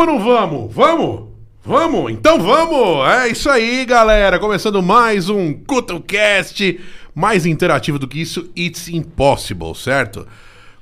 Vamos 0.00 0.14
ou 0.14 0.18
não 0.18 0.24
vamos? 0.24 0.74
Vamos? 0.74 1.28
Vamos? 1.62 2.12
Então 2.12 2.40
vamos! 2.40 3.06
É 3.06 3.28
isso 3.28 3.50
aí, 3.50 3.84
galera! 3.84 4.38
Começando 4.38 4.82
mais 4.82 5.28
um 5.28 5.52
CutoCast, 5.52 6.80
mais 7.14 7.44
interativo 7.44 7.98
do 7.98 8.08
que 8.08 8.18
isso, 8.18 8.50
It's 8.56 8.88
Impossible, 8.88 9.74
certo? 9.74 10.26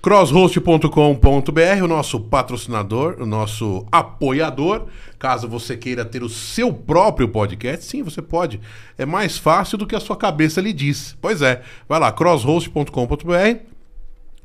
crosshost.com.br, 0.00 1.82
o 1.82 1.88
nosso 1.88 2.20
patrocinador, 2.20 3.16
o 3.18 3.26
nosso 3.26 3.84
apoiador. 3.90 4.86
Caso 5.18 5.48
você 5.48 5.76
queira 5.76 6.04
ter 6.04 6.22
o 6.22 6.28
seu 6.28 6.72
próprio 6.72 7.28
podcast, 7.28 7.86
sim, 7.86 8.04
você 8.04 8.22
pode. 8.22 8.60
É 8.96 9.04
mais 9.04 9.36
fácil 9.36 9.76
do 9.76 9.86
que 9.86 9.96
a 9.96 10.00
sua 10.00 10.16
cabeça 10.16 10.60
lhe 10.60 10.72
diz. 10.72 11.16
Pois 11.20 11.42
é, 11.42 11.62
vai 11.88 11.98
lá, 11.98 12.12
crosshost.com.br, 12.12 13.56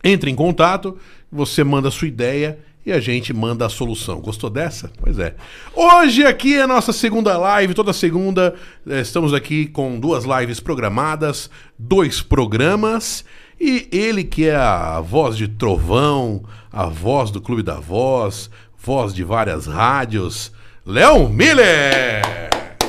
entre 0.03 0.31
em 0.31 0.35
contato, 0.35 0.97
você 1.31 1.63
manda 1.63 1.89
a 1.89 1.91
sua 1.91 2.07
ideia 2.07 2.57
e 2.85 2.91
a 2.91 2.99
gente 2.99 3.33
manda 3.33 3.65
a 3.65 3.69
solução. 3.69 4.19
Gostou 4.19 4.49
dessa? 4.49 4.91
Pois 5.01 5.17
é. 5.19 5.35
Hoje 5.73 6.25
aqui 6.25 6.55
é 6.55 6.63
a 6.63 6.67
nossa 6.67 6.91
segunda 6.91 7.37
live, 7.37 7.73
toda 7.73 7.93
segunda 7.93 8.55
eh, 8.87 9.01
estamos 9.01 9.33
aqui 9.33 9.67
com 9.67 9.99
duas 9.99 10.25
lives 10.25 10.59
programadas, 10.59 11.49
dois 11.77 12.21
programas 12.21 13.23
e 13.59 13.87
ele 13.91 14.23
que 14.23 14.47
é 14.47 14.55
a 14.55 14.99
voz 14.99 15.37
de 15.37 15.47
Trovão, 15.47 16.43
a 16.71 16.87
voz 16.87 17.31
do 17.31 17.39
Clube 17.39 17.63
da 17.63 17.75
Voz, 17.75 18.49
voz 18.77 19.13
de 19.13 19.23
várias 19.23 19.65
rádios, 19.65 20.51
Léo 20.85 21.29
Miller! 21.29 22.21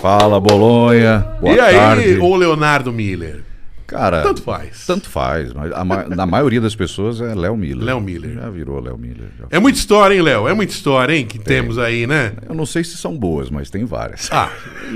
Fala, 0.03 0.39
Bolonha. 0.39 1.21
Boa 1.41 1.55
e 1.55 1.61
aí, 1.61 1.75
tarde. 1.77 2.19
ô 2.19 2.37
Leonardo 2.37 2.93
Miller? 2.93 3.54
Cara, 3.95 4.23
Tanto 4.23 4.43
faz. 4.43 4.87
Tanto 4.87 5.09
faz, 5.09 5.53
mas 5.53 5.73
a 5.73 5.85
na 5.85 6.27
maioria 6.27 6.61
das 6.61 6.75
pessoas 6.75 7.21
é 7.21 7.33
Léo 7.35 7.57
Miller. 7.57 7.85
Léo 7.85 8.01
Miller. 8.01 8.35
Já 8.35 8.51
virou 8.51 8.81
Léo 8.81 8.99
Miller. 8.99 9.29
É 9.51 9.59
muita 9.61 9.79
história, 9.79 10.15
hein, 10.15 10.21
Léo? 10.23 10.49
É 10.49 10.53
muita 10.55 10.73
história, 10.73 11.15
hein, 11.15 11.25
que 11.25 11.39
temos 11.39 11.79
aí, 11.79 12.05
né? 12.07 12.33
Eu 12.49 12.55
não 12.55 12.67
sei 12.67 12.83
se 12.83 12.97
são 12.97 13.17
boas, 13.17 13.51
mas 13.51 13.71
tem 13.71 13.85
várias. 13.85 14.29
Ah, 14.33 14.51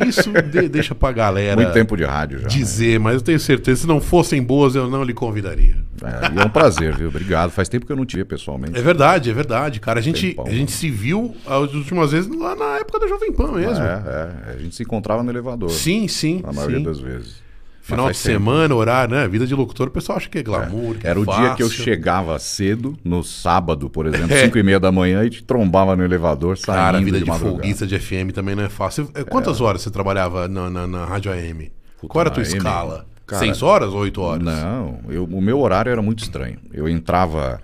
isso 0.06 0.32
de- 0.32 0.68
deixa 0.68 0.94
pra 0.94 1.12
galera 1.12 1.54
Muito 1.54 1.72
tempo 1.72 1.96
de 1.96 2.04
rádio 2.04 2.38
já. 2.38 2.44
né? 2.44 2.50
dizer, 2.50 2.98
mas 2.98 3.14
eu 3.14 3.20
tenho 3.20 3.38
certeza, 3.38 3.82
se 3.82 3.86
não 3.86 4.00
fossem 4.00 4.42
boas, 4.42 4.74
eu 4.74 4.90
não 4.90 5.04
lhe 5.04 5.14
convidaria. 5.14 5.76
É, 6.02 6.34
e 6.36 6.40
é 6.40 6.44
um 6.44 6.48
prazer, 6.48 6.94
viu? 6.96 7.08
Obrigado. 7.08 7.50
Faz 7.50 7.68
tempo 7.68 7.86
que 7.86 7.92
eu 7.92 7.96
não 7.96 8.04
te 8.04 8.16
vi 8.16 8.24
pessoalmente. 8.24 8.78
É 8.78 8.82
verdade, 8.82 9.30
é 9.30 9.32
verdade, 9.32 9.80
cara. 9.80 9.98
A 9.98 10.02
gente, 10.02 10.28
Tempão, 10.30 10.46
a 10.46 10.50
gente 10.50 10.72
se 10.72 10.90
viu 10.90 11.36
as 11.46 11.72
últimas 11.72 12.12
vezes 12.12 12.28
lá 12.34 12.54
na 12.54 12.78
época 12.78 13.00
da 13.00 13.06
Jovem 13.08 13.32
Pan 13.32 13.52
mesmo. 13.52 13.82
É, 13.84 14.02
é, 14.48 14.52
a 14.54 14.56
gente 14.58 14.74
se 14.74 14.82
encontrava 14.82 15.22
no 15.22 15.30
elevador. 15.30 15.70
Sim, 15.70 16.06
sim. 16.08 16.40
A 16.44 16.52
maioria 16.52 16.78
sim. 16.78 16.84
das 16.84 16.98
vezes. 17.00 17.47
Final 17.88 18.06
de 18.10 18.18
tempo. 18.18 18.22
semana, 18.24 18.74
horário, 18.74 19.14
né? 19.14 19.26
Vida 19.28 19.46
de 19.46 19.54
locutor, 19.54 19.88
o 19.88 19.90
pessoal 19.90 20.18
acha 20.18 20.28
que 20.28 20.38
é 20.38 20.42
glamour. 20.42 20.96
que 20.96 21.06
é 21.06 21.10
Era 21.10 21.20
o 21.20 21.24
dia 21.26 21.54
que 21.54 21.62
eu 21.62 21.68
fácil. 21.68 21.84
chegava 21.84 22.38
cedo, 22.38 22.96
no 23.04 23.22
sábado, 23.24 23.88
por 23.88 24.06
exemplo, 24.06 24.32
É. 24.34 24.44
5 24.44 24.58
e 24.58 24.62
meia 24.62 24.78
da 24.80 24.92
manhã, 24.92 25.24
e 25.24 25.30
te 25.30 25.42
trombava 25.42 25.96
no 25.96 26.04
elevador, 26.04 26.56
saindo 26.58 26.76
Cara, 26.78 26.98
a 26.98 27.00
vida 27.00 27.18
de, 27.18 27.24
madrugada. 27.24 27.56
folguista 27.56 27.86
de 27.86 27.98
FM 27.98 28.32
também 28.34 28.54
não 28.54 28.62
é 28.64 28.68
fácil. 28.68 29.10
É, 29.14 29.24
Quantas 29.24 29.60
horas 29.60 29.82
você 29.82 29.90
trabalhava 29.90 30.46
na, 30.48 30.68
na, 30.70 30.86
na 30.86 31.04
Rádio 31.04 31.32
AM? 31.32 31.72
Puta, 32.00 32.12
Qual 32.12 32.20
era 32.20 32.30
a 32.30 32.32
tua 32.32 32.42
AM? 32.44 32.56
escala? 32.56 33.06
Cara, 33.26 33.40
Seis 33.40 33.62
horas 33.62 33.90
ou 33.92 34.00
oito 34.00 34.20
horas? 34.22 34.42
Não, 34.44 35.00
eu- 35.08 35.24
o 35.24 35.40
meu 35.42 35.58
horário 35.60 35.90
era 35.90 36.00
muito 36.00 36.22
estranho. 36.22 36.58
Eu 36.72 36.88
entrava. 36.88 37.60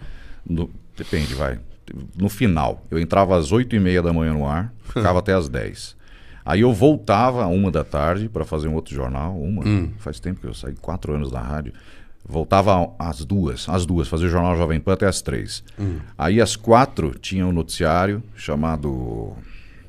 no- 0.49 0.69
depende, 0.97 1.35
vai. 1.35 1.59
No 2.19 2.29
final, 2.29 2.83
eu 2.91 2.99
entrava 2.99 3.37
às 3.37 3.53
8 3.53 3.75
e 3.77 3.81
meia 3.81 4.01
da 4.03 4.13
manhã 4.13 4.33
no 4.33 4.47
ar, 4.47 4.73
ficava 4.89 5.19
até 5.21 5.33
às 5.35 5.49
10. 5.49 5.97
Aí 6.45 6.61
eu 6.61 6.73
voltava 6.73 7.47
uma 7.47 7.71
da 7.71 7.83
tarde 7.83 8.29
para 8.29 8.45
fazer 8.45 8.69
um 8.69 8.75
outro 8.75 8.95
jornal. 8.95 9.41
Uma. 9.41 9.67
Hum. 9.67 9.91
Faz 9.99 10.21
tempo 10.21 10.41
que 10.41 10.47
eu 10.47 10.55
saí, 10.55 10.75
quatro 10.81 11.15
anos 11.15 11.31
da 11.31 11.41
rádio. 11.41 11.73
Voltava 12.27 12.91
às 12.99 13.25
duas, 13.25 13.69
às 13.69 13.85
duas, 13.85 14.09
fazer 14.09 14.27
o 14.27 14.31
jornal 14.31 14.57
Jovem 14.57 14.81
Pan 14.81 14.95
até 14.95 15.07
às 15.07 15.21
três. 15.21 15.63
Hum. 15.79 15.99
Aí 16.17 16.41
às 16.41 16.57
quatro 16.57 17.19
tinha 17.19 17.47
um 17.47 17.53
noticiário 17.53 18.23
chamado 18.35 19.35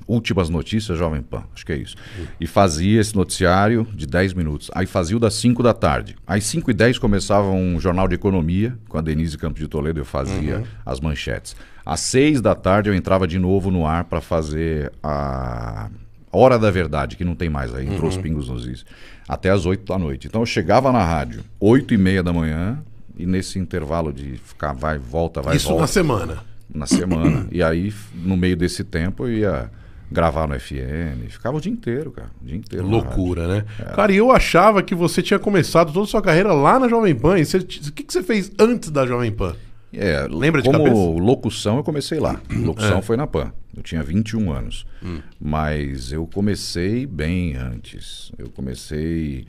Últimas 0.08 0.50
Notícias 0.50 0.98
Jovem 0.98 1.22
Pan, 1.22 1.44
acho 1.54 1.66
que 1.66 1.72
é 1.72 1.78
isso. 1.78 1.96
E 2.40 2.46
fazia 2.46 3.02
esse 3.02 3.16
noticiário 3.16 3.88
de 3.94 4.06
10 4.06 4.34
minutos. 4.34 4.70
Aí 4.76 4.86
fazia 4.86 5.18
o 5.18 5.20
das 5.20 5.34
5 5.36 5.64
da 5.64 5.74
tarde. 5.74 6.16
Às 6.28 6.44
5 6.44 6.70
e 6.70 6.74
10 6.74 7.00
começava 7.00 7.50
um 7.50 7.80
jornal 7.80 8.08
de 8.08 8.16
economia, 8.16 8.78
com 8.88 8.98
a 8.98 9.02
Denise 9.02 9.38
Campos 9.38 9.60
de 9.60 9.68
Toledo, 9.68 10.00
eu 10.00 10.06
fazia 10.06 10.64
as 10.86 11.00
manchetes. 11.00 11.56
Às 11.86 12.02
6 12.02 12.42
da 12.42 12.54
tarde 12.54 12.90
eu 12.90 12.94
entrava 12.94 13.28
de 13.28 13.40
novo 13.40 13.72
no 13.72 13.86
ar 13.86 14.04
para 14.04 14.22
fazer 14.22 14.92
a 15.02 15.90
Hora 16.36 16.60
da 16.60 16.70
Verdade, 16.72 17.16
que 17.16 17.24
não 17.26 17.36
tem 17.36 17.50
mais 17.50 17.74
aí, 17.74 17.88
entrou 17.88 18.10
os 18.10 18.18
pingos 18.18 18.50
nos 18.50 18.66
is. 18.66 18.86
Até 19.28 19.50
às 19.50 19.66
8 19.66 19.86
da 19.86 19.98
noite. 19.98 20.28
Então 20.28 20.42
eu 20.42 20.46
chegava 20.46 20.92
na 20.92 21.04
rádio 21.04 21.42
8 21.60 21.94
e 21.94 21.98
meia 21.98 22.22
da 22.22 22.32
manhã, 22.34 22.80
e 23.18 23.26
nesse 23.26 23.58
intervalo 23.58 24.12
de 24.14 24.38
ficar 24.38 24.74
vai, 24.74 24.98
volta, 24.98 25.42
vai, 25.42 25.56
Isso 25.56 25.68
volta 25.70 25.82
na 25.82 25.88
semana. 25.88 26.38
na 26.74 26.86
semana. 26.86 27.48
e 27.52 27.64
aí, 27.64 27.94
no 28.14 28.36
meio 28.36 28.58
desse 28.58 28.84
tempo, 28.84 29.26
eu 29.26 29.32
ia 29.34 29.72
gravar 30.12 30.48
no 30.48 30.60
FM. 30.60 31.30
Ficava 31.30 31.58
o 31.58 31.62
dia 31.62 31.72
inteiro, 31.72 32.12
cara. 32.12 32.30
O 32.42 32.46
dia 32.46 32.56
inteiro. 32.58 32.86
Loucura, 32.88 33.48
né? 33.48 33.66
É. 33.80 33.84
Cara, 33.96 34.12
e 34.12 34.18
eu 34.18 34.32
achava 34.32 34.84
que 34.84 34.94
você 34.94 35.22
tinha 35.22 35.40
começado 35.40 35.92
toda 35.92 36.06
a 36.06 36.08
sua 36.08 36.22
carreira 36.22 36.54
lá 36.54 36.78
na 36.80 36.88
Jovem 36.88 37.16
Pan. 37.16 37.40
E 37.40 37.46
você- 37.46 37.58
o 37.58 37.66
que, 37.66 38.04
que 38.04 38.14
você 38.14 38.22
fez 38.22 38.52
antes 38.60 38.92
da 38.92 39.06
Jovem 39.08 39.32
Pan? 39.32 39.56
É, 39.98 40.28
Lembra 40.30 40.62
de 40.62 40.70
como 40.70 40.84
cabeça? 40.84 41.02
É. 41.02 41.20
locução, 41.22 41.78
eu 41.78 41.84
comecei 41.84 42.20
lá. 42.20 42.40
Locução 42.52 43.02
foi 43.02 43.16
na 43.18 43.26
PAN. 43.28 43.52
Eu 43.76 43.84
tinha 43.84 44.02
21 44.04 44.52
anos. 44.52 44.86
Hum. 45.04 45.20
Mas 45.40 46.12
eu 46.12 46.26
comecei 46.28 47.06
bem 47.06 47.56
antes. 47.56 48.32
Eu 48.38 48.50
comecei 48.50 49.46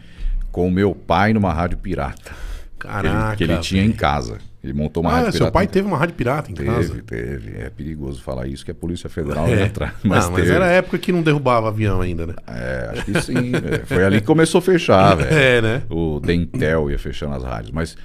com 0.53 0.69
o 0.69 0.71
meu 0.71 0.95
pai 0.95 1.33
numa 1.33 1.53
rádio 1.53 1.79
pirata. 1.79 2.33
que 2.79 2.87
ele- 2.87 2.93
Caraca. 3.09 3.37
que 3.37 3.45
ele 3.45 3.57
tinha 3.59 3.83
em 3.85 3.91
casa. 3.93 4.39
Ele 4.63 4.73
montou 4.75 5.03
uma 5.03 5.11
Ah, 5.11 5.15
rádio 5.17 5.33
seu 5.33 5.39
pirata. 5.41 5.53
pai 5.53 5.65
em- 5.65 5.69
teve 5.69 5.87
uma 5.89 5.97
rádio 5.97 6.15
pirata 6.15 6.51
em 6.51 6.55
casa. 6.55 6.89
Teve, 6.95 7.03
teve. 7.03 7.59
É 7.59 7.71
perigoso 7.71 8.21
falar 8.23 8.47
isso, 8.49 8.65
que 8.65 8.71
a 8.71 8.75
Polícia 8.75 9.09
Federal 9.09 9.47
É. 9.49 9.63
entra. 9.63 9.95
Mas, 10.05 10.27
ah, 10.27 10.31
mas 10.31 10.41
teve. 10.43 10.55
era 10.55 10.67
a 10.67 10.71
época 10.71 10.99
que 10.99 11.11
não 11.13 11.23
derrubava 11.23 11.69
avião 11.69 12.01
ainda, 12.03 12.27
né? 12.27 12.35
É, 12.47 12.91
acho 12.93 13.05
que 13.07 13.23
sim. 13.23 13.53
velho. 13.53 13.87
Foi 13.87 14.05
ali 14.05 14.21
que 14.21 14.27
começou 14.27 14.59
a 14.59 14.63
fechar, 14.63 15.15
velho. 15.17 15.33
É, 15.35 15.63
né? 15.63 15.83
O 15.89 16.21
Dentel 16.21 16.91
ia 16.91 16.99
fechando 16.99 17.35
as 17.35 17.43
rádios. 17.45 17.71
Mas 17.73 17.97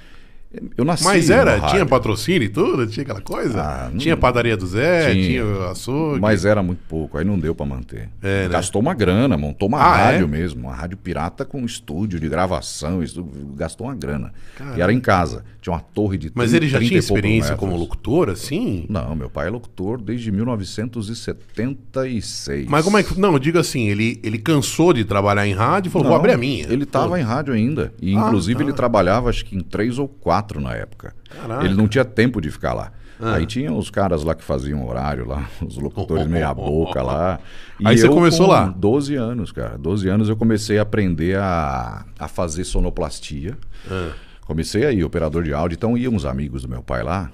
eu 0.76 0.84
nasci. 0.84 1.04
Mas 1.04 1.30
era, 1.30 1.60
tinha 1.68 1.84
patrocínio 1.86 2.42
e 2.44 2.48
tudo? 2.48 2.86
Tinha 2.86 3.02
aquela 3.02 3.20
coisa? 3.20 3.60
Ah, 3.62 3.88
não- 3.90 3.98
tinha 3.98 4.16
padaria 4.16 4.56
do 4.56 4.66
Zé, 4.66 5.12
tinha, 5.12 5.42
Tinha. 5.42 5.70
açougue. 5.70 6.20
Mas 6.20 6.44
era 6.44 6.62
muito 6.62 6.80
pouco, 6.88 7.18
aí 7.18 7.24
não 7.24 7.38
deu 7.38 7.54
pra 7.54 7.64
manter. 7.66 8.08
É, 8.22 8.44
né? 8.44 8.48
Gastou 8.48 8.80
uma 8.82 8.94
grana, 8.94 9.36
montou 9.36 9.68
uma 9.68 9.78
Ah, 9.78 9.96
rádio 9.96 10.24
é? 10.24 10.28
mesmo, 10.28 10.62
uma 10.68 10.74
rádio 10.74 10.96
pirata 10.96 11.44
com 11.44 11.64
estúdio 11.64 12.18
de 12.20 12.28
gravação, 12.28 13.02
isso, 13.02 13.26
gastou 13.56 13.86
uma 13.86 13.94
grana. 13.94 14.32
E 14.76 14.80
era 14.80 14.92
em 14.92 15.00
casa, 15.00 15.44
tinha 15.60 15.72
uma 15.74 15.80
torre 15.80 16.18
de 16.18 16.30
Mas 16.34 16.50
30, 16.50 16.64
ele 16.64 16.70
já 16.70 16.78
30 16.78 16.88
tinha 16.88 16.98
experiência 16.98 17.56
como 17.56 17.76
locutor, 17.76 18.28
assim? 18.28 18.84
Não, 18.88 19.14
meu 19.16 19.30
pai 19.30 19.46
é 19.46 19.50
locutor 19.50 20.00
desde 20.00 20.30
1976. 20.32 22.66
Mas 22.68 22.84
como 22.84 22.98
é 22.98 23.02
que. 23.02 23.18
Não, 23.18 23.32
eu 23.32 23.38
digo 23.38 23.58
assim, 23.58 23.88
ele, 23.88 24.20
ele 24.22 24.38
cansou 24.38 24.92
de 24.92 25.04
trabalhar 25.04 25.46
em 25.46 25.54
rádio 25.54 25.88
e 25.88 25.92
falou, 25.92 26.06
vou 26.08 26.12
Não, 26.14 26.20
abrir 26.20 26.32
a 26.32 26.36
minha. 26.38 26.64
Ele 26.68 26.84
estava 26.84 27.18
em 27.18 27.22
rádio 27.22 27.54
ainda. 27.54 27.92
E, 28.00 28.14
Ah, 28.16 28.20
inclusive, 28.26 28.58
tá. 28.58 28.64
ele 28.64 28.72
trabalhava, 28.72 29.28
acho 29.30 29.44
que 29.44 29.56
em 29.56 29.60
três 29.60 29.98
ou 29.98 30.06
quatro 30.08 30.41
na 30.60 30.74
época. 30.74 31.14
Caraca. 31.40 31.64
Ele 31.64 31.74
não 31.74 31.86
tinha 31.88 32.04
tempo 32.04 32.40
de 32.40 32.50
ficar 32.50 32.72
lá. 32.74 32.92
Ah. 33.20 33.34
Aí 33.34 33.46
tinha 33.46 33.72
os 33.72 33.88
caras 33.88 34.24
lá 34.24 34.34
que 34.34 34.42
faziam 34.42 34.84
horário 34.86 35.26
lá, 35.26 35.48
os 35.64 35.76
locutores 35.78 36.26
meia 36.26 36.52
boca 36.54 37.02
lá. 37.02 37.38
E 37.78 37.86
Aí 37.86 37.96
você 37.96 38.06
eu, 38.06 38.12
começou 38.12 38.46
com 38.46 38.52
lá? 38.52 38.66
12 38.76 39.14
anos, 39.14 39.52
cara. 39.52 39.78
12 39.78 40.08
anos 40.08 40.28
eu 40.28 40.36
comecei 40.36 40.78
a 40.78 40.82
aprender 40.82 41.38
a, 41.38 42.04
a 42.18 42.26
fazer 42.28 42.64
sonoplastia. 42.64 43.56
Ah. 43.90 44.10
Comecei 44.44 44.84
aí, 44.84 45.04
operador 45.04 45.44
de 45.44 45.54
áudio. 45.54 45.76
Então 45.76 45.96
iam 45.96 46.12
uns 46.14 46.24
amigos 46.24 46.62
do 46.62 46.68
meu 46.68 46.82
pai 46.82 47.02
lá, 47.04 47.30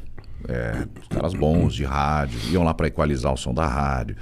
é, 0.46 0.86
os 1.00 1.08
caras 1.08 1.32
bons 1.34 1.74
de 1.74 1.84
rádio, 1.84 2.38
iam 2.50 2.62
lá 2.62 2.74
para 2.74 2.86
equalizar 2.86 3.32
o 3.32 3.36
som 3.36 3.54
da 3.54 3.66
rádio. 3.66 4.14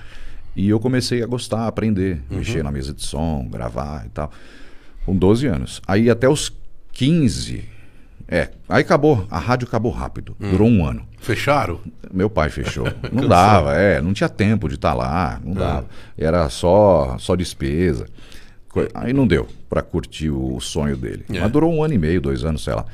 E 0.55 0.69
eu 0.69 0.79
comecei 0.81 1.23
a 1.23 1.27
gostar, 1.27 1.63
a 1.63 1.67
aprender, 1.67 2.23
Uhum. 2.31 2.39
mexer 2.39 2.63
na 2.65 2.71
mesa 2.71 2.95
de 2.95 3.03
som, 3.05 3.47
gravar 3.51 4.07
e 4.07 4.09
tal. 4.11 4.31
Com 5.05 5.15
12 5.17 5.47
anos. 5.47 5.83
Aí 5.87 6.09
até 6.09 6.29
os 6.29 6.51
15. 6.93 7.69
É, 8.29 8.49
aí 8.69 8.81
acabou, 8.83 9.25
a 9.31 9.39
rádio 9.39 9.69
acabou 9.69 9.93
rápido, 9.93 10.37
Hum. 10.41 10.51
durou 10.51 10.69
um 10.69 10.85
ano. 10.85 11.07
Fecharam? 11.19 11.79
Meu 12.13 12.29
pai 12.29 12.51
fechou. 12.51 12.87
Não 13.13 13.29
dava, 13.29 13.75
é, 13.75 14.01
não 14.01 14.13
tinha 14.13 14.29
tempo 14.29 14.69
de 14.69 14.75
estar 14.77 14.95
lá, 14.95 15.41
não 15.45 15.55
dava. 15.55 15.87
Era 16.17 16.49
só, 16.49 17.17
só 17.19 17.37
despesa. 17.37 18.07
Aí 18.95 19.13
não 19.13 19.27
deu 19.27 19.49
para 19.71 19.81
curtir 19.83 20.31
o 20.31 20.61
sonho 20.61 20.97
dele. 20.97 21.25
É. 21.33 21.41
Mas 21.41 21.51
durou 21.51 21.73
um 21.73 21.83
ano 21.83 21.95
e 21.95 21.99
meio, 21.99 22.21
dois 22.21 22.45
anos, 22.45 22.63
sei 22.63 22.75
lá. 22.75 22.85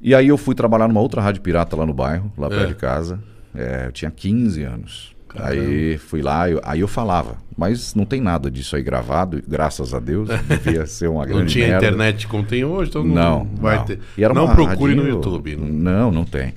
E 0.00 0.14
aí 0.14 0.28
eu 0.28 0.36
fui 0.38 0.54
trabalhar 0.54 0.88
numa 0.88 1.00
outra 1.00 1.20
rádio 1.20 1.42
pirata 1.42 1.76
lá 1.76 1.84
no 1.84 1.92
bairro, 1.92 2.32
lá 2.38 2.48
perto 2.48 2.68
de 2.68 2.74
casa. 2.74 3.20
É, 3.54 3.84
eu 3.86 3.92
tinha 3.92 4.10
15 4.10 4.62
anos. 4.62 5.15
Aí 5.34 5.98
fui 5.98 6.22
lá, 6.22 6.48
eu- 6.48 6.60
aí 6.64 6.80
eu 6.80 6.88
falava, 6.88 7.36
mas 7.56 7.94
não 7.94 8.04
tem 8.04 8.20
nada 8.20 8.50
disso 8.50 8.74
aí 8.76 8.82
gravado, 8.82 9.42
graças 9.46 9.92
a 9.92 10.00
Deus, 10.00 10.28
devia 10.48 10.86
ser 10.86 11.08
uma 11.08 11.24
grande 11.26 11.40
Não 11.40 11.46
tinha 11.46 11.66
merda. 11.68 11.86
internet 11.86 12.26
como 12.26 12.44
tem 12.44 12.64
hoje, 12.64 12.90
então 12.90 13.04
não, 13.04 13.14
Não, 13.14 13.44
vai 13.60 13.76
não. 13.76 13.84
ter. 13.84 13.98
Não 14.34 14.54
procure 14.54 14.94
no 14.94 15.02
radinho- 15.02 15.16
YouTube. 15.16 15.56
Não, 15.56 16.10
não 16.10 16.24
tem. 16.24 16.54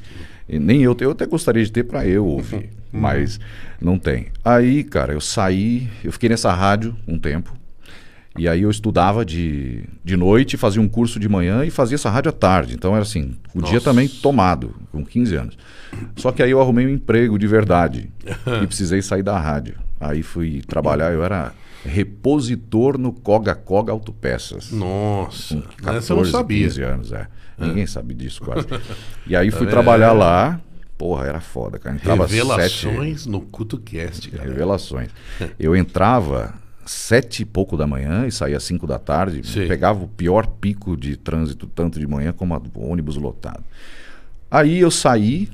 E 0.48 0.58
nem 0.58 0.82
eu, 0.82 0.96
eu 1.00 1.12
até 1.12 1.26
gostaria 1.26 1.64
de 1.64 1.72
ter 1.72 1.84
para 1.84 2.06
eu 2.08 2.26
ouvir, 2.26 2.70
Uhum. 2.92 3.00
mas 3.02 3.40
não 3.82 4.00
tem. 4.00 4.28
Aí, 4.44 4.84
cara, 4.84 5.14
eu 5.14 5.22
saí, 5.22 5.88
eu 6.04 6.12
fiquei 6.12 6.30
nessa 6.30 6.52
rádio 6.54 6.96
um 7.08 7.20
tempo. 7.20 7.54
E 8.40 8.48
aí 8.48 8.62
eu 8.62 8.72
estudava 8.72 9.26
de, 9.26 9.84
de 10.02 10.16
noite, 10.16 10.56
fazia 10.56 10.82
um 10.82 10.88
curso 10.88 11.20
de 11.20 11.28
manhã 11.28 11.66
e 11.66 11.70
fazia 11.70 11.96
essa 11.96 12.10
rádio 12.10 12.30
à 12.30 12.32
tarde. 12.32 12.74
Então 12.74 12.94
era 12.94 13.02
assim, 13.02 13.36
o 13.54 13.62
dia 13.62 13.74
Nossa. 13.74 13.84
também 13.84 14.08
tomado, 14.08 14.74
com 14.94 15.04
15 15.04 15.36
anos. 15.36 15.58
Só 16.16 16.32
que 16.32 16.42
aí 16.42 16.50
eu 16.50 16.62
arrumei 16.62 16.86
um 16.86 16.90
emprego 16.90 17.38
de 17.38 17.46
verdade 17.46 18.10
e 18.64 18.66
precisei 18.66 19.02
sair 19.02 19.24
da 19.24 19.38
rádio. 19.38 19.76
Aí 20.00 20.24
fui 20.24 20.62
trabalhar, 20.62 21.12
eu 21.12 21.22
era 21.22 21.52
repositor 21.84 22.98
no 22.98 23.12
Coga 23.12 23.54
Coga 23.54 23.92
Autopeças. 23.92 24.72
Nossa, 24.72 25.62
Com 25.84 25.90
essa 25.92 26.14
eu 26.14 26.18
não 26.18 26.24
sabia. 26.24 26.66
15 26.66 26.82
anos, 26.82 27.12
é. 27.12 27.28
Ninguém 27.58 27.86
sabe 27.86 28.14
disso 28.14 28.42
quase. 28.42 28.66
E 29.28 29.36
aí 29.36 29.52
fui 29.52 29.66
vendo? 29.66 29.72
trabalhar 29.72 30.14
lá. 30.14 30.62
Porra, 30.98 31.26
era 31.26 31.42
foda, 31.42 31.78
cara. 31.78 31.98
Entrava 31.98 32.26
sete... 32.26 32.38
Revelações 32.38 33.26
no 33.26 33.42
CutoCast, 33.42 34.32
cara. 34.32 34.48
Revelações. 34.48 35.10
Eu 35.60 35.76
entrava 35.76 36.54
sete 36.90 37.44
e 37.44 37.46
pouco 37.46 37.78
da 37.78 37.86
manhã 37.86 38.26
e 38.26 38.32
saía 38.32 38.60
cinco 38.60 38.88
da 38.88 38.98
tarde. 38.98 39.46
Sim. 39.48 39.68
Pegava 39.68 40.04
o 40.04 40.08
pior 40.08 40.48
pico 40.48 40.98
de 40.98 41.16
trânsito, 41.16 41.68
tanto 41.68 42.00
de 42.00 42.08
manhã 42.08 42.32
como 42.34 42.56
a- 42.56 42.62
ônibus 42.76 43.16
lotado. 43.16 43.64
Aí 44.50 44.80
eu 44.80 44.90
saí, 44.90 45.48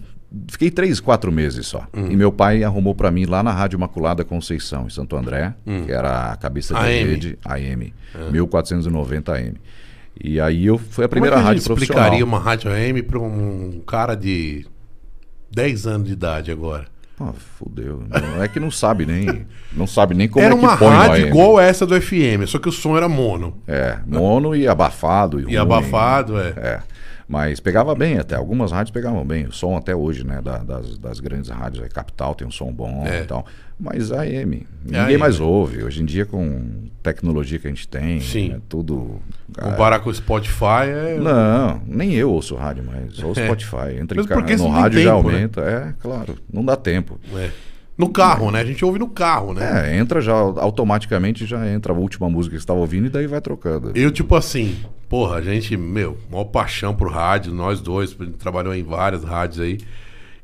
fiquei 0.48 0.72
três, 0.72 1.02
quatro 1.02 1.32
meses 1.34 1.68
só. 1.68 1.86
Hum. 1.94 2.10
E 2.10 2.16
meu 2.16 2.32
pai 2.32 2.64
arrumou 2.64 2.96
pra 2.96 3.12
mim 3.12 3.26
lá 3.26 3.44
na 3.44 3.52
Rádio 3.52 3.76
Imaculada 3.76 4.24
Conceição, 4.24 4.86
em 4.88 4.90
Santo 4.90 5.18
André, 5.18 5.54
que 5.86 5.92
era 5.92 6.32
a 6.32 6.38
cabeça 6.38 6.74
de 6.74 6.80
AM. 6.80 7.10
rede 7.10 7.40
AM, 7.44 7.94
1490 8.32 9.34
AM. 9.34 9.56
E 10.24 10.40
aí 10.40 10.66
eu 10.66 10.78
foi 10.78 11.04
a 11.04 11.08
Como 11.10 11.18
é 11.18 11.20
primeira 11.20 11.36
que 11.38 11.42
rádio 11.44 11.64
profissional. 11.64 12.04
explicaria 12.06 12.26
uma 12.26 12.40
rádio 12.40 12.72
AM 12.72 13.02
para 13.04 13.20
um 13.20 13.82
cara 13.86 14.16
de 14.16 14.66
10 15.52 15.86
anos 15.88 16.08
de 16.08 16.14
idade 16.14 16.52
agora? 16.52 16.86
Pô, 17.18 17.32
fudeu. 17.58 18.04
Não, 18.10 18.44
é 18.44 18.48
que 18.48 18.60
não 18.60 18.70
sabe 18.70 19.06
nem, 19.06 19.46
não 19.72 19.88
sabe 19.88 20.14
nem 20.14 20.28
como 20.28 20.44
era 20.44 20.54
é 20.54 20.58
que 20.58 20.64
uma 20.66 20.76
põe 20.76 20.90
rádio 20.90 21.28
igual 21.28 21.58
essa 21.58 21.86
do 21.86 22.00
FM, 22.00 22.46
só 22.46 22.60
que 22.60 22.68
o 22.68 22.74
som 22.74 22.98
era 22.98 23.08
mono. 23.08 23.62
É, 23.66 23.98
mono 24.06 24.54
e 24.54 24.68
abafado. 24.68 25.40
E, 25.40 25.54
E 25.54 25.58
abafado, 25.58 26.38
é. 26.38 26.54
É. 26.58 26.80
Mas 27.28 27.60
pegava 27.60 27.96
bem 27.96 28.20
até. 28.20 28.36
Algumas 28.36 28.72
rádios 28.72 28.92
pegavam 28.92 29.26
bem. 29.26 29.46
O 29.46 29.52
som 29.52 29.76
até 29.76 29.96
hoje, 29.96 30.24
né? 30.24 30.42
da- 30.44 30.60
das, 30.60 30.98
das 31.00 31.20
grandes 31.20 31.50
rádios. 31.50 31.84
A 31.84 31.90
Capital 31.90 32.36
tem 32.36 32.48
um 32.48 32.52
som 32.52 32.72
bom 32.72 33.04
É. 33.06 33.22
e 33.22 33.26
tal. 33.26 33.46
Mas 33.80 34.12
a 34.12 34.22
AM. 34.22 34.68
Ninguém 34.84 35.02
AM. 35.02 35.18
mais 35.18 35.40
ouve. 35.40 35.84
Hoje 35.84 36.02
em 36.04 36.06
dia, 36.06 36.26
com 36.26 36.84
tecnologia 37.02 37.58
que 37.58 37.66
a 37.66 37.70
gente 37.72 37.88
tem, 37.88 38.20
Sim. 38.22 38.54
é 38.54 38.60
tudo. 38.70 39.20
Comparar 39.60 40.00
com 40.00 40.10
o 40.10 40.14
Spotify 40.14 40.86
é. 40.88 41.18
Não, 41.20 41.82
nem 41.88 42.14
eu 42.14 42.32
ouço 42.32 42.56
rádio 42.56 42.84
mais. 42.84 43.16
Só 43.16 43.28
o 43.32 43.34
Spotify. 43.36 43.98
Entra 44.00 44.22
no 44.22 44.68
rádio 44.70 45.02
já 45.02 45.16
tempo, 45.16 45.28
né? 45.30 45.36
aumenta. 45.36 45.62
É, 45.62 45.94
claro. 46.00 46.36
Não 46.54 46.64
dá 46.64 46.76
tempo. 46.76 47.20
é. 47.36 47.50
No 47.98 48.10
carro, 48.10 48.52
né? 48.52 48.60
A 48.60 48.66
gente 48.66 48.84
ouve 48.84 49.00
no 49.00 49.08
carro, 49.08 49.54
né? 49.54 49.92
É, 49.94 49.98
entra 49.98 50.20
já 50.20 50.34
automaticamente, 50.34 51.46
já 51.46 51.66
entra 51.70 51.94
a 51.94 51.96
última 51.96 52.30
música 52.30 52.54
que 52.56 52.60
você 52.60 52.64
estava 52.64 52.80
ouvindo 52.80 53.06
e 53.08 53.10
daí 53.10 53.26
vai 53.26 53.40
trocando. 53.40 53.92
Eu, 53.96 54.12
tipo 54.12 54.36
assim, 54.36 54.76
porra, 55.08 55.38
a 55.38 55.42
gente, 55.42 55.78
meu, 55.78 56.18
maior 56.30 56.44
paixão 56.46 56.94
por 56.94 57.10
rádio, 57.10 57.54
nós 57.54 57.80
dois, 57.80 58.16
a 58.20 58.24
gente 58.26 58.38
trabalhou 58.38 58.76
em 58.76 58.84
várias 58.84 59.24
rádios 59.24 59.62
aí. 59.62 59.78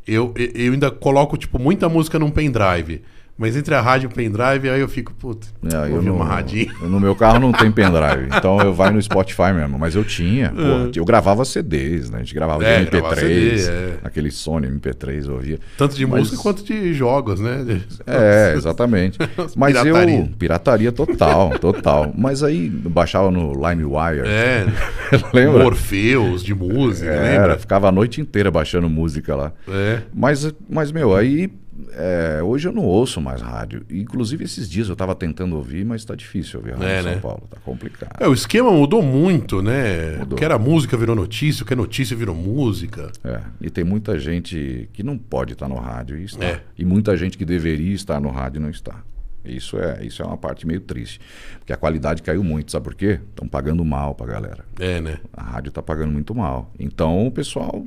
Eu, 0.07 0.33
eu- 0.37 0.51
eu 0.55 0.73
ainda 0.73 0.89
coloco, 0.89 1.37
tipo, 1.37 1.59
muita 1.59 1.89
música 1.89 2.17
num 2.17 2.31
pendrive. 2.31 3.01
Mas 3.37 3.55
entre 3.57 3.73
a 3.73 3.81
rádio 3.81 4.05
e 4.07 4.11
o 4.11 4.13
pendrive, 4.13 4.69
aí 4.69 4.79
eu 4.81 4.87
fico, 4.87 5.13
puta, 5.13 5.47
É, 5.65 5.89
eu 5.91 6.01
não- 6.01 6.15
uma 6.17 6.25
radinha. 6.25 6.71
No 6.83 6.99
meu 6.99 7.15
carro 7.15 7.39
não 7.39 7.51
tem 7.51 7.71
pendrive, 7.71 8.27
então 8.37 8.59
eu 8.61 8.71
vai 8.71 8.91
no 8.91 9.01
Spotify 9.01 9.51
mesmo. 9.53 9.79
Mas 9.79 9.95
eu 9.95 10.03
tinha, 10.03 10.47
É. 10.55 10.85
pô, 10.85 10.91
eu 10.95 11.03
gravava 11.05 11.43
CDs, 11.43 12.09
né? 12.11 12.17
A 12.17 12.19
gente 12.19 12.35
gravava 12.35 12.63
É, 12.63 12.77
de 12.79 12.85
MP3, 12.85 12.91
gravava 12.91 13.15
CD, 13.15 13.67
é. 13.67 13.93
aquele 14.03 14.29
Sony 14.29 14.67
MP3 14.67 15.25
eu 15.27 15.33
ouvia. 15.33 15.59
Tanto 15.75 15.95
de 15.95 16.05
Mas- 16.05 16.19
música 16.19 16.37
quanto 16.41 16.63
de 16.63 16.93
jogos, 16.93 17.39
né? 17.39 17.81
É, 18.05 18.53
exatamente. 18.57 19.17
Mas 19.55 19.73
Pirataria. 19.73 20.19
eu. 20.19 20.29
Pirataria 20.37 20.91
total, 20.91 21.57
total. 21.57 22.13
Mas 22.15 22.43
aí 22.43 22.69
baixava 22.69 23.31
no 23.31 23.53
LimeWire. 23.53 24.21
É, 24.27 24.65
lembra? 25.33 25.63
Morpheus 25.63 26.43
de 26.43 26.53
música, 26.53 27.09
Era, 27.09 27.39
lembra? 27.41 27.57
ficava 27.57 27.87
a 27.89 27.91
noite 27.91 28.21
inteira 28.21 28.51
baixando 28.51 28.87
música 28.87 29.35
lá. 29.35 29.51
É. 29.67 30.01
Mas, 30.13 30.53
mas 30.69 30.91
meu, 30.91 31.15
aí. 31.15 31.49
É, 31.93 32.41
hoje 32.43 32.67
eu 32.67 32.71
não 32.71 32.83
ouço 32.83 33.21
mais 33.21 33.41
rádio. 33.41 33.85
Inclusive, 33.89 34.43
esses 34.43 34.69
dias 34.69 34.89
eu 34.89 34.95
tava 34.95 35.15
tentando 35.15 35.55
ouvir, 35.55 35.85
mas 35.85 36.03
tá 36.03 36.15
difícil 36.15 36.59
ouvir 36.59 36.71
rádio 36.71 36.87
É, 36.87 36.99
em 36.99 37.03
São 37.03 37.11
né? 37.13 37.19
Paulo. 37.19 37.43
Tá 37.49 37.57
complicado. 37.63 38.15
É, 38.19 38.27
o 38.27 38.33
esquema 38.33 38.71
mudou 38.71 39.01
muito, 39.01 39.61
né? 39.61 40.17
Mudou. 40.17 40.35
O 40.35 40.39
que 40.39 40.45
era 40.45 40.57
música 40.59 40.97
virou 40.97 41.15
notícia, 41.15 41.63
o 41.63 41.65
que 41.65 41.73
é 41.73 41.75
notícia 41.75 42.15
virou 42.15 42.35
música. 42.35 43.11
É, 43.23 43.41
e 43.59 43.69
tem 43.69 43.83
muita 43.83 44.19
gente 44.19 44.89
que 44.93 45.03
não 45.03 45.17
pode 45.17 45.53
estar 45.53 45.67
no 45.67 45.75
rádio 45.75 46.17
e 46.17 46.25
está. 46.25 46.45
É. 46.45 46.61
E 46.77 46.83
muita 46.83 47.15
gente 47.15 47.37
que 47.37 47.45
deveria 47.45 47.93
estar 47.93 48.19
no 48.19 48.29
rádio 48.29 48.59
e 48.59 48.61
não 48.61 48.69
está. 48.69 49.03
Isso 49.43 49.77
é, 49.77 50.05
isso 50.05 50.21
é 50.21 50.25
uma 50.25 50.37
parte 50.37 50.67
meio 50.67 50.79
triste. 50.81 51.19
Porque 51.59 51.73
a 51.73 51.77
qualidade 51.77 52.21
caiu 52.21 52.43
muito, 52.43 52.71
sabe 52.71 52.83
por 52.83 52.95
quê? 52.95 53.19
Estão 53.29 53.47
pagando 53.47 53.83
mal 53.83 54.13
pra 54.13 54.27
galera. 54.27 54.65
É, 54.79 55.01
né? 55.01 55.17
A 55.33 55.43
rádio 55.43 55.69
está 55.69 55.81
pagando 55.81 56.11
muito 56.11 56.33
mal. 56.35 56.71
Então 56.79 57.27
o 57.27 57.31
pessoal, 57.31 57.83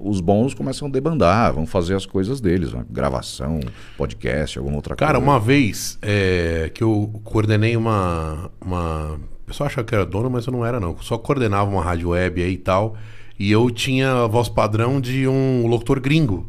os 0.00 0.20
bons 0.20 0.54
começam 0.54 0.88
a 0.88 0.90
debandar, 0.90 1.52
vão 1.52 1.66
fazer 1.66 1.94
as 1.94 2.04
coisas 2.06 2.40
deles, 2.40 2.72
uma 2.72 2.84
gravação, 2.88 3.60
podcast, 3.96 4.58
alguma 4.58 4.76
outra 4.76 4.96
Cara, 4.96 5.14
coisa. 5.18 5.24
uma 5.30 5.38
vez 5.38 5.98
é, 6.02 6.70
que 6.74 6.82
eu 6.82 7.20
coordenei 7.24 7.76
uma, 7.76 8.50
uma. 8.60 9.14
O 9.14 9.46
pessoal 9.46 9.68
achava 9.68 9.86
que 9.86 9.94
era 9.94 10.04
dono, 10.04 10.28
mas 10.28 10.46
eu 10.46 10.52
não 10.52 10.66
era, 10.66 10.80
não. 10.80 10.90
Eu 10.90 10.98
só 11.02 11.16
coordenava 11.16 11.70
uma 11.70 11.82
rádio 11.82 12.10
web 12.10 12.42
aí 12.42 12.52
e 12.54 12.58
tal. 12.58 12.96
E 13.38 13.52
eu 13.52 13.70
tinha 13.70 14.24
a 14.24 14.26
voz 14.26 14.48
padrão 14.48 15.00
de 15.00 15.28
um 15.28 15.66
locutor 15.66 16.00
gringo. 16.00 16.46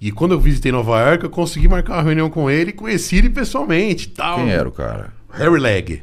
E 0.00 0.12
quando 0.12 0.32
eu 0.32 0.40
visitei 0.40 0.70
Nova 0.70 1.00
York, 1.00 1.24
eu 1.24 1.30
consegui 1.30 1.68
marcar 1.68 1.94
uma 1.94 2.02
reunião 2.02 2.28
com 2.28 2.50
ele 2.50 2.70
e 2.70 2.74
conheci 2.74 3.16
ele 3.16 3.30
pessoalmente 3.30 4.08
tal. 4.08 4.36
Quem 4.36 4.50
era 4.50 4.68
o 4.68 4.72
cara? 4.72 5.12
Harry 5.30 5.58
Leg. 5.58 6.02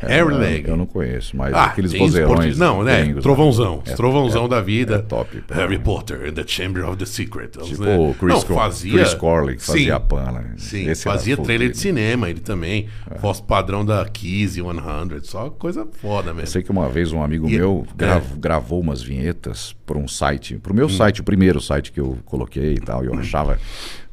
Harry 0.00 0.32
eu, 0.32 0.38
Leg. 0.38 0.68
eu 0.68 0.76
não 0.76 0.86
conheço, 0.86 1.36
mas 1.36 1.52
Ah, 1.54 1.64
aqueles 1.66 1.92
vozeirões. 1.92 2.56
Não, 2.58 2.82
né? 2.84 3.02
gringos, 3.02 3.22
Trovãozão. 3.22 3.82
É- 3.84 3.90
Os 3.90 3.96
trovãozão 3.96 4.44
é- 4.44 4.48
da 4.48 4.60
vida. 4.60 4.94
é 4.96 4.98
top. 4.98 5.42
Harry 5.50 5.78
Potter 5.78 6.28
and 6.28 6.32
the 6.34 6.44
Chamber 6.46 6.86
of 6.88 6.96
the 6.96 7.06
Secret. 7.06 7.50
Tipo 7.62 7.84
né? 7.84 8.14
Chris, 8.18 8.34
Não, 8.48 8.56
fazia... 8.56 8.92
Chris 8.92 9.14
Corley, 9.14 9.56
que 9.56 9.64
fazia 9.64 9.84
Sim. 9.84 9.90
a 9.90 10.00
pan, 10.00 10.32
né? 10.32 10.52
Sim, 10.56 10.88
Esse 10.88 11.04
fazia 11.04 11.36
trailer 11.36 11.70
de 11.70 11.78
cinema, 11.78 12.28
ele 12.30 12.40
também. 12.40 12.88
Voz 13.20 13.40
padrão 13.40 13.84
da 13.84 14.04
Kizzy 14.04 14.60
100, 14.62 15.20
só 15.24 15.50
coisa 15.50 15.86
foda 16.00 16.30
Eu 16.30 16.34
mesmo. 16.34 16.48
sei 16.48 16.62
que 16.62 16.70
uma 16.70 16.88
vez 16.88 17.12
um 17.12 17.22
amigo 17.22 17.48
E- 17.48 17.56
meu 17.56 17.86
é. 17.88 17.92
grav- 17.96 18.36
gravou 18.38 18.80
umas 18.80 19.02
vinhetas 19.02 19.74
para 19.84 19.98
um 19.98 20.06
site, 20.06 20.56
para 20.56 20.72
o 20.72 20.76
meu 20.76 20.88
site, 20.88 21.20
o 21.20 21.24
primeiro 21.24 21.60
site 21.60 21.90
que 21.92 22.00
eu 22.00 22.18
coloquei 22.24 22.74
e 22.74 22.80
tal, 22.80 23.02
e 23.02 23.06
eu 23.08 23.14
achava. 23.14 23.58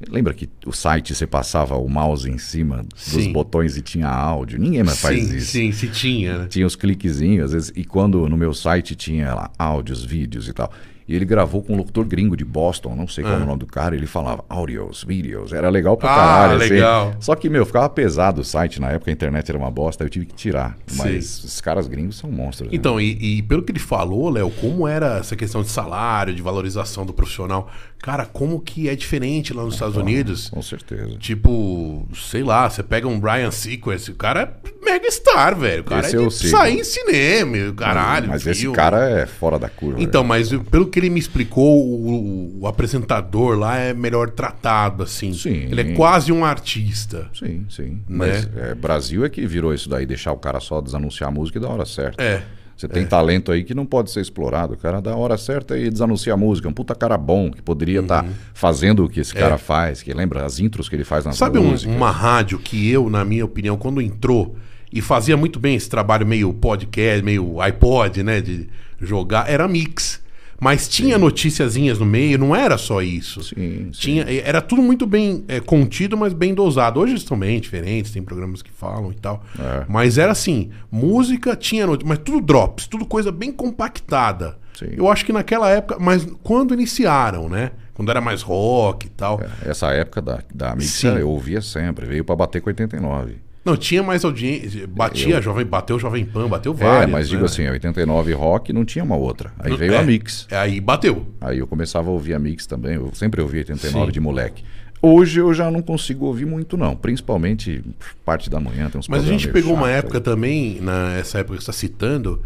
Lembra 0.10 0.34
que 0.34 0.50
o 0.66 0.74
site 0.74 1.16
você 1.16 1.26
passava 1.26 1.76
o 1.78 1.90
mouse 1.90 2.30
em 2.30 2.38
cima 2.38 2.84
dos 2.84 3.02
Sim. 3.02 3.32
botões 3.32 3.78
e 3.78 3.82
tinha 3.82 4.08
áudio? 4.10 4.60
Ninguém 4.60 4.84
mais 4.84 5.00
faz 5.00 5.24
sim, 5.28 5.36
isso. 5.38 5.52
sim, 5.52 5.72
se 5.72 5.88
tinha, 5.88 6.38
né? 6.40 6.48
Tinha 6.50 6.68
os 6.68 6.76
cliquezinhos, 6.76 7.46
às 7.46 7.52
vezes, 7.54 7.74
e 7.76 7.84
quando 7.86 8.28
no 8.28 8.36
meu 8.38 8.54
site 8.54 8.96
tinha 8.96 9.34
lá 9.34 9.52
áudios, 9.58 10.04
vídeos 10.04 10.48
e 10.50 10.54
tal. 10.54 10.70
E 11.08 11.16
ele 11.16 11.24
gravou 11.24 11.62
com 11.62 11.74
um 11.74 11.78
locutor 11.78 12.04
gringo 12.04 12.36
de 12.36 12.44
Boston, 12.44 12.96
não 12.96 13.08
sei 13.08 13.24
qual 13.24 13.36
é 13.36 13.44
o 13.44 13.46
nome 13.46 13.60
do 13.60 13.68
cara, 13.68 13.96
ele 13.96 14.08
falava 14.08 14.44
audios, 14.50 15.04
vídeos, 15.08 15.54
era 15.54 15.70
legal 15.70 15.96
pra 15.96 16.10
Ah, 16.12 16.16
caralho. 16.16 16.58
assim. 16.64 16.74
legal. 16.74 17.16
Só 17.20 17.36
que, 17.36 17.48
meu, 17.48 17.64
ficava 17.64 17.88
pesado 17.88 18.42
o 18.42 18.44
site 18.44 18.82
na 18.82 18.90
época, 18.90 19.12
a 19.12 19.14
internet 19.14 19.48
era 19.48 19.56
uma 19.58 19.70
bosta, 19.70 20.04
eu 20.04 20.10
tive 20.10 20.26
que 20.26 20.34
tirar. 20.34 20.76
Mas 20.96 21.26
Sim. 21.28 21.46
os 21.46 21.62
caras 21.62 21.88
gringos 21.88 22.18
são 22.18 22.32
monstros. 22.32 22.72
né? 22.72 22.76
Então, 22.76 23.00
e, 23.00 23.38
e 23.38 23.44
pelo 23.44 23.62
que 23.62 23.72
ele 23.72 23.78
falou, 23.78 24.32
Léo, 24.32 24.50
como 24.60 24.88
era 24.88 25.20
essa 25.20 25.36
questão 25.36 25.62
de 25.62 25.70
salário, 25.70 26.34
de 26.34 26.42
valorização 26.42 27.06
do 27.06 27.14
profissional? 27.14 27.70
Cara, 28.02 28.24
como 28.26 28.60
que 28.60 28.88
é 28.88 28.96
diferente 28.96 29.52
lá 29.52 29.64
nos 29.64 29.74
Estados 29.74 29.96
Unidos? 29.98 30.50
Com 30.50 30.62
certeza. 30.62 31.18
Tipo, 31.18 32.08
sei 32.14 32.44
lá, 32.44 32.70
você 32.70 32.84
pega 32.84 33.08
um 33.08 33.20
Brian 33.20 33.50
Sequence, 33.50 34.12
o 34.12 34.16
cara 34.16 34.42
é 34.64 34.86
mega 34.86 35.10
star, 35.10 35.58
velho. 35.58 35.82
O 35.82 35.86
cara 35.86 36.06
Esse 36.06 36.16
é 36.16 36.20
de 36.28 36.50
sair 36.50 36.80
em 36.80 36.84
cinema, 36.84 37.74
caralho. 37.74 38.28
Mas 38.28 38.46
esse 38.46 38.62
filme. 38.62 38.76
cara 38.76 39.10
é 39.10 39.26
fora 39.26 39.58
da 39.58 39.68
curva. 39.70 40.00
Então, 40.02 40.24
mas 40.24 40.52
eu- 40.52 40.64
pelo 40.64 40.86
que 40.86 41.00
ele 41.00 41.10
me 41.10 41.20
explicou, 41.20 41.84
o, 41.84 42.60
o 42.62 42.68
apresentador 42.68 43.58
lá 43.58 43.78
é 43.78 43.92
melhor 43.92 44.30
tratado, 44.30 45.02
assim. 45.02 45.34
Sim. 45.34 45.68
Ele 45.72 45.82
é 45.82 45.94
quase 45.96 46.32
um 46.32 46.46
artista. 46.46 47.28
Sim, 47.34 47.66
sim. 47.70 48.02
Né? 48.08 48.28
Mas 48.28 48.50
é, 48.56 48.76
Brasil 48.76 49.26
é 49.26 49.30
que 49.30 49.48
virou 49.48 49.74
isso 49.74 49.90
daí, 49.90 50.06
deixar 50.06 50.32
o 50.32 50.38
cara 50.38 50.60
só 50.60 50.80
desanunciar 50.80 51.30
a 51.30 51.32
música 51.32 51.58
e 51.58 51.62
da 51.62 51.70
hora 51.70 51.86
certa. 51.86 52.22
É. 52.24 52.44
Você 52.78 52.88
tem 52.90 53.06
talento 53.06 53.52
aí 53.52 53.64
que 53.64 53.74
não 53.74 53.86
pode 53.86 54.12
ser 54.12 54.20
explorado. 54.22 54.74
O 54.74 54.78
cara 54.78 55.02
da 55.02 55.16
hora 55.16 55.38
certa 55.38 55.78
e 55.78 55.90
desanuncia 55.90 56.34
a 56.34 56.38
música. 56.38 56.68
Um 56.68 56.74
puta 56.74 56.94
cara 56.94 57.18
bom 57.18 57.50
que 57.50 57.62
poderia 57.62 58.02
estar 58.02 58.26
fazendo 58.54 59.06
o 59.06 59.10
que 59.10 59.22
esse 59.22 59.34
cara 59.34 59.58
faz. 59.58 60.02
Que 60.04 60.14
lembra 60.14 60.44
as 60.46 60.60
intros 60.60 60.90
que 60.90 60.96
ele 60.96 61.06
faz 61.06 61.24
Uhum. 61.26 61.32
É. 61.32 61.34
Sabe 61.34 61.58
um- 61.60 61.96
uma 61.96 62.12
rádio 62.12 62.60
que 62.60 62.90
eu, 62.92 63.10
na 63.10 63.24
minha 63.24 63.46
opinião, 63.46 63.78
quando 63.78 64.02
entrou 64.02 64.56
e 64.92 65.02
fazia 65.02 65.38
muito 65.38 65.60
bem 65.60 65.76
esse 65.76 65.90
trabalho 65.90 66.26
meio 66.28 66.54
podcast, 66.54 67.24
meio 67.24 67.62
iPod, 67.62 68.24
né? 68.24 68.42
De 68.42 68.68
jogar, 69.00 69.50
era 69.50 69.64
a 69.66 69.68
Mix. 69.68 70.22
Mas 70.60 70.88
tinha 70.88 71.18
noticiazinhas 71.18 72.00
no 72.00 72.06
meio, 72.06 72.38
não 72.38 72.56
era 72.56 72.78
só 72.78 73.02
isso. 73.02 73.44
Sim, 73.44 73.56
sim. 73.56 73.90
Tinha, 73.92 74.26
era 74.44 74.62
tudo 74.62 74.82
muito 74.82 75.06
bem 75.06 75.44
é, 75.48 75.60
contido, 75.60 76.16
mas 76.18 76.34
bem 76.34 76.54
dosado. 76.54 77.00
Hoje 77.00 77.16
estão 77.16 77.38
bem 77.38 77.60
diferentes, 77.60 78.12
tem 78.12 78.24
programas 78.24 78.62
que 78.62 78.72
falam 78.72 79.12
e 79.12 79.16
tal. 79.16 79.44
É. 79.60 79.86
Mas 79.88 80.18
era 80.18 80.32
assim, 80.32 80.70
música 80.90 81.56
tinha 81.56 81.86
notícia, 81.86 82.08
mas 82.08 82.20
tudo 82.20 82.42
drops, 82.42 82.88
tudo 82.88 83.06
coisa 83.06 83.32
bem 83.32 83.52
compactada. 83.52 84.58
Sim. 84.74 84.94
Eu 84.98 85.10
acho 85.10 85.26
que 85.26 85.32
naquela 85.32 85.70
época, 85.70 85.98
mas 86.00 86.28
quando 86.44 86.74
iniciaram, 86.74 87.48
né? 87.48 87.72
Quando 87.94 88.12
era 88.12 88.20
mais 88.20 88.42
rock 88.42 89.08
e 89.08 89.10
tal. 89.10 89.40
Essa 89.66 89.92
época 89.92 90.22
da, 90.22 90.40
da 90.54 90.76
Mix 90.76 90.92
Sim. 90.92 91.08
eu 91.16 91.30
ouvia 91.30 91.62
sempre, 91.62 92.06
veio 92.06 92.26
pra 92.26 92.36
bater 92.36 92.62
com 92.62 92.70
89. 92.70 93.45
Não, 93.66 93.76
tinha 93.76 94.04
mais 94.04 94.24
audiência. 94.24 94.86
Batia, 94.88 95.42
jovem, 95.42 95.66
bateu 95.66 95.96
o 95.96 96.00
Jovem 96.00 96.24
Pan, 96.24 96.48
bateu 96.48 96.72
É, 96.74 96.76
várias. 96.76 97.10
mas 97.12 97.28
digo 97.28 97.42
né? 97.42 97.46
assim, 97.48 97.68
89 97.68 98.32
rock 98.34 98.72
não 98.72 98.86
tinha 98.86 99.04
uma 99.04 99.16
outra. 99.16 99.52
Aí 99.58 99.76
veio 99.76 99.94
É, 99.96 99.98
a 99.98 100.04
Mix. 100.04 100.48
Aí 100.52 100.80
bateu. 100.80 101.26
Aí 101.42 101.58
eu 101.58 101.66
começava 101.66 102.08
a 102.10 102.12
ouvir 102.14 102.36
a 102.36 102.40
Mix 102.40 102.68
também. 102.68 102.94
Eu 102.94 103.10
sempre 103.16 103.42
ouvi 103.42 103.58
89 103.58 104.06
Sim. 104.06 104.12
de 104.12 104.20
moleque. 104.20 104.64
Hoje 105.02 105.40
eu 105.40 105.54
já 105.54 105.70
não 105.72 105.82
consigo 105.82 106.26
ouvir 106.26 106.46
muito, 106.46 106.78
não. 106.78 106.96
Principalmente 106.96 107.84
parte 108.24 108.50
da 108.50 108.60
manhã, 108.60 108.90
tem 108.90 109.00
uns 109.00 109.08
Mas 109.08 109.24
a 109.24 109.28
gente 109.28 109.48
pegou 109.50 109.74
uma 109.74 109.88
chatos 109.88 109.98
época 110.00 110.22
também, 110.22 110.80
nessa 110.82 111.40
época 111.40 111.58
que 111.58 111.64
você 111.64 111.72
está 111.72 111.74
citando, 111.80 112.42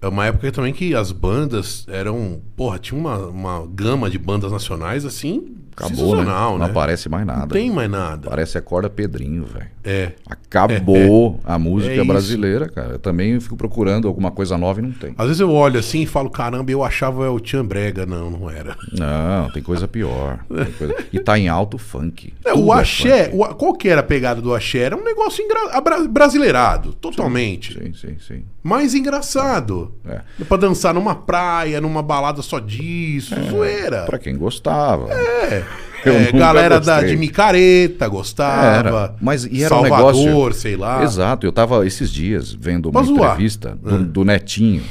é 0.00 0.08
uma 0.08 0.26
época 0.26 0.50
também 0.52 0.72
que 0.72 0.94
as 0.94 1.10
bandas 1.12 1.86
eram. 1.88 2.40
Porra, 2.56 2.78
tinha 2.78 2.98
uma, 3.00 3.18
uma 3.26 3.66
gama 3.72 4.10
de 4.10 4.18
bandas 4.18 4.52
nacionais 4.52 5.04
assim. 5.04 5.56
Acabou, 5.76 6.16
né? 6.16 6.24
Não 6.24 6.58
né? 6.58 6.64
aparece 6.64 7.06
mais 7.06 7.26
nada. 7.26 7.40
Não 7.40 7.48
tem 7.48 7.70
mais 7.70 7.90
nada. 7.90 8.30
Parece 8.30 8.56
a 8.56 8.62
corda 8.62 8.88
Pedrinho, 8.88 9.44
velho. 9.44 9.66
É. 9.84 10.12
Acabou 10.26 11.38
a 11.44 11.58
música 11.58 11.92
É 12.00 12.02
brasileira, 12.02 12.66
cara. 12.66 12.94
Eu 12.94 12.98
também 12.98 13.38
fico 13.38 13.56
procurando 13.56 14.08
alguma 14.08 14.30
coisa 14.30 14.56
nova 14.56 14.80
e 14.80 14.82
não 14.82 14.92
tem. 14.92 15.14
Às 15.18 15.26
vezes 15.26 15.40
eu 15.40 15.52
olho 15.52 15.78
assim 15.78 16.02
e 16.02 16.06
falo, 16.06 16.30
caramba, 16.30 16.70
eu 16.70 16.82
achava 16.82 17.30
o 17.30 17.38
Tchan 17.38 17.66
Brega. 17.66 18.06
Não, 18.06 18.30
não 18.30 18.50
era. 18.50 18.74
Não, 18.90 19.50
tem 19.52 19.62
coisa 19.62 19.86
pior. 19.86 20.38
Tem 20.48 20.72
coisa- 20.72 20.96
E 21.12 21.20
tá 21.20 21.38
em 21.38 21.48
alto 21.48 21.76
funk. 21.76 22.32
É, 22.46 22.54
o 22.54 22.72
é 22.72 22.80
axé, 22.80 23.30
o 23.32 23.44
qual 23.56 23.74
que 23.74 23.88
era 23.88 24.00
a 24.00 24.04
pegada 24.04 24.40
do 24.40 24.54
axé? 24.54 24.78
Era 24.78 24.96
um 24.96 25.02
negócio 25.02 25.44
engra... 25.44 25.80
brasileirado, 26.08 26.92
totalmente. 26.94 27.74
Sim, 27.74 27.92
sim, 27.92 28.16
sim. 28.24 28.44
Mais 28.62 28.94
engraçado. 28.94 29.92
É. 30.04 30.20
Pra 30.44 30.56
dançar 30.56 30.94
numa 30.94 31.14
praia, 31.14 31.80
numa 31.80 32.02
balada 32.02 32.40
só 32.42 32.60
disso, 32.60 33.34
zoeira. 33.50 34.04
Pra 34.06 34.18
quem 34.18 34.36
gostava. 34.36 35.12
É. 35.12 35.64
É, 36.10 36.32
galera 36.32 36.80
da, 36.80 37.02
de 37.02 37.16
micareta 37.16 38.06
gostava. 38.08 38.88
Era, 38.88 39.14
mas 39.20 39.44
e 39.44 39.60
era 39.60 39.68
Salvador, 39.68 40.14
um 40.14 40.24
negócio. 40.24 40.52
sei 40.60 40.76
lá. 40.76 41.02
Exato, 41.02 41.46
eu 41.46 41.52
tava 41.52 41.86
esses 41.86 42.10
dias 42.10 42.52
vendo 42.52 42.88
uma 42.90 43.02
zoar. 43.02 43.32
entrevista 43.32 43.76
do, 43.82 44.04
do 44.04 44.24
Netinho, 44.24 44.82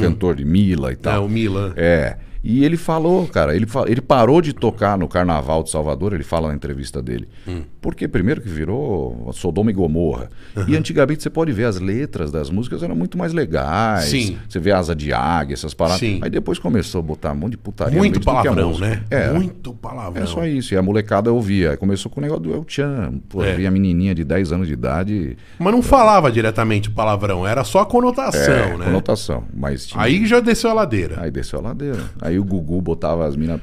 cantor 0.00 0.36
de 0.36 0.44
Mila 0.44 0.90
e 0.90 0.94
É, 0.94 0.96
tal. 0.96 1.24
o 1.26 1.28
Milan. 1.28 1.72
É. 1.76 2.16
E 2.42 2.64
ele 2.64 2.76
falou, 2.76 3.26
cara, 3.26 3.54
ele, 3.54 3.66
ele 3.86 4.00
parou 4.00 4.40
de 4.40 4.52
tocar 4.52 4.96
no 4.96 5.06
Carnaval 5.06 5.62
de 5.62 5.70
Salvador, 5.70 6.14
ele 6.14 6.24
fala 6.24 6.48
na 6.48 6.54
entrevista 6.54 7.02
dele. 7.02 7.28
Hum. 7.46 7.62
Porque 7.82 8.06
primeiro 8.08 8.40
que 8.40 8.48
virou 8.48 9.30
Sodoma 9.32 9.70
e 9.70 9.74
Gomorra. 9.74 10.28
E 10.66 10.76
antigamente 10.76 11.22
você 11.22 11.30
pode 11.30 11.52
ver 11.52 11.64
as 11.64 11.78
letras 11.80 12.30
das 12.30 12.50
músicas 12.50 12.82
eram 12.82 12.94
muito 12.94 13.16
mais 13.18 13.32
legais. 13.32 14.04
Sim. 14.04 14.38
Você 14.48 14.58
vê 14.58 14.70
asa 14.72 14.94
de 14.94 15.12
águia, 15.12 15.54
essas 15.54 15.74
paradas. 15.74 16.00
Sim. 16.00 16.18
Aí 16.22 16.30
depois 16.30 16.58
começou 16.58 16.98
a 16.98 17.02
botar 17.02 17.32
um 17.32 17.36
monte 17.36 17.52
de 17.52 17.56
putaria. 17.58 17.94
no 17.94 17.98
Muito 17.98 18.20
é 18.20 18.22
palavrão, 18.22 18.78
né? 18.78 19.02
É. 19.10 19.30
Muito 19.32 19.72
palavrão. 19.74 20.22
É 20.22 20.26
só 20.26 20.46
isso. 20.46 20.74
E 20.74 20.76
a 20.76 20.82
molecada 20.82 21.32
ouvia. 21.32 21.70
Aí 21.72 21.76
Começou 21.76 22.10
com 22.10 22.20
o 22.20 22.22
negócio 22.22 22.42
do 22.42 22.52
El 22.54 22.64
Chan. 22.68 23.14
Pô, 23.28 23.42
É. 23.42 23.54
via 23.54 23.70
menininha 23.70 24.14
de 24.14 24.24
10 24.24 24.52
anos 24.52 24.66
de 24.66 24.74
idade. 24.74 25.36
Mas 25.58 25.72
não 25.72 25.82
falava 25.82 26.30
diretamente 26.30 26.88
o 26.88 26.92
palavrão, 26.92 27.46
era 27.46 27.64
só 27.64 27.80
a 27.80 27.86
conotação, 27.86 28.54
é, 28.54 28.76
né? 28.76 28.84
conotação. 28.84 29.44
Mas 29.54 29.86
tinha- 29.86 30.02
Aí 30.02 30.26
já 30.26 30.40
desceu 30.40 30.70
a 30.70 30.74
ladeira. 30.74 31.16
Aí 31.20 31.30
desceu 31.30 31.58
a 31.58 31.62
ladeira. 31.62 31.98
Aí 32.20 32.29
o 32.38 32.44
Gugu 32.44 32.80
botava 32.80 33.26
as 33.26 33.36
minas 33.36 33.60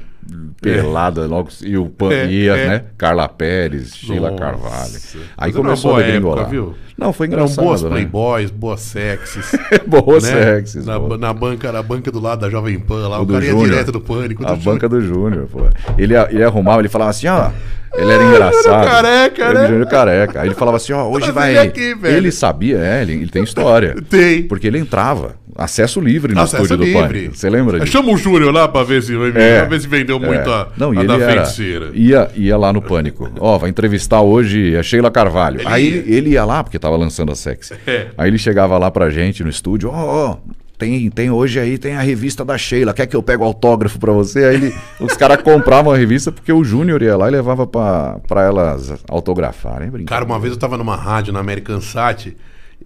peladas 0.60 1.28
logo. 1.28 1.48
E 1.62 1.76
o 1.76 1.86
Pan 1.86 2.12
É, 2.12 2.26
ia, 2.26 2.56
é. 2.56 2.68
né? 2.68 2.84
Carla 2.98 3.28
Pérez, 3.28 3.94
Sheila 3.96 4.30
Nossa. 4.30 4.42
Carvalho. 4.42 4.92
Mas 4.92 5.16
Aí 5.36 5.52
começou 5.52 5.96
a 5.96 6.02
degringolar. 6.02 6.38
época, 6.40 6.50
viu? 6.50 6.74
Não, 6.96 7.12
foi 7.12 7.28
Eram 7.28 7.36
engraçado. 7.44 7.64
boas 7.64 7.82
né? 7.82 7.90
playboys, 7.90 8.50
boas 8.50 8.80
sexys. 8.80 9.52
boas 9.86 10.24
né? 10.24 10.30
sexys. 10.32 10.84
Na, 10.84 10.98
boa. 10.98 11.16
na 11.16 11.32
banca, 11.32 11.70
na 11.72 11.82
banca 11.82 12.10
do 12.10 12.20
lado 12.20 12.40
da 12.40 12.50
Jovem 12.50 12.78
Pan 12.78 13.08
lá, 13.08 13.20
O 13.20 13.22
o, 13.22 13.24
do 13.26 13.32
cara 13.34 13.44
ia 13.44 13.50
Júnior. 13.52 13.70
direto 13.70 13.92
do 13.92 14.00
pânico. 14.00 14.44
A 14.46 14.52
do 14.54 14.56
banca 14.62 14.88
do 14.88 15.00
Júnior, 15.00 15.46
pô. 15.46 15.60
Ele, 15.96 16.14
ele 16.14 16.42
arrumava, 16.42 16.80
ele 16.80 16.88
falava 16.88 17.10
assim, 17.10 17.28
ó. 17.28 17.50
Ele 17.94 18.12
era 18.12 18.22
engraçado. 18.22 18.84
careca, 18.86 19.44
ele 19.50 19.58
né? 19.60 19.66
Júnior 19.68 19.86
careca. 19.88 20.40
Aí 20.42 20.48
ele 20.48 20.54
falava 20.54 20.76
assim, 20.76 20.92
ó, 20.92 21.08
hoje 21.08 21.32
Traz 21.32 21.34
vai. 21.34 21.50
ele 21.52 21.58
aqui, 21.60 21.94
velho. 21.94 22.16
ele 22.16 22.30
sabia, 22.32 22.78
é, 22.78 23.02
ele, 23.02 23.12
ele 23.14 23.28
tem 23.30 23.42
história. 23.44 23.94
Tem. 24.10 24.42
Porque 24.42 24.66
ele 24.66 24.78
entrava. 24.78 25.36
Acesso 25.58 26.00
livre 26.00 26.32
no 26.34 26.40
Acesso 26.40 26.62
estúdio 26.62 26.84
livre. 26.84 27.02
do 27.02 27.08
Pânico. 27.08 27.36
Você 27.36 27.50
lembra 27.50 27.80
disso? 27.80 27.90
Chama 27.92 28.12
o 28.12 28.16
Júnior 28.16 28.54
lá 28.54 28.68
pra 28.68 28.84
ver 28.84 29.02
se, 29.02 29.12
É. 29.34 29.66
ver 29.66 29.80
se 29.80 29.88
vendeu 29.88 30.20
muito 30.20 30.48
É. 30.48 30.52
a, 30.52 30.68
Não, 30.76 30.94
e 30.94 30.98
a 30.98 31.00
ele 31.00 31.08
da 31.08 31.14
era, 31.18 31.32
feiticeira. 31.44 31.90
ia, 31.92 32.30
ia 32.36 32.56
lá 32.56 32.72
no 32.72 32.80
Pânico. 32.80 33.28
Ó, 33.40 33.58
vai 33.58 33.68
entrevistar 33.68 34.20
hoje 34.20 34.76
a 34.76 34.82
Sheila 34.84 35.10
Carvalho. 35.10 35.60
Ele 35.60 35.68
Aí 35.68 35.88
ia. 36.06 36.16
ele, 36.16 36.30
ia 36.30 36.44
lá, 36.44 36.62
porque 36.62 36.78
tava 36.78 36.96
lançando 36.96 37.32
a 37.32 37.34
sexy. 37.34 37.74
É. 37.86 38.06
Aí 38.16 38.30
ele 38.30 38.38
chegava 38.38 38.78
lá 38.78 38.88
pra 38.90 39.10
gente 39.10 39.42
no 39.42 39.50
estúdio, 39.50 39.90
ó, 39.92 40.30
ó, 40.32 40.36
tem, 40.78 41.10
tem 41.10 41.28
hoje 41.28 41.58
aí, 41.58 41.76
tem 41.76 41.96
a 41.96 42.00
revista 42.02 42.44
da 42.44 42.56
Sheila, 42.56 42.94
quer 42.94 43.06
que 43.06 43.16
eu 43.16 43.22
pegue 43.24 43.42
o 43.42 43.46
autógrafo 43.46 43.98
pra 43.98 44.12
você? 44.12 44.44
Aí 44.44 44.54
ele- 44.54 44.74
os 45.00 45.14
caras 45.16 45.42
compravam 45.42 45.92
a 45.92 45.96
revista 45.96 46.30
porque 46.30 46.52
o 46.52 46.62
Júnior 46.62 47.02
ia 47.02 47.16
lá 47.16 47.26
e 47.26 47.32
levava 47.32 47.66
pra, 47.66 48.18
pra 48.28 48.42
elas 48.44 48.94
autografarem. 49.08 49.90
Brincadeira. 49.90 50.06
Cara, 50.08 50.24
uma 50.24 50.38
vez 50.38 50.52
eu 50.52 50.58
tava 50.60 50.78
numa 50.78 50.94
rádio 50.94 51.32
na 51.32 51.40
American 51.40 51.80
Sat. 51.80 52.32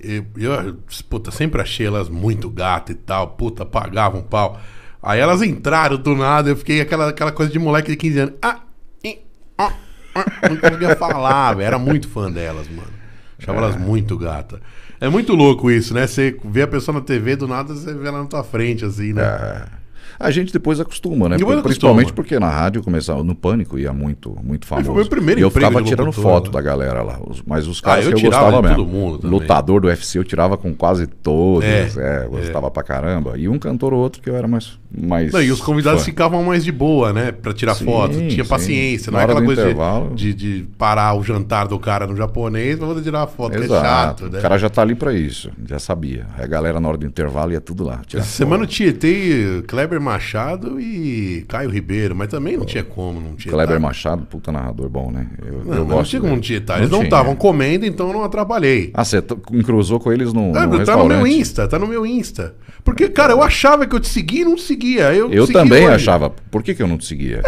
E 0.03 0.25
eu, 0.37 0.77
puta, 1.09 1.31
sempre 1.31 1.61
achei 1.61 1.87
elas 1.87 2.09
muito 2.09 2.49
gata 2.49 2.93
e 2.93 2.95
tal. 2.95 3.29
Puta, 3.29 3.65
pagavam 3.65 4.21
um 4.21 4.25
pau. 4.25 4.61
Aí 5.03 5.19
elas 5.19 5.43
entraram 5.43 5.97
do 5.97 6.15
nada, 6.15 6.51
eu 6.51 6.57
fiquei 6.57 6.81
aquela, 6.81 7.09
aquela 7.09 7.33
coisa 7.33 7.51
de 7.51 7.59
moleque 7.59 7.91
de 7.91 7.97
15 7.97 8.19
anos. 8.19 8.35
Ah, 8.41 8.61
ih, 9.03 9.19
ah, 9.59 9.73
ah, 10.15 10.25
não 10.49 10.57
conseguia 10.57 10.95
falar, 10.97 11.55
velho. 11.55 11.67
Era 11.67 11.79
muito 11.79 12.09
fã 12.09 12.31
delas, 12.31 12.69
mano. 12.69 12.93
Achava 13.39 13.59
elas 13.59 13.77
muito 13.77 14.17
gata. 14.17 14.61
É 15.01 15.09
muito 15.09 15.35
louco 15.35 15.69
isso, 15.71 15.93
né? 15.93 16.07
Você 16.07 16.39
vê 16.45 16.63
a 16.63 16.69
pessoa 16.69 16.95
na 16.95 17.01
TV, 17.01 17.35
do 17.35 17.49
nada 17.49 17.75
você 17.75 17.93
vê 17.93 18.07
ela 18.07 18.23
na 18.23 18.29
tua 18.29 18.45
frente, 18.45 18.85
assim, 18.85 19.13
né? 19.13 19.23
É. 19.23 19.82
A 20.23 20.31
gente 20.31 20.53
depois 20.53 20.79
acostuma, 20.81 21.29
né? 21.29 21.37
Porque- 21.39 21.63
Principalmente 21.63 22.07
acostuma. 22.07 22.15
porque 22.15 22.39
na 22.39 22.49
rádio 22.49 22.83
começava, 22.83 23.23
no 23.25 23.35
Pânico 23.35 23.79
ia 23.79 23.93
muito, 23.93 24.37
muito 24.43 24.67
famoso. 24.67 24.87
foi 24.87 24.97
meu 24.97 25.07
primeiro 25.07 25.41
e 25.41 25.43
eu 25.43 25.51
ficava 25.51 25.83
tirando 25.83 26.07
locutor, 26.07 26.23
foto 26.23 26.47
né? 26.47 26.53
da 26.53 26.61
galera 26.63 27.03
lá. 27.03 27.19
Mas 27.47 27.67
os 27.67 27.81
caras 27.81 28.05
Ah, 28.07 28.09
eu 28.09 28.15
que 28.15 28.15
eu 28.27 28.31
tirava 28.31 28.45
gostava 28.45 28.63
mesmo. 28.69 28.77
todo 28.77 28.89
mundo 28.89 29.19
também. 29.19 29.39
Lutador 29.39 29.81
do 29.81 29.89
UFC 29.89 30.19
eu 30.19 30.25
tirava 30.25 30.57
com 30.57 30.73
quase 30.75 31.07
todos. 31.07 31.65
É, 31.65 31.89
É, 31.97 32.29
gostava 32.29 32.71
pra 32.71 32.83
caramba. 32.83 33.37
E 33.37 33.49
um 33.49 33.59
cantor 33.59 33.93
ou 33.93 34.01
outro 34.01 34.21
que 34.23 34.31
eu 34.31 34.37
era 34.37 34.47
mais. 34.49 34.79
mais 34.97 35.33
Não, 35.33 35.43
e 35.43 35.51
os 35.51 35.61
convidados 35.61 36.01
fã. 36.01 36.05
ficavam 36.07 36.43
mais 36.45 36.65
de 36.65 36.71
boa, 36.73 37.13
né? 37.13 37.33
Pra 37.33 37.53
tirar 37.53 37.75
Sim, 37.75 37.85
foto. 37.85 38.13
Tinha 38.29 38.45
sim. 38.45 38.49
paciência. 38.51 39.11
Não 39.11 39.17
Na 39.17 39.23
é 39.23 39.25
aquela 39.25 39.43
coisa 39.43 39.63
de- 39.63 39.69
intervalo. 39.71 40.15
de, 40.15 40.35
de 40.35 40.65
parar 40.79 41.15
o 41.15 41.23
jantar 41.25 41.67
do 41.67 41.79
cara 41.79 42.07
no 42.07 42.15
japonês 42.17 42.79
pra 42.79 42.87
poder 42.87 43.03
tirar 43.03 43.27
foto, 43.27 43.53
que 43.53 43.59
é 43.59 43.65
Exato. 43.65 43.83
chato, 43.85 44.29
né? 44.33 44.39
O 44.39 44.43
cara 44.43 44.59
já 44.59 44.69
tá 44.69 44.83
ali 44.83 44.95
pra 44.95 45.13
isso. 45.13 45.51
Já 45.67 45.79
sabia. 45.79 46.27
A 46.39 46.47
galera 46.47 46.79
na 46.79 46.89
hora 46.89 46.99
do 46.99 47.07
intervalo 47.07 47.53
ia 47.53 47.61
tudo 47.61 47.83
lá. 47.85 48.01
Essa 48.13 48.23
semana 48.23 48.65
eu 48.65 48.67
tietei 48.69 49.63
Kleber 49.67 50.01
Machado 50.13 50.79
e 50.81 51.45
Caio 51.49 51.71
Ribeiro, 51.71 52.15
mas 52.15 52.29
também 52.29 52.57
não 52.57 52.65
tinha 52.65 52.85
como 52.85 53.21
não 53.21 53.35
tietar. 53.35 53.55
Kleber 53.55 53.81
Machado, 53.81 54.25
puta 54.27 54.53
narrador 54.53 54.89
bom, 54.89 55.11
né? 55.11 55.27
Eu, 55.45 55.65
Não, 55.65 55.73
eu 55.75 55.79
não 55.81 55.87
gosto 55.87 56.11
tinha 56.11 56.21
como 56.21 56.39
tietar. 56.41 56.79
Eles 56.79 56.91
não 56.91 56.99
tinha. 56.99 57.07
estavam 57.09 57.35
comendo, 57.35 57.87
então 57.87 58.09
eu 58.09 58.13
não 58.13 58.25
atrapalhei. 58.25 58.91
Ah, 58.95 59.05
você 59.05 59.23
cruzou 59.65 59.99
com 59.99 60.13
eles 60.13 60.33
no, 60.33 60.57
Ah, 60.57 60.67
no 60.67 60.85
tá 60.85 60.97
no 60.97 61.07
meu 61.07 61.27
Insta, 61.27 61.67
tá 61.67 61.79
no 61.79 61.87
meu 61.87 62.05
Insta. 62.05 62.55
Porque, 62.85 63.09
cara, 63.09 63.33
eu 63.33 63.43
achava 63.43 63.87
que 63.87 63.95
eu 63.95 64.01
te 64.01 64.09
seguia 64.09 64.43
e 64.43 64.45
não 64.45 64.57
te 64.57 64.63
seguia. 64.63 65.15
Eu, 65.15 65.33
Eu 65.33 65.47
também 65.47 65.85
hoje. 65.87 65.95
achava. 65.95 66.31
Por 66.31 66.63
que, 66.63 66.75
que 66.75 66.83
eu 66.83 66.87
não 66.87 66.99
te 66.99 67.07
seguia? 67.07 67.41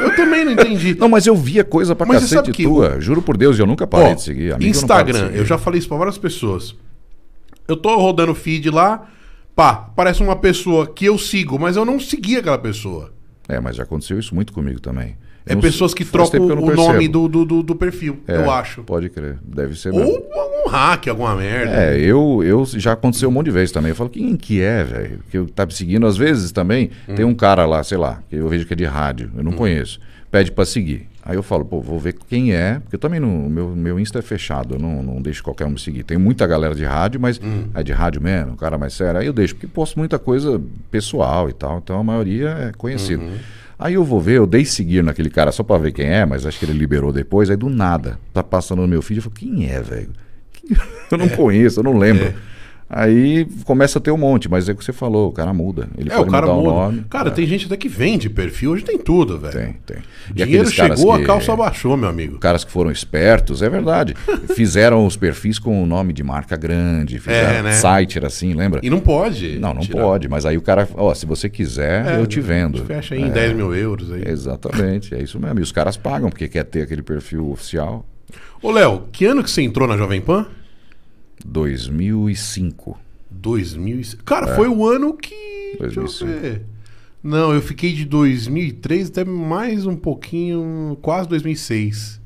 Eu 0.00 0.16
também 0.16 0.44
não 0.44 0.52
entendi. 0.52 0.96
Não, 0.98 1.08
mas 1.08 1.26
eu 1.26 1.36
via 1.36 1.62
coisa 1.64 1.94
pra 1.94 2.06
Mas 2.06 2.20
cacete 2.22 2.50
que 2.52 2.62
tua. 2.64 2.98
Juro 3.00 3.20
por 3.20 3.36
Deus, 3.36 3.58
eu 3.58 3.66
nunca 3.66 3.86
parei 3.86 4.12
Ó, 4.12 4.14
de 4.14 4.22
seguir. 4.22 4.52
Amigo, 4.54 4.64
eu 4.64 4.70
Instagram, 4.70 5.26
seguir. 5.26 5.38
eu 5.38 5.44
já 5.44 5.58
falei 5.58 5.78
isso 5.78 5.88
pra 5.88 5.98
várias 5.98 6.16
pessoas. 6.16 6.74
Eu 7.66 7.76
tô 7.76 7.94
rodando 7.98 8.34
feed 8.34 8.70
lá, 8.70 9.06
pá, 9.58 9.90
parece 9.96 10.22
uma 10.22 10.36
pessoa 10.36 10.86
que 10.86 11.04
eu 11.06 11.18
sigo, 11.18 11.58
mas 11.58 11.74
eu 11.74 11.84
não 11.84 11.98
segui 11.98 12.36
aquela 12.36 12.56
pessoa. 12.58 13.12
É, 13.48 13.58
mas 13.58 13.74
já 13.74 13.82
aconteceu 13.82 14.16
isso 14.16 14.32
muito 14.32 14.52
comigo 14.52 14.78
também. 14.78 15.16
É 15.44 15.54
Eu 15.54 15.58
pessoas 15.58 15.92
que 15.92 16.04
trocam 16.04 16.46
o 16.46 16.76
nome 16.76 17.08
do, 17.08 17.26
do, 17.26 17.44
do, 17.44 17.62
do 17.64 17.74
perfil, 17.74 18.20
É, 18.28 18.36
eu 18.36 18.48
acho. 18.52 18.84
Pode 18.84 19.08
crer. 19.08 19.36
Deve 19.42 19.74
ser 19.74 19.92
mesmo. 19.92 20.06
Ou 20.06 20.30
algum 20.32 20.68
hack, 20.70 21.08
alguma 21.08 21.34
merda. 21.34 21.72
É, 21.72 21.98
eu, 21.98 22.40
eu 22.44 22.64
já 22.66 22.92
aconteceu 22.92 23.28
um 23.30 23.32
monte 23.32 23.46
de 23.46 23.50
vezes 23.50 23.72
também. 23.72 23.88
Eu 23.88 23.96
falo, 23.96 24.10
quem 24.10 24.36
que 24.36 24.60
é, 24.60 24.84
velho? 24.84 25.20
Que 25.28 25.38
eu 25.38 25.48
tá 25.48 25.66
me 25.66 25.72
seguindo. 25.72 26.06
Às 26.06 26.16
vezes 26.16 26.52
também 26.52 26.90
Hum. 27.08 27.14
tem 27.16 27.24
um 27.24 27.34
cara 27.34 27.66
lá, 27.66 27.82
sei 27.82 27.98
lá, 27.98 28.22
que 28.30 28.36
eu 28.36 28.46
vejo 28.48 28.64
que 28.64 28.74
é 28.74 28.76
de 28.76 28.84
rádio, 28.84 29.32
eu 29.36 29.42
não 29.42 29.52
conheço. 29.52 29.98
Pede 30.30 30.52
pra 30.52 30.64
seguir. 30.64 31.08
Aí 31.28 31.36
eu 31.36 31.42
falo, 31.42 31.62
pô, 31.62 31.78
vou 31.82 31.98
ver 32.00 32.14
quem 32.26 32.54
é, 32.54 32.78
porque 32.80 32.96
eu 32.96 32.98
também 32.98 33.20
não. 33.20 33.50
Meu, 33.50 33.68
meu 33.76 34.00
Insta 34.00 34.18
é 34.18 34.22
fechado, 34.22 34.76
eu 34.76 34.78
não, 34.78 35.02
não 35.02 35.20
deixo 35.20 35.44
qualquer 35.44 35.66
um 35.66 35.70
me 35.72 35.78
seguir. 35.78 36.02
Tem 36.02 36.16
muita 36.16 36.46
galera 36.46 36.74
de 36.74 36.86
rádio, 36.86 37.20
mas 37.20 37.38
Hum. 37.38 37.64
é 37.74 37.82
de 37.82 37.92
rádio 37.92 38.22
mesmo, 38.22 38.56
cara 38.56 38.78
mais 38.78 38.94
sério. 38.94 39.20
Aí 39.20 39.26
eu 39.26 39.32
deixo, 39.34 39.54
porque 39.54 39.66
posto 39.66 39.98
muita 39.98 40.18
coisa 40.18 40.58
pessoal 40.90 41.50
e 41.50 41.52
tal, 41.52 41.76
então 41.84 42.00
a 42.00 42.02
maioria 42.02 42.48
é 42.48 42.72
conhecido. 42.78 43.22
Uhum. 43.22 43.36
Aí 43.78 43.92
eu 43.92 44.02
vou 44.04 44.18
ver, 44.22 44.38
eu 44.38 44.46
dei 44.46 44.64
seguir 44.64 45.04
naquele 45.04 45.28
cara 45.28 45.52
só 45.52 45.62
pra 45.62 45.76
ver 45.76 45.92
quem 45.92 46.06
é, 46.06 46.24
mas 46.24 46.46
acho 46.46 46.58
que 46.58 46.64
ele 46.64 46.72
liberou 46.72 47.12
depois. 47.12 47.50
Aí 47.50 47.56
do 47.58 47.68
nada, 47.68 48.18
tá 48.32 48.42
passando 48.42 48.80
no 48.80 48.88
meu 48.88 49.02
feed, 49.02 49.18
eu 49.18 49.22
falo, 49.24 49.34
quem 49.34 49.68
é, 49.70 49.82
velho? 49.82 50.08
Eu 51.10 51.16
não 51.18 51.28
conheço, 51.28 51.80
eu 51.80 51.84
não 51.84 51.96
lembro. 51.96 52.24
É. 52.24 52.34
Aí 52.90 53.44
começa 53.64 53.98
a 53.98 54.02
ter 54.02 54.10
um 54.10 54.16
monte, 54.16 54.48
mas 54.48 54.66
é 54.66 54.72
o 54.72 54.74
que 54.76 54.82
você 54.82 54.94
falou, 54.94 55.28
o 55.28 55.32
cara 55.32 55.52
muda. 55.52 55.88
Ele 55.98 56.10
É, 56.10 56.16
pode 56.16 56.28
o 56.28 56.32
cara 56.32 56.46
mudar 56.46 56.58
muda. 56.58 56.70
o 56.70 56.74
nome. 56.74 57.04
Cara, 57.10 57.30
tem 57.30 57.46
gente 57.46 57.66
até 57.66 57.76
que 57.76 57.86
vende 57.88 58.30
perfil, 58.30 58.70
hoje 58.70 58.82
tem 58.82 58.96
tudo, 58.96 59.38
velho. 59.38 59.52
Tem, 59.52 59.72
tem. 59.84 59.96
E 60.30 60.32
Dinheiro 60.44 60.70
chegou, 60.70 61.14
que- 61.16 61.22
a 61.22 61.26
calça 61.26 61.54
baixou, 61.54 61.96
meu 61.98 62.08
amigo. 62.08 62.38
caras 62.38 62.64
que 62.64 62.70
foram 62.70 62.90
espertos, 62.90 63.60
é 63.60 63.68
verdade. 63.68 64.14
Fizeram 64.56 65.04
os 65.06 65.16
perfis 65.16 65.58
com 65.58 65.82
o 65.82 65.86
nome 65.86 66.14
de 66.14 66.22
marca 66.24 66.56
grande, 66.56 67.18
fizeram 67.18 67.58
É, 67.58 67.62
né? 67.62 67.72
site, 67.72 68.16
era 68.16 68.28
assim, 68.28 68.54
lembra? 68.54 68.80
E 68.82 68.88
não 68.88 69.00
pode. 69.00 69.58
Não, 69.58 69.74
não 69.74 69.82
tirar. 69.82 70.00
pode, 70.02 70.26
mas 70.28 70.46
aí 70.46 70.56
o 70.56 70.62
cara, 70.62 70.88
ó, 70.94 71.12
se 71.12 71.26
você 71.26 71.48
quiser, 71.50 72.06
É, 72.06 72.18
eu 72.20 72.26
te 72.26 72.40
vendo. 72.40 72.84
Fecha 72.86 73.14
aí 73.14 73.20
em 73.20 73.26
É, 73.26 73.30
10 73.30 73.52
mil 73.54 73.74
euros 73.74 74.10
aí. 74.10 74.22
Exatamente, 74.26 75.14
é 75.14 75.22
isso 75.22 75.38
mesmo. 75.38 75.58
E 75.58 75.62
os 75.62 75.72
caras 75.72 75.98
pagam 75.98 76.30
porque 76.30 76.48
quer 76.48 76.64
ter 76.64 76.82
aquele 76.82 77.02
perfil 77.02 77.50
oficial. 77.50 78.06
Ô, 78.62 78.70
Léo, 78.70 79.04
que 79.12 79.26
ano 79.26 79.42
que 79.44 79.50
você 79.50 79.60
entrou 79.62 79.86
na 79.86 79.96
Jovem 79.96 80.20
Pan? 80.22 80.46
2005. 81.44 82.98
2000. 83.30 84.00
e- 84.00 84.16
Cara, 84.24 84.54
foi 84.54 84.68
o 84.68 84.86
ano 84.86 85.14
que. 85.14 85.34
Deixa 85.80 86.00
eu 86.00 86.04
2005. 86.04 86.40
ver. 86.40 86.62
Não, 87.22 87.52
eu 87.52 87.60
fiquei 87.60 87.92
de 87.92 88.04
2003 88.04 89.08
até 89.10 89.24
mais 89.24 89.86
um 89.86 89.96
pouquinho, 89.96 90.96
quase 91.02 91.28
2006. 91.28 92.18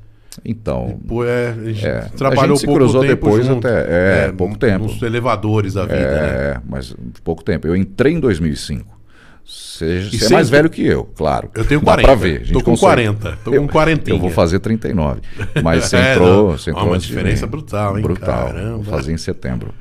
Então, 0.44 0.98
Pô, 1.06 1.24
é, 1.24 1.50
a 1.50 1.64
gente 1.72 1.86
É, 1.86 2.00
trabalhou 2.16 2.42
a 2.44 2.48
gente 2.48 2.60
se 2.60 2.66
pouco 2.66 2.78
cruzou 2.80 3.00
tempo 3.02 3.14
depois 3.14 3.46
junto. 3.46 3.66
até- 3.66 4.26
é, 4.28 4.32
pouco 4.32 4.56
tempo. 4.58 4.84
Nos 4.86 5.02
elevadores 5.02 5.74
da 5.74 5.82
vida, 5.84 5.96
né? 5.98 6.28
é, 6.56 6.60
mas 6.66 6.94
pouco 7.22 7.42
tempo. 7.44 7.66
Eu 7.66 7.76
entrei 7.76 8.14
em 8.14 8.20
2005. 8.20 8.98
Você, 9.44 10.08
é 10.24 10.28
mais 10.30 10.48
velho 10.48 10.70
que 10.70 10.84
eu, 10.86 11.04
claro. 11.16 11.50
Eu 11.54 11.64
tenho 11.64 11.80
Dá 11.80 11.86
40. 11.96 12.06
pra 12.08 12.14
ver. 12.14 12.46
Tô 12.52 12.60
com 12.60 12.70
consegue. 12.72 12.80
40. 12.80 13.38
Tô 13.44 13.50
com 13.50 13.56
eu, 13.56 13.68
40. 13.68 14.10
Eu 14.10 14.18
vou 14.18 14.30
fazer 14.30 14.58
39. 14.60 15.20
Mas 15.62 15.84
você 15.86 15.96
É, 15.96 16.12
entrou. 16.12 16.50
não. 16.50 16.58
Você 16.58 16.70
entrou 16.70 16.86
uma 16.86 16.98
diferença 16.98 17.46
brutal, 17.46 17.96
hein? 17.96 18.02
Brutal. 18.02 18.46
Caramba. 18.48 18.76
Vou 18.76 18.84
fazer 18.84 19.12
em 19.12 19.16
setembro. 19.18 19.74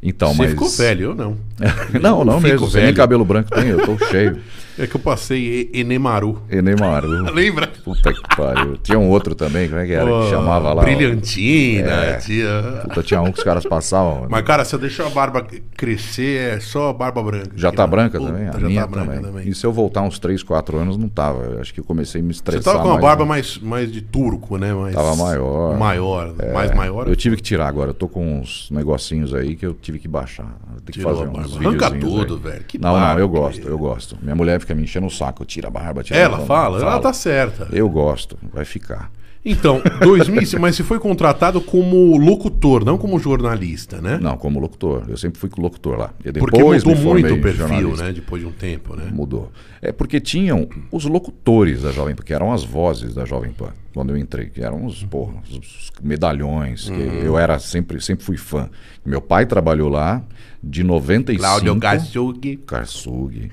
Então, 0.00 0.32
Você 0.32 0.42
mas. 0.42 0.50
ficou 0.50 0.68
velho, 0.68 1.02
eu 1.06 1.14
não. 1.14 1.36
não, 2.00 2.24
não 2.24 2.34
Fico 2.40 2.48
mesmo. 2.52 2.66
Você 2.70 2.76
nem 2.76 2.86
velho. 2.86 2.96
cabelo 2.96 3.24
branco 3.24 3.50
tem, 3.50 3.66
eu 3.68 3.84
tô 3.84 3.98
cheio. 4.06 4.38
É 4.78 4.86
que 4.86 4.94
eu 4.96 5.00
passei 5.00 5.70
Enemaru. 5.74 6.40
Enemaru. 6.50 7.08
Lembra? 7.34 7.66
Puta 7.84 8.12
que 8.12 8.36
pariu. 8.36 8.76
Tinha 8.76 8.98
um 8.98 9.08
outro 9.08 9.34
também, 9.34 9.68
como 9.68 9.80
é 9.80 9.86
que 9.86 9.92
era? 9.92 10.06
Pô, 10.06 10.22
que 10.22 10.30
chamava 10.30 10.72
lá. 10.72 10.82
Brilhantina, 10.82 11.90
É. 11.90 12.16
tinha. 12.18 12.80
Puta, 12.82 13.02
tinha 13.02 13.20
um 13.20 13.32
que 13.32 13.38
os 13.38 13.44
caras 13.44 13.64
passavam. 13.64 14.26
Mas, 14.30 14.42
cara, 14.44 14.64
se 14.64 14.74
eu 14.74 14.78
deixar 14.78 15.06
a 15.06 15.10
barba 15.10 15.44
crescer, 15.76 16.56
é 16.56 16.60
só 16.60 16.92
barba 16.92 17.22
branca. 17.22 17.50
Já 17.56 17.72
tá 17.72 17.84
ó. 17.84 17.86
branca 17.86 18.18
Puta, 18.18 18.30
também? 18.32 18.48
A 18.48 18.52
Já 18.52 18.66
minha 18.68 18.80
tá 18.82 18.86
branca 18.86 19.06
também. 19.12 19.22
também. 19.22 19.48
E 19.48 19.54
se 19.54 19.64
eu 19.66 19.72
voltar 19.72 20.02
uns 20.02 20.18
3, 20.18 20.42
4 20.42 20.78
anos, 20.78 20.96
não 20.96 21.08
tava. 21.08 21.42
Eu 21.44 21.60
acho 21.60 21.72
que 21.74 21.80
eu 21.80 21.84
comecei 21.84 22.20
a 22.20 22.24
me 22.24 22.32
Você 22.32 22.38
estressar. 22.38 22.74
tava 22.74 22.84
com 22.84 22.90
uma 22.90 23.00
barba 23.00 23.24
né? 23.24 23.28
mais, 23.30 23.58
mais 23.58 23.90
de 23.90 24.00
turco, 24.00 24.56
né? 24.58 24.72
Mais, 24.72 24.94
Tava 24.94 25.16
maior. 25.16 25.76
Maior. 25.78 26.34
Mais 26.52 26.74
maior. 26.74 27.08
Eu 27.08 27.16
tive 27.16 27.36
que 27.36 27.42
tirar 27.42 27.66
agora. 27.68 27.90
Eu 27.90 27.94
tô 27.94 28.08
com 28.08 28.38
uns 28.40 28.70
negocinhos 28.70 29.34
aí 29.34 29.56
que 29.56 29.66
eu 29.66 29.74
tive 29.74 29.98
que 29.98 30.08
baixar. 30.08 30.56
Tem 30.84 30.86
que 30.86 30.92
Tirou 30.92 31.16
fazer 31.16 31.28
uns 31.30 31.56
Arranca 31.56 31.90
tudo, 31.90 32.34
aí. 32.44 32.52
velho. 32.52 32.64
Que 32.66 32.78
Não, 32.78 32.92
barba, 32.92 33.14
não, 33.14 33.20
eu 33.20 33.28
gosto, 33.28 33.66
eu 33.68 33.78
gosto. 33.78 34.16
Minha 34.22 34.34
mulher 34.34 34.60
fica 34.60 34.67
me 34.74 34.82
enchendo 34.84 35.06
o 35.06 35.10
saco. 35.10 35.44
Tira 35.44 35.68
a 35.68 35.70
barba, 35.70 36.02
tira 36.02 36.18
a 36.18 36.22
Ela 36.22 36.30
barba. 36.38 36.46
fala, 36.46 36.80
ela 36.80 36.98
tá 37.00 37.12
certa. 37.12 37.68
Eu 37.72 37.88
gosto, 37.88 38.36
vai 38.52 38.64
ficar. 38.64 39.10
Então, 39.44 39.80
2000, 40.02 40.58
mas 40.60 40.74
você 40.76 40.82
foi 40.82 40.98
contratado 40.98 41.60
como 41.60 42.18
locutor, 42.18 42.84
não 42.84 42.98
como 42.98 43.18
jornalista, 43.20 43.98
né? 44.00 44.18
Não, 44.20 44.36
como 44.36 44.58
locutor. 44.58 45.04
Eu 45.08 45.16
sempre 45.16 45.38
fui 45.38 45.48
locutor 45.56 45.96
lá. 45.96 46.10
E 46.22 46.32
depois 46.32 46.50
Porque 46.50 46.62
mudou 46.90 46.96
muito 47.14 47.34
o 47.34 47.40
perfil, 47.40 47.66
jornalista. 47.68 48.04
né? 48.04 48.12
Depois 48.12 48.42
de 48.42 48.48
um 48.48 48.52
tempo, 48.52 48.96
né? 48.96 49.08
Mudou. 49.10 49.50
É 49.80 49.92
porque 49.92 50.20
tinham 50.20 50.68
os 50.90 51.04
locutores 51.06 51.82
da 51.82 51.92
Jovem 51.92 52.14
Pan, 52.16 52.22
que 52.24 52.34
eram 52.34 52.52
as 52.52 52.64
vozes 52.64 53.14
da 53.14 53.24
Jovem 53.24 53.52
Pan, 53.52 53.68
quando 53.94 54.10
eu 54.10 54.16
entrei, 54.18 54.46
que 54.50 54.60
eram 54.60 54.84
os, 54.84 55.04
porra, 55.04 55.34
os 55.50 55.92
medalhões, 56.02 56.90
que 56.90 56.92
Uhum. 56.92 57.22
eu 57.22 57.38
era 57.38 57.58
sempre, 57.60 58.00
sempre 58.02 58.24
fui 58.24 58.36
fã. 58.36 58.68
Meu 59.06 59.22
pai 59.22 59.46
trabalhou 59.46 59.88
lá 59.88 60.20
de 60.62 60.82
95. 60.82 61.40
Cláudio 61.40 61.74
Gassug. 61.76 62.56
Karsug. 62.66 63.50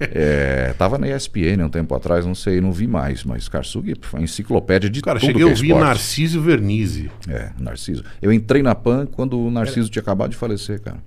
é, 0.00 0.74
tava 0.78 0.98
na 0.98 1.08
ESPN 1.08 1.64
um 1.64 1.68
tempo 1.68 1.94
atrás, 1.94 2.24
não 2.24 2.34
sei, 2.34 2.60
não 2.60 2.72
vi 2.72 2.86
mais, 2.86 3.24
mas 3.24 3.48
Karsug 3.48 3.94
foi 4.00 4.22
enciclopédia 4.22 4.88
de 4.88 5.00
Cara, 5.02 5.20
tudo 5.20 5.26
cheguei 5.28 5.44
a 5.44 5.48
é 5.48 5.50
ouvir. 5.50 5.74
Narciso 5.74 6.40
Vernizzi. 6.40 7.10
É, 7.28 7.50
Narciso. 7.58 8.04
Eu 8.20 8.32
entrei 8.32 8.62
na 8.62 8.74
PAN 8.74 9.06
quando 9.06 9.38
o 9.38 9.50
Narciso 9.50 9.88
tinha 9.88 10.02
acabado 10.02 10.30
de 10.30 10.36
falecer, 10.36 10.80
cara. 10.80 10.98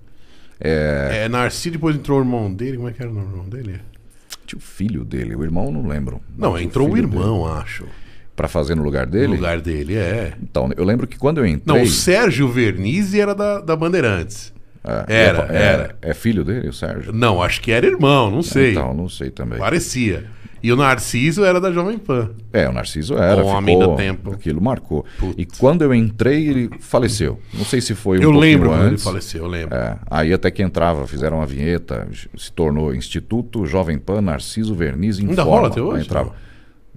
É, 0.60 1.28
Narciso, 1.30 1.74
depois 1.74 1.96
entrou 1.96 2.20
o 2.20 2.22
irmão 2.22 2.54
dele. 2.54 2.78
Como 2.78 2.90
é 2.90 2.92
que 2.92 3.02
era 3.02 3.12
o 3.12 3.18
irmão 3.18 3.48
dele? 3.50 3.80
Tinha 4.46 4.58
o 4.58 4.62
filho 4.62 5.04
dele, 5.04 5.36
o 5.36 5.44
irmão 5.44 5.72
não 5.72 5.88
lembro. 5.88 6.22
Não, 6.38 6.58
entrou 6.58 6.90
o 6.90 6.94
dele. 6.94 7.08
irmão, 7.08 7.48
acho. 7.48 7.86
Pra 8.36 8.48
fazer 8.48 8.76
no 8.76 8.84
lugar 8.84 9.06
dele? 9.06 9.28
No 9.28 9.36
lugar 9.36 9.60
dele, 9.60 9.96
é. 9.96 10.34
Então, 10.42 10.70
eu 10.78 10.86
lembro 10.86 11.06
que 11.06 11.18
quando 11.18 11.40
eu 11.40 11.46
entrei. 11.46 11.76
Não, 11.76 11.84
o 11.84 11.88
Sérgio 11.88 12.48
Vernizzi 12.48 13.20
era 13.20 13.36
da, 13.36 13.60
da 13.60 13.76
Bandeirantes. 13.76 14.54
É, 14.84 15.26
Era, 15.26 15.48
é, 15.50 15.62
era. 15.62 15.96
É 16.02 16.13
filho 16.13 16.44
dele, 16.44 16.70
o 16.70 16.74
Sérgio? 16.74 17.12
Não, 17.12 17.42
acho 17.42 17.62
que 17.62 17.72
era 17.72 17.86
irmão, 17.86 18.32
não 18.32 18.42
sei. 18.42 18.72
Então, 18.72 18.94
não 18.94 19.10
sei 19.10 19.30
também. 19.30 19.60
Parecia. 19.60 20.26
E 20.62 20.74
o 20.74 20.76
Narciso 20.76 21.46
era 21.46 21.60
da 21.62 21.72
Jovem 21.72 21.98
Pan. 21.98 22.32
É, 22.52 22.68
o 22.68 22.74
Narciso 22.74 23.18
era. 23.18 23.44
Homem 23.44 23.78
ficou, 23.78 23.92
do 23.92 23.98
tempo. 23.98 24.32
Aquilo 24.34 24.62
marcou. 24.62 25.06
Putz. 25.18 25.36
E 25.38 25.46
quando 25.46 25.84
eu 25.84 25.94
entrei, 25.94 26.50
ele 26.50 26.70
faleceu. 26.82 27.39
Não 27.54 27.63
sei 27.63 27.80
se 27.80 27.96
foi 27.96 28.20
um 28.20 28.24
eu 28.24 28.32
lembro 28.32 28.70
quando 28.70 28.82
ele 28.82 28.89
antes. 28.92 29.04
faleceu, 29.04 29.44
eu 29.44 29.48
lembro. 29.48 29.74
É, 29.74 29.98
aí 30.12 30.34
até 30.34 30.52
que 30.52 30.62
entrava, 30.62 31.08
fizeram 31.08 31.38
uma 31.38 31.46
vinheta, 31.46 32.08
se 32.36 32.52
tornou 32.52 32.94
Instituto 32.94 33.65
Jovem 33.65 33.98
Pan 33.98 34.22
Narciso 34.22 34.76
Verniz 34.76 35.18
Informa. 35.18 35.32
Ainda 35.32 35.44
rola 35.44 35.68
até 35.70 35.80
Aí 35.80 35.86
hoje, 35.86 36.06
Entrava. 36.06 36.34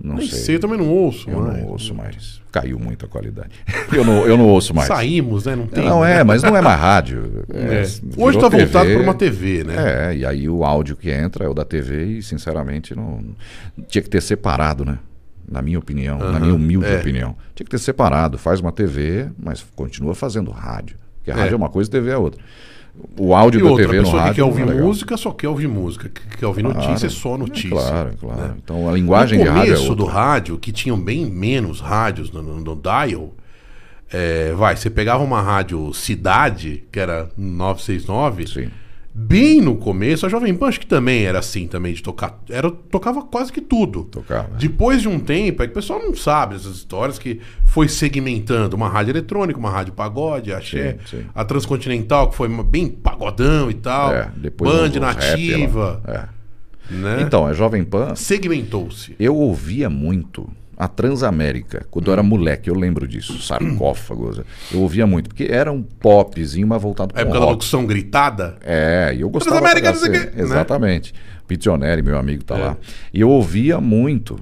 Não 0.02 0.16
Nem 0.16 0.26
sei. 0.26 0.38
sei, 0.40 0.56
eu 0.56 0.60
também 0.60 0.76
não 0.78 0.88
ouço. 0.88 1.30
Eu 1.30 1.40
né? 1.44 1.60
não 1.62 1.68
ouço 1.68 1.94
mais. 1.94 2.40
Caiu 2.50 2.76
muito 2.76 3.06
a 3.06 3.08
qualidade. 3.08 3.50
eu, 3.94 4.04
não, 4.04 4.26
eu 4.26 4.36
não 4.36 4.46
ouço 4.48 4.74
mais. 4.74 4.88
Saímos, 4.88 5.46
né? 5.46 5.54
Não 5.54 5.68
tem. 5.68 5.84
Não 5.84 6.04
é, 6.04 6.24
mas 6.24 6.42
não 6.42 6.56
é 6.56 6.60
mais 6.60 6.80
rádio. 6.80 7.44
É. 7.54 7.58
É, 7.58 7.80
Hoje 7.82 8.36
virou 8.36 8.40
tá 8.40 8.48
voltado 8.48 8.90
por 8.92 9.00
uma 9.00 9.14
TV, 9.14 9.62
né? 9.62 9.74
É, 10.10 10.16
e 10.16 10.26
aí 10.26 10.48
o 10.48 10.64
áudio 10.64 10.96
que 10.96 11.08
entra 11.08 11.44
é 11.44 11.48
o 11.48 11.54
da 11.54 11.64
TV 11.64 12.04
e, 12.18 12.22
sinceramente, 12.22 12.96
não. 12.96 13.22
Tinha 13.86 14.02
que 14.02 14.10
ter 14.10 14.20
separado, 14.20 14.84
né? 14.84 14.98
Na 15.48 15.62
minha 15.62 15.78
opinião, 15.78 16.18
na 16.18 16.24
Aham, 16.24 16.40
minha 16.40 16.54
humilde 16.54 16.86
é. 16.86 16.96
opinião. 16.98 17.36
Tinha 17.54 17.64
que 17.64 17.70
ter 17.70 17.78
separado. 17.78 18.38
Faz 18.38 18.58
uma 18.58 18.72
TV, 18.72 19.28
mas 19.38 19.64
continua 19.76 20.14
fazendo 20.16 20.50
rádio. 20.50 20.96
Porque 21.18 21.30
a 21.30 21.34
É. 21.34 21.38
rádio 21.38 21.54
é 21.54 21.56
uma 21.56 21.68
coisa 21.68 21.88
e 21.88 21.92
TV 21.92 22.10
é 22.10 22.16
outra. 22.16 22.40
O 23.18 23.34
áudio 23.34 23.60
E 23.60 23.62
da 23.62 23.70
outra, 23.70 23.86
TV 23.86 23.98
no 23.98 24.04
pessoa 24.04 24.22
que 24.22 24.28
rádio. 24.28 24.34
quer 24.44 24.50
ouvir 24.50 24.62
é 24.76 24.80
música 24.82 25.16
só 25.16 25.30
quer 25.32 25.48
ouvir 25.48 25.66
música. 25.68 26.08
Que 26.08 26.36
quer 26.36 26.46
ouvir 26.46 26.62
notícia 26.62 26.86
Claro. 26.88 27.06
é 27.06 27.08
só 27.08 27.38
notícia. 27.38 27.70
Claro, 27.70 28.10
claro. 28.20 28.40
né? 28.40 28.54
Então 28.62 28.88
a 28.88 28.92
linguagem 28.92 29.38
no 29.38 29.44
de 29.44 29.50
rádio 29.50 29.72
é 29.72 29.76
começo 29.76 29.94
do 29.94 30.04
rádio, 30.04 30.58
que 30.58 30.70
tinham 30.72 31.00
bem 31.00 31.24
menos 31.26 31.80
rádios 31.80 32.30
no, 32.30 32.42
no- 32.42 32.60
no 32.60 32.76
dial, 32.76 33.32
é, 34.12 34.52
vai, 34.52 34.76
você 34.76 34.90
pegava 34.90 35.24
uma 35.24 35.40
rádio 35.40 35.92
Cidade, 35.94 36.84
que 36.92 37.00
era 37.00 37.30
969, 37.36 38.46
Sim. 38.46 38.70
Bem 39.14 39.60
no 39.60 39.76
começo, 39.76 40.24
a 40.24 40.28
Jovem 40.28 40.54
Pan 40.54 40.68
acho 40.68 40.80
que 40.80 40.86
também 40.86 41.24
era 41.24 41.38
assim 41.38 41.66
também, 41.66 41.92
de 41.92 42.02
tocar, 42.02 42.38
era, 42.48 42.70
tocava 42.70 43.22
quase 43.22 43.52
que 43.52 43.60
tudo. 43.60 44.04
Tocava. 44.04 44.56
Depois 44.58 45.02
de 45.02 45.08
um 45.08 45.18
tempo, 45.20 45.62
é 45.62 45.66
que 45.66 45.72
o 45.72 45.74
pessoal 45.74 45.98
não 46.00 46.14
sabe 46.14 46.54
essas 46.56 46.76
histórias, 46.76 47.18
que 47.18 47.40
foi 47.66 47.88
segmentando 47.88 48.74
uma 48.74 48.88
rádio 48.88 49.12
eletrônica, 49.12 49.58
uma 49.58 49.70
rádio 49.70 49.92
pagode, 49.92 50.52
axé, 50.52 50.98
Sim, 51.10 51.18
sim. 51.18 51.26
a 51.34 51.44
Transcontinental, 51.44 52.30
que 52.30 52.36
foi 52.36 52.48
bem 52.64 52.88
pagodão 52.88 53.70
e 53.70 53.74
tal, 53.74 54.12
É, 54.12 54.30
depois 54.36 54.70
Band 54.72 55.00
rap 55.00 55.00
Nativa. 55.00 56.02
É. 56.06 56.94
né? 56.94 57.22
Então, 57.22 57.46
a 57.46 57.52
Jovem 57.52 57.84
Pan, 57.84 58.14
Segmentou-se. 58.14 59.14
eu 59.18 59.36
ouvia 59.36 59.88
muito 59.90 60.48
a 60.82 60.88
Transamérica, 60.88 61.86
quando 61.90 62.08
eu 62.08 62.12
era 62.12 62.22
moleque, 62.24 62.68
eu 62.68 62.74
lembro 62.74 63.06
disso, 63.06 63.40
sarcófagos. 63.40 64.40
Eu 64.72 64.80
ouvia 64.80 65.06
muito, 65.06 65.28
porque 65.28 65.44
era 65.44 65.70
um 65.70 65.80
popzinho, 65.80 66.66
mas 66.66 66.82
voltado 66.82 67.12
para 67.14 67.22
época 67.22 67.38
da 67.38 67.46
locução 67.46 67.86
gritada. 67.86 68.56
É, 68.62 69.12
e 69.16 69.20
eu 69.20 69.30
gostava 69.30 69.60
Transamérica, 69.60 69.92
não 69.92 69.98
sei 70.00 70.08
o 70.08 70.12
né? 70.12 70.32
Exatamente. 70.36 71.14
Pizzoneri, 71.46 72.02
meu 72.02 72.18
amigo, 72.18 72.42
tá 72.42 72.56
É. 72.56 72.58
lá. 72.64 72.76
E 73.14 73.20
eu 73.20 73.28
ouvia 73.30 73.80
muito. 73.80 74.40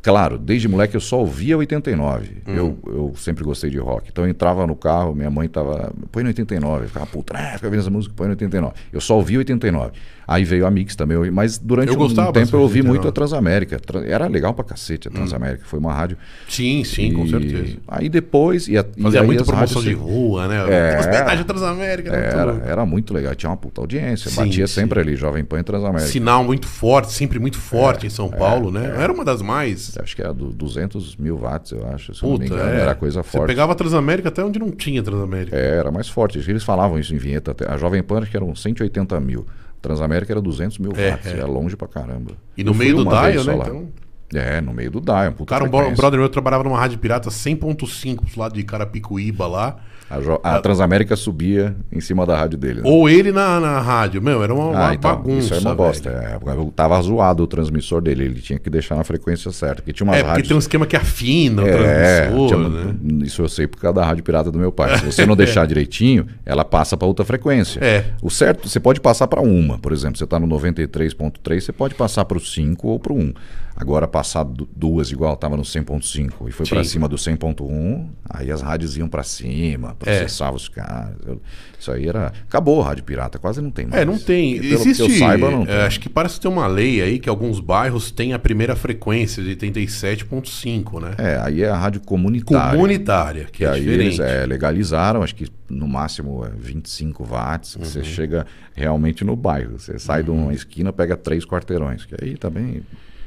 Claro, 0.00 0.38
desde 0.38 0.66
moleque 0.68 0.96
eu 0.96 1.00
só 1.00 1.18
ouvia 1.18 1.58
89. 1.58 2.42
Hum. 2.46 2.54
Eu, 2.54 2.78
eu 2.86 3.12
sempre 3.16 3.42
gostei 3.44 3.68
de 3.68 3.76
rock. 3.78 4.08
Então 4.10 4.24
eu 4.24 4.30
entrava 4.30 4.66
no 4.66 4.76
carro, 4.76 5.14
minha 5.14 5.30
mãe 5.30 5.48
tava. 5.48 5.92
Põe 6.12 6.22
no 6.22 6.28
89. 6.28 6.84
Eu 6.84 6.88
ficava, 6.88 7.06
puta, 7.06 7.34
né, 7.34 7.52
fica 7.56 7.68
vendo 7.68 7.80
essa 7.80 7.90
música, 7.90 8.14
põe 8.16 8.28
no 8.28 8.32
89. 8.32 8.72
Eu 8.92 9.00
só 9.00 9.16
ouvia 9.16 9.38
89. 9.38 9.90
Aí 10.28 10.44
veio 10.44 10.66
a 10.66 10.70
Mix 10.70 10.96
também, 10.96 11.30
mas 11.30 11.56
durante 11.56 11.92
Eu 11.92 12.00
um 12.00 12.32
tempo 12.32 12.56
eu 12.56 12.60
ouvi 12.60 12.80
de 12.80 12.86
muito 12.86 13.06
89. 13.06 13.08
a 13.08 13.12
Transamérica. 13.12 13.78
Tra- 13.78 14.04
Era 14.04 14.26
legal 14.26 14.52
pra 14.54 14.64
cacete 14.64 15.06
a 15.06 15.10
Transamérica, 15.10 15.64
foi 15.66 15.78
uma 15.78 15.92
rádio. 15.92 16.16
Sim, 16.48 16.82
sim, 16.82 17.12
com 17.12 17.24
E 17.24 17.30
certeza. 17.30 17.76
Aí 17.86 18.08
depois. 18.08 18.66
E 18.66 18.76
a, 18.76 18.84
e 18.96 19.02
Fazia 19.02 19.20
aí 19.20 19.26
muita 19.26 19.44
promoção 19.44 19.80
de 19.82 19.90
rádios- 19.94 20.04
rua, 20.04 20.48
né? 20.48 20.56
É. 20.68 20.98
Hospedagem 20.98 21.44
Transamérica. 21.44 22.10
né? 22.10 22.18
Era, 22.26 22.62
era 22.66 22.86
muito 22.86 23.14
legal. 23.14 23.34
Tinha 23.36 23.50
uma 23.50 23.56
puta 23.56 23.80
audiência. 23.80 24.28
Sim, 24.30 24.36
batia 24.36 24.66
sim. 24.66 24.74
sempre 24.74 25.00
ali, 25.00 25.14
Jovem 25.14 25.44
Pan 25.44 25.60
e 25.60 25.62
Transamérica. 25.62 26.10
Sinal 26.10 26.42
muito 26.42 26.66
forte, 26.66 27.12
sempre 27.12 27.38
muito 27.38 27.58
forte 27.58 28.04
É, 28.04 28.06
em 28.08 28.10
São 28.10 28.28
Paulo, 28.28 28.70
né? 28.72 28.96
Era 28.98 29.12
uma 29.12 29.24
das 29.24 29.40
mais. 29.42 29.96
Acho 29.98 30.16
que 30.16 30.22
era 30.22 30.34
do 30.34 30.46
200 30.52 31.16
mil 31.16 31.36
watts, 31.38 31.70
eu 31.72 31.86
acho. 31.88 32.12
Se 32.14 32.20
Puta, 32.20 32.32
não 32.32 32.38
me 32.40 32.46
engano, 32.46 32.70
é. 32.78 32.80
era 32.80 32.94
coisa 32.96 33.22
Você 33.22 33.30
forte. 33.30 33.46
pegava 33.46 33.72
a 33.72 33.74
Transamérica 33.76 34.28
até 34.28 34.42
onde 34.44 34.58
não 34.58 34.70
tinha 34.72 35.02
Transamérica. 35.02 35.56
É, 35.56 35.76
era 35.76 35.90
mais 35.92 36.08
forte. 36.08 36.38
Eles 36.38 36.64
falavam 36.64 36.98
isso 36.98 37.14
em 37.14 37.18
vinheta. 37.18 37.52
até. 37.52 37.70
A 37.70 37.76
Jovem 37.76 38.02
Pan 38.02 38.18
acho 38.18 38.30
que 38.30 38.36
eram 38.36 38.52
180 38.54 39.20
mil. 39.20 39.46
Transamérica 39.82 40.32
era 40.32 40.40
200 40.40 40.78
mil 40.78 40.92
É, 40.96 41.10
watts. 41.12 41.26
é. 41.26 41.30
Era 41.38 41.46
longe 41.46 41.76
pra 41.76 41.86
caramba. 41.88 42.32
E 42.56 42.64
no 42.64 42.70
Eu 42.72 42.74
meio 42.74 42.96
do 42.96 43.04
dial, 43.04 43.44
né? 43.44 43.54
lá. 43.54 43.64
Então, 43.66 43.88
É, 44.34 44.60
no 44.60 44.72
meio 44.72 44.90
do 44.90 45.00
DAI, 45.00 45.26
é 45.28 45.30
um 45.30 45.44
Cara, 45.44 45.64
um, 45.64 45.68
brother 45.94 46.18
meu 46.18 46.28
trabalhava 46.28 46.64
numa 46.64 46.76
rádio 46.78 46.98
pirata 46.98 47.30
100.5 47.30 48.16
pro 48.30 48.40
lado 48.40 48.54
de 48.54 48.62
Carapicuíba 48.64 49.46
lá. 49.46 49.76
A, 50.08 50.54
a 50.56 50.60
Transamérica 50.60 51.16
subia 51.16 51.74
em 51.90 52.00
cima 52.00 52.24
da 52.24 52.36
rádio 52.36 52.56
dele. 52.56 52.80
né? 52.80 52.88
Ou 52.88 53.08
ele 53.08 53.32
na, 53.32 53.58
na 53.58 53.80
rádio. 53.80 54.22
Meu, 54.22 54.42
era 54.42 54.54
uma, 54.54 54.66
uma 54.66 54.88
Ah, 54.90 54.94
então, 54.94 55.10
bagunça. 55.16 55.38
isso 55.38 55.54
é 55.54 55.58
uma 55.58 55.74
bosta. 55.74 56.08
É, 56.10 56.38
tava 56.76 57.00
zoado 57.02 57.42
o 57.42 57.46
transmissor 57.46 58.00
dele, 58.00 58.24
ele 58.26 58.40
tinha 58.40 58.58
que 58.58 58.70
deixar 58.70 58.94
na 58.94 59.02
frequência 59.02 59.50
certa. 59.50 59.76
Porque 59.76 59.92
tinha 59.92 60.06
umas 60.06 60.16
É, 60.16 60.20
porque 60.20 60.30
rádios. 60.30 60.48
tem 60.48 60.56
um 60.56 60.60
esquema 60.60 60.86
que 60.86 60.94
afina 60.96 61.62
o 61.62 61.66
É, 61.66 62.26
transmissor, 62.26 62.46
tinha- 62.48 62.68
né? 62.68 62.94
Isso 63.24 63.42
eu 63.42 63.48
sei 63.48 63.66
por 63.66 63.80
causa 63.80 63.96
da 63.96 64.04
rádio 64.06 64.22
pirata 64.22 64.50
do 64.50 64.58
meu 64.58 64.70
pai. 64.70 64.96
Se 64.98 65.04
você 65.06 65.26
não 65.26 65.34
deixar 65.36 65.66
direitinho, 65.66 66.26
ela 66.44 66.64
passa 66.64 66.96
para 66.96 67.08
outra 67.08 67.24
frequência. 67.24 67.80
É. 67.84 68.04
O 68.22 68.30
certo, 68.30 68.68
você 68.68 68.78
pode 68.78 69.00
passar 69.00 69.26
para 69.26 69.40
uma, 69.40 69.76
por 69.78 69.92
exemplo, 69.92 70.16
você 70.16 70.24
está 70.24 70.38
no 70.38 70.46
93.3, 70.46 71.60
você 71.64 71.72
pode 71.72 71.94
passar 71.96 72.24
para 72.24 72.38
o 72.38 72.40
5 72.40 72.86
ou 72.88 72.98
para 73.00 73.12
o 73.12 73.16
1. 73.18 73.32
Agora, 73.78 74.08
passar 74.08 74.42
du- 74.42 74.66
duas 74.74 75.10
igual, 75.10 75.34
estava 75.34 75.54
no 75.54 75.62
100.5 75.62 76.48
e 76.48 76.50
foi 76.50 76.64
para 76.66 76.82
cima 76.82 77.06
do 77.06 77.16
100.1, 77.16 78.08
aí 78.26 78.50
as 78.50 78.62
rádios 78.62 78.96
iam 78.96 79.06
para 79.06 79.22
cima, 79.22 79.94
processavam 79.98 80.56
os 80.56 80.66
caras. 80.66 81.14
Eu- 81.26 81.42
Isso 81.78 81.92
aí 81.92 82.08
era. 82.08 82.32
Acabou 82.48 82.80
a 82.80 82.86
rádio 82.86 83.04
pirata, 83.04 83.38
quase 83.38 83.60
não 83.60 83.70
tem 83.70 83.84
mais. 83.86 84.00
É, 84.00 84.04
não 84.06 84.18
tem. 84.18 84.58
Pelo 84.58 84.74
Existe. 84.80 85.04
que 85.04 85.12
eu 85.12 85.18
saiba, 85.18 85.50
não 85.50 85.62
é, 85.64 85.66
tem. 85.66 85.76
acho 85.76 86.00
que 86.00 86.08
parece 86.08 86.40
ter 86.40 86.48
uma 86.48 86.66
lei 86.66 87.02
aí 87.02 87.18
que 87.18 87.28
alguns 87.28 87.60
bairros 87.60 88.10
têm 88.10 88.32
a 88.32 88.38
primeira 88.38 88.74
frequência 88.74 89.42
de 89.42 89.50
87,5, 89.50 90.98
né? 91.00 91.14
É, 91.18 91.36
aí 91.42 91.62
é 91.62 91.68
a 91.68 91.76
rádio 91.76 92.00
comunitária. 92.00 92.72
Comunitária, 92.72 93.44
que, 93.44 93.58
Que 93.58 93.64
é 93.66 93.68
aí 93.70 93.80
diferente. 93.80 94.06
eles 94.06 94.18
é, 94.20 94.46
legalizaram, 94.46 95.22
acho 95.22 95.34
que 95.34 95.46
no 95.68 95.86
máximo 95.86 96.44
é 96.46 96.50
25 96.58 97.24
watts, 97.24 97.74
que 97.74 97.80
Uhum. 97.82 97.84
você 97.84 98.02
chega 98.02 98.46
realmente 98.74 99.22
no 99.22 99.36
bairro. 99.36 99.78
Você 99.78 99.98
sai 99.98 100.22
de 100.22 100.30
uma 100.30 100.54
esquina, 100.54 100.92
pega 100.94 101.14
três 101.16 101.44
quarteirões, 101.44 102.06
que 102.06 102.14
aí 102.22 102.36
também. 102.38 102.82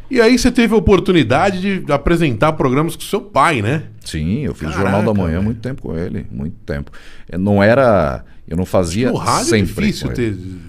E 0.10 0.20
aí 0.20 0.38
você 0.40 0.52
teve 0.52 0.74
a 0.74 0.78
oportunidade 0.78 1.82
de 1.82 1.92
apresentar 1.92 2.54
programas 2.54 2.96
com 2.96 3.02
seu 3.02 3.22
pai, 3.22 3.62
né? 3.62 3.84
Sim, 4.04 4.40
eu 4.46 4.56
fiz 4.56 4.70
o 4.70 4.72
Caraca, 4.72 4.92
Jornal 4.92 5.14
da 5.14 5.22
Manhã 5.22 5.42
muito 5.42 5.60
tempo 5.62 5.82
com 5.84 5.96
ele, 5.98 6.26
muito 6.32 6.56
tempo. 6.66 6.92
Eu 7.30 7.38
não 7.40 7.62
era. 7.62 8.24
Eu 8.48 8.58
não 8.58 8.66
fazia 8.66 9.12
No 9.12 9.18
rádio 9.18 9.42
é 9.56 9.60
sempre. 9.60 9.86
difícil 9.86 10.08
com 10.08 10.20
ele. 10.22 10.36
ter 10.36 10.60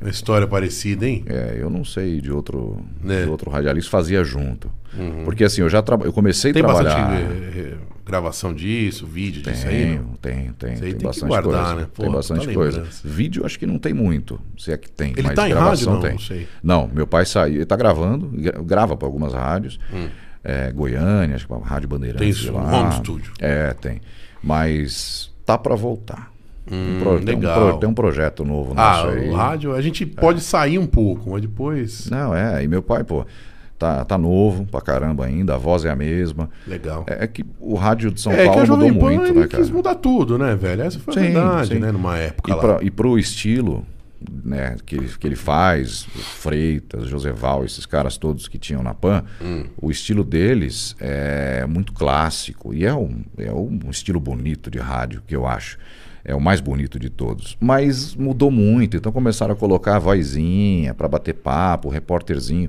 uma 0.00 0.10
história 0.10 0.46
parecida, 0.46 1.04
hein? 1.08 1.24
É, 1.26 1.56
eu 1.58 1.68
não 1.68 1.84
sei 1.84 2.20
de 2.20 2.30
outro, 2.30 2.78
É. 3.08 3.24
de 3.24 3.28
outro 3.28 3.50
radialista 3.50 3.90
fazia 3.90 4.22
junto. 4.22 4.70
Porque 5.24 5.42
assim, 5.42 5.60
eu 5.60 5.68
já 5.68 5.82
traba... 5.82 6.04
eu 6.06 6.12
comecei 6.12 6.52
a 6.52 6.54
trabalhar. 6.54 6.94
bastante 7.10 7.74
gravação 8.08 8.52
disso, 8.52 9.06
vídeo 9.06 9.42
disso 9.42 9.68
aí? 9.68 9.84
Tenho, 9.84 10.02
não? 10.02 10.14
tenho, 10.14 10.52
tenho. 10.54 10.74
Isso 10.74 10.84
aí 10.84 10.90
Tem 10.90 10.98
tem 10.98 11.06
bastante 11.08 11.28
guardar, 11.28 11.52
coisa. 11.52 11.74
né? 11.76 11.80
tem 11.94 12.04
Porra, 12.06 12.16
bastante 12.16 12.40
puta 12.46 12.54
coisa. 12.54 12.86
Vídeo 13.04 13.46
acho 13.46 13.58
que 13.58 13.66
não 13.66 13.78
tem 13.78 13.94
muito, 13.94 14.40
se 14.58 14.72
é 14.72 14.76
que 14.76 14.90
tem. 14.90 15.12
Ele 15.12 15.22
mas 15.22 15.34
tá 15.34 15.46
em 15.46 15.50
gravação 15.52 15.70
rádio, 15.70 15.90
não? 15.92 16.00
tem. 16.00 16.10
Não 16.12 16.18
sei. 16.18 16.48
Não, 16.62 16.90
meu 16.92 17.06
pai 17.06 17.24
saiu, 17.26 17.56
ele 17.56 17.66
tá 17.66 17.76
gravando, 17.76 18.26
gra- 18.34 18.60
grava 18.62 18.96
para 18.96 19.06
algumas 19.06 19.32
rádios. 19.32 19.78
É, 20.42 20.70
Goiânia, 20.72 21.34
acho 21.36 21.46
que 21.46 21.52
a 21.52 21.58
Rádio 21.58 21.88
Bandeirantes. 21.88 22.42
Tem 22.42 22.50
lá. 22.52 22.62
home 22.80 22.92
studio. 22.94 23.32
É, 23.38 23.74
tem. 23.74 24.00
Mas 24.42 25.30
tá 25.44 25.58
para 25.58 25.74
voltar. 25.74 26.32
Tem 26.66 26.76
um 26.78 26.96
Hum, 26.96 26.98
pro- 27.00 27.20
tem, 27.24 27.34
um 27.36 27.40
pro- 27.40 27.78
tem 27.78 27.88
um 27.88 27.94
projeto 27.94 28.44
novo 28.44 28.72
Ah, 28.76 28.96
nosso 29.02 29.08
aí. 29.08 29.28
o 29.30 29.34
rádio, 29.34 29.72
a 29.74 29.80
gente 29.80 30.04
pode 30.04 30.40
sair 30.42 30.78
um 30.78 30.86
pouco, 30.86 31.30
mas 31.30 31.40
depois. 31.40 32.10
Não, 32.10 32.34
é, 32.34 32.62
e 32.62 32.68
meu 32.68 32.82
pai, 32.82 33.04
pô, 33.04 33.24
tá, 33.78 34.04
tá 34.04 34.18
novo 34.18 34.66
pra 34.66 34.80
caramba 34.80 35.24
ainda, 35.26 35.54
a 35.54 35.58
voz 35.58 35.84
é 35.84 35.90
a 35.90 35.96
mesma. 35.96 36.50
Legal. 36.66 37.04
É, 37.08 37.24
é 37.24 37.26
que 37.26 37.44
o 37.60 37.74
rádio 37.74 38.10
de 38.10 38.20
São 38.20 38.32
É 38.32 38.36
que 38.36 38.42
a 38.42 38.46
Paulo 38.52 38.66
Jovem 38.66 38.90
mudou 38.92 39.08
Pan 39.08 39.14
muito, 39.16 39.32
ele 39.32 39.40
né, 39.40 39.46
cara? 39.46 39.62
quis 39.62 39.70
mudar 39.70 39.94
tudo, 39.94 40.36
né, 40.38 40.54
velho? 40.56 40.82
Essa 40.82 40.98
foi 40.98 41.14
a 41.14 41.16
Sim, 41.16 41.32
verdade, 41.32 41.68
sim. 41.74 41.78
né? 41.80 41.92
Numa 41.92 42.18
época 42.18 42.50
E, 42.50 42.54
lá. 42.54 42.60
pra, 42.60 42.78
e 42.82 42.90
pro 42.90 43.18
estilo 43.18 43.86
né, 44.44 44.74
que, 44.84 44.96
ele, 44.96 45.08
que 45.18 45.26
ele 45.28 45.36
faz, 45.36 46.02
Freitas, 46.42 47.06
Joseval, 47.06 47.64
esses 47.64 47.86
caras 47.86 48.16
todos 48.16 48.48
que 48.48 48.58
tinham 48.58 48.82
na 48.82 48.92
PAN, 48.94 49.22
Hum. 49.40 49.64
o 49.80 49.90
estilo 49.90 50.24
deles 50.24 50.96
é 50.98 51.64
muito 51.66 51.92
clássico 51.92 52.74
e 52.74 52.84
é 52.84 52.92
um, 52.94 53.22
é 53.36 53.52
um 53.52 53.78
estilo 53.90 54.18
bonito 54.18 54.70
de 54.70 54.78
rádio, 54.78 55.22
que 55.26 55.36
eu 55.36 55.46
acho. 55.46 55.78
É 56.24 56.34
o 56.34 56.40
mais 56.40 56.60
bonito 56.60 56.98
de 56.98 57.08
todos. 57.08 57.56
Mas 57.60 58.14
mudou 58.14 58.50
muito, 58.50 58.96
então 58.96 59.10
começaram 59.12 59.54
a 59.54 59.56
colocar 59.56 59.96
a 59.96 59.98
vozinha 60.00 60.92
para 60.92 61.08
bater 61.08 61.32
papo, 61.34 61.88
repórterzinho, 61.88 62.68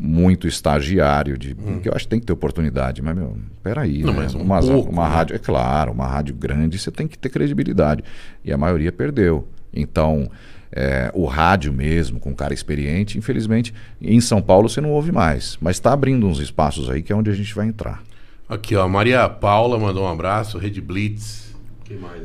muito 0.00 0.46
estagiário, 0.46 1.36
de, 1.36 1.54
que 1.82 1.88
eu 1.88 1.92
acho 1.94 2.04
que 2.04 2.10
tem 2.10 2.20
que 2.20 2.26
ter 2.26 2.32
oportunidade. 2.32 3.02
Mas, 3.02 3.16
meu, 3.16 3.36
peraí, 3.62 4.02
Hum. 4.02 4.06
Não, 4.06 4.12
né? 4.12 4.20
mas 4.20 4.34
um 4.34 4.40
uma, 4.40 4.60
pouco, 4.60 4.90
uma 4.90 5.08
né? 5.08 5.14
rádio, 5.14 5.36
é 5.36 5.38
claro, 5.38 5.92
uma 5.92 6.06
rádio 6.06 6.34
grande, 6.34 6.78
você 6.78 6.90
tem 6.90 7.08
que 7.08 7.18
ter 7.18 7.28
credibilidade. 7.28 8.04
E 8.44 8.52
a 8.52 8.56
maioria 8.56 8.92
perdeu. 8.92 9.48
Então, 9.72 10.30
é, 10.70 11.10
o 11.14 11.26
rádio 11.26 11.72
mesmo, 11.72 12.20
com 12.20 12.30
um 12.30 12.34
cara 12.34 12.54
experiente, 12.54 13.18
infelizmente, 13.18 13.74
em 14.00 14.20
São 14.20 14.40
Paulo 14.40 14.68
você 14.68 14.80
não 14.80 14.90
ouve 14.90 15.10
mais. 15.10 15.58
Mas 15.60 15.76
está 15.76 15.92
abrindo 15.92 16.26
uns 16.26 16.38
espaços 16.38 16.88
aí 16.88 17.02
que 17.02 17.12
é 17.12 17.16
onde 17.16 17.30
a 17.30 17.34
gente 17.34 17.54
vai 17.54 17.66
entrar. 17.66 18.02
Aqui, 18.48 18.74
ó. 18.76 18.88
Maria 18.88 19.28
Paula 19.28 19.78
mandou 19.78 20.04
um 20.04 20.08
abraço. 20.08 20.58
Rede 20.58 20.80
Blitz. 20.80 21.54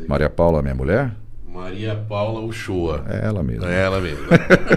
Maria 0.08 0.30
Paula, 0.30 0.62
minha 0.62 0.76
mulher, 0.76 1.12
Maria 1.54 1.96
Paula 1.96 2.40
Uchoa. 2.42 3.06
é 3.08 3.26
ela 3.26 3.44
mesma. 3.44 3.70
É 3.72 3.82
ela 3.84 4.00
mesmo. 4.02 4.26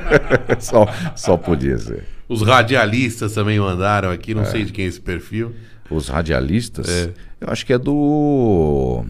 só, 0.61 0.87
só 1.15 1.37
podia 1.37 1.79
ser. 1.79 2.05
Os 2.29 2.43
radialistas 2.43 3.33
também 3.35 3.59
mandaram 3.59 4.11
aqui, 4.11 4.33
É. 4.33 4.35
não 4.35 4.45
sei 4.45 4.65
de 4.65 4.73
quem 4.73 4.85
é 4.85 4.89
esse 4.89 5.01
perfil. 5.01 5.55
Os 5.91 6.09
radialistas, 6.09 6.89
É. 6.89 7.13
eu 7.41 7.49
acho 7.51 7.65
que 7.65 7.73
é 7.73 7.79
do. 7.79 9.05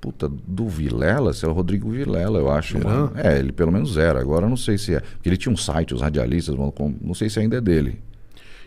Puta, 0.00 0.26
do 0.30 0.66
Vilela, 0.66 1.34
se 1.34 1.44
é 1.44 1.48
o 1.48 1.52
Rodrigo 1.52 1.90
Vilela, 1.90 2.38
eu 2.38 2.50
acho. 2.50 2.78
Mano. 2.82 3.12
É, 3.16 3.38
ele 3.38 3.52
pelo 3.52 3.70
menos 3.70 3.98
era, 3.98 4.18
agora 4.18 4.48
não 4.48 4.56
sei 4.56 4.78
se 4.78 4.94
é. 4.94 5.00
Porque 5.00 5.28
ele 5.28 5.36
tinha 5.36 5.52
um 5.52 5.56
site, 5.58 5.92
os 5.92 6.00
radialistas, 6.00 6.56
não 6.56 7.12
sei 7.14 7.28
se 7.28 7.38
ainda 7.38 7.58
é 7.58 7.60
dele. 7.60 8.00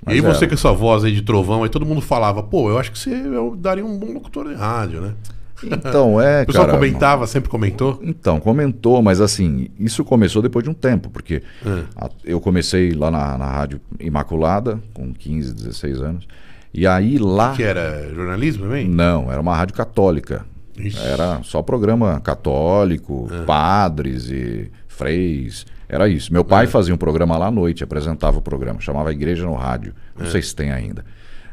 e 0.07 0.11
aí 0.11 0.21
Mas 0.21 0.37
você 0.37 0.45
era. 0.45 0.49
com 0.49 0.53
essa 0.53 0.71
voz 0.71 1.03
aí 1.03 1.11
de 1.11 1.23
trovão, 1.23 1.63
aí 1.63 1.69
todo 1.69 1.87
mundo 1.87 2.01
falava, 2.01 2.43
pô, 2.43 2.69
eu 2.69 2.77
acho 2.77 2.91
que 2.91 2.99
você 2.99 3.09
eu 3.09 3.55
daria 3.55 3.83
um 3.83 3.97
bom 3.97 4.11
locutor 4.13 4.47
de 4.47 4.53
rádio, 4.53 5.01
né? 5.01 5.13
Então, 5.65 6.19
é, 6.21 6.43
O 6.43 6.45
pessoal 6.45 6.65
cara. 6.65 6.77
comentava, 6.77 7.27
sempre 7.27 7.49
comentou. 7.49 7.99
Então, 8.03 8.39
comentou, 8.39 9.01
mas 9.01 9.21
assim, 9.21 9.67
isso 9.79 10.03
começou 10.03 10.41
depois 10.41 10.63
de 10.63 10.69
um 10.69 10.73
tempo, 10.73 11.09
porque 11.09 11.41
É. 11.65 11.83
a- 11.95 12.09
eu 12.25 12.39
comecei 12.41 12.91
lá 12.93 13.09
na, 13.09 13.37
na 13.37 13.45
Rádio 13.49 13.79
Imaculada, 13.99 14.79
com 14.93 15.13
15, 15.13 15.53
16 15.53 16.01
anos, 16.01 16.27
e 16.73 16.85
aí 16.87 17.17
lá. 17.17 17.53
Que 17.55 17.63
era 17.63 18.09
jornalismo 18.13 18.63
também? 18.63 18.87
Não, 18.87 19.31
era 19.31 19.39
uma 19.41 19.55
rádio 19.55 19.75
católica. 19.75 20.45
Ixi. 20.77 20.97
Era 21.05 21.39
só 21.43 21.61
programa 21.61 22.19
católico, 22.19 23.27
É. 23.31 23.43
padres 23.45 24.29
e 24.29 24.71
freis. 24.87 25.65
Era 25.87 26.07
isso. 26.07 26.33
Meu 26.33 26.41
É. 26.41 26.45
pai 26.45 26.65
fazia 26.67 26.93
um 26.93 26.97
programa 26.97 27.37
lá 27.37 27.47
à 27.47 27.51
noite, 27.51 27.83
apresentava 27.83 28.39
o 28.39 28.41
programa, 28.41 28.79
chamava 28.81 29.11
Igreja 29.11 29.45
no 29.45 29.53
Rádio. 29.53 29.93
É. 30.19 30.23
Não 30.23 30.29
sei 30.31 30.41
se 30.41 30.55
tem 30.55 30.71
ainda. 30.71 31.05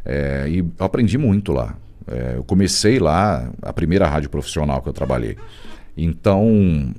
É, 0.05 0.47
e 0.49 0.59
eu 0.61 0.67
aprendi 0.79 1.19
muito 1.19 1.53
lá. 1.53 1.75
É, 2.11 2.35
eu 2.37 2.45
comecei 2.45 2.99
lá, 2.99 3.51
a 3.63 3.73
primeira 3.73 4.07
rádio 4.07 4.29
profissional 4.29 4.83
que 4.83 4.89
eu 4.89 4.93
trabalhei. 4.93 5.37
Então, 5.97 6.93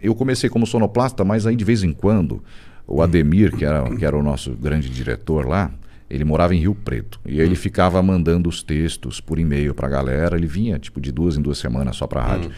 eu 0.00 0.14
comecei 0.14 0.48
como 0.48 0.66
sonoplasta, 0.66 1.24
mas 1.24 1.46
aí 1.46 1.56
de 1.56 1.64
vez 1.64 1.82
em 1.82 1.92
quando, 1.92 2.42
o 2.86 3.02
Ademir, 3.02 3.56
que 3.56 3.64
era, 3.64 3.94
que 3.96 4.04
era 4.04 4.16
o 4.16 4.22
nosso 4.22 4.52
grande 4.52 4.88
diretor 4.88 5.46
lá, 5.46 5.70
ele 6.08 6.24
morava 6.24 6.54
em 6.54 6.58
Rio 6.58 6.74
Preto. 6.74 7.18
E 7.24 7.40
aí 7.40 7.46
ele 7.46 7.56
ficava 7.56 8.02
mandando 8.02 8.48
os 8.48 8.62
textos 8.62 9.20
por 9.20 9.38
e-mail 9.38 9.74
pra 9.74 9.88
galera. 9.88 10.36
Ele 10.36 10.46
vinha, 10.46 10.78
tipo, 10.78 11.00
de 11.00 11.10
duas 11.10 11.38
em 11.38 11.40
duas 11.42 11.56
semanas 11.56 11.96
só 11.96 12.06
pra 12.06 12.22
rádio. 12.22 12.50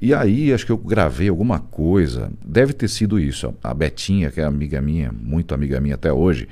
E 0.00 0.14
aí, 0.14 0.52
acho 0.54 0.64
que 0.64 0.72
eu 0.72 0.78
gravei 0.78 1.28
alguma 1.28 1.58
coisa. 1.58 2.30
Deve 2.42 2.72
ter 2.72 2.88
sido 2.88 3.20
isso. 3.20 3.52
A 3.62 3.74
Betinha, 3.74 4.30
que 4.30 4.40
é 4.40 4.44
amiga 4.44 4.80
minha, 4.80 5.12
muito 5.12 5.54
amiga 5.54 5.78
minha 5.80 5.96
até 5.96 6.10
hoje, 6.10 6.48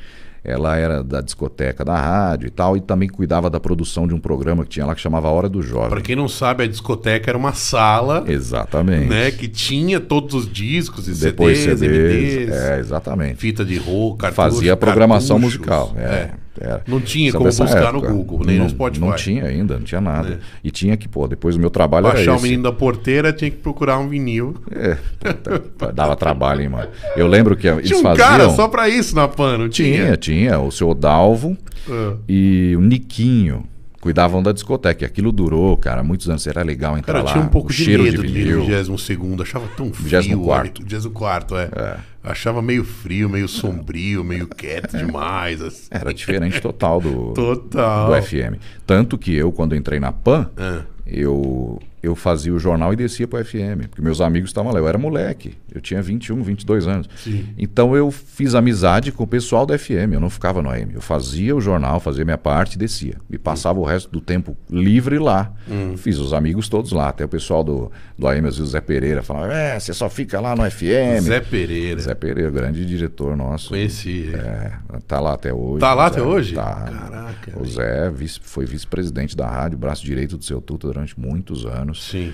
ela 0.49 0.77
era 0.77 1.03
da 1.03 1.21
discoteca 1.21 1.85
da 1.85 1.97
rádio 2.01 2.47
e 2.47 2.51
tal, 2.51 2.77
e 2.77 2.81
também 2.81 3.09
cuidava 3.09 3.51
da 3.51 3.59
produção 3.59 4.07
de 4.07 4.15
um 4.15 4.21
programa 4.21 4.63
que 4.63 4.71
tinha 4.71 4.87
lá 4.87 4.95
que 4.95 5.01
chamava 5.01 5.29
Hora 5.29 5.49
do 5.49 5.61
Jovem. 5.61 5.91
Pra 5.91 6.01
quem 6.01 6.15
não 6.15 6.29
sabe, 6.29 6.63
a 6.63 6.67
discoteca 6.69 7.31
era 7.31 7.37
uma 7.37 7.53
sala, 7.53 8.25
Exatamente. 8.29 9.07
né, 9.09 9.31
que 9.33 9.49
tinha 9.49 9.99
todos 9.99 10.35
os 10.35 10.51
discos 10.53 11.09
e 11.09 11.13
Depois 11.25 11.59
CDs, 11.59 11.79
CDs. 11.81 12.37
MDs, 12.47 12.55
É, 12.57 12.79
exatamente. 12.79 13.37
fita 13.37 13.65
de 13.65 13.77
roupa, 13.77 14.31
cartucho, 14.31 14.37
Fazia 14.57 14.73
a 14.75 14.77
programação 14.77 15.41
cartuchos. 15.41 15.59
musical. 15.59 15.93
É, 15.97 16.03
É. 16.03 16.31
era. 16.61 16.83
Não 16.87 17.01
tinha 17.01 17.31
São 17.33 17.41
como 17.41 17.51
buscar 17.53 17.83
época. 17.83 17.93
no 17.93 18.01
Google, 18.15 18.47
nem 18.47 18.57
não, 18.57 18.65
no 18.65 18.71
Spotify. 18.71 19.05
Não 19.05 19.15
tinha 19.15 19.45
ainda, 19.45 19.75
não 19.75 19.83
tinha 19.85 20.01
nada. 20.01 20.35
É. 20.35 20.39
E 20.65 20.71
tinha 20.71 20.97
que, 20.97 21.07
pô, 21.09 21.27
depois 21.29 21.55
o 21.57 21.59
meu 21.61 21.69
trabalho 21.71 22.05
Baixar 22.05 22.23
era 22.23 22.33
o 22.33 22.37
esse. 22.37 22.45
menino 22.45 22.63
da 22.63 22.73
porteira, 22.73 23.31
tinha 23.33 23.51
que 23.51 23.59
procurar 23.59 23.99
um 23.99 24.09
vinil. 24.09 24.55
É, 24.73 24.97
puta, 25.21 25.93
dava 25.93 26.17
trabalho, 26.17 26.63
hein, 26.63 26.69
mano. 26.71 26.89
Eu 27.17 27.27
lembro 27.27 27.57
que 27.57 27.67
eles 27.69 27.87
Tinha 27.89 27.99
um 27.99 28.03
faziam... 28.03 28.27
cara 28.27 28.49
só 28.51 28.69
pra 28.69 28.89
isso 28.89 29.15
na 29.15 29.29
PAN, 29.29 29.59
não 29.59 29.69
tinha? 29.69 29.97
Tinha, 30.05 30.17
tinha. 30.17 30.36
O 30.65 30.71
seu 30.71 30.95
Dalvo 30.95 31.57
Ah. 31.89 32.15
e 32.29 32.75
o 32.77 32.81
Niquinho 32.81 33.65
cuidavam 34.01 34.41
da 34.43 34.53
discoteca. 34.53 35.05
E 35.05 35.07
aquilo 35.07 35.33
durou, 35.33 35.77
cara, 35.77 36.03
muitos 36.03 36.29
anos. 36.29 36.47
Era 36.47 36.63
legal 36.63 36.97
entrar 36.97 37.15
Cara, 37.15 37.25
lá. 37.25 37.33
tinha 37.33 37.45
um 37.45 37.49
pouco 37.49 37.69
o 37.71 37.73
de 37.73 37.85
cheiro 37.85 38.03
medo 38.05 38.23
de 38.23 38.33
de 38.33 38.39
ir 38.41 38.45
no 38.55 38.63
vinil. 38.65 38.85
22 38.85 39.41
achava 39.41 39.67
tão 39.77 39.93
frio. 39.93 40.21
24º. 40.21 40.85
24 40.85 41.57
é. 41.59 41.97
Achava 42.23 42.61
meio 42.61 42.85
frio, 42.85 43.29
meio 43.29 43.47
sombrio, 43.49 44.23
meio 44.25 44.47
quieto 44.49 44.97
demais. 44.97 45.61
assim. 45.63 45.89
Era 45.91 46.13
diferente 46.13 46.61
total 46.61 47.01
do, 47.01 47.33
Total. 47.35 48.09
do 48.15 48.23
FM. 48.23 48.59
Tanto 48.87 49.17
que 49.17 49.35
eu, 49.35 49.51
quando 49.53 49.75
entrei 49.77 49.99
na 50.01 50.11
PAN, 50.13 50.51
Ah. 50.57 50.81
eu, 51.07 51.81
eu 52.03 52.15
fazia 52.15 52.53
o 52.55 52.59
jornal 52.59 52.93
e 52.93 52.97
descia 52.97 53.27
para 53.27 53.41
o 53.41 53.45
FM, 53.45 53.89
porque 53.89 54.01
meus 54.03 54.21
amigos 54.21 54.51
estavam 54.51 54.73
lá. 54.73 54.79
Eu 54.79 54.87
era 54.89 54.97
moleque, 54.99 55.55
eu 55.75 55.81
tinha 55.81 56.01
21, 56.01 56.43
22 56.43 56.87
anos. 56.87 57.09
Sim. 57.17 57.47
Então 57.59 57.97
eu 57.97 58.11
fiz 58.11 58.55
amizade 58.55 59.11
com 59.13 59.25
o 59.25 59.27
pessoal 59.27 59.67
do 59.67 59.77
FM, 59.77 60.13
eu 60.13 60.21
não 60.21 60.31
ficava 60.31 60.63
no 60.63 60.71
AM. 60.71 60.93
Eu 60.95 61.01
fazia 61.01 61.55
o 61.57 61.61
jornal, 61.61 61.99
fazia 62.01 62.25
minha 62.25 62.39
parte 62.39 62.75
e 62.75 62.79
descia. 62.79 63.17
E 63.31 63.37
passava 63.39 63.79
o 63.81 63.85
resto 63.85 64.11
do 64.11 64.21
tempo 64.21 64.57
livre 64.71 65.19
lá. 65.19 65.53
Fiz 65.97 66.19
os 66.19 66.33
amigos 66.33 66.69
todos 66.69 66.93
lá. 66.93 67.09
Até 67.09 67.25
o 67.25 67.29
pessoal 67.29 67.65
do, 67.65 67.91
do 68.19 68.29
AM, 68.29 68.47
às 68.49 68.57
vezes 68.57 68.69
o 68.69 68.73
Zé 68.73 68.81
Pereira, 68.81 69.23
falava: 69.23 69.53
É, 69.53 69.79
você 69.81 69.93
só 69.93 70.09
fica 70.09 70.41
lá 70.41 70.55
no 70.55 70.69
FM. 70.71 71.21
Zé 71.23 71.41
Pereira. 71.41 72.01
Zé 72.01 72.15
Pereira, 72.15 72.51
grande 72.51 72.85
diretor 72.87 73.37
nosso. 73.37 73.71
Conheci. 73.71 74.31
É, 74.35 74.73
tá 75.07 75.19
lá 75.21 75.35
até 75.35 75.53
hoje. 75.53 75.81
Tá 75.81 75.95
lá 75.95 76.05
Zé, 76.09 76.11
até 76.13 76.23
hoje? 76.23 76.55
Tá. 76.55 76.75
Caraca. 76.75 77.59
O 77.61 77.65
Zé 77.67 78.11
vice- 78.11 78.41
foi 78.43 78.65
vice-presidente 78.67 79.37
da 79.37 79.49
rádio, 79.49 79.79
braço 79.79 80.05
direito 80.05 80.37
do 80.37 80.45
seu 80.45 80.61
Tuta 80.61 80.87
durante 80.89 81.19
muitos 81.19 81.65
anos. 81.67 81.86
Sim. 81.95 82.33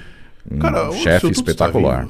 Um 0.50 0.58
Cara, 0.58 0.90
chefe 0.92 1.28
está 1.28 1.40
espetacular. 1.40 2.08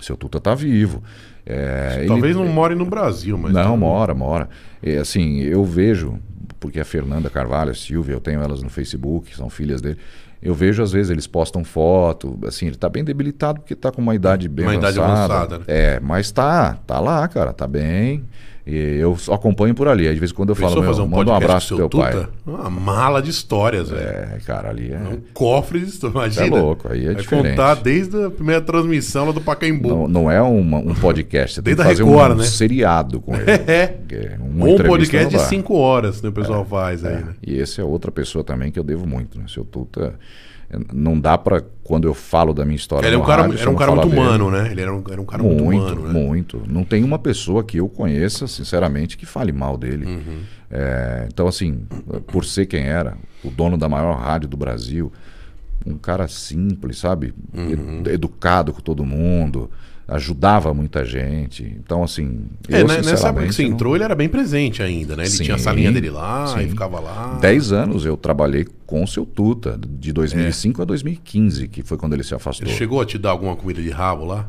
seu 0.00 0.16
Tuta 0.16 0.40
tá 0.40 0.54
vivo. 0.54 1.02
É, 1.44 1.96
ele- 1.98 2.08
Talvez 2.08 2.34
não 2.34 2.46
more 2.46 2.74
no 2.74 2.84
Brasil, 2.86 3.38
mas. 3.38 3.52
não, 3.52 3.76
mora, 3.76 4.14
mora. 4.14 4.48
É, 4.82 4.96
assim, 4.98 5.40
eu 5.40 5.64
vejo, 5.64 6.18
porque 6.58 6.80
a 6.80 6.84
Fernanda 6.84 7.30
Carvalho, 7.30 7.70
a 7.70 7.74
Silvia, 7.74 8.14
eu 8.14 8.20
tenho 8.20 8.40
elas 8.40 8.62
no 8.62 8.68
Facebook, 8.68 9.34
são 9.36 9.48
filhas 9.48 9.80
dele. 9.80 9.98
Eu 10.42 10.54
vejo, 10.54 10.82
às 10.82 10.92
vezes, 10.92 11.10
eles 11.10 11.26
postam 11.26 11.64
foto, 11.64 12.38
assim, 12.46 12.66
ele 12.66 12.76
tá 12.76 12.88
bem 12.88 13.02
debilitado 13.04 13.60
porque 13.60 13.74
tá 13.74 13.90
com 13.90 14.02
uma 14.02 14.14
idade 14.14 14.48
bem 14.48 14.66
Uma 14.66 14.74
idade 14.74 14.98
avançada. 15.00 15.34
avançada, 15.34 15.58
né? 15.58 15.64
É, 15.68 16.00
mas 16.00 16.30
tá, 16.30 16.74
tá 16.86 17.00
lá, 17.00 17.26
cara, 17.28 17.52
tá 17.52 17.66
bem. 17.66 18.24
E 18.68 18.74
eu 18.98 19.16
acompanho 19.30 19.76
por 19.76 19.86
ali. 19.86 20.08
Aí, 20.08 20.14
de 20.14 20.18
vez 20.18 20.32
em 20.32 20.34
quando 20.34 20.48
eu 20.48 20.56
Pensou 20.56 20.70
falo, 20.82 20.86
fazer 20.86 21.00
um 21.00 21.06
manda 21.06 21.30
um 21.30 21.34
abraço 21.34 21.76
pro 21.76 21.88
teu 21.88 22.00
seu 22.00 22.00
pai. 22.00 22.12
Tuta? 22.12 22.30
Uma 22.44 22.68
mala 22.68 23.22
de 23.22 23.30
histórias, 23.30 23.90
velho. 23.90 24.02
É, 24.02 24.38
cara, 24.44 24.70
ali 24.70 24.90
é. 24.92 24.98
Um 24.98 25.20
cofre 25.32 25.78
de 25.78 25.86
histórias. 25.86 26.34
Você 26.34 26.40
é 26.40 26.46
Imagina. 26.48 26.62
louco, 26.64 26.88
aí 26.92 27.02
é 27.02 27.12
Vai 27.12 27.14
diferente. 27.22 27.50
contar 27.50 27.74
desde 27.74 28.24
a 28.24 28.28
primeira 28.28 28.60
transmissão 28.60 29.26
lá 29.26 29.30
do 29.32 29.40
Pacaembu. 29.40 29.88
Não, 29.88 30.08
não 30.08 30.30
é 30.30 30.42
uma- 30.42 30.78
um 30.78 30.94
podcast, 30.94 31.54
você 31.54 31.62
tem 31.62 31.76
que 31.76 31.76
Desde 31.76 32.02
a 32.02 32.04
fazer 32.06 32.10
Record, 32.10 32.32
um 32.38 32.40
né? 32.42 32.44
seriado 32.44 33.20
com 33.20 33.34
ele. 33.38 33.50
É. 33.52 33.94
Ou 34.58 34.74
um 34.74 34.76
podcast 34.84 35.28
de 35.36 35.40
cinco 35.42 35.76
horas, 35.76 36.20
né? 36.20 36.28
O 36.28 36.32
pessoal 36.32 36.64
faz 36.64 37.04
aí, 37.04 37.12
É, 37.14 37.16
né? 37.18 37.34
E 37.46 37.58
esse 37.58 37.80
é 37.80 37.84
outra 37.84 38.10
pessoa 38.10 38.42
também 38.42 38.72
que 38.72 38.78
eu 38.80 38.84
devo 38.84 39.06
muito, 39.06 39.38
né? 39.38 39.44
Seu 39.46 39.64
Tuta, 39.64 40.14
não 40.92 41.18
dá 41.18 41.38
pra 41.38 41.62
quando 41.84 42.08
eu 42.08 42.14
falo 42.14 42.52
da 42.52 42.64
minha 42.64 42.74
história 42.76 43.06
Ele 43.06 43.14
é 43.14 43.18
um 43.18 43.24
cara, 43.24 43.42
rádio, 43.42 43.58
era 43.60 43.70
um 43.70 43.74
cara 43.76 43.92
muito 43.92 44.08
dele. 44.08 44.20
humano, 44.20 44.50
né? 44.50 44.70
Ele 44.70 44.80
era 44.80 44.92
um, 44.94 45.02
era 45.10 45.20
um 45.20 45.24
cara 45.24 45.42
muito, 45.42 45.62
Muito, 45.64 45.82
humano, 45.92 46.06
né? 46.08 46.12
muito. 46.12 46.62
Não 46.68 46.84
tem 46.84 47.04
uma 47.04 47.18
pessoa 47.18 47.62
que 47.62 47.76
eu 47.78 47.88
conheça, 47.88 48.46
sinceramente, 48.48 49.16
que 49.16 49.24
fale 49.24 49.52
mal 49.52 49.76
dele. 49.78 50.04
Uhum. 50.06 50.38
É, 50.70 51.28
então, 51.32 51.46
assim, 51.46 51.82
por 52.26 52.44
ser 52.44 52.66
quem 52.66 52.84
era, 52.84 53.16
o 53.44 53.50
dono 53.50 53.76
da 53.78 53.88
maior 53.88 54.16
rádio 54.16 54.48
do 54.48 54.56
Brasil, 54.56 55.12
um 55.86 55.96
cara 55.96 56.26
simples, 56.26 56.98
sabe? 56.98 57.32
Uhum. 57.54 58.00
Ed- 58.00 58.08
educado 58.08 58.72
com 58.72 58.80
todo 58.80 59.04
mundo, 59.04 59.70
ajudava 60.08 60.72
muita 60.72 61.04
gente. 61.04 61.64
Então, 61.64 62.02
assim, 62.04 62.44
É, 62.68 62.80
eu, 62.82 62.86
né, 62.86 62.96
nessa 63.02 63.28
época 63.28 63.46
que 63.46 63.52
você 63.52 63.64
não- 63.64 63.70
entrou, 63.72 63.94
ele 63.96 64.04
era 64.04 64.14
bem 64.14 64.28
presente 64.28 64.82
ainda, 64.82 65.16
né? 65.16 65.24
Ele 65.24 65.30
Sim, 65.30 65.44
tinha 65.44 65.56
a 65.56 65.58
salinha 65.58 65.90
dele 65.90 66.10
lá 66.10 66.46
sim. 66.46 66.60
e 66.60 66.68
ficava 66.68 67.00
lá. 67.00 67.38
Dez 67.40 67.72
anos 67.72 68.04
eu 68.04 68.16
trabalhei 68.16 68.66
com 68.86 69.02
o 69.02 69.06
seu 69.08 69.26
Tuta, 69.26 69.78
de 69.98 70.12
2005 70.12 70.80
a 70.80 70.84
2015, 70.84 71.66
que 71.66 71.82
foi 71.82 71.96
quando 71.98 72.12
ele 72.12 72.22
se 72.22 72.34
afastou. 72.34 72.68
Ele 72.68 72.76
chegou 72.76 73.00
a 73.00 73.04
te 73.04 73.18
dar 73.18 73.30
alguma 73.30 73.56
comida 73.56 73.82
de 73.82 73.90
rabo 73.90 74.24
lá? 74.24 74.48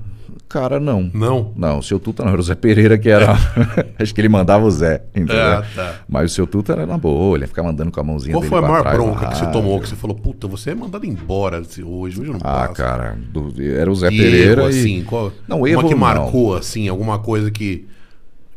Cara, 0.50 0.80
não. 0.80 1.10
Não. 1.13 1.52
Não, 1.56 1.80
o 1.80 1.84
seu 1.84 2.00
Tuta 2.00 2.24
não, 2.24 2.32
era 2.32 2.40
o 2.40 2.44
Zé 2.44 2.56
Pereira 2.56 2.98
que 2.98 3.10
era. 3.10 3.36
Acho 4.00 4.13
que 4.13 4.22
ele 4.22 4.30
mandava 4.30 4.66
o 4.66 4.72
Zé, 4.72 5.04
entendeu? 5.16 5.36
Ah, 5.42 5.63
tá. 5.76 5.96
Mas 6.08 6.32
o 6.32 6.36
seu 6.36 6.48
Tuta 6.48 6.74
era 6.74 6.86
na 6.86 6.98
boa, 6.98 7.36
ele 7.38 7.44
ia 7.44 7.48
ficar 7.48 7.63
mandando 7.63 7.92
com 7.92 8.00
a 8.00 8.04
mãozinha 8.04 8.34
Qual 8.34 8.42
dele 8.42 8.50
foi 8.50 8.60
a 8.60 8.62
maior 8.62 8.82
trás 8.82 8.96
bronca 8.98 9.28
que 9.28 9.38
você 9.38 9.48
tomou? 9.52 9.80
Que 9.80 9.90
você 9.90 9.96
falou, 9.96 10.16
puta, 10.16 10.48
você 10.48 10.72
é 10.72 10.76
mandado 10.76 11.06
embora 11.06 11.60
hoje, 11.60 11.84
hoje 11.84 12.18
eu 12.26 12.34
não 12.34 12.40
Ah, 12.44 12.68
passo. 12.68 12.74
cara, 12.74 13.18
do- 13.32 13.54
era 13.62 13.92
o 13.92 13.96
Zé 13.96 14.08
E 14.08 14.18
Pereira 14.18 14.62
erro, 14.63 14.72
e... 14.72 14.80
assim, 14.80 15.04
qual, 15.04 15.32
Não, 15.48 15.58
uma 15.60 15.70
erro 15.70 15.84
que 15.88 15.92
não. 15.94 15.98
marcou, 16.00 16.56
assim, 16.56 16.88
alguma 16.88 17.20
coisa 17.20 17.50
que, 17.52 17.88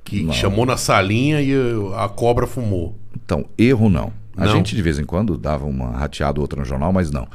que 0.04 0.22
Não. 0.22 0.32
chamou 0.32 0.64
na 0.66 0.76
salinha 0.76 1.40
e 1.40 1.52
a 1.96 2.08
cobra 2.08 2.46
fumou. 2.46 2.96
Então, 3.24 3.44
erro 3.58 3.88
não. 3.88 4.12
A 4.36 4.44
Não? 4.46 4.52
gente 4.52 4.74
de 4.74 4.80
vez 4.82 4.98
em 4.98 5.04
quando 5.04 5.36
dava 5.36 5.66
uma 5.66 5.90
rateada 5.90 6.38
ou 6.38 6.42
outra 6.42 6.58
no 6.60 6.64
jornal, 6.64 6.92
mas 6.92 7.10
não. 7.10 7.26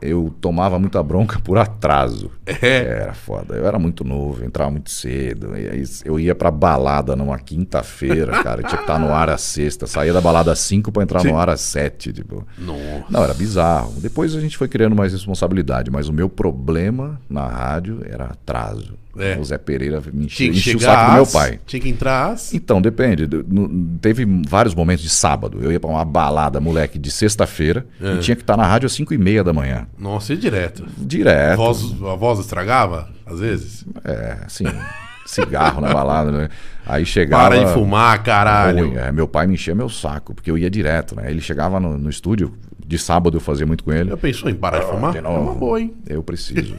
Eu 0.00 0.34
tomava 0.40 0.78
muita 0.78 1.02
bronca 1.02 1.40
por 1.40 1.58
atraso. 1.58 2.30
É. 2.46 3.00
Era 3.02 3.14
foda. 3.14 3.54
Eu 3.54 3.66
era 3.66 3.78
muito 3.78 4.04
novo, 4.04 4.44
entrava 4.44 4.70
muito 4.70 4.90
cedo. 4.90 5.56
E 5.56 5.68
aí 5.68 5.84
eu 6.04 6.18
ia 6.18 6.34
pra 6.34 6.50
balada 6.50 7.14
numa 7.16 7.38
quinta-feira, 7.38 8.42
cara. 8.42 8.62
Tinha 8.62 8.76
que 8.76 8.82
estar 8.82 8.98
no 8.98 9.12
ar 9.12 9.28
às 9.30 9.40
sexta. 9.40 9.86
Saía 9.86 10.12
da 10.12 10.20
balada 10.20 10.52
às 10.52 10.58
cinco 10.60 10.92
pra 10.92 11.02
entrar 11.02 11.20
Sim. 11.20 11.28
no 11.28 11.38
ar 11.38 11.50
às 11.50 11.60
sete. 11.60 12.12
Tipo. 12.12 12.46
Nossa. 12.58 13.04
Não, 13.10 13.22
era 13.22 13.34
bizarro. 13.34 13.92
Depois 14.00 14.34
a 14.34 14.40
gente 14.40 14.56
foi 14.56 14.68
criando 14.68 14.94
mais 14.94 15.12
responsabilidade, 15.12 15.90
mas 15.90 16.08
o 16.08 16.12
meu 16.12 16.28
problema 16.28 17.20
na 17.28 17.46
rádio 17.46 18.00
era 18.04 18.26
atraso. 18.26 18.94
É. 19.18 19.36
O 19.38 19.44
Zé 19.44 19.58
Pereira 19.58 20.00
me 20.12 20.26
que 20.26 20.46
enchia 20.48 20.76
o 20.76 20.80
saco 20.80 21.10
do 21.10 21.14
meu 21.14 21.26
pai. 21.26 21.58
Tinha 21.66 21.80
que 21.80 21.88
entrar 21.88 22.32
às... 22.32 22.54
Então, 22.54 22.80
depende. 22.80 23.26
No- 23.48 23.68
teve 24.00 24.24
vários 24.48 24.74
momentos 24.74 25.02
de 25.02 25.10
sábado. 25.10 25.58
Eu 25.62 25.72
ia 25.72 25.80
pra 25.80 25.90
uma 25.90 26.04
balada, 26.04 26.60
moleque, 26.60 26.98
de 26.98 27.10
sexta-feira 27.10 27.86
É. 28.00 28.14
e 28.14 28.18
tinha 28.18 28.36
que 28.36 28.42
estar 28.42 28.56
na 28.56 28.66
rádio 28.66 28.86
às 28.86 28.92
5 28.92 29.12
e 29.14 29.18
meia 29.18 29.42
da 29.42 29.52
manhã. 29.52 29.86
Nossa, 29.98 30.32
e 30.32 30.36
direto. 30.36 30.84
A 30.84 30.86
Direto. 31.04 31.56
voz, 31.56 31.82
a 32.02 32.14
voz 32.14 32.38
estragava, 32.38 33.08
às 33.26 33.40
vezes? 33.40 33.84
É, 34.04 34.38
assim, 34.46 34.64
cigarro 35.26 35.80
na 35.80 35.92
balada, 35.92 36.30
né? 36.32 36.48
Aí 36.86 37.04
chegava. 37.04 37.50
Para 37.50 37.64
de 37.64 37.72
fumar, 37.72 38.22
caralho. 38.22 38.86
ruim, 38.88 38.96
é, 38.96 39.12
meu 39.12 39.28
pai 39.28 39.46
me 39.46 39.54
enchia 39.54 39.74
meu 39.74 39.88
saco, 39.88 40.34
porque 40.34 40.50
eu 40.50 40.56
ia 40.56 40.70
direto, 40.70 41.14
né? 41.16 41.30
Ele 41.30 41.40
chegava 41.40 41.78
no, 41.78 41.98
no 41.98 42.08
estúdio, 42.08 42.54
de 42.86 42.96
sábado 42.98 43.36
eu 43.36 43.40
fazia 43.40 43.66
muito 43.66 43.84
com 43.84 43.92
ele. 43.92 44.08
Já 44.10 44.16
pensou 44.16 44.48
em 44.48 44.54
parar 44.54 44.78
de 44.80 44.86
fumar? 44.86 45.12
de 45.12 45.18
É 45.18 45.22
uma 45.28 45.54
boa, 45.54 45.80
hein? 45.80 45.92
Eu 46.06 46.22
preciso. 46.22 46.74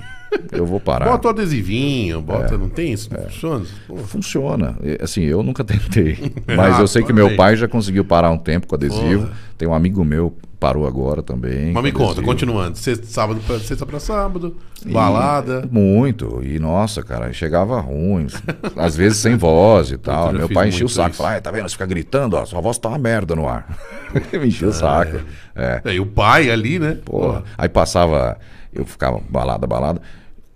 Eu 0.51 0.65
vou 0.65 0.79
parar. 0.79 1.05
Bota 1.09 1.27
o 1.27 1.31
adesivinho, 1.31 2.21
bota... 2.21 2.55
É. 2.55 2.57
Não 2.57 2.69
tem 2.69 2.93
isso? 2.93 3.09
Não 3.13 3.23
funciona? 3.23 3.65
Pô, 3.87 3.97
Funciona. 3.97 4.77
E, 4.83 5.03
Assim, 5.03 5.23
eu 5.23 5.41
nunca 5.43 5.63
tentei. 5.63 6.31
Mas 6.47 6.77
Ah, 6.77 6.81
eu 6.81 6.87
sei 6.87 7.03
que 7.03 7.13
meu 7.13 7.35
pai 7.35 7.55
já 7.55 7.67
conseguiu 7.67 8.03
parar 8.05 8.29
um 8.31 8.37
tempo 8.37 8.67
com 8.67 8.75
adesivo. 8.75 9.23
Porra. 9.25 9.49
Tem 9.57 9.67
um 9.67 9.73
amigo 9.73 10.03
meu 10.05 10.31
que 10.31 10.47
parou 10.59 10.87
agora 10.87 11.21
também. 11.23 11.71
Mas 11.73 11.83
me 11.83 11.91
conta, 11.91 12.21
continuando. 12.21 12.77
Sexta, 12.77 13.05
sábado 13.07 13.41
pra, 13.45 13.59
sexta 13.59 13.85
pra 13.85 13.99
sábado, 13.99 14.55
balada. 14.85 15.67
Muito. 15.71 16.41
E 16.43 16.59
nossa, 16.59 17.03
cara, 17.03 17.31
chegava 17.33 17.79
ruim. 17.79 18.27
Às 18.77 18.95
vezes 18.95 19.17
sem 19.19 19.35
voz 19.35 19.91
e 19.91 19.97
tal. 19.97 20.31
Meu 20.33 20.47
pai 20.49 20.69
enchia 20.69 20.85
o 20.85 20.89
saco. 20.89 21.15
Falava, 21.15 21.35
"Ai, 21.35 21.41
tá 21.41 21.51
vendo? 21.51 21.63
Você 21.67 21.73
fica 21.73 21.85
gritando, 21.85 22.35
ó, 22.37 22.45
sua 22.45 22.61
voz 22.61 22.77
tá 22.77 22.89
uma 22.89 22.97
merda 22.97 23.35
no 23.35 23.47
ar. 23.47 23.67
me 24.33 24.47
enchia 24.47 24.67
o 24.67 24.73
saco. 24.73 25.19
É. 25.55 25.81
É, 25.83 25.93
e 25.93 25.99
o 25.99 26.05
pai 26.05 26.49
ali, 26.49 26.79
né? 26.79 26.97
Porra. 27.03 27.43
Aí 27.57 27.67
passava, 27.67 28.37
eu 28.73 28.85
ficava 28.85 29.19
balada, 29.29 29.67
balada. 29.67 30.01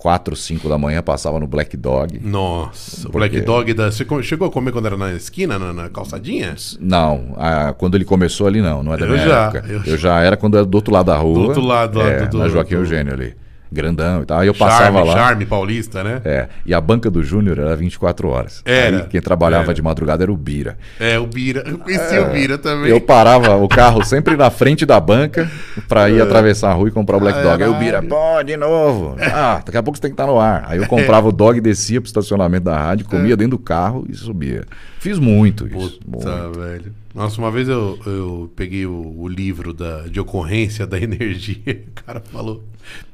Quatro, 0.03 0.35
cinco 0.35 0.67
da 0.67 0.77
manhã 0.77 1.01
passava 1.01 1.39
no 1.39 1.47
Black 1.47 1.77
Dog. 1.77 2.19
Nossa, 2.21 3.07
o 3.07 3.11
Por 3.11 3.19
Black? 3.19 3.39
Dog 3.39 3.73
da. 3.73 3.89
Você 3.89 4.05
chegou 4.21 4.49
a 4.49 4.51
comer 4.51 4.73
quando 4.73 4.85
era 4.85 4.97
na 4.97 5.13
esquina, 5.13 5.57
na, 5.57 5.71
na 5.71 5.87
calçadinha? 5.87 6.53
Não, 6.77 7.33
a- 7.37 7.71
quando 7.71 7.95
ele 7.95 8.03
começou 8.03 8.45
ali 8.45 8.61
não, 8.61 8.83
não 8.83 8.93
é 8.93 8.97
da 8.97 9.05
Eu 9.05 9.11
minha 9.13 9.25
já, 9.25 9.43
época. 9.45 9.65
eu 9.65 9.81
Eu, 9.85 9.97
já 9.97 10.19
era 10.19 10.35
quando 10.35 10.57
era 10.57 10.65
do 10.65 10.75
outro 10.75 10.93
lado 10.93 11.05
da 11.05 11.15
rua. 11.15 11.33
Do 11.35 11.41
outro 11.43 11.61
lado 11.61 11.99
lá 11.99 12.05
é, 12.05 12.25
do- 12.27 12.37
na 12.37 12.49
Joaquim 12.49 12.75
do- 12.75 12.81
Eugênio 12.81 13.13
ali. 13.13 13.33
Grandão 13.73 14.21
e 14.23 14.25
tal. 14.25 14.39
Aí 14.39 14.47
eu 14.47 14.53
passava 14.53 14.83
Charme, 14.83 15.07
lá. 15.07 15.13
Charme 15.13 15.45
paulista, 15.45 16.03
né? 16.03 16.21
É, 16.23 16.47
e 16.65 16.73
a 16.73 16.79
banca 16.79 17.09
do 17.09 17.23
Júnior 17.23 17.59
era 17.59 17.75
24 17.75 18.29
horas. 18.29 18.61
Era, 18.65 18.97
Aí 18.97 19.03
quem 19.09 19.21
trabalhava 19.21 19.65
era. 19.65 19.73
de 19.73 19.81
madrugada 19.81 20.23
era 20.23 20.31
o 20.31 20.37
Bira. 20.37 20.77
É, 20.99 21.19
o 21.19 21.25
Bira. 21.27 21.63
Eu 21.65 21.77
conheci 21.79 22.17
o 22.17 22.25
Bira 22.29 22.57
também. 22.57 22.89
Eu 22.89 23.01
parava 23.01 23.55
o 23.57 23.67
carro 23.67 24.03
sempre 24.03 24.37
na 24.37 24.49
frente 24.49 24.85
da 24.85 24.99
banca 24.99 25.49
pra 25.87 26.09
ir 26.09 26.21
atravessar 26.21 26.69
a 26.71 26.73
rua 26.73 26.87
e 26.87 26.91
comprar 26.91 27.17
o 27.17 27.19
Black 27.19 27.41
Dog. 27.41 27.63
Aí 27.63 27.69
o 27.69 27.73
Bira, 27.75 28.01
pô, 28.01 28.43
de 28.43 28.55
novo. 28.55 29.15
Ah, 29.19 29.61
daqui 29.65 29.77
a 29.77 29.83
pouco 29.83 29.97
você 29.97 30.01
tem 30.01 30.11
que 30.11 30.13
estar 30.13 30.27
no 30.27 30.39
ar. 30.39 30.65
Aí 30.67 30.77
eu 30.79 30.87
comprava 30.87 31.27
o 31.27 31.31
dog, 31.31 31.59
descia 31.59 31.99
pro 31.99 32.07
estacionamento 32.07 32.65
da 32.65 32.77
rádio, 32.77 33.05
comia 33.07 33.35
dentro 33.35 33.57
do 33.57 33.63
carro 33.63 34.05
e 34.09 34.15
subia. 34.15 34.63
Fiz 34.99 35.19
muito 35.19 35.67
isso. 35.67 35.99
Puta, 35.99 36.29
muito. 36.29 36.59
velho. 36.59 37.02
Nossa, 37.13 37.39
uma 37.39 37.51
vez 37.51 37.69
eu, 37.69 37.99
eu 38.05 38.51
peguei 38.55 38.87
o, 38.87 39.15
o 39.17 39.27
livro 39.27 39.71
da, 39.71 40.01
de 40.07 40.19
ocorrência 40.19 40.87
da 40.87 40.97
energia. 40.99 41.83
O 41.87 42.03
cara 42.03 42.19
falou: 42.19 42.63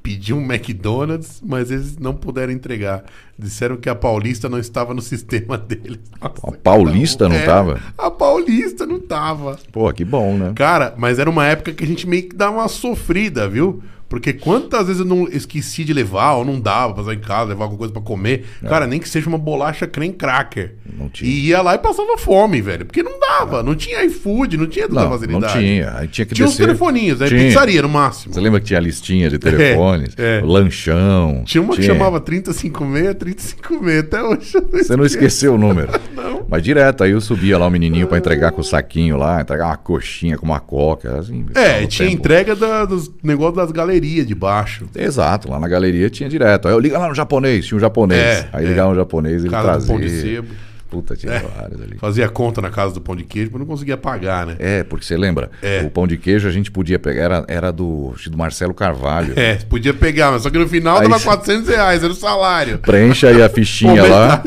pediu 0.02 0.38
um 0.38 0.42
McDonald's, 0.42 1.42
mas 1.46 1.70
eles 1.70 1.98
não 1.98 2.14
puderam 2.14 2.54
entregar. 2.54 3.04
Disseram 3.38 3.76
que 3.76 3.90
a 3.90 3.96
Paulista 3.96 4.48
não 4.48 4.58
estava 4.58 4.94
no 4.94 5.02
sistema 5.02 5.58
deles. 5.58 6.00
Nossa, 6.22 6.48
A 6.48 6.52
Paulista 6.52 7.28
não 7.28 7.36
é, 7.36 7.46
tava? 7.46 7.82
A 7.98 8.10
Paulista 8.10 8.86
não 8.86 9.00
tava. 9.00 9.60
Pô, 9.72 9.92
que 9.92 10.06
bom, 10.06 10.38
né? 10.38 10.54
Cara, 10.56 10.94
mas 10.98 11.20
era 11.20 11.30
uma 11.30 11.46
época 11.46 11.74
que 11.74 11.84
a 11.84 11.88
gente 11.88 12.08
meio 12.08 12.30
que 12.30 12.36
dava 12.36 12.58
uma 12.58 12.68
sofrida, 12.70 13.50
viu? 13.50 13.84
Porque 14.10 14.34
quantas 14.34 14.88
vezes 14.88 15.00
eu 15.02 15.06
não 15.06 15.28
esqueci 15.28 15.84
de 15.86 15.94
levar, 15.94 16.34
ou 16.34 16.44
não 16.44 16.60
dava 16.60 16.94
pra 16.94 17.04
usar 17.04 17.14
em 17.14 17.20
casa, 17.20 17.50
levar 17.50 17.66
alguma 17.66 17.78
coisa 17.78 17.94
pra 17.94 18.02
comer. 18.02 18.44
Cara, 18.68 18.88
nem 18.88 19.00
que 19.00 19.08
seja 19.08 19.30
uma 19.30 19.38
bolacha 19.38 19.86
creme 19.86 20.14
cracker. 20.14 20.74
É. 20.92 20.98
Não 21.00 21.08
tinha. 21.10 21.30
E 21.30 21.48
ia 21.50 21.62
lá 21.62 21.76
e 21.76 21.78
passava 21.78 22.18
fome, 22.18 22.60
velho. 22.60 22.86
Porque 22.88 23.04
não 23.04 23.20
dava. 23.20 23.62
Não 23.62 23.76
tinha 23.76 24.04
iFood, 24.06 24.58
não 24.58 24.66
tinha 24.68 24.88
tanta 24.88 25.02
Não, 25.02 25.10
não 25.12 25.18
facilidade. 25.20 25.54
tinha. 25.60 25.94
Aí 25.96 26.08
tinha 26.08 26.26
que 26.26 26.34
Tinha 26.34 26.46
uns 26.48 26.52
descer. 26.52 26.66
telefoninhos, 26.66 27.22
aí 27.22 27.30
Tinha. 27.30 27.42
pizzaria 27.46 27.82
no 27.84 27.90
máximo. 27.90 28.34
Você 28.34 28.40
lembra 28.42 28.60
que 28.60 28.66
tinha 28.66 28.80
a 28.80 28.82
listinha 28.82 29.30
de 29.30 29.38
telefones? 29.40 30.16
é. 30.18 30.42
Lanchão. 30.44 31.44
Tinha 31.46 31.62
uma 31.62 31.76
que 31.76 31.82
tinha- 31.82 31.94
chamava 31.94 32.20
3056, 32.20 33.16
3056. 33.16 34.00
Até 34.00 34.24
hoje. 34.24 34.52
eu 34.56 34.68
Você 34.84 34.96
não 34.96 35.06
esqueceu 35.06 35.54
o 35.54 35.58
número. 35.58 35.90
Não. 36.16 36.46
Mas 36.50 36.64
direto, 36.64 37.04
aí 37.04 37.12
eu 37.12 37.22
subia 37.22 37.58
lá 37.58 37.68
o 37.68 37.70
menininho 37.70 38.08
pra 38.08 38.18
entregar 38.18 38.52
com 38.52 38.62
o 38.62 38.64
saquinho 38.64 39.18
lá, 39.18 39.42
entregar 39.42 39.68
uma 39.68 39.78
coxinha 39.78 40.38
com 40.38 40.46
uma 40.46 40.60
coca, 40.60 41.20
assim. 41.20 41.46
É, 41.54 41.86
tinha 41.86 42.10
tempo. 42.10 42.20
entrega 42.20 42.56
da- 42.56 42.86
dos 42.86 43.12
negócios 43.24 43.56
das 43.56 43.72
galerias 43.72 43.99
de 44.00 44.36
baixo. 44.36 44.86
Exato, 44.96 45.50
lá 45.50 45.60
na 45.60 45.68
galeria 45.68 46.10
tinha 46.10 46.30
direto. 46.30 46.68
Aí 46.68 46.74
eu 46.74 46.80
liga 46.80 46.98
lá 46.98 47.08
no 47.10 47.16
japonês, 47.16 47.66
tinha 47.66 47.78
um 47.78 47.82
japonês. 47.82 48.20
É, 48.20 48.50
aí 48.54 48.66
é. 48.66 48.68
ligava 48.70 48.90
no 48.90 48.96
japonês 48.96 49.44
e 49.44 49.46
ele 49.48 49.50
Casa 49.50 49.64
do 49.68 49.72
trazia. 49.72 49.88
pão 49.94 50.00
de 50.02 50.10
sebo. 50.10 50.48
Puta, 50.90 51.16
tinha 51.16 51.34
É. 51.34 51.40
vários 51.40 51.80
ali. 51.84 51.98
Fazia 52.00 52.28
conta 52.28 52.62
na 52.62 52.72
casa 52.72 52.96
do 52.96 53.00
pão 53.02 53.16
de 53.16 53.24
queijo, 53.24 53.52
mas 53.54 53.60
não 53.60 53.68
conseguia 53.68 53.96
pagar, 53.96 54.48
né? 54.48 54.56
É, 54.58 54.84
porque 54.84 55.06
você 55.06 55.16
lembra? 55.16 55.52
É. 55.62 55.84
O 55.84 55.90
pão 55.92 56.08
de 56.08 56.18
queijo 56.18 56.48
a 56.48 56.52
gente 56.52 56.72
podia 56.72 56.98
pegar, 56.98 57.22
era, 57.26 57.46
era 57.48 57.72
do, 57.72 58.12
do 58.26 58.36
Marcelo 58.36 58.74
Carvalho. 58.74 59.34
É, 59.36 59.54
podia 59.70 59.94
pegar, 59.94 60.32
mas 60.32 60.42
só 60.42 60.50
que 60.50 60.58
no 60.58 60.68
final 60.68 60.98
Aí 60.98 61.04
dava 61.04 61.20
cê- 61.20 61.26
400 61.26 61.68
reais, 61.70 62.04
era 62.04 62.12
o 62.12 62.16
salário. 62.16 62.80
Preenche 62.80 63.28
aí 63.28 63.40
a 63.44 63.48
fichinha 63.48 64.02
Pô, 64.02 64.10
lá 64.10 64.44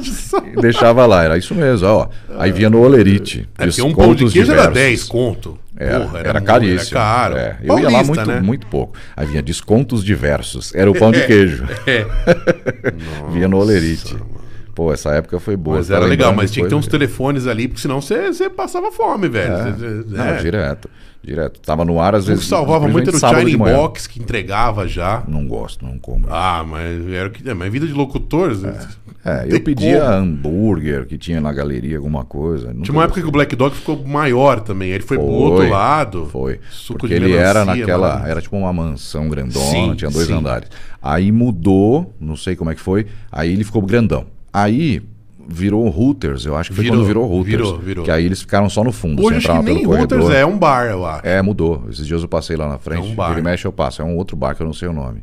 e 0.53 0.61
deixava 0.61 1.07
lá. 1.07 1.23
Era 1.23 1.39
isso 1.39 1.55
mesmo, 1.55 1.87
ó. 1.87 2.09
Aí 2.37 2.51
vinha 2.51 2.69
no 2.69 2.81
Olerite. 2.83 3.49
É 3.57 3.67
porque 3.67 3.81
um 3.81 3.95
pão 3.95 4.13
de 4.13 4.25
queijo 4.29 4.51
era 4.51 4.63
diversos. 4.63 4.75
10 4.75 5.05
conto. 5.05 5.57
Era, 5.77 6.01
Porra, 6.01 6.19
era, 6.21 6.33
muito- 6.35 6.45
caríssimo. 6.47 6.99
Era 6.99 7.07
caro. 7.07 7.37
É, 7.37 7.57
Eu 7.63 7.79
ia 7.79 7.85
lá 7.85 7.91
Paulista, 7.91 8.15
muito, 8.15 8.27
né? 8.27 8.41
muito 8.41 8.67
pouco. 8.67 8.97
Aí 9.17 9.27
vinha 9.27 9.43
descontos 9.43 10.05
diversos. 10.05 10.75
Era 10.75 10.91
o 10.91 10.95
pão 10.95 11.11
de 11.11 11.25
queijo. 11.27 11.65
É. 11.87 12.05
vinha 13.33 13.49
no 13.49 13.59
Olerite. 13.59 14.17
Pô, 14.75 14.93
essa 14.93 15.11
época 15.11 15.39
foi 15.39 15.57
boa. 15.57 15.77
Mas 15.79 15.89
Tá 15.89 15.97
era 15.97 16.07
legal, 16.07 16.33
mas 16.35 16.51
tinha 16.51 16.65
que 16.65 16.71
ter 16.71 16.75
uns 16.75 16.87
telefones 16.87 17.47
ali, 17.47 17.69
porque 17.69 17.81
senão 17.83 18.01
você 18.01 18.29
você 18.33 18.49
passava 18.49 18.91
fome, 18.91 19.29
velho. 19.29 19.53
É. 19.53 19.73
Você- 19.73 20.05
Não, 20.09 20.25
é. 20.25 20.37
direto. 20.39 20.89
Direto. 21.23 21.61
Tava 21.61 21.85
no 21.85 22.01
ar 22.01 22.15
às 22.17 22.25
O 22.25 22.27
que 22.27 22.33
vezes. 22.33 22.47
salvava 22.49 22.89
muito 22.89 23.09
era 23.09 23.17
o 23.17 23.49
China. 23.49 23.65
Box, 23.65 24.09
que 24.09 24.21
entregava 24.21 24.89
já. 24.89 25.23
Não 25.29 25.47
gosto, 25.47 25.85
não 25.85 25.99
como. 25.99 26.27
Ah, 26.29 26.65
mas 26.69 27.09
era 27.13 27.29
o 27.29 27.31
que. 27.31 27.49
é, 27.49 27.55
Mas 27.55 27.71
vida 27.71 27.87
de 27.87 27.93
locutor. 27.93 28.51
É, 29.25 29.43
tem 29.45 29.53
eu 29.53 29.61
pedia 29.61 30.01
como. 30.01 30.13
hambúrguer 30.13 31.07
que 31.07 31.17
tinha 31.17 31.41
na 31.41 31.53
galeria, 31.53 31.97
alguma 31.97 32.25
coisa. 32.25 32.75
Tinha 32.83 32.93
uma 32.93 33.05
época 33.05 33.21
que 33.23 33.29
o 33.29 33.31
Black 33.31 33.55
Dog 33.55 33.75
ficou 33.77 34.05
maior 34.05 34.61
também. 34.61 34.89
Aí 34.89 34.95
ele 34.97 35.05
foi, 35.05 35.17
pro 35.17 35.27
outro 35.27 35.69
lado. 35.69 36.27
Foi. 36.33 36.59
Suco 36.71 36.99
porque 37.01 37.15
ele 37.15 37.33
era 37.35 37.61
melancia, 37.61 37.81
naquela. 37.83 38.01
maravilhoso. 38.09 38.31
Era 38.33 38.41
tipo 38.43 38.57
uma 38.57 38.73
mansão 38.73 39.29
grandona, 39.29 39.65
Sim, 39.67 39.95
tinha 39.95 40.11
dois 40.11 40.27
sim. 40.27 40.35
andares. 40.35 40.69
Aí 41.01 41.31
mudou, 41.31 42.13
não 42.21 42.37
sei 42.37 42.57
como 42.57 42.71
é 42.71 42.75
que 42.75 42.81
foi. 42.81 43.07
Aí 43.31 43.53
ele 43.53 43.63
ficou 43.63 43.81
grandão. 43.83 44.27
Aí 44.53 45.01
virou 45.49 45.87
Hooters, 45.89 46.45
eu 46.47 46.57
acho 46.57 46.71
que 46.71 46.77
foi 46.77 46.85
Virou, 46.85 46.99
quando 46.99 47.07
virou 47.07 47.31
Hooters. 47.31 47.47
virou, 47.57 47.79
virou. 47.79 48.05
Que 48.05 48.11
aí 48.11 48.25
eles 48.25 48.41
ficaram 48.41 48.69
só 48.71 48.83
no 48.85 48.93
fundo. 48.93 49.23
Hoje 49.23 49.41
você 49.41 49.51
acho 49.51 49.61
que 49.61 49.65
nem 49.65 49.83
pelo 49.83 49.93
Hooters 50.01 50.23
corredor. 50.23 50.37
é 50.37 50.47
um 50.47 50.59
bar, 50.59 50.87
eu 50.87 51.05
acho. 51.07 51.27
É, 51.27 51.41
mudou. 51.43 51.85
Esses 51.91 52.07
dias 52.07 52.23
eu 52.23 52.29
passei 52.29 52.57
lá 52.57 52.69
na 52.69 52.79
frente. 52.79 53.07
É 53.09 53.13
um 53.13 53.15
bar. 53.15 53.29
Vira 53.29 53.41
e 53.41 53.43
mexe 53.43 53.67
eu 53.67 53.73
passo. 53.73 54.01
É 54.03 54.05
um 54.05 54.17
outro 54.17 54.37
bar 54.37 54.55
que 54.55 54.63
eu 54.63 54.67
não 54.67 54.73
sei 54.75 54.89
o 54.89 54.93
nome. 54.93 55.23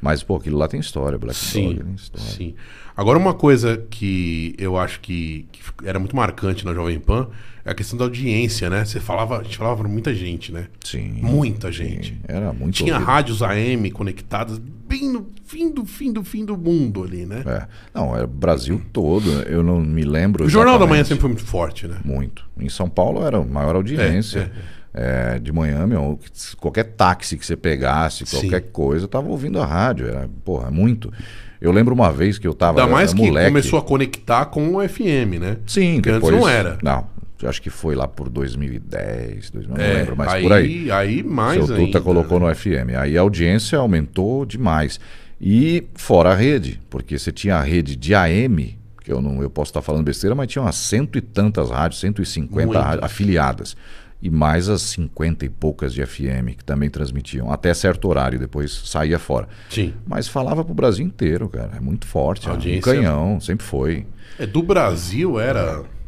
Mas, 0.00 0.22
pô, 0.22 0.34
aquilo 0.36 0.58
lá 0.58 0.66
tem 0.66 0.80
história, 0.80 1.16
Black 1.16 1.36
Sim, 1.38 1.74
Dog 1.74 1.84
tem 1.84 1.94
história. 1.94 2.26
sim. 2.28 2.54
Agora, 2.96 3.16
uma 3.18 3.32
coisa 3.34 3.76
que 3.88 4.54
eu 4.58 4.76
acho 4.76 4.98
que, 5.00 5.46
que 5.52 5.60
era 5.88 5.98
muito 5.98 6.14
marcante 6.16 6.64
na 6.64 6.74
Jovem 6.74 6.98
Pan 6.98 7.28
é 7.28 7.51
a 7.70 7.74
questão 7.74 7.96
da 7.98 8.04
audiência, 8.04 8.68
né? 8.68 8.84
Você 8.84 8.98
falava, 8.98 9.38
a 9.38 9.42
gente 9.42 9.56
falava 9.56 9.76
pra 9.80 9.88
muita 9.88 10.14
gente, 10.14 10.50
né? 10.52 10.66
Sim. 10.84 11.12
Muita 11.20 11.68
sim. 11.68 11.78
gente. 11.78 12.20
Era 12.26 12.52
muito 12.52 12.74
Tinha 12.74 12.94
ouvido. 12.94 13.06
rádios 13.06 13.42
AM 13.42 13.90
conectadas 13.90 14.58
bem 14.58 15.10
no 15.10 15.26
fim 15.44 15.70
do 15.70 15.84
fim 15.84 16.12
do 16.12 16.24
fim 16.24 16.44
do 16.44 16.56
mundo 16.56 17.04
ali, 17.04 17.24
né? 17.24 17.42
É. 17.46 17.66
Não, 17.94 18.14
era 18.14 18.24
o 18.24 18.28
Brasil 18.28 18.80
todo. 18.92 19.30
Eu 19.42 19.62
não 19.62 19.80
me 19.80 20.02
lembro. 20.02 20.44
O 20.44 20.48
Jornal 20.48 20.78
da 20.78 20.86
Manhã 20.86 21.04
sempre 21.04 21.20
foi 21.20 21.30
muito 21.30 21.44
forte, 21.44 21.86
né? 21.86 21.96
Muito. 22.04 22.44
Em 22.58 22.68
São 22.68 22.88
Paulo 22.88 23.24
era 23.24 23.38
a 23.38 23.44
maior 23.44 23.76
audiência. 23.76 24.50
É, 24.94 25.38
de 25.38 25.50
manhã, 25.50 25.86
meu, 25.86 26.20
qualquer 26.58 26.84
táxi 26.84 27.38
que 27.38 27.46
você 27.46 27.56
pegasse, 27.56 28.26
Sim. 28.26 28.40
qualquer 28.40 28.60
coisa, 28.72 29.04
eu 29.06 29.08
tava 29.08 29.26
ouvindo 29.30 29.58
a 29.58 29.64
rádio. 29.64 30.06
Era, 30.06 30.28
porra, 30.44 30.70
muito. 30.70 31.10
Eu 31.62 31.72
lembro 31.72 31.94
uma 31.94 32.12
vez 32.12 32.38
que 32.38 32.46
eu 32.46 32.52
tava. 32.52 32.80
Ainda 32.82 32.92
mais 32.92 33.14
que 33.14 33.24
moleque. 33.24 33.48
começou 33.48 33.78
a 33.78 33.82
conectar 33.82 34.46
com 34.46 34.74
o 34.74 34.86
FM, 34.86 35.38
né? 35.40 35.56
Sim, 35.64 35.94
Porque 35.94 36.12
depois. 36.12 36.34
antes 36.34 36.44
não 36.44 36.48
era. 36.48 36.76
Não, 36.82 37.06
eu 37.44 37.50
acho 37.50 37.60
que 37.62 37.70
foi 37.70 37.94
lá 37.94 38.06
por 38.08 38.28
2010, 38.28 39.50
2000, 39.50 39.76
não 39.76 39.82
É, 39.84 39.92
lembro, 39.94 40.16
mas 40.16 40.32
aí, 40.32 40.42
por 40.42 40.52
aí. 40.52 40.90
Aí 40.90 41.22
mais 41.22 41.64
Seu 41.64 41.74
ainda. 41.74 41.86
Tuta 41.86 42.00
colocou 42.00 42.38
né? 42.40 42.48
no 42.48 42.54
FM. 42.54 42.96
Aí 42.98 43.16
a 43.16 43.20
audiência 43.20 43.78
aumentou 43.78 44.44
demais. 44.46 44.98
E 45.40 45.84
fora 45.94 46.30
a 46.30 46.34
rede, 46.34 46.80
porque 46.88 47.18
você 47.18 47.32
tinha 47.32 47.56
a 47.56 47.62
rede 47.62 47.96
de 47.96 48.14
AM, 48.14 48.78
que 49.02 49.12
eu 49.12 49.20
não 49.20 49.42
eu 49.42 49.50
posso 49.50 49.70
estar 49.70 49.82
falando 49.82 50.04
besteira, 50.04 50.34
mas 50.34 50.46
tinha 50.48 50.62
umas 50.62 50.76
cento 50.76 51.18
e 51.18 51.20
tantas 51.20 51.70
rádios, 51.70 52.00
150 52.00 52.66
Muitas. 52.66 52.82
rádios 52.84 53.04
afiliadas. 53.04 53.76
E 54.24 54.30
mais 54.30 54.68
as 54.68 54.82
50 54.82 55.44
e 55.44 55.48
poucas 55.48 55.92
de 55.92 56.06
FM 56.06 56.54
que 56.56 56.64
também 56.64 56.88
transmitiam, 56.88 57.50
até 57.50 57.74
certo 57.74 58.06
horário, 58.08 58.38
depois 58.38 58.70
saía 58.84 59.18
fora. 59.18 59.48
Sim. 59.68 59.92
Mas 60.06 60.28
falava 60.28 60.64
pro 60.64 60.72
Brasil 60.74 61.04
inteiro, 61.04 61.48
cara. 61.48 61.72
É 61.76 61.80
muito 61.80 62.06
forte. 62.06 62.46
A 62.46 62.50
é 62.50 62.52
um 62.52 62.54
audiência- 62.54 62.82
canhão, 62.94 63.40
sempre 63.40 63.66
foi. 63.66 64.06
É, 64.38 64.46
do 64.46 64.62
Brasil 64.62 65.40
era. 65.40 65.82
É. 65.84 66.01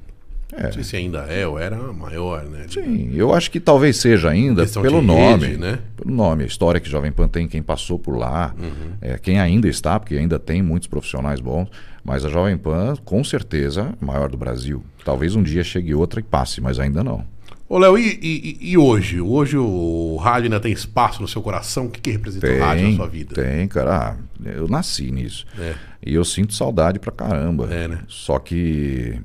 Não 0.63 0.73
sei 0.73 0.85
se 0.85 0.97
ainda 0.97 1.21
é, 1.21 1.47
ou 1.47 1.59
era 1.59 1.77
maior, 1.93 2.45
né? 2.45 2.67
Sim, 2.69 3.11
eu 3.15 3.35
acho 3.35 3.51
que 3.51 3.59
talvez 3.59 3.97
seja 3.97 4.31
ainda 4.31 4.65
pelo 4.67 5.03
nome. 5.03 5.47
rede, 5.47 5.59
né? 5.59 5.79
Pelo 5.97 6.15
nome, 6.15 6.45
a 6.45 6.47
história 6.47 6.81
que 6.81 6.89
Jovem 6.89 7.11
Pan 7.13 7.27
tem, 7.29 7.49
quem 7.49 7.63
passou 7.63 7.99
por 7.99 8.17
lá, 8.17 8.55
Uhum. 8.59 8.93
é, 9.01 9.19
quem 9.19 9.41
ainda 9.41 9.69
está, 9.69 9.99
porque 9.99 10.15
ainda 10.17 10.39
tem 10.39 10.63
muitos 10.63 10.87
profissionais 10.89 11.41
bons, 11.41 11.69
mas 12.05 12.25
a 12.25 12.29
Jovem 12.29 12.57
Pan, 12.57 12.95
com 13.05 13.23
certeza, 13.25 13.95
é 14.01 14.05
maior 14.05 14.29
do 14.29 14.37
Brasil. 14.37 14.83
Talvez 15.05 15.35
um 15.35 15.43
dia 15.43 15.65
chegue 15.65 15.95
outra 15.95 16.21
e 16.21 16.23
passe, 16.23 16.61
mas 16.61 16.79
ainda 16.79 17.03
não. 17.03 17.25
Ô, 17.67 17.79
Léo, 17.79 17.97
e, 17.99 18.19
e- 18.23 18.59
e 18.73 18.77
hoje? 18.79 19.21
Hoje 19.23 19.57
o 19.57 20.17
rádio 20.23 20.45
ainda 20.45 20.61
tem 20.61 20.71
espaço 20.71 21.23
no 21.23 21.27
seu 21.27 21.41
coração? 21.41 21.87
O 21.87 21.91
que, 21.91 21.99
que 21.99 22.11
representa 22.11 22.47
o 22.47 22.59
rádio 22.61 22.83
na 22.83 22.89
Tem, 22.89 22.97
sua 22.97 23.07
vida? 23.09 23.35
tem, 23.35 23.67
cara. 23.67 23.97
Ah, 23.97 24.17
eu 24.55 24.69
nasci 24.69 25.11
nisso. 25.11 25.47
É. 25.59 25.75
E 26.05 26.15
eu 26.15 26.25
sinto 26.27 26.53
saudade 26.53 26.99
pra 26.99 27.11
caramba. 27.11 27.67
É, 27.73 27.89
né? 27.89 28.01
Só 28.07 28.39
que 28.39 29.19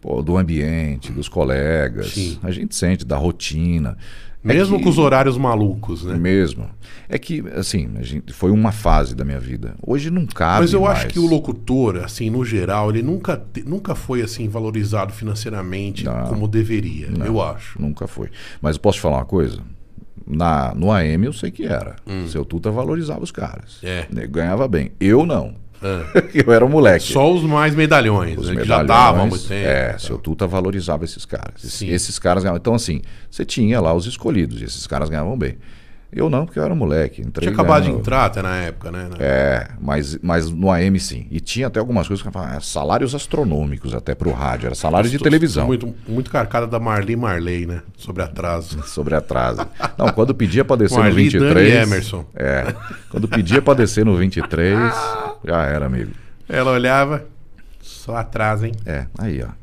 pô, 0.00 0.22
do 0.22 0.36
ambiente, 0.36 1.12
dos 1.12 1.28
colegas, 1.28 2.12
Sim. 2.12 2.38
a 2.42 2.50
gente 2.50 2.74
sente 2.74 3.04
da 3.04 3.16
rotina. 3.16 3.96
É 4.42 4.48
Mesmo 4.54 4.78
que- 4.78 4.84
com 4.84 4.88
os 4.88 4.96
horários 4.96 5.36
malucos, 5.36 6.02
né? 6.02 6.14
Mesmo. 6.16 6.66
É 7.10 7.18
que, 7.18 7.44
assim, 7.54 7.90
a 7.96 8.02
gente, 8.02 8.32
foi 8.32 8.50
uma 8.50 8.72
fase 8.72 9.14
da 9.14 9.22
minha 9.22 9.38
vida. 9.38 9.74
Hoje 9.86 10.10
não 10.10 10.24
cabe 10.24 10.60
Mas 10.62 10.72
eu 10.72 10.80
mais. 10.80 11.00
acho 11.00 11.08
que 11.08 11.18
o 11.18 11.26
locutor, 11.26 11.96
assim, 11.98 12.30
no 12.30 12.42
geral, 12.42 12.88
ele 12.88 13.02
nunca, 13.02 13.36
te- 13.36 13.62
nunca 13.62 13.94
foi 13.94 14.22
assim 14.22 14.48
valorizado 14.48 15.12
financeiramente 15.12 16.06
Não. 16.06 16.24
como 16.28 16.48
deveria, 16.48 17.08
eu 17.26 17.42
acho. 17.42 17.80
Nunca 17.82 18.06
foi. 18.06 18.30
Mas 18.62 18.76
eu 18.76 18.80
posso 18.80 18.96
te 18.96 19.02
falar 19.02 19.18
uma 19.18 19.24
coisa? 19.26 19.60
Na, 20.26 20.72
no 20.74 20.90
AM 20.92 21.26
eu 21.26 21.32
sei 21.34 21.50
que 21.50 21.64
era. 21.66 21.96
Hum. 22.06 22.26
Seu 22.28 22.42
Tuta 22.44 22.70
valorizava 22.70 23.22
os 23.22 23.30
caras. 23.32 23.78
É. 23.82 24.06
Né, 24.10 24.26
Ganhava 24.26 24.66
bem. 24.66 24.92
Eu 24.98 25.26
não. 25.26 25.54
Eu 26.34 26.52
era 26.52 26.64
um 26.64 26.68
moleque. 26.68 27.12
Só 27.12 27.32
os 27.32 27.42
mais 27.42 27.74
medalhões, 27.74 28.38
Os 28.38 28.48
né, 28.48 28.60
que 28.60 28.68
já 28.68 28.78
medalhões, 28.78 28.88
davam 28.88 29.22
há 29.22 29.26
muito 29.26 29.48
tempo. 29.48 29.68
É, 29.68 29.86
e 29.86 29.90
tal. 29.90 29.98
seu 30.00 30.18
Tuta 30.18 30.46
valorizava 30.46 31.04
esses 31.04 31.24
caras. 31.24 31.64
Esses, 31.64 31.82
esses 31.82 32.18
caras 32.18 32.42
ganhavam. 32.42 32.58
Então, 32.58 32.74
assim, 32.74 33.00
você 33.30 33.44
tinha 33.44 33.80
lá 33.80 33.94
os 33.94 34.06
escolhidos, 34.06 34.60
e 34.60 34.64
esses 34.64 34.86
caras 34.86 35.08
ganhavam 35.08 35.36
bem. 35.38 35.56
Eu 36.12 36.28
não, 36.28 36.44
porque 36.44 36.58
eu 36.58 36.64
era 36.64 36.74
moleque. 36.74 37.20
Entrei 37.22 37.48
Tinha 37.48 37.54
acabado 37.54 37.82
de 37.82 37.88
ganhando- 37.88 38.00
entrar 38.00 38.24
até 38.24 38.42
na 38.42 38.56
época, 38.56 38.90
né? 38.90 39.08
É, 39.20 39.68
mas, 39.80 40.18
mas 40.20 40.50
no 40.50 40.68
AM 40.70 40.98
sim. 40.98 41.26
E 41.30 41.38
tinha 41.38 41.68
até 41.68 41.78
algumas 41.78 42.08
coisas 42.08 42.24
que 42.26 42.30
falavam, 42.32 42.56
ah, 42.56 42.60
salários 42.60 43.14
astronômicos 43.14 43.94
até 43.94 44.14
pro 44.14 44.32
rádio. 44.32 44.66
Era 44.66 44.74
salário 44.74 45.08
de 45.08 45.18
televisão. 45.18 45.66
Muito, 45.68 45.94
muito 46.08 46.28
carcada 46.30 46.66
da 46.66 46.80
Marli 46.80 47.14
Marley, 47.14 47.64
né? 47.66 47.82
Sobre 47.96 48.22
atraso. 48.24 48.82
Sobre 48.88 49.14
atraso. 49.14 49.64
Não, 49.96 50.08
quando 50.12 50.34
pedia 50.34 50.64
pra 50.64 50.74
descer 50.74 50.96
no 50.96 51.02
Marli, 51.04 51.30
Dani 51.30 51.44
23. 51.54 51.68
e 51.72 51.76
Emerson. 51.76 52.24
É. 52.34 52.74
Quando 53.08 53.28
pedia 53.28 53.62
pra 53.62 53.74
descer 53.74 54.04
no 54.04 54.16
23, 54.16 54.78
já 55.46 55.62
era, 55.62 55.86
amigo. 55.86 56.10
Ela 56.48 56.72
olhava, 56.72 57.24
só 57.80 58.16
atraso, 58.16 58.66
hein? 58.66 58.72
É, 58.84 59.06
aí, 59.16 59.42
ó. 59.42 59.59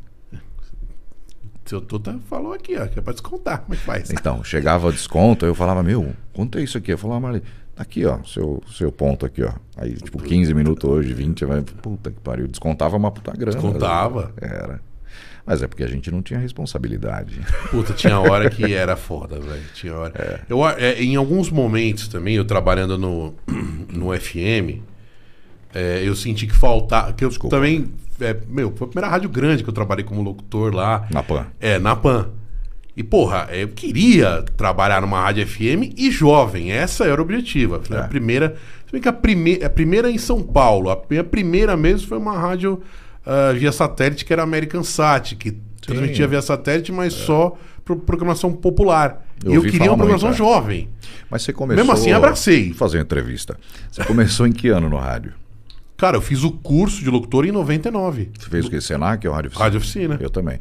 Seu 1.67 1.81
Tuta 1.81 2.17
falou 2.29 2.53
aqui, 2.53 2.77
ó, 2.77 2.87
que 2.87 2.97
é 2.99 3.01
pra 3.01 3.13
descontar. 3.13 3.59
Como 3.61 3.73
é 3.73 3.77
que 3.77 3.83
faz? 3.83 4.09
Então, 4.11 4.43
chegava 4.43 4.91
desconto, 4.91 5.45
eu 5.45 5.53
falava, 5.53 5.83
meu, 5.83 6.13
quanto 6.33 6.57
é 6.57 6.63
isso 6.63 6.77
aqui? 6.77 6.93
Eu 6.93 6.97
falava, 6.97 7.19
Marli, 7.19 7.41
tá 7.75 7.83
aqui, 7.83 8.05
ó, 8.05 8.23
seu, 8.23 8.61
seu 8.75 8.91
ponto 8.91 9.25
aqui, 9.25 9.43
ó. 9.43 9.51
Aí, 9.75 9.93
tipo, 9.95 10.21
15 10.21 10.53
minutos 10.53 10.89
hoje, 10.89 11.13
20, 11.13 11.45
vai, 11.45 11.61
puta 11.61 12.09
que 12.11 12.19
pariu. 12.21 12.47
Descontava 12.47 12.95
uma 12.95 13.11
puta 13.11 13.31
grana. 13.31 13.51
Descontava. 13.51 14.33
Era. 14.41 14.79
Mas 15.45 15.61
é 15.63 15.67
porque 15.67 15.83
a 15.83 15.87
gente 15.87 16.11
não 16.11 16.21
tinha 16.21 16.39
responsabilidade. 16.39 17.39
Puta, 17.71 17.93
tinha 17.93 18.19
hora 18.19 18.49
que 18.49 18.63
era 18.73 18.95
foda, 18.97 19.39
velho. 19.39 19.63
Tinha 19.73 19.93
hora. 19.95 20.43
Eu, 20.49 20.61
a- 20.63 20.75
é, 20.77 21.01
em 21.01 21.15
alguns 21.15 21.49
momentos 21.49 22.07
também, 22.09 22.35
eu 22.35 22.43
trabalhando 22.43 22.97
no, 22.97 23.33
no 23.93 24.13
FM, 24.17 24.81
é, 25.73 26.01
eu 26.03 26.15
senti 26.15 26.47
que 26.47 26.53
faltava. 26.55 27.13
Que 27.13 27.23
eu 27.23 27.29
também. 27.49 27.89
É, 28.19 28.35
meu, 28.47 28.73
foi 28.75 28.85
a 28.85 28.89
primeira 28.89 29.09
rádio 29.09 29.29
grande 29.29 29.63
que 29.63 29.69
eu 29.69 29.73
trabalhei 29.73 30.03
como 30.03 30.21
locutor 30.21 30.73
lá. 30.73 31.07
Na 31.11 31.23
PAN. 31.23 31.47
É, 31.59 31.77
na 31.79 31.95
PAN. 31.95 32.29
E, 32.95 33.03
porra, 33.03 33.47
eu 33.51 33.67
queria 33.67 34.43
trabalhar 34.55 35.01
numa 35.01 35.21
rádio 35.21 35.45
FM 35.47 35.93
e 35.95 36.09
jovem. 36.09 36.71
Essa 36.71 37.05
era 37.05 37.21
o 37.21 37.23
objetivo. 37.23 37.75
A 37.91 37.95
É. 37.95 38.07
primeira. 38.07 38.55
Se 38.85 38.91
bem 38.91 39.01
que 39.01 39.07
a, 39.07 39.13
prime, 39.13 39.59
a 39.63 39.69
primeira 39.69 40.09
em 40.09 40.17
São 40.17 40.41
Paulo. 40.41 40.89
A 40.89 40.99
minha 41.09 41.23
primeira 41.23 41.77
mesmo 41.77 42.07
foi 42.07 42.17
uma 42.17 42.37
rádio 42.37 42.81
ah, 43.23 43.51
via 43.53 43.71
satélite, 43.71 44.23
que 44.23 44.31
era 44.31 44.41
American 44.41 44.83
Sat, 44.83 45.35
que 45.35 45.51
transmitia 45.81 46.27
via 46.27 46.41
satélite, 46.41 46.91
mas 46.91 47.13
só 47.13 47.55
pro 47.83 47.97
programação 47.97 48.51
popular. 48.51 49.25
Eu 49.43 49.51
e 49.51 49.55
eu 49.55 49.61
queria 49.61 49.79
uma 49.91 49.97
falar 49.97 49.97
muito, 49.97 50.09
programação 50.09 50.29
é. 50.29 50.33
jovem. 50.33 50.89
Mas 51.29 51.41
você 51.43 51.53
começou. 51.53 51.83
Mesmo 51.83 51.91
assim, 51.91 52.11
abracei. 52.11 52.73
Fazer 52.73 52.97
uma 52.97 53.03
entrevista. 53.03 53.57
Você 53.91 54.03
começou 54.05 54.47
em 54.47 54.51
que 54.51 54.69
ano 54.69 54.89
no 54.89 54.97
rádio? 54.97 55.33
Cara, 55.97 56.15
eu 56.15 56.21
fiz 56.21 56.43
o 56.43 56.51
curso 56.51 57.03
de 57.03 57.09
locutor 57.09 57.45
em 57.45 57.51
99. 57.51 58.29
Você 58.37 58.49
fez 58.49 58.65
o 58.67 58.69
que? 58.69 58.79
Senac 58.79 59.27
ou 59.27 59.33
Rádio 59.33 59.47
Oficina? 59.47 59.63
Rádio 59.63 59.77
Oficina. 59.79 60.17
Eu 60.21 60.29
também. 60.29 60.59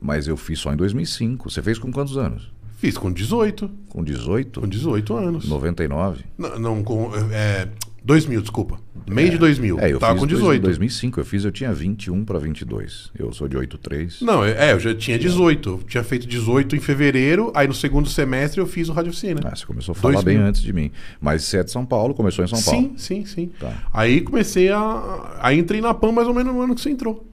Mas 0.00 0.28
eu 0.28 0.36
fiz 0.36 0.60
só 0.60 0.72
em 0.72 0.76
2005. 0.76 1.50
Você 1.50 1.60
fez 1.60 1.78
com 1.78 1.90
quantos 1.90 2.16
anos? 2.16 2.48
Fiz 2.76 2.96
com 2.96 3.10
18. 3.12 3.68
Com 3.88 4.04
18? 4.04 4.60
Com 4.60 4.68
18 4.68 5.16
anos. 5.16 5.48
99? 5.48 6.24
Não, 6.38 6.58
não 6.60 6.84
com. 6.84 7.10
É, 7.32 7.68
2000, 8.08 8.40
desculpa. 8.40 8.80
Meio 9.06 9.30
de 9.30 9.38
2000. 9.38 9.78
É, 9.80 9.92
eu 9.92 9.98
Tava 9.98 10.18
com 10.18 10.26
dois- 10.26 10.40
18. 10.40 10.62
2005. 10.62 11.20
Eu 11.20 11.24
fiz, 11.24 11.44
eu 11.44 11.52
tinha 11.52 11.72
21 11.72 12.24
para 12.24 12.38
22. 12.38 13.10
Eu 13.18 13.32
sou 13.32 13.46
de 13.46 13.56
83. 13.56 14.20
Não, 14.22 14.42
é, 14.44 14.72
eu 14.72 14.80
já 14.80 14.94
tinha 14.94 15.18
18. 15.18 15.68
Eu 15.68 15.78
tinha 15.86 16.02
feito 16.02 16.26
18 16.26 16.74
em 16.74 16.80
fevereiro, 16.80 17.52
aí 17.54 17.68
no 17.68 17.74
segundo 17.74 18.08
semestre 18.08 18.60
eu 18.60 18.66
fiz 18.66 18.88
o 18.88 18.92
Rádio 18.92 19.10
Oficina. 19.10 19.40
Ah, 19.44 19.54
você 19.54 19.64
começou 19.66 19.92
a 19.92 19.94
falar 19.94 20.14
2000. 20.14 20.38
bem 20.40 20.48
antes 20.48 20.62
de 20.62 20.72
mim. 20.72 20.90
Mas 21.20 21.44
você 21.44 21.58
é 21.58 21.62
de 21.62 21.70
São 21.70 21.84
Paulo, 21.84 22.14
começou 22.14 22.44
em 22.44 22.48
São 22.48 22.60
Paulo. 22.62 22.80
Sim, 22.80 22.94
sim, 22.96 23.24
sim. 23.26 23.50
Tá. 23.60 23.72
Aí 23.92 24.20
comecei 24.22 24.70
a. 24.70 25.36
Aí 25.40 25.58
entrei 25.58 25.80
na 25.82 25.92
PAN 25.92 26.12
mais 26.12 26.26
ou 26.26 26.32
menos 26.34 26.52
no 26.54 26.60
ano 26.62 26.74
que 26.74 26.80
você 26.80 26.88
entrou. 26.90 27.26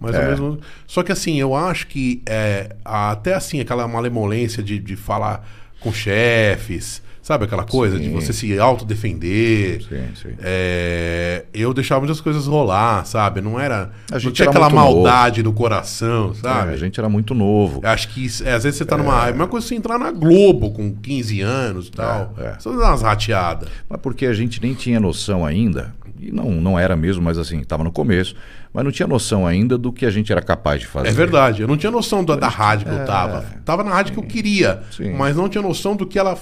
Mais 0.00 0.14
ou 0.16 0.20
É. 0.20 0.24
menos. 0.24 0.40
no- 0.40 0.60
Só 0.86 1.02
que 1.04 1.12
assim, 1.12 1.38
eu 1.40 1.54
acho 1.54 1.86
que 1.86 2.20
é, 2.26 2.74
até 2.84 3.34
assim, 3.34 3.60
aquela 3.60 3.86
malemolência 3.86 4.60
de, 4.62 4.78
de 4.78 4.96
falar 4.96 5.48
com 5.80 5.92
chefes, 5.92 7.00
sabe 7.30 7.44
aquela 7.44 7.62
coisa 7.62 7.96
de 7.96 8.06
Sim. 8.06 8.12
você 8.12 8.32
se 8.32 8.58
autodefender. 8.58 9.80
Sim, 9.82 10.02
sim. 10.20 10.34
É, 10.40 11.44
eu 11.54 11.72
deixava 11.72 12.00
muitas 12.00 12.20
coisas 12.20 12.48
rolar, 12.48 13.04
sabe? 13.06 13.40
Não 13.40 13.58
era. 13.58 13.92
A 14.10 14.14
não 14.14 14.18
gente 14.18 14.32
tinha 14.32 14.44
era 14.48 14.50
aquela 14.50 14.68
maldade 14.68 15.40
no 15.40 15.52
coração, 15.52 16.32
É, 16.32 16.40
sabe? 16.40 16.72
a 16.72 16.76
gente 16.76 16.98
era 16.98 17.08
muito 17.08 17.32
novo. 17.32 17.80
Acho 17.84 18.08
que 18.08 18.26
é, 18.44 18.52
às 18.54 18.64
vezes 18.64 18.78
você 18.78 18.84
tá 18.84 18.96
numa. 18.96 19.28
É 19.28 19.32
uma 19.32 19.46
coisa 19.46 19.64
você 19.64 19.76
entrar 19.76 19.96
na 19.96 20.10
Globo 20.10 20.72
com 20.72 20.92
15 20.92 21.40
anos 21.40 21.86
e 21.86 21.92
tal. 21.92 22.34
É, 22.36 22.42
é. 22.46 22.54
Você 22.58 22.68
dá 22.70 22.88
umas 22.88 23.02
rateadas. 23.02 23.68
Mas 23.88 24.00
porque 24.00 24.26
a 24.26 24.32
gente 24.32 24.60
nem 24.60 24.74
tinha 24.74 24.98
noção 24.98 25.46
ainda, 25.46 25.94
e 26.18 26.32
não, 26.32 26.50
não 26.50 26.76
era 26.76 26.96
mesmo, 26.96 27.22
mas 27.22 27.38
assim, 27.38 27.60
estava 27.60 27.84
no 27.84 27.92
começo, 27.92 28.34
mas 28.74 28.84
não 28.84 28.90
tinha 28.90 29.06
noção 29.06 29.46
ainda 29.46 29.78
do 29.78 29.92
que 29.92 30.04
a 30.04 30.10
gente 30.10 30.32
era 30.32 30.42
capaz 30.42 30.80
de 30.80 30.86
fazer. 30.88 31.08
É 31.08 31.12
verdade. 31.12 31.62
Eu 31.62 31.68
não 31.68 31.76
tinha 31.76 31.92
noção 31.92 32.24
da, 32.24 32.34
da 32.34 32.48
rádio 32.48 32.88
que 32.88 32.92
eu 32.92 33.04
tava. 33.04 33.44
Tava 33.64 33.84
na 33.84 33.90
rádio 33.92 34.14
que 34.14 34.18
eu 34.18 34.24
queria, 34.24 34.82
É. 34.98 35.12
Mas 35.12 35.36
não 35.36 35.48
tinha 35.48 35.62
noção 35.62 35.94
do 35.94 36.04
que 36.06 36.18
ela 36.18 36.36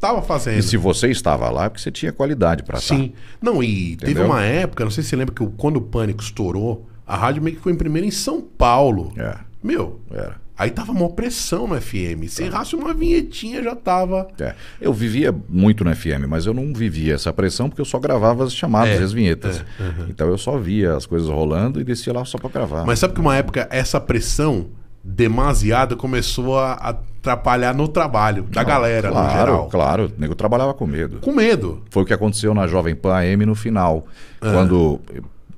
f- 0.00 0.06
tava 0.06 0.22
fazendo. 0.22 0.58
E 0.58 0.62
se 0.62 0.76
você 0.76 1.08
estava 1.10 1.50
lá, 1.50 1.64
é 1.64 1.68
porque 1.68 1.82
você 1.82 1.90
tinha 1.90 2.12
qualidade 2.12 2.62
para 2.62 2.78
estar. 2.78 2.94
Sim. 2.96 3.12
Não, 3.40 3.62
e 3.62 3.96
teve 3.96 4.12
Entendeu? 4.12 4.26
uma 4.30 4.42
época, 4.42 4.84
não 4.84 4.90
sei 4.90 5.02
se 5.04 5.10
você 5.10 5.16
lembra 5.16 5.34
que 5.34 5.46
quando 5.56 5.76
o 5.76 5.80
Pânico 5.82 6.22
estourou, 6.22 6.86
a 7.06 7.16
rádio 7.16 7.42
meio 7.42 7.56
que 7.56 7.62
foi 7.62 7.72
em 7.72 7.76
primeiro 7.76 8.06
em 8.06 8.10
São 8.10 8.40
Paulo. 8.40 9.12
É, 9.16 9.36
Meu, 9.62 10.00
era. 10.10 10.36
aí 10.56 10.70
tava 10.70 10.92
uma 10.92 11.08
pressão 11.10 11.66
no 11.66 11.80
FM. 11.80 12.28
Se 12.28 12.44
errasse 12.44 12.74
uma 12.76 12.94
vinhetinha, 12.94 13.62
já 13.62 13.74
tava. 13.74 14.28
É. 14.38 14.54
Eu 14.80 14.92
vivia 14.92 15.34
muito 15.48 15.82
no 15.84 15.94
FM, 15.94 16.26
mas 16.28 16.46
eu 16.46 16.54
não 16.54 16.72
vivia 16.72 17.14
essa 17.14 17.32
pressão 17.32 17.68
porque 17.68 17.80
eu 17.80 17.84
só 17.84 17.98
gravava 17.98 18.44
as 18.44 18.54
chamadas 18.54 18.96
É, 18.96 19.00
e 19.00 19.04
as 19.04 19.12
vinhetas. 19.12 19.64
Então 20.08 20.28
eu 20.28 20.38
só 20.38 20.56
via 20.56 20.96
as 20.96 21.04
coisas 21.04 21.28
rolando 21.28 21.80
e 21.80 21.84
descia 21.84 22.12
lá 22.12 22.24
só 22.24 22.38
para 22.38 22.48
gravar. 22.50 22.84
Mas 22.86 23.00
sabe 23.00 23.12
que 23.14 23.20
uma 23.20 23.36
época 23.36 23.66
essa 23.70 24.00
pressão 24.00 24.68
demasiada 25.02 25.96
começou 25.96 26.58
a 26.58 26.96
atrapalhar 27.20 27.74
no 27.74 27.86
trabalho 27.86 28.44
da 28.44 28.62
Não, 28.62 28.68
galera, 28.68 29.10
claro, 29.10 29.26
no 29.26 29.38
geral. 29.38 29.68
Claro, 29.68 30.12
o 30.16 30.20
nego 30.20 30.34
trabalhava 30.34 30.72
com 30.74 30.86
medo. 30.86 31.18
Com 31.20 31.32
medo. 31.32 31.82
Foi 31.90 32.02
o 32.02 32.06
que 32.06 32.14
aconteceu 32.14 32.54
na 32.54 32.66
Jovem 32.66 32.94
Pan 32.94 33.14
AM 33.14 33.44
no 33.46 33.54
final. 33.54 34.06
Ah. 34.40 34.50
Quando 34.52 35.00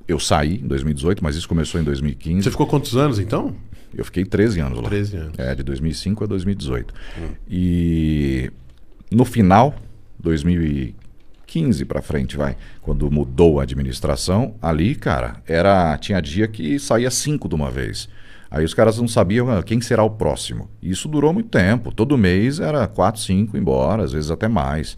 eu- 0.07 0.19
saí 0.19 0.55
em 0.61 0.67
2018, 0.67 1.23
mas 1.23 1.35
isso 1.35 1.47
começou 1.47 1.79
em 1.81 1.83
2015. 1.83 2.43
Você 2.43 2.51
ficou 2.51 2.67
quantos 2.67 2.95
anos 2.95 3.17
então? 3.17 3.55
Eu 3.95 4.03
fiquei 4.05 4.25
13 4.25 4.59
anos 4.59 4.79
lá. 4.79 4.89
13 4.89 5.17
anos. 5.17 5.39
É, 5.39 5.55
de 5.55 5.63
2005 5.63 6.23
a 6.23 6.27
2018. 6.27 6.93
E 7.49 8.51
no 9.11 9.23
final, 9.25 9.73
2015 10.19 11.85
para 11.85 12.01
frente, 12.01 12.35
vai, 12.35 12.55
quando 12.81 13.09
mudou 13.11 13.59
a 13.59 13.63
administração, 13.63 14.55
ali, 14.61 14.95
cara, 14.95 15.37
era 15.47 15.97
tinha 15.97 16.21
dia 16.21 16.47
que 16.47 16.77
saía 16.79 17.09
cinco 17.11 17.47
de 17.47 17.55
uma 17.55 17.69
vez. 17.71 18.09
Aí 18.53 18.63
os 18.63 18.73
caras 18.75 18.99
não 18.99 19.07
sabiam 19.07 19.49
ah, 19.49 19.63
quem 19.63 19.81
será 19.81 20.03
o 20.03 20.11
próximo. 20.11 20.69
E 20.79 20.91
Isso 20.91 21.07
durou 21.07 21.33
muito 21.33 21.49
tempo. 21.49 21.91
Todo 21.91 22.15
mês 22.15 22.59
era 22.59 22.85
quatro, 22.87 23.19
cinco 23.19 23.57
embora, 23.57 24.03
às 24.03 24.11
vezes 24.11 24.29
até 24.29 24.47
mais. 24.47 24.95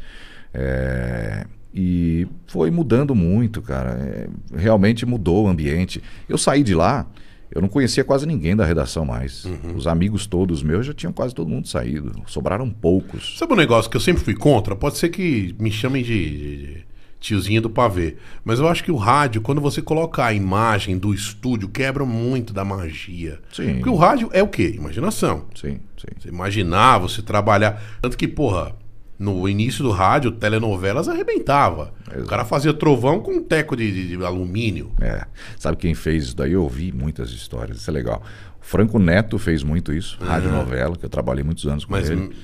É, 0.53 1.47
E 1.73 2.27
foi 2.47 2.69
mudando 2.69 3.15
muito, 3.15 3.61
cara. 3.61 3.91
É, 3.91 4.27
realmente 4.57 5.05
mudou 5.05 5.45
o 5.45 5.47
ambiente. 5.47 6.03
Eu 6.27 6.37
saí 6.37 6.63
de 6.63 6.75
lá, 6.75 7.07
eu 7.49 7.61
não 7.61 7.69
conhecia 7.69 8.03
quase 8.03 8.25
ninguém 8.25 8.57
da 8.57 8.65
redação 8.65 9.05
mais. 9.05 9.45
Os 9.73 9.87
amigos 9.87 10.27
todos 10.27 10.61
meus 10.61 10.85
já 10.85 10.93
tinham 10.93 11.13
quase 11.13 11.33
todo 11.33 11.49
mundo 11.49 11.65
saído. 11.69 12.11
Sobraram 12.27 12.69
poucos. 12.69 13.37
Sabe 13.39 13.53
um 13.53 13.57
negócio 13.57 13.89
que 13.89 13.95
eu 13.95 14.01
sempre 14.01 14.21
fui 14.21 14.35
contra? 14.35 14.75
Pode 14.75 14.97
ser 14.97 15.07
que 15.07 15.55
me 15.57 15.71
chamem 15.71 16.03
de 16.03 16.83
tiozinho 17.25 17.61
do 17.61 17.69
pavê. 17.69 18.17
Mas 18.43 18.59
eu 18.59 18.67
acho 18.67 18.83
que 18.83 18.91
o 18.91 18.95
rádio, 18.97 19.41
quando 19.41 19.59
você 19.59 19.81
coloca 19.81 20.23
a 20.23 20.33
imagem 20.33 20.97
do 20.97 21.13
estúdio, 21.13 21.67
quebra 21.69 22.05
muito 22.05 22.53
da 22.53 22.63
magia. 22.63 23.39
Sim. 23.51 23.75
Porque 23.75 23.89
o 23.89 23.95
rádio 23.95 24.29
é 24.31 24.43
o 24.43 24.47
quê? 24.47 24.73
Imaginação. 24.75 25.45
Sim, 25.55 25.79
sim. 25.97 26.07
Você 26.19 26.29
imaginar, 26.29 26.99
você 26.99 27.21
trabalhar. 27.21 27.81
Tanto 28.01 28.15
que, 28.17 28.27
porra, 28.27 28.75
no 29.17 29.47
início 29.49 29.83
do 29.83 29.91
rádio, 29.91 30.29
telenovelas 30.31 31.07
arrebentava. 31.09 31.93
O 32.07 32.11
Exato. 32.11 32.27
cara 32.27 32.45
fazia 32.45 32.73
trovão 32.73 33.19
com 33.21 33.31
um 33.31 33.43
teco 33.43 33.75
de, 33.75 33.91
de- 33.91 34.17
de 34.17 34.23
alumínio. 34.25 34.91
É. 35.01 35.25
Sabe 35.57 35.77
quem 35.77 35.93
fez 35.95 36.25
isso 36.25 36.35
daí? 36.35 36.51
Eu 36.51 36.63
ouvi 36.63 36.91
muitas 36.91 37.29
histórias, 37.31 37.77
isso 37.77 37.89
é 37.89 37.93
legal. 37.93 38.21
O 38.61 38.65
Franco 38.65 38.99
Neto 38.99 39.37
fez 39.39 39.63
muito 39.63 39.93
isso, 39.93 40.17
rádio 40.21 40.51
novela, 40.51 40.95
que 40.95 41.05
eu 41.05 41.09
trabalhei 41.09 41.43
muitos 41.43 41.65
anos 41.65 41.85
com 41.85 41.91
Mas 41.91 42.09
ele. 42.09 42.35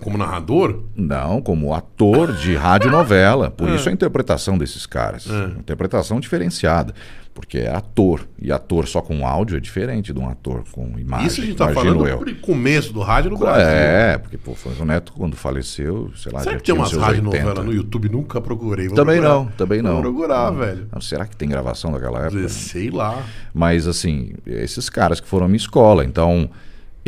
Como 0.00 0.16
narrador, 0.16 0.82
Não, 0.94 1.40
como 1.42 1.74
ator 1.74 2.32
de 2.32 2.54
radionovela. 2.54 3.50
Por 3.50 3.68
isso 3.70 3.88
a 3.88 3.92
interpretação 3.92 4.56
desses 4.56 4.86
caras. 4.86 5.26
Interpretação 5.58 6.20
diferenciada. 6.20 6.94
Porque 7.32 7.58
é 7.58 7.70
ator. 7.74 8.26
E 8.42 8.50
ator 8.50 8.88
só 8.88 9.00
com 9.00 9.24
áudio 9.26 9.56
é 9.56 9.60
diferente 9.60 10.12
de 10.12 10.18
um 10.18 10.28
ator 10.28 10.64
com 10.72 10.98
imagem. 10.98 11.26
isso 11.28 11.40
a 11.40 11.44
gente 11.44 11.56
tá 11.56 11.68
falando 11.72 12.06
eu. 12.06 12.24
do 12.24 12.34
começo 12.36 12.92
do 12.92 13.00
rádio 13.00 13.30
no 13.30 13.38
Brasil. 13.38 13.66
É, 13.68 14.18
porque 14.18 14.36
pô, 14.36 14.54
Franco 14.54 14.84
Neto, 14.84 15.12
quando 15.12 15.36
faleceu, 15.36 16.10
sei 16.16 16.32
lá, 16.32 16.40
Será 16.40 16.56
que 16.56 16.62
tem 16.64 16.74
tinha 16.74 16.82
umas 16.82 16.92
radionovelas 16.92 17.46
80. 17.50 17.62
no 17.62 17.72
YouTube? 17.72 18.08
Nunca 18.08 18.40
procurei. 18.40 18.88
Vou 18.88 18.96
Também 18.96 19.20
procurar. 19.20 19.34
não, 19.38 19.46
também 19.52 19.80
não. 19.80 19.92
Vou 19.92 20.02
procurar, 20.02 20.50
velho. 20.50 20.88
Não, 20.92 21.00
será 21.00 21.24
que 21.24 21.36
tem 21.36 21.48
gravação 21.48 21.92
daquela 21.92 22.26
época? 22.26 22.48
Sei 22.48 22.90
lá. 22.90 23.22
Mas 23.54 23.86
assim, 23.86 24.32
esses 24.44 24.90
caras 24.90 25.20
que 25.20 25.28
foram 25.28 25.46
à 25.46 25.48
minha 25.48 25.56
escola, 25.56 26.04
então 26.04 26.50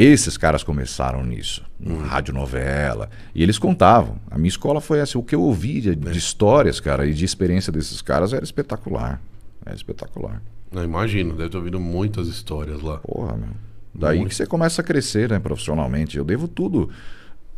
esses 0.03 0.37
caras 0.37 0.63
começaram 0.63 1.25
nisso, 1.25 1.63
Uhum. 1.81 2.05
em 2.05 2.07
radionovela, 2.07 3.11
e 3.35 3.43
eles 3.43 3.59
contavam. 3.59 4.17
A 4.31 4.37
minha 4.39 4.49
escola 4.49 4.81
foi 4.81 5.01
assim, 5.01 5.19
o 5.19 5.23
que 5.23 5.35
eu 5.35 5.43
ouvi 5.43 5.81
de, 5.81 5.91
É. 6.09 6.13
histórias, 6.13 6.81
cara, 6.81 7.07
e 7.07 7.13
de 7.13 7.25
experiência 7.25 7.73
desses 7.73 8.01
caras 8.03 8.33
era 8.33 8.45
espetacular. 8.45 9.21
Era 9.65 9.75
espetacular. 9.75 10.43
Não, 10.71 10.83
imagino, 10.83 11.35
deve 11.37 11.51
ter 11.51 11.57
ouvido 11.59 11.79
muitas 11.79 12.29
histórias 12.29 12.81
lá. 12.83 12.99
Porra, 12.99 13.37
meu. 13.37 13.51
Daí 13.95 14.17
Muito. 14.19 14.31
que 14.31 14.35
você 14.35 14.47
começa 14.47 14.81
a 14.81 14.85
crescer, 14.85 15.29
né, 15.31 15.39
profissionalmente. 15.39 16.17
Eu 16.17 16.25
devo 16.25 16.49
tudo 16.49 16.89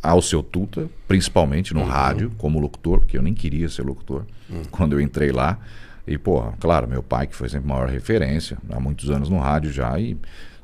ao 0.03 0.21
seu 0.21 0.43
Tuta, 0.43 0.89
principalmente 1.07 1.73
Uhum. 1.73 1.79
no 1.79 1.85
rádio, 1.85 2.31
como 2.37 2.59
locutor, 2.59 2.99
porque 2.99 3.17
eu 3.17 3.21
nem 3.21 3.33
queria 3.33 3.69
ser 3.69 3.83
locutor 3.83 4.25
quando 4.69 4.93
eu 4.93 5.01
entrei 5.01 5.31
lá. 5.31 5.57
E, 6.05 6.17
pô, 6.17 6.43
claro, 6.59 6.87
meu 6.87 7.01
pai, 7.01 7.25
que 7.25 7.35
foi 7.35 7.47
sempre 7.49 7.71
a 7.71 7.73
maior 7.75 7.89
referência, 7.89 8.57
há 8.69 8.79
muitos 8.79 9.09
anos 9.09 9.29
no 9.29 9.39
rádio 9.39 9.71
já. 9.71 9.97
E... 9.99 10.15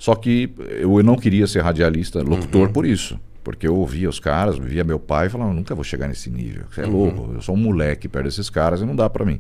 Só 0.02 0.16
que 0.16 0.50
eu 0.80 1.04
não 1.04 1.16
queria 1.16 1.46
ser 1.46 1.62
radialista, 1.62 2.24
locutor 2.24 2.66
Uhum. 2.66 2.74
por 2.74 2.88
isso. 2.88 3.20
Porque 3.44 3.68
eu 3.68 3.76
ouvia 3.76 4.10
os 4.10 4.20
caras, 4.20 4.58
via 4.58 4.84
meu 4.84 4.98
pai 5.00 5.28
e 5.28 5.30
falava, 5.30 5.54
nunca 5.54 5.76
vou 5.76 5.84
chegar 5.84 6.08
nesse 6.08 6.28
nível. 6.32 6.64
Você 6.72 6.82
é 6.82 6.86
Uhum. 6.88 6.92
louco, 6.92 7.34
eu 7.36 7.42
sou 7.42 7.54
um 7.54 7.58
moleque 7.60 8.08
perto 8.08 8.26
desses 8.26 8.50
caras 8.50 8.82
e 8.82 8.86
não 8.86 8.96
dá 8.96 9.08
pra 9.08 9.24
mim. 9.24 9.40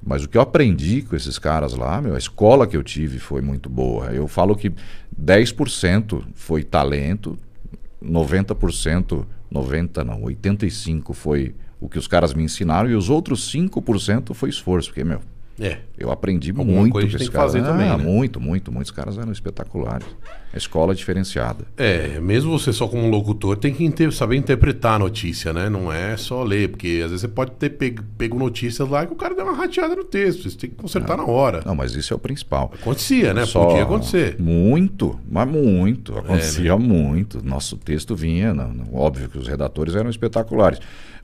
Mas 0.00 0.22
o 0.22 0.28
que 0.28 0.38
eu 0.38 0.42
aprendi 0.42 1.02
com 1.02 1.16
esses 1.16 1.40
caras 1.40 1.74
lá, 1.74 2.00
meu, 2.00 2.14
a 2.14 2.18
escola 2.18 2.68
que 2.68 2.76
eu 2.76 2.84
tive 2.84 3.18
foi 3.18 3.42
muito 3.42 3.68
boa. 3.68 4.06
Eu 4.12 4.28
falo 4.28 4.54
que 4.54 4.72
10% 5.20 6.22
foi 6.36 6.62
talento, 6.62 7.36
90%, 8.00 9.26
90 9.50 10.04
não, 10.04 10.22
85 10.22 11.12
foi 11.14 11.52
o 11.80 11.88
que 11.88 11.98
os 11.98 12.06
caras 12.06 12.32
me 12.32 12.44
ensinaram 12.44 12.88
e 12.88 12.94
os 12.94 13.10
outros 13.10 13.50
5% 13.52 14.34
foi 14.34 14.50
esforço, 14.50 14.90
porque 14.90 15.02
meu, 15.02 15.20
É. 15.58 15.78
eu 15.98 16.10
aprendi 16.10 16.50
Alguma 16.50 16.80
muito 16.80 16.92
coisa 16.92 17.08
com 17.08 17.16
esses 17.16 17.26
tem 17.26 17.30
que 17.30 17.36
fazer 17.36 17.60
caras. 17.60 17.74
também, 17.74 17.88
Ah, 17.90 17.96
né? 17.96 18.04
muito, 18.04 18.40
muito, 18.40 18.70
muitos 18.70 18.90
caras 18.90 19.16
eram 19.18 19.32
espetaculares. 19.32 20.06
A 20.52 20.56
escola 20.56 20.94
diferenciada. 20.94 21.64
É, 21.76 22.18
mesmo 22.20 22.58
você 22.58 22.72
só 22.72 22.86
como 22.88 23.08
locutor 23.10 23.56
tem 23.56 23.74
que 23.74 24.10
saber 24.10 24.36
interpretar 24.36 24.94
a 24.94 24.98
notícia, 24.98 25.52
né? 25.52 25.68
Não 25.68 25.92
é 25.92 26.16
só 26.16 26.42
ler, 26.42 26.68
porque 26.70 27.00
às 27.04 27.10
vezes 27.10 27.20
você 27.22 27.28
pode 27.28 27.50
ter 27.52 27.70
pego, 27.70 28.02
pego 28.16 28.38
notícias 28.38 28.88
lá 28.88 29.04
que 29.06 29.12
o 29.12 29.16
cara 29.16 29.34
deu 29.34 29.44
uma 29.44 29.54
rateada 29.54 29.94
no 29.96 30.04
texto. 30.04 30.48
Você 30.48 30.56
tem 30.56 30.70
que 30.70 30.76
consertar 30.76 31.16
na 31.16 31.24
hora. 31.26 31.62
Não, 31.64 31.74
mas 31.74 31.94
isso 31.94 32.12
é 32.12 32.16
o 32.16 32.18
principal. 32.18 32.72
Acontecia, 32.80 33.34
né? 33.34 33.44
Só- 33.44 33.66
Podia 33.66 33.82
acontecer. 33.82 34.36
Muito, 34.38 35.18
mas 35.30 35.46
muito. 35.48 36.16
Acontecia 36.18 36.72
É, 36.72 36.78
né? 36.78 36.84
muito. 36.86 37.44
Nosso 37.44 37.76
texto 37.76 38.14
vinha, 38.14 38.54
não, 38.54 38.72
não- 38.72 38.94
óbvio 38.94 39.28
que 39.28 39.38
os 39.38 39.46
redatores 39.48 39.94
eram 39.94 40.08
espetaculares. 40.08 40.78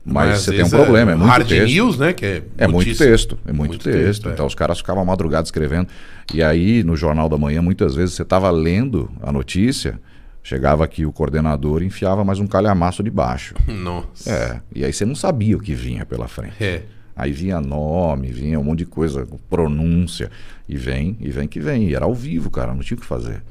Mas, 0.05 0.31
às 0.31 0.41
você 0.41 0.51
tem 0.51 0.59
um 0.59 0.63
vezes 0.63 0.73
problema, 0.79 1.11
é, 1.11 1.15
muito 1.15 1.29
Hard 1.29 1.47
texto. 1.47 1.73
news, 1.73 1.97
né? 1.97 2.11
Que 2.13 2.25
é, 2.25 2.43
É 2.57 2.67
muito 2.67 2.97
texto, 2.97 3.37
é 3.45 3.53
muito, 3.53 3.69
Muito 3.71 3.83
texto. 3.83 3.97
texto, 4.03 4.29
é. 4.29 4.33
Então 4.33 4.45
os 4.45 4.53
caras 4.55 4.77
ficavam 4.79 5.05
madrugados 5.05 5.47
escrevendo. 5.47 5.87
E 6.33 6.43
aí, 6.43 6.83
no 6.83 6.95
Jornal 6.97 7.29
da 7.29 7.37
Manhã, 7.37 7.61
muitas 7.61 7.95
vezes 7.95 8.15
você 8.15 8.21
estava 8.23 8.49
lendo 8.51 9.09
a 9.21 9.31
notícia, 9.31 9.97
chegava 10.43 10.83
aqui 10.83 11.05
o 11.05 11.11
coordenador 11.13 11.81
e 11.81 11.85
enfiava 11.85 12.23
mais 12.25 12.39
um 12.39 12.47
calhamaço 12.47 13.01
de 13.01 13.09
baixo. 13.09 13.55
Nossa. 13.67 14.29
É, 14.29 14.61
e 14.75 14.83
aí 14.83 14.91
você 14.91 15.05
não 15.05 15.15
sabia 15.15 15.55
o 15.55 15.59
que 15.61 15.73
vinha 15.73 16.05
pela 16.05 16.27
frente. 16.27 16.61
É. 16.61 16.83
Aí 17.15 17.31
vinha 17.31 17.61
nome, 17.61 18.27
vinha 18.31 18.59
um 18.59 18.63
monte 18.63 18.79
de 18.79 18.85
coisa, 18.87 19.25
pronúncia. 19.49 20.29
E 20.67 20.75
vem, 20.75 21.15
e 21.21 21.29
vem 21.29 21.47
que 21.47 21.59
vem. 21.59 21.89
E 21.89 21.95
era 21.95 22.05
ao 22.05 22.13
vivo, 22.13 22.49
cara, 22.49 22.73
não 22.73 22.81
tinha 22.81 22.97
o 22.97 22.99
que 22.99 23.05
fazer. 23.05 23.41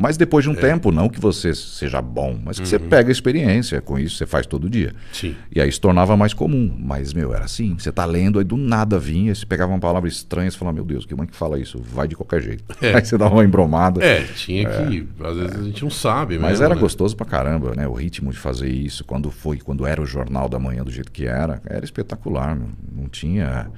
Mas 0.00 0.16
depois 0.16 0.42
de 0.42 0.48
um 0.48 0.54
tempo, 0.54 0.90
não 0.90 1.10
que 1.10 1.20
você 1.20 1.54
seja 1.54 2.00
bom, 2.00 2.40
mas 2.42 2.58
que 2.58 2.66
você 2.66 2.78
pega 2.78 3.12
experiência 3.12 3.82
com 3.82 3.98
isso, 3.98 4.16
você 4.16 4.24
faz 4.24 4.46
todo 4.46 4.70
dia. 4.70 4.94
Sim. 5.12 5.36
E 5.54 5.60
aí 5.60 5.70
se 5.70 5.78
tornava 5.78 6.16
mais 6.16 6.32
comum. 6.32 6.74
Mas, 6.78 7.12
meu, 7.12 7.34
era 7.34 7.44
assim. 7.44 7.76
Você 7.78 7.92
tá 7.92 8.06
lendo, 8.06 8.38
aí 8.38 8.44
do 8.46 8.56
nada 8.56 8.98
vinha, 8.98 9.34
você 9.34 9.44
pegava 9.44 9.70
uma 9.70 9.78
palavra 9.78 10.08
estranha, 10.08 10.50
você 10.50 10.56
falava, 10.56 10.76
meu 10.76 10.86
Deus, 10.86 11.04
que 11.04 11.14
mãe 11.14 11.26
que 11.26 11.36
fala 11.36 11.60
isso? 11.60 11.78
Vai 11.78 12.08
de 12.08 12.16
qualquer 12.16 12.40
jeito. 12.40 12.64
É. 12.80 12.94
Aí 12.96 13.04
você 13.04 13.18
dava 13.18 13.34
uma 13.34 13.44
embromada. 13.44 14.02
É, 14.02 14.22
tinha 14.22 14.64
que. 14.66 15.06
Às 15.22 15.36
vezes 15.36 15.60
a 15.60 15.62
gente 15.62 15.82
não 15.82 15.90
sabe, 15.90 16.38
Mas 16.38 16.52
mesmo, 16.52 16.64
era 16.64 16.74
né? 16.74 16.80
gostoso 16.80 17.14
pra 17.14 17.26
caramba, 17.26 17.74
né? 17.76 17.86
O 17.86 17.92
ritmo 17.92 18.30
de 18.30 18.38
fazer 18.38 18.70
isso, 18.70 19.04
quando 19.04 19.30
foi, 19.30 19.58
quando 19.58 19.86
era 19.86 20.00
o 20.00 20.06
Jornal 20.06 20.48
da 20.48 20.58
Manhã 20.58 20.82
do 20.82 20.90
jeito 20.90 21.12
que 21.12 21.26
era, 21.26 21.60
era 21.66 21.84
espetacular, 21.84 22.56
meu. 22.56 22.68
não 22.90 23.06
tinha... 23.06 23.70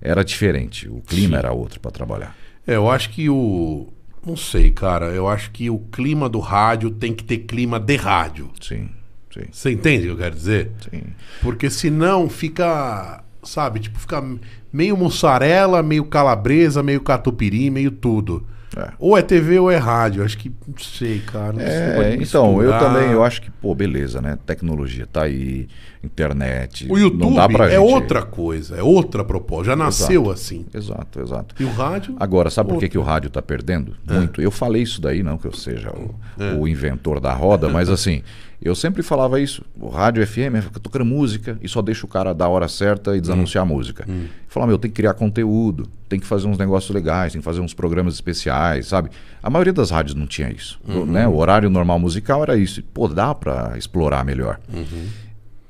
Era 0.00 0.22
diferente, 0.22 0.88
o 0.88 1.00
clima 1.00 1.36
Sim. 1.36 1.38
era 1.38 1.52
outro 1.52 1.80
pra 1.80 1.90
trabalhar. 1.90 2.36
É, 2.66 2.76
eu 2.76 2.90
acho 2.90 3.10
que 3.10 3.28
o. 3.28 3.92
Não 4.26 4.36
sei, 4.36 4.70
cara. 4.70 5.06
Eu 5.06 5.28
acho 5.28 5.50
que 5.50 5.68
o 5.68 5.78
clima 5.78 6.28
do 6.28 6.38
rádio 6.40 6.90
tem 6.90 7.12
que 7.12 7.24
ter 7.24 7.38
clima 7.38 7.78
de 7.78 7.96
rádio. 7.96 8.50
Sim, 8.60 8.88
sim, 9.32 9.44
Você 9.50 9.70
entende 9.72 10.04
o 10.04 10.06
que 10.06 10.12
eu 10.12 10.16
quero 10.24 10.34
dizer? 10.34 10.72
sim. 10.90 11.02
Porque 11.42 11.68
senão 11.70 12.28
fica. 12.28 13.22
Sabe, 13.42 13.78
tipo, 13.80 13.98
fica 13.98 14.24
meio 14.72 14.96
mussarela, 14.96 15.82
meio 15.82 16.06
calabresa, 16.06 16.82
meio 16.82 17.02
catupiry, 17.02 17.68
meio 17.68 17.90
tudo. 17.90 18.46
É. 18.76 18.90
Ou 18.98 19.16
é 19.16 19.22
TV 19.22 19.58
ou 19.58 19.70
é 19.70 19.76
rádio. 19.76 20.24
Acho 20.24 20.36
que. 20.36 20.50
Não 20.66 20.78
sei, 20.78 21.20
cara. 21.20 21.52
Não 21.52 21.60
É, 21.60 22.14
então, 22.16 22.62
eu 22.62 22.70
também, 22.78 23.10
eu 23.10 23.22
acho 23.22 23.40
que, 23.40 23.50
pô, 23.50 23.74
beleza, 23.74 24.20
né? 24.20 24.38
Tecnologia 24.44 25.06
tá 25.06 25.24
aí, 25.24 25.68
internet. 26.02 26.86
O 26.90 26.98
YouTube 26.98 27.20
não 27.20 27.34
dá 27.34 27.48
pra 27.48 27.66
é 27.66 27.78
gente... 27.78 27.92
outra 27.92 28.22
coisa, 28.22 28.76
é 28.76 28.82
outra 28.82 29.24
proposta. 29.24 29.66
Já 29.66 29.76
nasceu 29.76 30.30
assim. 30.30 30.66
Exato, 30.74 31.20
exato. 31.20 31.54
E 31.60 31.64
o 31.64 31.70
rádio. 31.72 32.16
Agora, 32.18 32.50
sabe 32.50 32.68
por 32.68 32.72
que, 32.78 32.86
outra. 32.86 32.88
que 32.88 32.98
o 32.98 33.02
rádio 33.02 33.28
está 33.28 33.42
perdendo? 33.42 33.96
Muito. 34.08 34.40
Eu 34.40 34.50
falei 34.50 34.82
isso 34.82 35.00
daí, 35.00 35.22
não 35.22 35.38
que 35.38 35.46
eu 35.46 35.52
seja 35.52 35.90
o, 35.90 36.14
É. 36.38 36.54
o 36.54 36.66
inventor 36.66 37.20
da 37.20 37.32
roda, 37.32 37.68
mas 37.68 37.88
assim, 37.90 38.22
eu 38.64 38.74
sempre 38.74 39.02
falava 39.02 39.38
isso. 39.40 39.62
O 39.78 39.88
rádio 39.88 40.26
FM 40.26 40.62
fica 40.62 40.80
tocando 40.80 41.04
música 41.04 41.58
e 41.60 41.68
só 41.68 41.82
deixa 41.82 42.06
o 42.06 42.08
cara 42.08 42.32
da 42.32 42.48
hora 42.48 42.66
certa 42.66 43.16
e 43.16 43.20
desanunciar 43.20 43.62
a 43.62 43.66
música. 43.66 44.04
Hum. 44.08 44.26
Falava, 44.48 44.70
meu, 44.70 44.78
tem 44.78 44.90
que 44.90 44.94
criar 44.96 45.14
conteúdo, 45.14 45.86
tem 46.08 46.18
que 46.18 46.26
fazer 46.26 46.46
uns 46.46 46.56
negócios 46.56 46.94
legais, 46.94 47.32
tem 47.32 47.40
que 47.40 47.44
fazer 47.44 47.60
uns 47.60 47.74
programas 47.74 48.14
especiais, 48.14 48.86
sabe? 48.86 49.10
A 49.42 49.50
maioria 49.50 49.72
das 49.72 49.90
rádios 49.90 50.14
não 50.14 50.26
tinha 50.26 50.50
isso. 50.50 50.80
Uhum. 50.88 51.02
O- 51.02 51.06
né? 51.06 51.28
o 51.28 51.36
horário 51.36 51.68
normal 51.68 51.98
musical 51.98 52.42
era 52.42 52.56
isso. 52.56 52.82
Pô, 52.94 53.06
dá 53.08 53.34
para 53.34 53.76
explorar 53.76 54.24
melhor. 54.24 54.58
Uhum. 54.72 55.06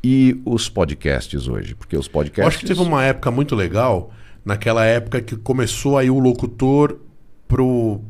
E 0.02 0.40
os 0.44 0.68
podcasts 0.68 1.48
hoje? 1.48 1.74
Porque 1.74 1.96
os 1.96 2.06
Eu 2.06 2.12
podcasts. 2.12 2.46
acho 2.48 2.58
que 2.58 2.66
teve 2.66 2.80
uma 2.80 3.02
época 3.04 3.30
muito 3.30 3.54
legal, 3.56 4.12
naquela 4.44 4.84
época 4.84 5.20
que 5.22 5.34
começou 5.36 5.96
aí 5.98 6.10
o 6.10 6.18
locutor 6.18 6.98
pro. 7.48 8.00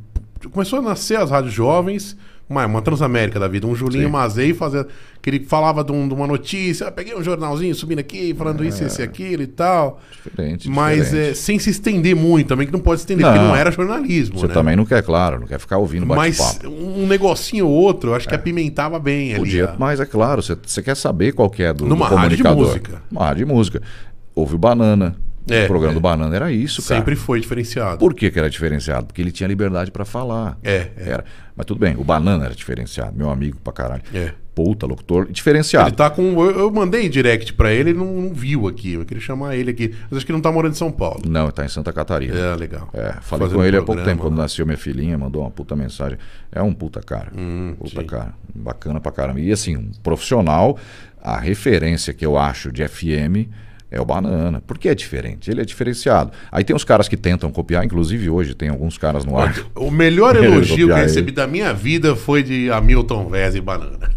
Começou 0.50 0.80
a 0.80 0.82
nascer 0.82 1.16
as 1.18 1.30
rádios 1.30 1.54
jovens, 1.54 2.16
uma, 2.48 2.66
uma 2.66 2.82
Transamérica 2.82 3.38
da 3.40 3.48
vida, 3.48 3.66
um 3.66 3.74
Julinho 3.74 4.06
Sim. 4.06 4.10
Mazei 4.12 4.52
fazia. 4.54 4.86
Que 5.22 5.30
ele 5.30 5.40
falava 5.40 5.82
de, 5.82 5.90
um- 5.90 6.06
de 6.06 6.12
uma 6.12 6.26
notícia, 6.26 6.86
ah, 6.86 6.92
peguei 6.92 7.14
um 7.16 7.22
jornalzinho 7.22 7.74
subindo 7.74 7.98
aqui, 8.00 8.34
falando 8.34 8.62
isso, 8.62 8.84
isso 8.84 9.00
e 9.00 9.04
aquilo 9.04 9.42
e 9.42 9.46
tal. 9.46 9.98
Diferente, 10.22 10.68
Mas 10.68 11.04
diferente. 11.06 11.30
é, 11.30 11.34
sem 11.34 11.58
se 11.58 11.70
estender 11.70 12.14
muito 12.14 12.48
também, 12.48 12.66
que 12.66 12.72
não 12.74 12.78
pode 12.80 13.00
se 13.00 13.04
estender, 13.04 13.24
porque 13.24 13.38
Não. 13.38 13.48
não 13.48 13.56
era 13.56 13.70
jornalismo. 13.70 14.38
Você 14.38 14.48
né? 14.48 14.52
também 14.52 14.76
não 14.76 14.84
quer, 14.84 15.02
claro, 15.02 15.40
não 15.40 15.46
quer 15.46 15.58
ficar 15.58 15.78
ouvindo 15.78 16.04
Mas 16.04 16.58
um 16.66 17.06
negocinho 17.06 17.66
ou 17.66 17.72
outro, 17.72 18.10
eu 18.10 18.14
acho 18.14 18.28
que 18.28 18.34
apimentava 18.34 18.98
bem 18.98 19.30
ali. 19.30 19.38
Podia, 19.38 19.70
a- 19.70 19.76
mas 19.78 19.98
é 19.98 20.04
claro, 20.04 20.42
você, 20.42 20.54
você 20.62 20.82
quer 20.82 20.94
saber 20.94 21.32
qual 21.32 21.48
que 21.48 21.62
é 21.62 21.72
do, 21.72 21.86
Numa 21.86 22.06
do 22.10 22.14
rádio 22.16 22.36
de 22.36 22.42
comunicador. 22.42 22.76
música. 22.76 23.02
Uma 23.10 23.24
rádio 23.24 23.46
de 23.46 23.50
música. 23.50 23.82
Houve 24.34 24.56
o 24.56 24.58
Banana. 24.58 25.16
É, 25.48 25.64
o 25.64 25.66
programa 25.66 25.92
é. 25.92 25.94
do 25.94 26.00
Banana 26.00 26.34
era 26.34 26.50
isso, 26.50 26.82
cara. 26.82 27.00
Sempre 27.00 27.16
foi 27.16 27.40
diferenciado. 27.40 27.98
Por 27.98 28.14
que, 28.14 28.30
que 28.30 28.38
era 28.38 28.48
diferenciado? 28.48 29.06
Porque 29.06 29.20
ele 29.20 29.30
tinha 29.30 29.46
liberdade 29.46 29.90
pra 29.90 30.04
falar. 30.04 30.58
É, 30.62 30.88
é. 30.96 31.10
Era. 31.10 31.24
Mas 31.54 31.66
tudo 31.66 31.78
bem, 31.78 31.94
o 31.96 32.02
Banana 32.04 32.46
era 32.46 32.54
diferenciado, 32.54 33.16
meu 33.16 33.30
amigo 33.30 33.58
pra 33.62 33.72
caralho. 33.72 34.02
É. 34.12 34.32
Puta, 34.54 34.86
locutor, 34.86 35.26
diferenciado. 35.30 35.88
Ele 35.88 35.96
tá 35.96 36.08
com. 36.08 36.22
Eu, 36.44 36.60
eu 36.60 36.70
mandei 36.70 37.08
direct 37.08 37.52
pra 37.54 37.72
ele, 37.72 37.90
ele 37.90 37.98
não, 37.98 38.06
não 38.06 38.32
viu 38.32 38.68
aqui. 38.68 38.92
Eu 38.92 39.04
queria 39.04 39.20
chamar 39.20 39.56
ele 39.56 39.72
aqui. 39.72 39.92
Mas 40.08 40.18
acho 40.18 40.26
que 40.26 40.30
ele 40.30 40.36
não 40.36 40.42
tá 40.42 40.52
morando 40.52 40.72
em 40.72 40.76
São 40.76 40.92
Paulo. 40.92 41.22
Não, 41.26 41.50
tá 41.50 41.64
em 41.64 41.68
Santa 41.68 41.92
Catarina. 41.92 42.38
É, 42.38 42.54
legal. 42.54 42.88
É, 42.94 43.14
falei 43.20 43.46
Fazendo 43.46 43.56
com 43.56 43.64
ele 43.64 43.76
há 43.76 43.82
pouco 43.82 44.02
tempo, 44.04 44.22
quando 44.22 44.36
nasceu 44.36 44.64
minha 44.64 44.78
filhinha, 44.78 45.18
mandou 45.18 45.42
uma 45.42 45.50
puta 45.50 45.74
mensagem. 45.74 46.18
É 46.52 46.62
um 46.62 46.72
puta 46.72 47.00
cara. 47.00 47.30
puta 47.30 47.40
Hum, 47.40 47.76
sim. 47.84 48.06
cara. 48.06 48.32
Bacana 48.54 49.00
pra 49.00 49.10
caramba. 49.10 49.40
E 49.40 49.50
assim, 49.50 49.76
um 49.76 49.90
profissional, 50.04 50.78
a 51.20 51.36
referência 51.36 52.14
que 52.14 52.24
eu 52.24 52.38
acho 52.38 52.70
de 52.70 52.86
FM 52.86 53.50
é 53.94 54.00
o 54.00 54.04
Banana. 54.04 54.62
Porque 54.66 54.88
é 54.88 54.94
diferente, 54.94 55.50
ele 55.50 55.60
é 55.60 55.64
diferenciado. 55.64 56.32
Aí 56.50 56.64
tem 56.64 56.74
uns 56.74 56.84
caras 56.84 57.08
que 57.08 57.16
tentam 57.16 57.50
copiar, 57.50 57.84
inclusive 57.84 58.28
hoje 58.28 58.54
tem 58.54 58.68
alguns 58.68 58.98
caras 58.98 59.24
no 59.24 59.38
ar. 59.38 59.54
O 59.74 59.90
melhor 59.90 60.36
elogio 60.42 60.88
que 60.88 60.92
eu 60.92 60.96
recebi 60.96 61.28
ele. 61.28 61.36
da 61.36 61.46
minha 61.46 61.72
vida 61.72 62.16
foi 62.16 62.42
de 62.42 62.70
Hamilton 62.70 63.28
Vez 63.28 63.54
e 63.54 63.60
Banana. 63.60 64.10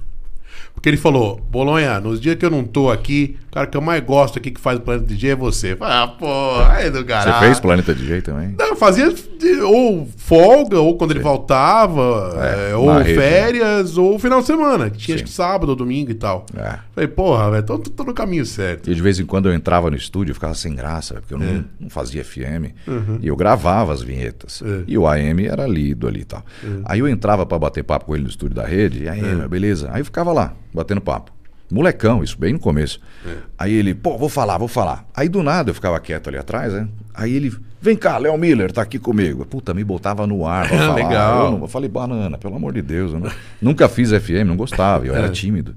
Porque 0.73 0.89
ele 0.89 0.97
falou, 0.97 1.39
Bolonha, 1.49 1.99
nos 1.99 2.19
dias 2.19 2.35
que 2.35 2.45
eu 2.45 2.51
não 2.51 2.63
tô 2.63 2.91
aqui, 2.91 3.37
cara 3.57 3.67
que 3.67 3.77
eu 3.77 3.81
mais 3.81 4.03
gosto 4.03 4.37
aqui 4.37 4.51
que 4.51 4.61
faz 4.61 4.77
o 4.77 4.81
Planeta 4.81 5.05
DJ 5.07 5.31
é 5.31 5.35
você. 5.35 5.75
Ah, 5.81 6.07
pô, 6.07 6.27
aí 6.69 6.89
do 6.91 6.99
Você 6.99 7.03
caralho. 7.05 7.39
fez 7.45 7.59
Planeta 7.59 7.93
DJ 7.95 8.21
também? 8.21 8.55
Não, 8.57 8.75
fazia 8.75 9.11
de- 9.11 9.61
ou 9.61 10.07
folga, 10.17 10.79
ou 10.79 10.95
quando 10.97 11.11
ele 11.11 11.19
voltava, 11.19 12.35
É, 12.39 12.71
é, 12.71 12.75
ou 12.75 12.91
rede, 12.97 13.09
né? 13.09 13.15
férias, 13.15 13.97
ou 13.97 14.19
final 14.19 14.41
de 14.41 14.47
semana, 14.47 14.89
que 14.89 14.97
tinha 14.97 15.17
Sim. 15.17 15.25
sábado 15.25 15.69
ou 15.69 15.75
domingo 15.75 16.11
e 16.11 16.15
tal. 16.15 16.45
É. 16.55 16.77
Falei, 16.93 17.07
porra, 17.07 17.51
velho, 17.51 17.63
tô, 17.63 17.79
tô 17.79 18.03
no 18.03 18.13
caminho 18.13 18.45
certo. 18.45 18.89
E 18.91 18.95
de 18.95 19.01
vez 19.01 19.19
em 19.19 19.25
quando 19.25 19.49
eu 19.49 19.53
entrava 19.53 19.89
no 19.89 19.95
estúdio, 19.97 20.31
eu 20.31 20.35
ficava 20.35 20.53
sem 20.53 20.75
graça, 20.75 21.15
porque 21.15 21.33
eu 21.33 21.39
não, 21.39 21.45
É. 21.47 21.63
não 21.79 21.89
fazia 21.89 22.23
FM. 22.23 22.73
Uhum. 22.87 23.19
E 23.21 23.27
eu 23.27 23.35
gravava 23.35 23.91
as 23.93 24.01
vinhetas. 24.01 24.61
É. 24.63 24.83
E 24.87 24.97
o 24.97 25.07
AM 25.07 25.45
era 25.47 25.65
lido 25.67 26.07
ali 26.07 26.21
e 26.21 26.25
tal. 26.25 26.43
Aí 26.85 26.99
eu 26.99 27.07
entrava 27.07 27.45
pra 27.45 27.57
bater 27.57 27.83
papo 27.83 28.05
com 28.05 28.13
ele 28.15 28.23
no 28.23 28.29
estúdio 28.29 28.55
da 28.55 28.65
rede, 28.65 29.03
e 29.03 29.09
aí, 29.09 29.21
É. 29.21 29.47
beleza. 29.47 29.89
Aí 29.91 30.01
eu 30.01 30.05
ficava 30.05 30.31
lá, 30.31 30.53
batendo 30.73 31.01
papo. 31.01 31.31
Molecão, 31.71 32.23
isso 32.23 32.37
bem 32.39 32.53
no 32.53 32.59
começo. 32.59 32.99
É. 33.25 33.35
Aí 33.57 33.73
ele, 33.73 33.93
pô, 33.93 34.17
vou 34.17 34.29
falar, 34.29 34.57
vou 34.57 34.67
falar. 34.67 35.05
Aí 35.15 35.27
do 35.27 35.43
nada 35.43 35.69
eu 35.69 35.73
ficava 35.75 35.99
quieto 35.99 36.29
ali 36.29 36.37
atrás, 36.37 36.71
né? 36.73 36.87
Aí 37.13 37.33
ele, 37.35 37.53
vem 37.81 37.95
cá, 37.97 38.17
Léo 38.17 38.37
Miller, 38.37 38.71
tá 38.71 38.81
aqui 38.81 38.97
comigo. 38.97 39.45
Puta, 39.45 39.73
me 39.73 39.83
botava 39.83 40.25
no 40.25 40.45
ar 40.47 40.67
pra 40.69 40.77
falar. 40.79 40.95
legal. 40.95 41.45
Eu, 41.45 41.51
não- 41.51 41.61
eu 41.61 41.67
falei, 41.67 41.89
banana, 41.89 42.37
pelo 42.37 42.55
amor 42.55 42.71
de 42.73 42.81
Deus. 42.81 43.11
Eu 43.11 43.19
não- 43.19 43.31
nunca 43.61 43.89
fiz 43.89 44.11
FM, 44.11 44.45
não 44.45 44.55
gostava, 44.55 45.05
eu 45.05 45.15
era 45.15 45.29
tímido. 45.29 45.75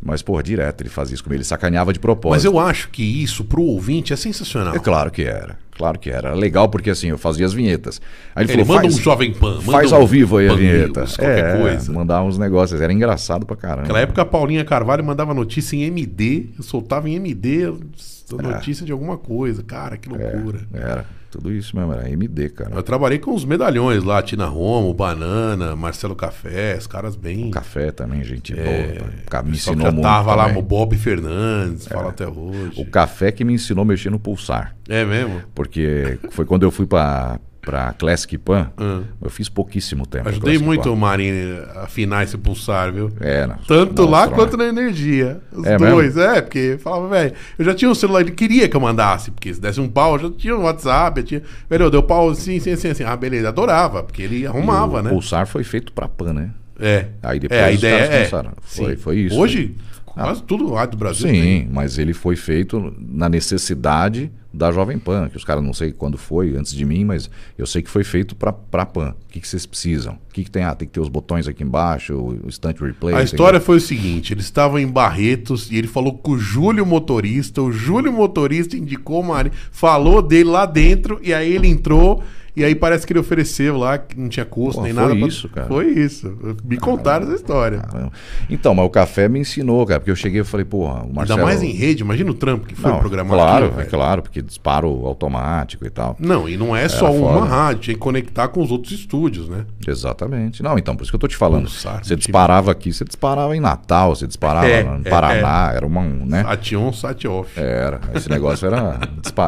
Mas, 0.00 0.22
porra, 0.22 0.42
direto 0.42 0.82
ele 0.82 0.88
fazia 0.88 1.14
isso 1.14 1.24
comigo, 1.24 1.38
ele 1.38 1.44
sacaneava 1.44 1.92
de 1.92 1.98
propósito. 1.98 2.36
Mas 2.36 2.44
eu 2.44 2.58
acho 2.58 2.88
que 2.90 3.02
isso 3.02 3.44
pro 3.44 3.62
ouvinte 3.62 4.12
é 4.12 4.16
sensacional. 4.16 4.74
É 4.74 4.78
claro 4.78 5.10
que 5.10 5.22
era. 5.22 5.58
Claro 5.76 5.98
que 5.98 6.08
era. 6.10 6.28
Era 6.28 6.36
legal 6.36 6.68
porque 6.68 6.90
assim, 6.90 7.08
eu 7.08 7.18
fazia 7.18 7.44
as 7.44 7.52
vinhetas. 7.52 8.00
Aí 8.34 8.44
ele, 8.44 8.52
Ele 8.52 8.64
falou, 8.64 8.82
manda 8.82 8.94
um 8.94 8.98
Jovem 8.98 9.32
Pan, 9.32 9.54
manda 9.54 9.72
faz 9.72 9.92
um 9.92 9.96
ao 9.96 10.06
vivo 10.06 10.36
aí 10.36 10.48
a 10.48 10.54
vinheta. 10.54 11.00
News, 11.00 11.16
qualquer 11.16 11.56
é, 11.56 11.60
coisa. 11.60 11.92
mandar 11.92 12.22
uns 12.22 12.38
negócios. 12.38 12.80
Era 12.80 12.92
engraçado 12.92 13.44
pra 13.44 13.56
caramba. 13.56 13.82
Naquela 13.82 14.00
época 14.00 14.22
a 14.22 14.24
Paulinha 14.24 14.64
Carvalho 14.64 15.04
mandava 15.04 15.34
notícia 15.34 15.76
em 15.76 15.82
MD, 15.82 16.46
eu 16.56 16.62
soltava 16.62 17.08
em 17.08 17.14
MD 17.14 17.66
a 17.66 18.42
notícia 18.42 18.86
de 18.86 18.92
alguma 18.92 19.16
coisa. 19.16 19.62
Cara, 19.62 19.96
que 19.96 20.08
loucura. 20.08 20.60
Era. 20.72 21.06
Tudo 21.30 21.52
isso 21.52 21.76
mesmo. 21.76 21.92
Era 21.92 22.08
MD, 22.10 22.48
cara. 22.50 22.74
Eu 22.74 22.82
trabalhei 22.82 23.18
com 23.18 23.34
os 23.34 23.44
medalhões 23.44 24.02
lá, 24.02 24.22
Tina 24.22 24.46
Romo, 24.46 24.92
Banana, 24.94 25.76
Marcelo 25.76 26.14
Café, 26.16 26.76
os 26.78 26.86
caras 26.86 27.16
bem. 27.16 27.50
Café 27.50 27.90
também, 27.90 28.24
gente 28.24 28.58
É, 28.58 28.98
boa. 29.30 29.42
Me 29.42 29.52
ensinou 29.52 29.86
já 29.86 29.92
muito 29.92 30.02
tava 30.04 30.34
lá 30.34 30.46
também. 30.46 30.62
o 30.62 30.64
Bob 30.64 30.96
Fernandes, 30.96 31.86
fala 31.86 32.08
até 32.10 32.26
hoje. 32.26 32.80
O 32.80 32.86
café 32.86 33.30
que 33.30 33.44
me 33.44 33.52
ensinou 33.52 33.82
a 33.82 33.86
mexer 33.86 34.10
no 34.10 34.18
pulsar. 34.18 34.74
É 34.88 35.04
mesmo? 35.04 35.42
Porque 35.54 36.18
foi 36.30 36.44
quando 36.44 36.62
eu 36.62 36.70
fui 36.70 36.86
pra, 36.86 37.38
pra 37.68 37.92
Classic 37.92 38.38
Pan. 38.38 38.70
Hum. 38.80 39.02
Eu 39.20 39.28
fiz 39.28 39.46
pouquíssimo 39.50 40.06
tempo. 40.06 40.26
Ajudei 40.26 40.56
muito 40.58 40.84
Pan. 40.84 40.90
o 40.92 40.96
Marinho 40.96 41.62
a 41.74 41.82
afinar 41.82 42.24
esse 42.24 42.38
pulsar, 42.38 42.90
viu? 42.90 43.10
É, 43.20 43.46
não, 43.46 43.56
Tanto 43.66 44.06
lá 44.06 44.20
monstro, 44.20 44.34
quanto 44.36 44.56
né? 44.56 44.64
na 44.72 44.80
energia. 44.80 45.38
Os 45.52 45.66
É 45.66 45.76
dois, 45.76 46.16
é, 46.16 46.40
porque 46.40 46.78
falava, 46.82 47.06
velho, 47.08 47.34
eu 47.58 47.64
já 47.66 47.74
tinha 47.74 47.90
um 47.90 47.94
celular, 47.94 48.22
ele 48.22 48.30
queria 48.30 48.66
que 48.70 48.74
eu 48.74 48.80
mandasse, 48.80 49.30
porque 49.30 49.52
se 49.52 49.60
desse 49.60 49.78
um 49.82 49.88
pau, 49.88 50.14
eu 50.14 50.18
já 50.18 50.30
tinha 50.30 50.56
um 50.56 50.62
WhatsApp, 50.62 51.20
eu 51.20 51.26
tinha. 51.26 51.42
Velho, 51.68 51.90
deu 51.90 52.02
pau 52.02 52.30
assim, 52.30 52.56
assim, 52.56 52.72
assim, 52.72 52.88
assim. 52.88 53.04
Ah, 53.04 53.14
beleza, 53.16 53.48
adorava, 53.48 54.02
porque 54.02 54.22
ele 54.22 54.46
arrumava, 54.46 55.00
o 55.00 55.02
né? 55.02 55.10
pulsar 55.10 55.46
foi 55.46 55.62
feito 55.62 55.92
pra 55.92 56.08
Pan, 56.08 56.32
né? 56.32 56.50
É. 56.80 57.06
Aí 57.22 57.38
depois 57.38 57.60
é, 57.60 57.64
a 57.64 57.72
ideia 57.72 58.02
é. 58.04 58.08
começaram. 58.08 58.52
Foi- 58.62 58.96
Sim. 58.96 59.02
foi 59.02 59.18
isso. 59.18 59.34
né? 59.34 59.40
Hoje, 59.42 59.76
quase 60.06 60.42
tudo 60.42 60.72
lá 60.72 60.86
do 60.86 60.96
Brasil. 60.96 61.28
Sim, 61.28 61.34
tem. 61.42 61.68
mas 61.70 61.98
ele 61.98 62.14
foi 62.14 62.34
feito 62.34 62.94
na 62.98 63.28
necessidade 63.28 64.30
da 64.52 64.72
Jovem 64.72 64.98
Pan, 64.98 65.28
que 65.28 65.36
os 65.36 65.44
caras 65.44 65.62
não 65.62 65.74
sei 65.74 65.92
quando 65.92 66.16
foi, 66.16 66.56
antes 66.56 66.72
de 66.74 66.84
mim, 66.84 67.04
mas 67.04 67.30
eu 67.56 67.66
sei 67.66 67.82
que 67.82 67.90
foi 67.90 68.02
feito 68.02 68.34
para 68.34 68.52
pra 68.52 68.86
Pan. 68.86 69.14
O 69.24 69.32
que, 69.32 69.40
que 69.40 69.48
vocês 69.48 69.66
precisam? 69.66 70.14
O 70.14 70.32
que, 70.32 70.44
que 70.44 70.50
tem? 70.50 70.64
Ah, 70.64 70.74
tem 70.74 70.88
que 70.88 70.94
ter 70.94 71.00
os 71.00 71.08
botões 71.08 71.46
aqui 71.46 71.62
embaixo, 71.62 72.14
o 72.14 72.48
instant 72.48 72.78
replay. 72.80 73.14
A 73.14 73.22
história 73.22 73.60
foi 73.60 73.76
o 73.76 73.80
seguinte: 73.80 74.32
eles 74.32 74.44
estavam 74.44 74.78
em 74.78 74.86
Barretos 74.86 75.70
e 75.70 75.76
ele 75.76 75.86
falou 75.86 76.14
com 76.14 76.32
o 76.32 76.38
Júlio 76.38 76.86
Motorista. 76.86 77.60
O 77.62 77.70
Júlio 77.70 78.12
Motorista 78.12 78.76
indicou 78.76 79.20
o 79.20 79.24
Marinho, 79.24 79.54
falou 79.70 80.22
dele 80.22 80.50
lá 80.50 80.64
dentro, 80.64 81.20
e 81.22 81.34
aí 81.34 81.54
ele 81.54 81.68
entrou 81.68 82.22
E 82.58 82.64
aí 82.64 82.74
parece 82.74 83.06
que 83.06 83.12
ele 83.12 83.20
ofereceu 83.20 83.76
lá, 83.76 83.96
que 83.98 84.18
não 84.18 84.28
tinha 84.28 84.44
custo 84.44 84.74
Porra, 84.80 84.84
nem 84.86 84.94
foi 84.94 85.02
nada. 85.02 85.16
pra- 85.16 85.28
isso, 85.28 85.48
cara. 85.48 85.66
Foi 85.68 85.86
isso. 85.86 86.36
Me 86.64 86.76
contaram 86.76 87.26
essa 87.26 87.36
história. 87.36 87.78
Caramba. 87.78 88.12
Então, 88.50 88.74
mas 88.74 88.84
o 88.86 88.90
café 88.90 89.28
me 89.28 89.38
ensinou, 89.38 89.86
cara, 89.86 90.00
porque 90.00 90.10
eu 90.10 90.16
cheguei 90.16 90.40
e 90.40 90.44
falei, 90.44 90.64
porra, 90.64 91.02
o 91.04 91.12
Marcelo... 91.14 91.38
Ainda 91.40 91.50
mais 91.50 91.62
em 91.62 91.72
rede, 91.72 92.02
imagina 92.02 92.30
o 92.30 92.34
trampo 92.34 92.66
que 92.66 92.74
foi 92.74 92.90
Não, 92.90 92.98
programado. 92.98 93.34
Claro, 93.36 93.64
aquilo, 93.66 93.72
é 93.80 93.84
velho. 93.84 93.90
claro, 93.90 94.22
porque 94.22 94.42
disparo 94.42 94.88
automático 95.06 95.86
e 95.86 95.90
tal. 95.90 96.16
Não, 96.18 96.48
e 96.48 96.56
não 96.56 96.74
é 96.76 96.88
só 96.88 97.12
uma 97.12 97.40
foda. 97.40 97.46
rádio, 97.46 97.80
tinha 97.82 97.94
que 97.94 98.00
conectar 98.00 98.48
com 98.48 98.62
os 98.62 98.70
outros 98.70 98.92
estúdios, 98.92 99.48
né? 99.48 99.64
Exatamente. 99.86 100.62
Não, 100.62 100.78
então, 100.78 100.96
por 100.96 101.02
isso 101.02 101.12
que 101.12 101.16
eu 101.16 101.20
tô 101.20 101.28
te 101.28 101.36
falando. 101.36 101.62
Pulsar, 101.64 102.04
Você 102.04 102.16
disparava 102.16 102.70
aqui, 102.72 102.92
você 102.92 103.04
disparava 103.04 103.56
em 103.56 103.60
Natal, 103.60 104.14
você 104.14 104.26
disparava 104.26 104.66
É, 104.66 104.82
no 104.82 105.06
é, 105.06 105.10
Paraná, 105.10 105.72
era 105.74 105.86
uma, 105.86 106.00
um, 106.00 106.24
né? 106.26 106.42
Sat 106.42 106.76
on, 106.76 106.92
sat 106.92 107.26
off. 107.28 107.58
Era. 107.58 108.00
Esse 108.14 108.28
negócio 108.28 108.66
era. 108.66 108.98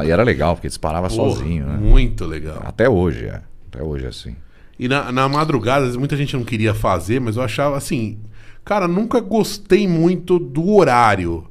E 0.04 0.10
era 0.10 0.22
legal, 0.22 0.54
porque 0.54 0.68
disparava 0.68 1.08
Porra, 1.08 1.30
sozinho, 1.30 1.66
né? 1.66 1.76
Muito 1.80 2.24
legal. 2.24 2.62
Até 2.64 2.88
hoje, 2.88 2.99
é. 3.26 3.42
Até 3.68 3.82
hoje 3.82 4.04
é 4.04 4.08
assim. 4.08 4.36
E 4.78 4.88
na, 4.88 5.12
na 5.12 5.28
madrugada, 5.28 5.86
muita 5.98 6.16
gente 6.16 6.36
não 6.36 6.44
queria 6.44 6.74
fazer, 6.74 7.20
mas 7.20 7.36
eu 7.36 7.42
achava 7.42 7.76
assim. 7.76 8.18
Cara, 8.64 8.88
nunca 8.88 9.20
gostei 9.20 9.86
muito 9.86 10.38
do 10.38 10.74
horário. 10.74 11.46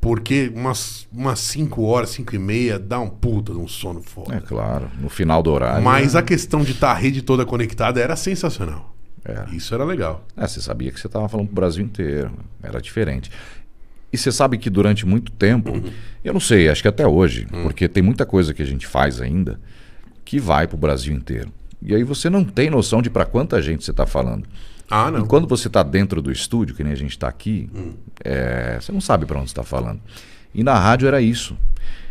Porque 0.00 0.50
umas 0.52 1.06
5 1.38 1.82
horas, 1.82 2.10
5 2.10 2.34
e 2.34 2.38
meia, 2.38 2.76
dá 2.76 2.98
um 2.98 3.08
puta 3.08 3.52
de 3.52 3.58
um 3.58 3.68
sono 3.68 4.00
É 4.00 4.02
foda. 4.02 4.40
claro. 4.40 4.90
No 5.00 5.08
final 5.08 5.42
do 5.44 5.52
horário. 5.52 5.84
Mas 5.84 6.14
né? 6.14 6.20
a 6.20 6.22
questão 6.22 6.64
de 6.64 6.72
estar 6.72 6.90
a 6.90 6.94
rede 6.94 7.22
toda 7.22 7.46
conectada 7.46 8.00
era 8.00 8.16
sensacional. 8.16 8.92
Era. 9.24 9.48
Isso 9.52 9.72
era 9.72 9.84
legal. 9.84 10.26
É, 10.36 10.44
você 10.44 10.60
sabia 10.60 10.90
que 10.90 10.98
você 10.98 11.06
estava 11.06 11.28
falando 11.28 11.46
pro 11.46 11.54
Brasil 11.54 11.84
inteiro. 11.84 12.32
Era 12.60 12.80
diferente. 12.80 13.30
E 14.12 14.18
você 14.18 14.32
sabe 14.32 14.58
que 14.58 14.68
durante 14.68 15.06
muito 15.06 15.30
tempo, 15.30 15.80
eu 16.24 16.32
não 16.32 16.40
sei, 16.40 16.68
acho 16.68 16.82
que 16.82 16.88
até 16.88 17.06
hoje, 17.06 17.46
porque 17.62 17.88
tem 17.88 18.02
muita 18.02 18.26
coisa 18.26 18.52
que 18.52 18.60
a 18.60 18.66
gente 18.66 18.86
faz 18.86 19.20
ainda 19.20 19.60
que 20.24 20.38
vai 20.40 20.66
pro 20.66 20.76
Brasil 20.76 21.14
inteiro. 21.14 21.50
E 21.80 21.94
aí 21.94 22.04
você 22.04 22.30
não 22.30 22.44
tem 22.44 22.70
noção 22.70 23.02
de 23.02 23.10
para 23.10 23.24
quanta 23.24 23.60
gente 23.60 23.84
você 23.84 23.90
está 23.90 24.06
falando. 24.06 24.44
Ah, 24.90 25.10
não. 25.10 25.20
E 25.24 25.26
quando 25.26 25.46
você 25.48 25.68
está 25.68 25.82
dentro 25.82 26.20
do 26.22 26.30
estúdio, 26.30 26.74
que 26.74 26.84
nem 26.84 26.92
a 26.92 26.96
gente 26.96 27.12
está 27.12 27.26
aqui, 27.28 27.68
é, 28.24 28.78
você 28.80 28.92
não 28.92 29.00
sabe 29.00 29.26
para 29.26 29.38
onde 29.38 29.48
você 29.48 29.52
está 29.52 29.62
falando. 29.64 30.00
E 30.54 30.62
na 30.62 30.78
rádio 30.78 31.08
era 31.08 31.20
isso. 31.20 31.56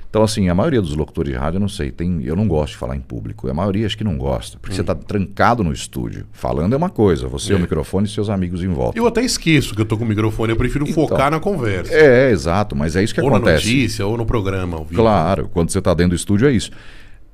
Então, 0.09 0.23
assim, 0.23 0.49
a 0.49 0.53
maioria 0.55 0.81
dos 0.81 0.93
locutores 0.93 1.31
de 1.31 1.37
rádio, 1.39 1.55
eu 1.55 1.61
não 1.61 1.69
sei, 1.69 1.89
tem, 1.89 2.21
eu 2.25 2.35
não 2.35 2.45
gosto 2.45 2.73
de 2.73 2.77
falar 2.77 2.97
em 2.97 2.99
público. 2.99 3.47
A 3.49 3.53
maioria 3.53 3.85
acho 3.85 3.97
que 3.97 4.03
não 4.03 4.17
gosta, 4.17 4.57
porque 4.59 4.75
você 4.75 4.81
está 4.81 4.93
trancado 4.93 5.63
no 5.63 5.71
estúdio. 5.71 6.25
Falando 6.33 6.73
é 6.73 6.75
uma 6.75 6.89
coisa, 6.89 7.29
você, 7.29 7.53
É. 7.53 7.55
o 7.55 7.59
microfone 7.59 8.07
e 8.07 8.09
seus 8.09 8.29
amigos 8.29 8.61
em 8.61 8.67
volta. 8.67 8.99
Eu 8.99 9.07
até 9.07 9.21
esqueço 9.23 9.73
que 9.73 9.79
eu 9.79 9.85
tô 9.85 9.97
com 9.97 10.03
o 10.03 10.07
microfone, 10.07 10.51
eu 10.51 10.57
prefiro 10.57 10.83
Então. 10.83 11.07
focar 11.07 11.31
na 11.31 11.39
conversa. 11.39 11.93
É, 11.93 12.27
é, 12.27 12.31
exato, 12.31 12.75
mas 12.75 12.97
é 12.97 13.03
isso 13.03 13.13
que 13.13 13.21
ou 13.21 13.29
na 13.29 13.37
acontece. 13.37 13.65
notícia, 13.67 14.05
ou 14.05 14.17
no 14.17 14.25
programa 14.25 14.75
ao 14.75 14.83
vivo. 14.83 15.01
Claro, 15.01 15.47
quando 15.53 15.69
você 15.69 15.79
está 15.79 15.93
dentro 15.93 16.09
do 16.09 16.15
estúdio 16.17 16.49
é 16.49 16.51
isso. 16.51 16.71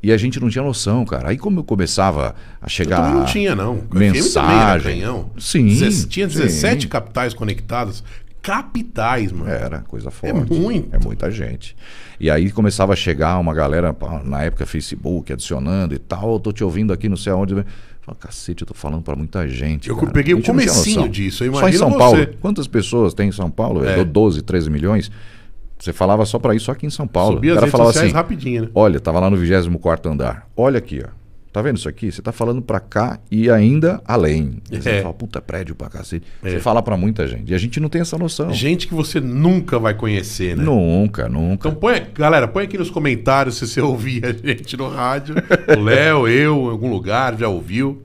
E 0.02 0.12
a 0.12 0.18
gente 0.18 0.40
não 0.40 0.48
tinha 0.50 0.64
noção, 0.64 1.04
cara. 1.06 1.30
Aí 1.30 1.38
como 1.38 1.60
eu 1.60 1.64
começava 1.64 2.36
a 2.62 2.66
Eu 2.66 2.70
chegar... 2.70 2.98
também 2.98 3.14
não 3.20 3.26
tinha, 3.26 3.56
não. 3.56 3.82
Mensagem. 3.94 4.94
canhão. 5.00 5.32
Sim, 5.40 5.66
Dezesse- 5.66 6.08
Tinha 6.08 6.30
sim. 6.30 6.38
17 6.40 6.88
capitais 6.88 7.34
conectadas. 7.34 8.04
Capitais, 8.42 9.32
mano. 9.32 9.50
Era 9.52 9.80
coisa 9.80 10.10
forte. 10.10 10.54
muito. 10.54 10.96
É 10.96 11.00
muita 11.00 11.30
gente. 11.30 11.76
E 12.20 12.30
aí 12.32 12.50
começava 12.52 12.94
a 12.94 12.96
chegar 12.96 13.38
uma 13.40 13.54
galera, 13.54 13.94
na 14.24 14.44
época 14.44 14.66
Facebook, 14.66 15.34
adicionando 15.34 15.94
e 15.94 15.98
tal. 15.98 16.34
Eu 16.34 16.40
tô 16.40 16.52
te 16.54 16.64
ouvindo 16.64 16.94
aqui, 16.94 17.10
não 17.10 17.18
sei 17.18 17.34
aonde. 17.34 17.54
Eu 17.56 17.66
falava, 18.02 18.20
cacete, 18.26 18.62
eu 18.62 18.68
tô 18.68 18.74
falando 18.74 19.02
pra 19.02 19.16
muita 19.16 19.46
gente. 19.48 19.90
Eu 19.90 19.98
cara." 19.98 20.12
peguei 20.12 20.34
o 20.34 20.42
comecinho 20.42 21.10
disso, 21.10 21.44
eu 21.44 21.54
Só 21.56 21.68
em 21.68 21.74
São 21.74 21.90
você. 21.90 21.98
Paulo. 21.98 22.28
Quantas 22.40 22.68
pessoas 22.68 23.14
tem 23.14 23.28
em 23.28 23.32
São 23.34 23.52
Paulo? 23.52 23.84
É. 23.86 24.00
É. 24.00 24.04
12, 24.06 24.42
13 24.44 24.70
milhões. 24.70 25.12
Você 25.80 25.94
falava 25.94 26.26
só 26.26 26.40
pra 26.40 26.56
isso 26.56 26.66
só 26.66 26.72
aqui 26.72 26.86
em 26.86 26.90
São 26.90 27.08
Paulo. 27.08 27.36
Subia 27.36 27.54
o 27.54 27.56
cara 27.56 27.68
falava 27.68 27.90
assim: 27.92 28.10
rapidinho, 28.12 28.64
né? 28.64 28.70
Olha, 28.74 29.00
tava 29.00 29.20
lá 29.20 29.30
no 29.30 29.38
24 29.38 30.12
andar. 30.12 30.48
Olha 30.56 30.78
aqui, 30.80 31.02
ó. 31.06 31.10
Tá 31.54 31.62
vendo 31.62 31.78
isso 31.78 31.90
aqui? 31.90 32.12
Você 32.12 32.22
tá 32.22 32.32
falando 32.32 32.62
pra 32.62 32.80
cá 32.80 33.20
e 33.32 33.50
ainda 33.50 34.00
além. 34.06 34.58
Aí 34.72 34.80
Você 34.80 34.90
É. 34.90 35.02
fala, 35.02 35.14
puta, 35.14 35.42
prédio 35.42 35.74
pra 35.74 35.90
cacete. 35.90 36.26
É. 36.44 36.50
Você 36.52 36.60
fala 36.60 36.84
pra 36.84 36.96
muita 36.96 37.28
gente. 37.28 37.52
E 37.52 37.56
a 37.56 37.58
gente 37.58 37.80
não 37.80 37.90
tem 37.90 38.02
essa 38.02 38.16
noção. 38.18 38.52
Gente 38.54 38.88
que 38.88 38.94
você 38.94 39.20
nunca 39.20 39.80
vai 39.80 39.96
conhecer, 39.96 40.56
né? 40.56 40.64
Nunca, 40.64 41.28
nunca. 41.28 41.68
Então 41.70 41.74
põe, 41.80 42.06
galera, 42.14 42.48
põe 42.48 42.66
aqui 42.66 42.78
nos 42.78 42.92
comentários 42.92 43.56
se 43.58 43.68
você 43.68 43.82
ouvia 43.82 44.22
a 44.30 44.48
gente 44.48 44.78
no 44.78 44.88
rádio. 44.88 45.36
O 45.76 45.82
Léo, 45.82 46.28
eu, 46.28 46.66
em 46.66 46.70
algum 46.70 46.90
lugar, 46.92 47.36
já 47.38 47.48
ouviu. 47.48 48.04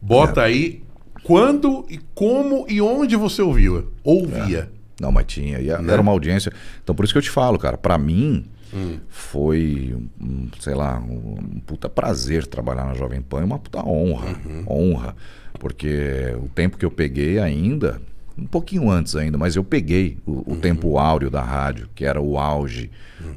Bota 0.00 0.42
aí 0.42 0.82
quando 1.24 1.84
e 1.90 1.98
como 2.14 2.64
e 2.70 2.80
onde 2.80 3.16
você 3.16 3.42
ouviu. 3.42 3.88
Ouvia. 4.02 4.70
Não, 5.00 5.12
mas 5.12 5.26
tinha. 5.26 5.60
E 5.60 5.66
Né? 5.66 5.92
era 5.92 6.00
uma 6.02 6.12
audiência. 6.12 6.52
Então, 6.82 6.94
por 6.94 7.04
isso 7.04 7.12
que 7.14 7.18
eu 7.18 7.22
te 7.22 7.30
falo, 7.30 7.58
cara. 7.58 7.76
Pra 7.78 7.96
mim, 7.98 8.44
Hum. 8.74 8.98
foi, 9.08 9.96
um, 10.20 10.48
sei 10.60 10.74
lá, 10.74 10.98
um, 10.98 11.60
puta 11.66 11.88
prazer 11.88 12.46
trabalhar 12.46 12.84
na 12.84 12.94
Jovem 12.94 13.20
Pan. 13.22 13.40
e 13.40 13.44
Uma 13.44 13.58
puta 13.58 13.78
honra. 13.86 14.36
Uhum. 14.44 14.64
Honra. 14.68 15.16
Porque 15.58 16.34
o 16.42 16.48
tempo 16.48 16.76
que 16.76 16.84
eu 16.84 16.90
peguei 16.90 17.38
ainda, 17.38 18.00
um 18.36 18.46
pouquinho 18.46 18.90
antes 18.90 19.16
ainda, 19.16 19.36
mas 19.38 19.56
eu 19.56 19.64
peguei 19.64 20.18
o, 20.26 20.32
Uhum. 20.32 20.44
o 20.48 20.56
tempo 20.56 20.98
áureo 20.98 21.30
da 21.30 21.42
rádio, 21.42 21.88
que 21.94 22.04
era 22.04 22.20
o 22.20 22.38
auge 22.38 22.90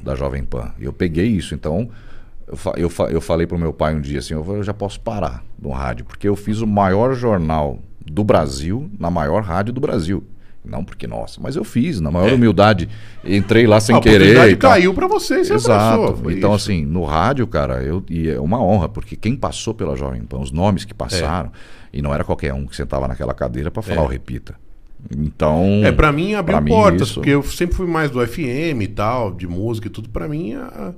da 0.04 0.14
Jovem 0.14 0.44
Pan. 0.44 0.72
E 0.78 0.84
eu 0.84 0.92
peguei 0.92 1.26
isso. 1.26 1.54
Então, 1.54 1.88
eu, 2.46 2.56
fa- 2.56 2.74
eu, 2.76 2.90
fa- 2.90 3.10
eu 3.10 3.20
falei 3.20 3.46
pro 3.46 3.58
meu 3.58 3.72
pai 3.72 3.94
um 3.94 4.00
dia 4.00 4.18
assim: 4.18 4.34
eu, 4.34 4.44
falei, 4.44 4.60
eu 4.60 4.64
já 4.64 4.74
posso 4.74 5.00
parar 5.00 5.42
no 5.60 5.70
rádio, 5.70 6.04
porque 6.04 6.28
eu 6.28 6.36
fiz 6.36 6.60
o 6.60 6.66
maior 6.66 7.14
jornal 7.14 7.78
do 8.04 8.22
Brasil 8.22 8.90
na 8.98 9.10
maior 9.10 9.42
rádio 9.42 9.72
do 9.72 9.80
Brasil. 9.80 10.22
Não 10.64 10.84
porque, 10.84 11.08
nossa, 11.08 11.40
mas 11.40 11.56
eu 11.56 11.64
fiz, 11.64 12.00
na 12.00 12.08
maior 12.10 12.28
É. 12.30 12.34
humildade. 12.34 12.88
Entrei 13.24 13.66
lá 13.66 13.80
sem 13.80 13.96
a 13.96 14.00
querer. 14.00 14.50
e 14.50 14.56
tal. 14.56 14.70
caiu 14.70 14.94
pra 14.94 15.08
você 15.08 15.44
você 15.44 15.54
Exato. 15.54 16.02
abraçou. 16.04 16.30
Então, 16.30 16.54
isso. 16.54 16.70
assim, 16.70 16.84
no 16.84 17.04
rádio, 17.04 17.46
cara, 17.48 17.82
eu, 17.82 18.02
e 18.08 18.28
é 18.30 18.38
uma 18.40 18.62
honra, 18.62 18.88
porque 18.88 19.16
quem 19.16 19.34
passou 19.34 19.74
pela 19.74 19.96
Jovem 19.96 20.22
Pan, 20.22 20.38
os 20.38 20.52
nomes 20.52 20.84
que 20.84 20.94
passaram, 20.94 21.50
e 21.92 22.00
não 22.00 22.14
era 22.14 22.22
qualquer 22.22 22.54
um 22.54 22.64
que 22.64 22.76
sentava 22.76 23.08
naquela 23.08 23.34
cadeira 23.34 23.70
para 23.72 23.82
falar 23.82 24.02
É. 24.02 24.04
o 24.04 24.06
repita. 24.06 24.54
Então. 25.10 25.80
É, 25.84 25.90
pra 25.90 26.12
mim 26.12 26.34
abriu 26.34 26.56
pra 26.56 26.60
mim, 26.64 26.70
portas, 26.70 27.08
isso- 27.08 27.14
porque 27.14 27.30
eu 27.30 27.42
sempre 27.42 27.74
fui 27.76 27.86
mais 27.88 28.10
do 28.10 28.20
FM 28.24 28.82
e 28.82 28.86
tal, 28.88 29.32
de 29.32 29.48
música 29.48 29.88
e 29.88 29.90
tudo. 29.90 30.08
Pra 30.08 30.28
mim, 30.28 30.54
a- 30.54 30.92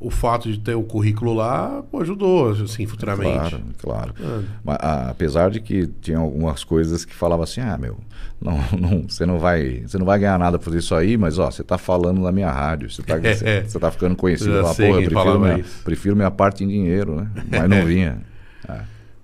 o 0.00 0.10
fato 0.10 0.50
de 0.50 0.58
ter 0.58 0.74
o 0.74 0.82
currículo 0.82 1.34
lá 1.34 1.82
pô, 1.90 2.00
ajudou, 2.00 2.50
assim, 2.52 2.86
futuramente. 2.86 3.50
Claro, 3.50 3.60
claro. 3.78 4.14
Ah. 4.20 4.42
Mas, 4.64 4.76
a- 4.80 5.10
apesar 5.10 5.50
de 5.50 5.60
que 5.60 5.86
tinha 6.00 6.16
algumas 6.18 6.64
coisas 6.64 7.04
que 7.04 7.14
falavam 7.14 7.44
assim, 7.44 7.60
ah, 7.60 7.76
meu, 7.76 7.98
não, 8.40 8.58
não, 8.80 9.02
você 9.08 9.26
não 9.26 9.38
vai, 9.38 9.82
você 9.86 9.98
não 9.98 10.06
vai 10.06 10.18
ganhar 10.18 10.38
nada 10.38 10.58
por 10.58 10.74
isso 10.74 10.94
aí, 10.94 11.16
mas 11.18 11.38
ó, 11.38 11.50
você 11.50 11.62
tá 11.62 11.76
falando 11.76 12.20
na 12.22 12.32
minha 12.32 12.50
rádio, 12.50 12.90
você 12.90 13.02
tá, 13.02 13.16
É. 13.22 13.34
você, 13.34 13.60
você 13.64 13.78
tá 13.78 13.90
ficando 13.90 14.16
conhecido 14.16 14.52
lá, 14.62 14.74
porra, 14.74 14.84
eu 14.88 14.94
prefiro 14.94 15.14
falava 15.14 15.38
minha, 15.38 15.64
prefiro 15.84 16.16
minha 16.16 16.30
parte 16.30 16.64
em 16.64 16.68
dinheiro, 16.68 17.16
né? 17.16 17.30
Mas 17.50 17.68
não 17.68 17.84
vinha. 17.86 18.22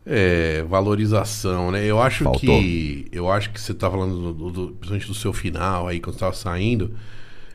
É, 0.09 0.63
valorização, 0.69 1.73
né? 1.73 1.85
Eu 1.85 2.01
acho 2.01 2.23
Faltou. 2.23 2.41
que. 2.41 3.09
Eu 3.11 3.29
acho 3.31 3.51
que 3.51 3.61
você 3.61 3.75
tá 3.75 3.91
falando 3.91 4.15
do, 4.15 4.33
do, 4.33 4.51
do- 4.51 4.69
principalmente 4.75 5.09
do 5.09 5.15
seu 5.15 5.33
final 5.33 5.89
aí, 5.89 5.99
quando 5.99 6.15
você 6.15 6.21
tava 6.21 6.35
saindo. 6.37 6.93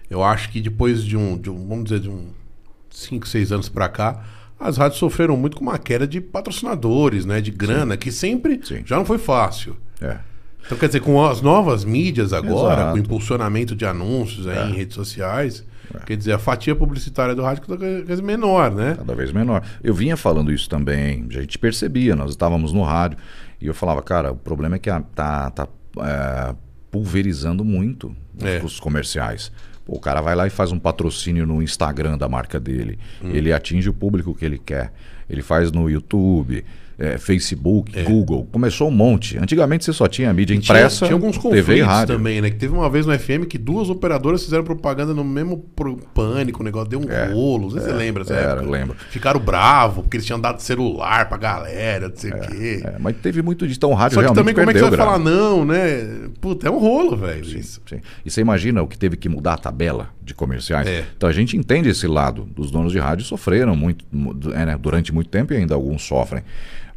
Eu 0.09 0.21
acho 0.21 0.49
que 0.51 0.59
depois 0.59 1.01
de 1.01 1.15
um, 1.15 1.37
de 1.37 1.49
um 1.49 1.65
vamos 1.65 1.85
dizer, 1.85 2.01
de 2.01 2.09
um 2.09 2.27
5, 2.91 3.27
6 3.27 3.51
anos 3.51 3.69
pra 3.69 3.89
cá, 3.89 4.23
as 4.59 4.77
rádios 4.77 4.99
sofreram 4.99 5.35
muito 5.35 5.57
com 5.57 5.63
uma 5.63 5.79
queda 5.79 6.05
de 6.07 6.21
patrocinadores, 6.21 7.25
né? 7.25 7.41
De 7.41 7.49
grana, 7.51 7.97
que 7.97 8.11
sempre 8.11 8.59
Sim. 8.63 8.83
já 8.85 8.95
não 8.95 9.05
foi 9.05 9.17
fácil. 9.17 9.75
É. 9.99 10.17
Então, 10.63 10.77
quer 10.77 10.85
dizer, 10.87 10.99
com 10.99 11.25
as 11.25 11.41
novas 11.41 11.83
mídias 11.83 12.31
agora, 12.33 12.73
Exato. 12.81 12.91
com 12.91 12.97
o 12.97 12.99
impulsionamento 12.99 13.75
de 13.75 13.83
anúncios 13.85 14.45
aí 14.47 14.69
em 14.69 14.75
redes 14.75 14.93
sociais, 14.93 15.65
quer 16.05 16.15
dizer, 16.15 16.33
a 16.33 16.37
fatia 16.37 16.75
publicitária 16.75 17.33
do 17.33 17.41
rádio 17.41 17.63
cada 17.63 17.77
vez 18.03 18.21
menor, 18.21 18.69
né? 18.71 18.93
Cada 18.95 19.15
vez 19.15 19.31
menor. 19.31 19.63
Eu 19.83 19.95
vinha 19.95 20.15
falando 20.15 20.51
isso 20.53 20.69
também, 20.69 21.25
a 21.31 21.33
gente 21.33 21.57
percebia, 21.57 22.15
nós 22.15 22.29
estávamos 22.29 22.71
no 22.71 22.83
rádio, 22.83 23.17
e 23.59 23.65
eu 23.65 23.73
falava, 23.73 24.03
cara, 24.03 24.31
o 24.31 24.35
problema 24.35 24.75
é 24.75 24.79
que 24.79 24.89
a- 24.91 25.01
tá, 25.01 25.49
tá 25.49 25.67
é, 25.99 26.53
pulverizando 26.91 27.65
muito 27.65 28.15
os- 28.37 28.43
É. 28.45 28.61
os 28.63 28.79
comerciais. 28.79 29.51
Pô, 29.85 29.95
o 29.95 29.99
cara 29.99 30.21
vai 30.21 30.35
lá 30.35 30.47
e 30.47 30.49
faz 30.49 30.71
um 30.71 30.79
patrocínio 30.79 31.45
no 31.45 31.61
Instagram 31.61 32.17
da 32.17 32.29
marca 32.29 32.59
dele. 32.59 32.99
Hum. 33.23 33.31
Ele 33.31 33.51
atinge 33.51 33.89
o 33.89 33.93
público 33.93 34.33
que 34.35 34.45
ele 34.45 34.57
quer. 34.57 34.91
Ele 35.29 35.41
faz 35.41 35.71
no 35.71 35.89
YouTube, 35.89 36.63
é, 37.03 37.17
Facebook, 37.17 37.91
Google. 38.03 38.47
Começou 38.51 38.87
um 38.87 38.91
monte. 38.91 39.37
Antigamente 39.37 39.83
você 39.83 39.91
só 39.91 40.07
tinha 40.07 40.31
mídia 40.33 40.55
Tinha- 40.57 40.77
impressa, 40.77 41.05
tinha, 41.07 41.15
alguns 41.15 41.37
TV 41.37 41.47
e 41.57 41.61
conflitos 41.63 41.85
rádio. 41.87 42.15
também, 42.15 42.41
né? 42.41 42.49
Que 42.51 42.57
teve 42.57 42.73
uma 42.73 42.87
vez 42.89 43.05
no 43.07 43.17
FM 43.17 43.45
que 43.49 43.57
duas 43.57 43.89
operadoras 43.89 44.43
fizeram 44.43 44.63
propaganda 44.63 45.13
no 45.13 45.23
mesmo 45.23 45.57
pro- 45.75 45.97
pânico, 46.13 46.61
o 46.61 46.63
negócio 46.63 46.89
deu 46.89 46.99
um 46.99 47.09
É. 47.11 47.25
rolo. 47.33 47.63
Não 47.63 47.71
sei 47.71 47.79
se 47.81 47.85
você 47.87 47.93
lembra 47.93 48.23
dessa 48.23 48.35
era, 48.35 48.51
época. 48.61 48.69
lembro. 48.69 48.95
Ficaram 49.09 49.39
bravos, 49.39 50.03
porque 50.03 50.17
eles 50.17 50.25
tinham 50.25 50.39
dado 50.39 50.59
celular 50.61 51.27
pra 51.27 51.37
galera, 51.37 52.07
não 52.09 52.15
sei 52.15 52.31
o 52.31 52.39
quê. 52.39 52.81
É, 52.85 52.95
mas 52.99 53.15
teve 53.17 53.41
muito 53.41 53.65
disso. 53.65 53.77
Então 53.79 53.89
o 53.91 53.95
rádio 53.95 54.15
Só 54.15 54.21
que 54.21 54.25
realmente 54.25 54.41
também, 54.41 54.53
como 54.53 54.69
é 54.69 54.73
que 54.73 54.79
você 54.79 54.89
vai 54.95 54.97
falar 54.97 55.17
não, 55.19 55.65
né? 55.65 56.29
Puta, 56.39 56.67
é 56.67 56.71
um 56.71 56.77
rolo, 56.77 57.17
velho. 57.17 57.41
isso. 57.41 57.81
Sim. 57.87 57.99
E 58.23 58.29
você 58.29 58.41
imagina 58.41 58.81
o 58.83 58.87
que 58.87 58.97
teve 58.97 59.17
que 59.17 59.27
mudar 59.27 59.53
a 59.53 59.57
tabela 59.57 60.09
de 60.23 60.33
comerciais? 60.35 60.87
É. 60.87 61.03
Então 61.17 61.27
a 61.27 61.33
gente 61.33 61.57
entende 61.57 61.89
esse 61.89 62.05
lado. 62.07 62.47
Os 62.57 62.69
donos 62.69 62.91
de 62.91 62.99
rádio 62.99 63.25
sofreram 63.25 63.75
muito 63.75 64.05
mu- 64.11 64.35
é, 64.53 64.65
né, 64.65 64.77
durante 64.79 65.13
muito 65.13 65.29
tempo 65.29 65.53
e 65.53 65.57
ainda 65.57 65.73
alguns 65.73 66.01
sofrem. 66.03 66.43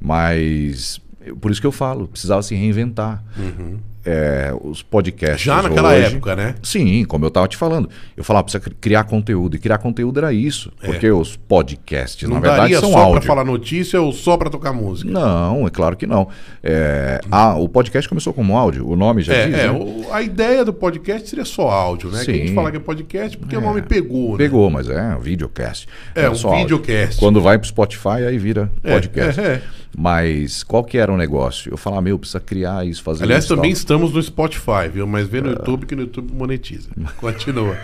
Mas 0.04 1.00
por 1.40 1.50
isso 1.50 1.60
que 1.60 1.66
eu 1.66 1.72
falo, 1.72 2.06
precisava 2.06 2.42
se 2.42 2.54
reinventar. 2.54 3.24
Uhum. 3.38 3.78
É, 4.04 4.52
os 4.62 4.82
podcasts. 4.82 5.40
Já 5.42 5.62
naquela 5.62 5.90
hoje- 5.92 6.14
época, 6.14 6.36
né? 6.36 6.54
Sim, 6.62 7.04
como 7.04 7.24
eu 7.24 7.28
estava 7.28 7.48
te 7.48 7.56
falando. 7.56 7.88
Eu 8.16 8.22
falava, 8.24 8.44
precisa 8.44 8.60
cri- 8.62 8.74
criar 8.80 9.04
conteúdo. 9.04 9.56
E 9.56 9.58
criar 9.58 9.78
conteúdo 9.78 10.18
era 10.18 10.32
isso. 10.32 10.70
Porque 10.84 11.10
os 11.10 11.36
podcasts, 11.36 12.28
Não 12.28 12.34
na 12.36 12.40
verdade, 12.40 12.60
daria 12.62 12.80
são 12.80 12.90
só 12.90 12.96
pra 12.96 13.04
áudio. 13.06 13.22
falar 13.22 13.44
notícia 13.44 14.00
ou 14.00 14.12
só 14.12 14.36
pra 14.36 14.50
tocar 14.50 14.72
música. 14.72 15.10
Não, 15.10 15.66
é 15.66 15.70
claro 15.70 15.96
que 15.96 16.06
não. 16.06 16.28
É, 16.62 17.20
ah, 17.30 17.54
o 17.56 17.68
podcast 17.68 18.08
começou 18.08 18.32
como 18.32 18.56
áudio, 18.56 18.88
o 18.88 18.96
nome 18.96 19.22
já 19.22 19.32
É, 19.34 19.46
diz, 19.46 19.58
é, 19.58 19.66
né? 19.66 19.70
o- 19.72 20.12
a 20.12 20.22
ideia 20.22 20.64
do 20.64 20.72
podcast 20.72 21.28
seria 21.28 21.44
só 21.44 21.68
áudio, 21.70 22.10
né? 22.10 22.24
Que 22.24 22.30
a 22.30 22.34
gente 22.34 22.48
Sim. 22.48 22.54
fala 22.54 22.70
que 22.70 22.76
é 22.76 22.80
podcast 22.80 23.36
porque 23.38 23.56
o 23.56 23.60
nome 23.60 23.82
pegou, 23.82 24.32
né? 24.32 24.38
Pegou, 24.38 24.70
mas 24.70 24.88
é 24.88 25.16
um 25.16 25.20
videocast. 25.20 25.86
É, 26.14 26.28
um 26.28 26.34
só 26.34 26.48
áudio. 26.48 26.62
videocast. 26.78 27.18
Quando 27.18 27.40
vai 27.40 27.58
pro 27.58 27.66
Spotify, 27.66 28.24
aí 28.28 28.38
vira 28.38 28.70
É, 28.82 28.92
podcast. 28.92 29.40
é, 29.40 29.44
é. 29.44 29.62
Mas 29.96 30.64
qual 30.64 30.82
que 30.82 30.98
era 30.98 31.12
o 31.12 31.16
negócio? 31.16 31.72
Eu 31.72 31.76
falava, 31.76 32.02
meu, 32.02 32.18
precisa 32.18 32.40
criar 32.40 32.84
isso, 32.84 33.00
fazer 33.00 33.22
Aliás, 33.24 33.44
isso. 33.44 33.54
também 33.54 33.70
tal. 33.72 33.78
Estamos 33.94 34.12
no 34.12 34.22
Spotify, 34.22 34.88
viu? 34.92 35.06
Mas 35.06 35.26
vê 35.28 35.40
no 35.40 35.50
YouTube 35.50 35.86
que 35.86 35.94
no 35.94 36.02
YouTube 36.02 36.32
monetiza. 36.32 36.88
Continua. 37.18 37.74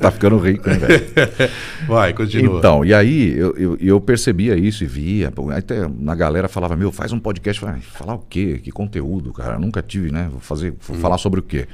tá 0.00 0.10
ficando 0.10 0.38
rico, 0.38 0.68
né, 0.68 0.76
velho? 0.76 1.06
Vai, 1.86 2.12
continua. 2.12 2.58
Então, 2.58 2.84
e 2.84 2.92
aí 2.92 3.36
eu, 3.36 3.54
eu, 3.56 3.76
eu 3.80 4.00
percebia 4.00 4.56
isso 4.56 4.84
e 4.84 4.86
via. 4.86 5.32
até 5.56 5.88
na 5.88 6.14
galera 6.14 6.48
falava, 6.48 6.76
meu, 6.76 6.90
faz 6.92 7.12
um 7.12 7.18
podcast. 7.18 7.64
"Ah, 7.64 7.76
falar 7.80 8.14
o 8.14 8.18
quê? 8.18 8.60
Que 8.62 8.70
conteúdo, 8.70 9.32
cara? 9.32 9.54
Eu 9.54 9.60
nunca 9.60 9.82
tive, 9.82 10.10
né? 10.10 10.28
Vou 10.30 10.40
fazer, 10.40 10.74
vou 10.86 10.96
Hum. 10.96 11.00
falar 11.00 11.18
sobre 11.18 11.40
o 11.40 11.42
quê? 11.42 11.66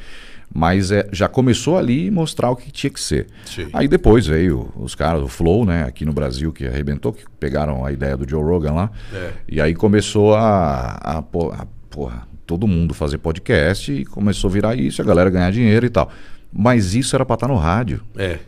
Mas 0.55 0.93
é, 0.93 1.09
já 1.13 1.29
começou 1.29 1.77
ali 1.77 2.09
mostrar 2.11 2.51
o 2.51 2.57
que 2.57 2.71
tinha 2.71 2.91
que 2.91 3.01
ser. 3.01 3.27
Sim. 3.45 3.67
Aí 3.73 3.89
depois 3.89 4.27
veio 4.27 4.73
os 4.77 4.95
caras 4.95 5.21
do 5.21 5.29
Flow, 5.29 5.65
né, 5.67 5.83
aqui 5.83 6.05
no 6.05 6.13
Brasil, 6.13 6.53
que 6.53 6.65
arrebentou, 6.67 7.13
que 7.13 7.25
pegaram 7.41 7.85
a 7.85 7.91
ideia 7.91 8.17
do 8.17 8.29
Joe 8.29 8.43
Rogan 8.45 8.73
lá. 8.73 8.91
É. 9.13 9.33
E 9.49 9.61
aí 9.61 9.75
começou 9.75 10.35
a, 10.35 10.99
a, 11.03 11.19
a- 11.19 11.23
porra, 11.23 12.29
todo 12.47 12.67
mundo 12.67 12.95
fazer 12.95 13.19
podcast 13.19 13.93
e 13.93 14.05
começou 14.05 14.49
a 14.49 14.53
virar 14.53 14.75
isso, 14.77 15.03
a 15.03 15.05
galera 15.05 15.29
ganhar 15.31 15.51
dinheiro 15.51 15.85
e 15.87 15.91
tal. 15.91 16.11
Mas 16.53 16.95
isso 16.95 17.15
era 17.17 17.25
pra 17.27 17.35
estar 17.35 17.49
no 17.49 17.57
rádio. 17.57 18.01
É. 18.17 18.39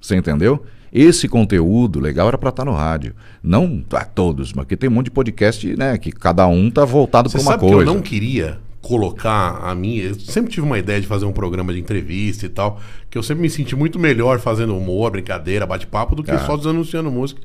Você 0.00 0.16
entendeu? 0.16 0.64
Esse 0.92 1.26
conteúdo 1.28 1.98
legal 1.98 2.28
era 2.28 2.38
para 2.38 2.50
estar 2.50 2.64
no 2.64 2.72
rádio. 2.72 3.14
Não 3.42 3.82
a 3.92 4.04
todos, 4.04 4.52
mas 4.52 4.64
porque 4.64 4.76
tem 4.76 4.88
um 4.88 4.92
monte 4.92 5.06
de 5.06 5.10
podcast, 5.12 5.76
né? 5.76 5.96
Que 5.98 6.12
cada 6.12 6.46
um 6.46 6.70
tá 6.70 6.84
voltado 6.84 7.28
para 7.30 7.40
uma 7.40 7.52
sabe 7.52 7.64
que 7.66 7.72
coisa. 7.72 7.90
eu 7.90 7.94
não 7.94 8.00
queria 8.02 8.58
colocar 8.80 9.60
a 9.62 9.74
minha. 9.74 10.04
Eu 10.04 10.14
sempre 10.20 10.52
tive 10.52 10.66
uma 10.66 10.78
ideia 10.78 11.00
de 11.00 11.06
fazer 11.06 11.24
um 11.24 11.32
programa 11.32 11.72
de 11.72 11.80
entrevista 11.80 12.46
e 12.46 12.48
tal. 12.48 12.80
Que 13.10 13.16
eu 13.18 13.22
sempre 13.22 13.42
me 13.42 13.50
senti 13.50 13.74
muito 13.74 13.98
melhor 13.98 14.38
fazendo 14.40 14.76
humor, 14.76 15.10
brincadeira, 15.10 15.66
bate-papo, 15.66 16.14
do 16.14 16.22
que 16.22 16.30
É. 16.30 16.38
só 16.38 16.56
desanunciando 16.56 17.10
música 17.10 17.40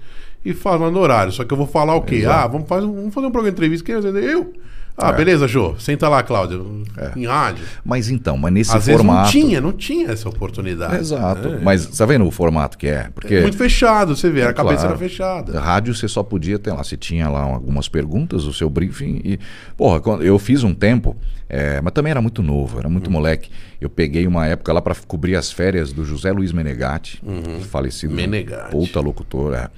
e 0.45 0.53
falando 0.53 0.99
horário. 0.99 1.31
Só 1.31 1.43
que 1.43 1.51
eu 1.53 1.57
vou 1.57 1.65
falar 1.67 1.95
o 1.95 2.01
quê? 2.01 2.15
Exato. 2.15 2.39
Ah, 2.39 2.47
vamos 2.47 2.67
fazer, 2.67 2.85
um- 2.85 2.93
vamos 2.95 3.13
fazer 3.13 3.27
um 3.27 3.31
programa 3.31 3.51
de 3.51 3.55
entrevista. 3.57 3.85
Quem 3.85 3.95
vai 3.95 4.03
fazer? 4.03 4.23
Eu? 4.23 4.53
Ah, 5.01 5.09
É. 5.11 5.13
beleza, 5.15 5.47
Jô. 5.47 5.75
Senta 5.79 6.07
lá, 6.09 6.21
Cláudio. 6.23 6.83
Em 7.15 7.25
rádio. 7.25 7.63
Mas 7.85 8.09
então, 8.09 8.35
mas 8.37 8.51
nesse 8.51 8.75
Às 8.75 8.85
vezes 8.87 9.01
formato. 9.01 9.23
não 9.23 9.31
tinha, 9.31 9.61
não 9.61 9.71
tinha 9.71 10.11
essa 10.11 10.27
oportunidade. 10.27 10.97
Exato. 10.97 11.47
É. 11.47 11.59
Mas 11.59 11.85
tá 11.85 12.05
vendo 12.05 12.25
o 12.25 12.31
formato 12.31 12.77
que 12.77 12.87
é? 12.87 13.09
Porque 13.15 13.39
Muito 13.41 13.57
fechado, 13.57 14.15
você 14.15 14.29
vê, 14.29 14.43
a 14.43 14.53
cabeça 14.53 14.77
Claro. 14.81 14.89
era 14.89 14.97
fechada. 14.97 15.59
rádio 15.59 15.95
você 15.95 16.07
só 16.07 16.21
podia 16.23 16.59
ter 16.59 16.71
lá. 16.73 16.83
Você 16.83 16.97
tinha 16.97 17.29
lá 17.29 17.41
algumas 17.41 17.87
perguntas, 17.87 18.43
o 18.45 18.53
seu 18.53 18.69
briefing. 18.69 19.21
E, 19.23 19.39
porra, 19.77 20.01
eu 20.21 20.37
fiz 20.37 20.63
um 20.63 20.73
tempo, 20.73 21.15
é, 21.47 21.79
mas 21.81 21.93
também 21.93 22.11
era 22.11 22.21
muito 22.21 22.43
novo, 22.43 22.77
era 22.79 22.87
Uhum. 22.87 22.93
muito 22.93 23.09
moleque. 23.09 23.49
Eu 23.79 23.89
peguei 23.89 24.27
uma 24.27 24.45
época 24.45 24.73
lá 24.73 24.81
para 24.81 24.93
cobrir 25.07 25.35
as 25.35 25.51
férias 25.51 25.93
do 25.93 26.03
José 26.03 26.31
Luiz 26.33 26.51
Menegatti, 26.51 27.21
falecido. 27.69 28.11
Uhum. 28.11 28.17
Menegatti. 28.17 28.71
Puta 28.71 28.99
locutor, 28.99 29.53
é. 29.53 29.69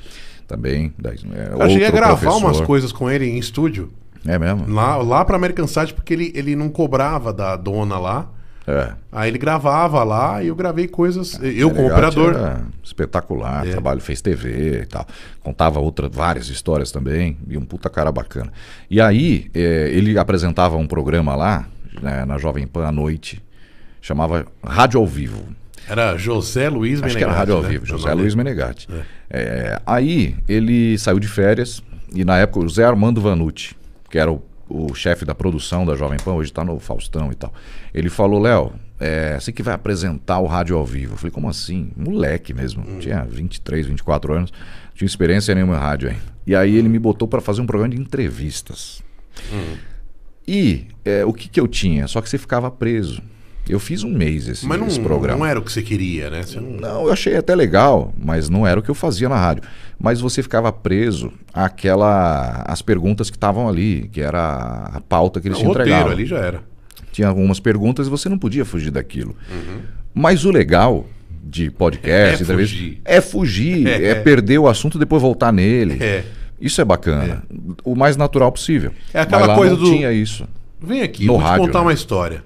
Também. 0.47 0.93
da- 0.99 1.11
é, 1.11 1.15
Eu 1.59 1.69
cheguei 1.69 1.87
a 1.87 1.91
gravar 1.91 2.17
professor. 2.17 2.37
umas 2.45 2.59
coisas 2.61 2.91
com 2.91 3.09
ele 3.09 3.25
em 3.25 3.37
estúdio. 3.37 3.89
É 4.25 4.37
mesmo? 4.37 4.67
Lá, 4.71 4.97
lá 4.97 5.25
pra 5.25 5.35
American 5.35 5.67
Site, 5.67 5.93
porque 5.93 6.13
ele, 6.13 6.31
ele 6.35 6.55
não 6.55 6.69
cobrava 6.69 7.33
da 7.33 7.55
dona 7.55 7.97
lá. 7.97 8.29
É. 8.67 8.91
Aí 9.11 9.29
ele 9.29 9.39
gravava 9.39 10.03
lá 10.03 10.43
e 10.43 10.47
eu 10.47 10.55
gravei 10.55 10.87
coisas. 10.87 11.39
eu, 11.41 11.69
como 11.71 11.89
Menegatti 11.89 12.19
operador. 12.19 12.35
era 12.35 12.61
espetacular, 12.83 13.65
É. 13.67 13.71
trabalho, 13.71 13.99
fez 13.99 14.21
TV 14.21 14.81
e 14.83 14.85
tal. 14.85 15.05
Contava 15.41 15.79
outra, 15.79 16.07
várias 16.07 16.47
histórias 16.47 16.91
também, 16.91 17.37
e 17.49 17.57
um 17.57 17.65
puta 17.65 17.89
cara 17.89 18.11
bacana. 18.11 18.51
E 18.89 19.01
aí, 19.01 19.49
eh, 19.55 19.89
ele 19.91 20.17
apresentava 20.19 20.77
um 20.77 20.85
programa 20.85 21.35
lá, 21.35 21.65
né, 22.01 22.23
na 22.23 22.37
Jovem 22.37 22.67
Pan 22.67 22.85
à 22.87 22.91
noite, 22.91 23.41
chamava 23.99 24.45
Rádio 24.63 24.99
ao 24.99 25.07
Vivo. 25.07 25.43
Era 25.89 26.15
José 26.15 26.69
Luiz 26.69 27.01
Acho 27.01 27.17
que 27.17 27.23
era 27.23 27.33
Rádio 27.33 27.55
ao 27.55 27.63
né? 27.63 27.69
Vivo, 27.69 27.83
O 27.83 27.87
José 27.87 28.13
Luiz. 28.13 28.35
Menegatti. 28.35 28.87
É, 29.27 29.81
aí, 29.87 30.35
ele 30.47 30.97
saiu 30.99 31.19
de 31.19 31.27
férias, 31.27 31.81
e 32.13 32.23
na 32.23 32.37
época 32.37 32.59
o 32.59 32.69
Zé 32.69 32.85
Armando 32.85 33.19
Vanucci, 33.19 33.75
que 34.11 34.19
era 34.19 34.31
o, 34.31 34.43
o 34.69 34.93
chefe 34.93 35.25
da 35.25 35.33
produção 35.33 35.85
da 35.85 35.95
Jovem 35.95 36.19
Pan, 36.19 36.33
hoje 36.33 36.51
está 36.51 36.63
no 36.63 36.79
Faustão 36.79 37.31
e 37.31 37.35
tal. 37.35 37.53
Ele 37.93 38.09
falou, 38.09 38.39
Léo, 38.39 38.73
é, 38.99 39.39
você 39.39 39.51
que 39.51 39.63
vai 39.63 39.73
apresentar 39.73 40.39
o 40.39 40.45
rádio 40.45 40.77
ao 40.77 40.85
vivo. 40.85 41.13
Eu 41.13 41.17
falei, 41.17 41.31
como 41.31 41.49
assim? 41.49 41.91
Moleque 41.95 42.53
mesmo. 42.53 42.83
Hum. 42.87 42.99
Tinha 42.99 43.23
23, 43.23 43.87
24 43.87 44.33
anos. 44.33 44.51
Não 44.51 44.93
tinha 44.93 45.07
experiência 45.07 45.55
nenhuma 45.55 45.75
em 45.75 45.79
rádio 45.79 46.09
aí. 46.09 46.17
E 46.45 46.55
aí 46.55 46.75
ele 46.75 46.89
me 46.89 46.99
botou 46.99 47.27
para 47.27 47.41
fazer 47.41 47.61
um 47.61 47.65
programa 47.65 47.95
de 47.95 47.99
entrevistas. 47.99 49.01
Hum. 49.51 49.77
E 50.47 50.87
é, 51.05 51.25
o 51.25 51.33
que, 51.33 51.47
que 51.47 51.59
eu 51.59 51.67
tinha? 51.67 52.07
Só 52.07 52.21
que 52.21 52.29
você 52.29 52.37
ficava 52.37 52.69
preso. 52.69 53.21
Eu 53.69 53.79
fiz 53.79 54.03
um 54.03 54.11
mês 54.11 54.47
esse, 54.47 54.65
Mas 54.65 54.81
esse 54.87 54.97
não, 54.99 55.05
programa. 55.05 55.37
não 55.39 55.45
era 55.45 55.59
o 55.59 55.61
que 55.61 55.71
você 55.71 55.81
queria, 55.81 56.29
né? 56.29 56.41
Você 56.43 56.59
não- 56.59 56.71
Não, 56.71 57.05
eu 57.05 57.11
achei 57.13 57.35
até 57.37 57.55
legal, 57.55 58.13
mas 58.17 58.49
não 58.49 58.65
era 58.67 58.79
o 58.79 58.83
que 58.83 58.89
eu 58.89 58.95
fazia 58.95 59.29
na 59.29 59.37
rádio. 59.37 59.63
Mas 59.99 60.19
você 60.19 60.41
ficava 60.43 60.71
preso 60.73 61.31
àquela, 61.53 62.63
às 62.67 62.81
perguntas 62.81 63.29
que 63.29 63.37
estavam 63.37 63.67
ali, 63.69 64.09
que 64.11 64.21
era 64.21 64.89
a 64.93 65.01
pauta 65.01 65.39
que 65.39 65.47
eles 65.47 65.57
o 65.57 65.61
te 65.61 65.65
roteiro 65.67 65.89
entregavam. 65.89 66.11
ali 66.11 66.25
já 66.25 66.37
era. 66.37 66.59
Tinha 67.11 67.27
algumas 67.27 67.59
perguntas 67.59 68.07
e 68.07 68.09
você 68.09 68.27
não 68.29 68.37
podia 68.37 68.65
fugir 68.65 68.91
daquilo. 68.91 69.35
Uhum. 69.51 69.79
Mas 70.13 70.43
o 70.45 70.51
legal 70.51 71.05
de 71.43 71.69
podcast, 71.69 72.41
É 72.41 72.43
entrevista, 72.43 72.75
fugir. 72.75 73.01
é 73.05 73.21
fugir, 73.21 73.87
É, 73.87 73.91
é, 74.03 74.07
é. 74.09 74.15
perder 74.15 74.57
o 74.59 74.67
assunto 74.67 74.97
e 74.97 74.99
depois 74.99 75.21
voltar 75.21 75.51
nele. 75.51 75.97
É. 76.03 76.23
Isso 76.59 76.79
é 76.79 76.85
bacana. 76.85 77.43
O 77.83 77.95
mais 77.95 78.15
natural 78.17 78.51
possível. 78.51 78.91
É 79.13 79.21
aquela 79.21 79.55
coisa 79.55 79.75
não 79.75 79.81
do- 79.83 79.91
tinha 79.91 80.11
isso. 80.11 80.47
Vem 80.79 81.01
aqui, 81.01 81.25
No 81.25 81.33
vou 81.33 81.41
te 81.41 81.45
rádio, 81.47 81.65
contar 81.65 81.79
né? 81.79 81.85
uma 81.85 81.93
história. 81.93 82.43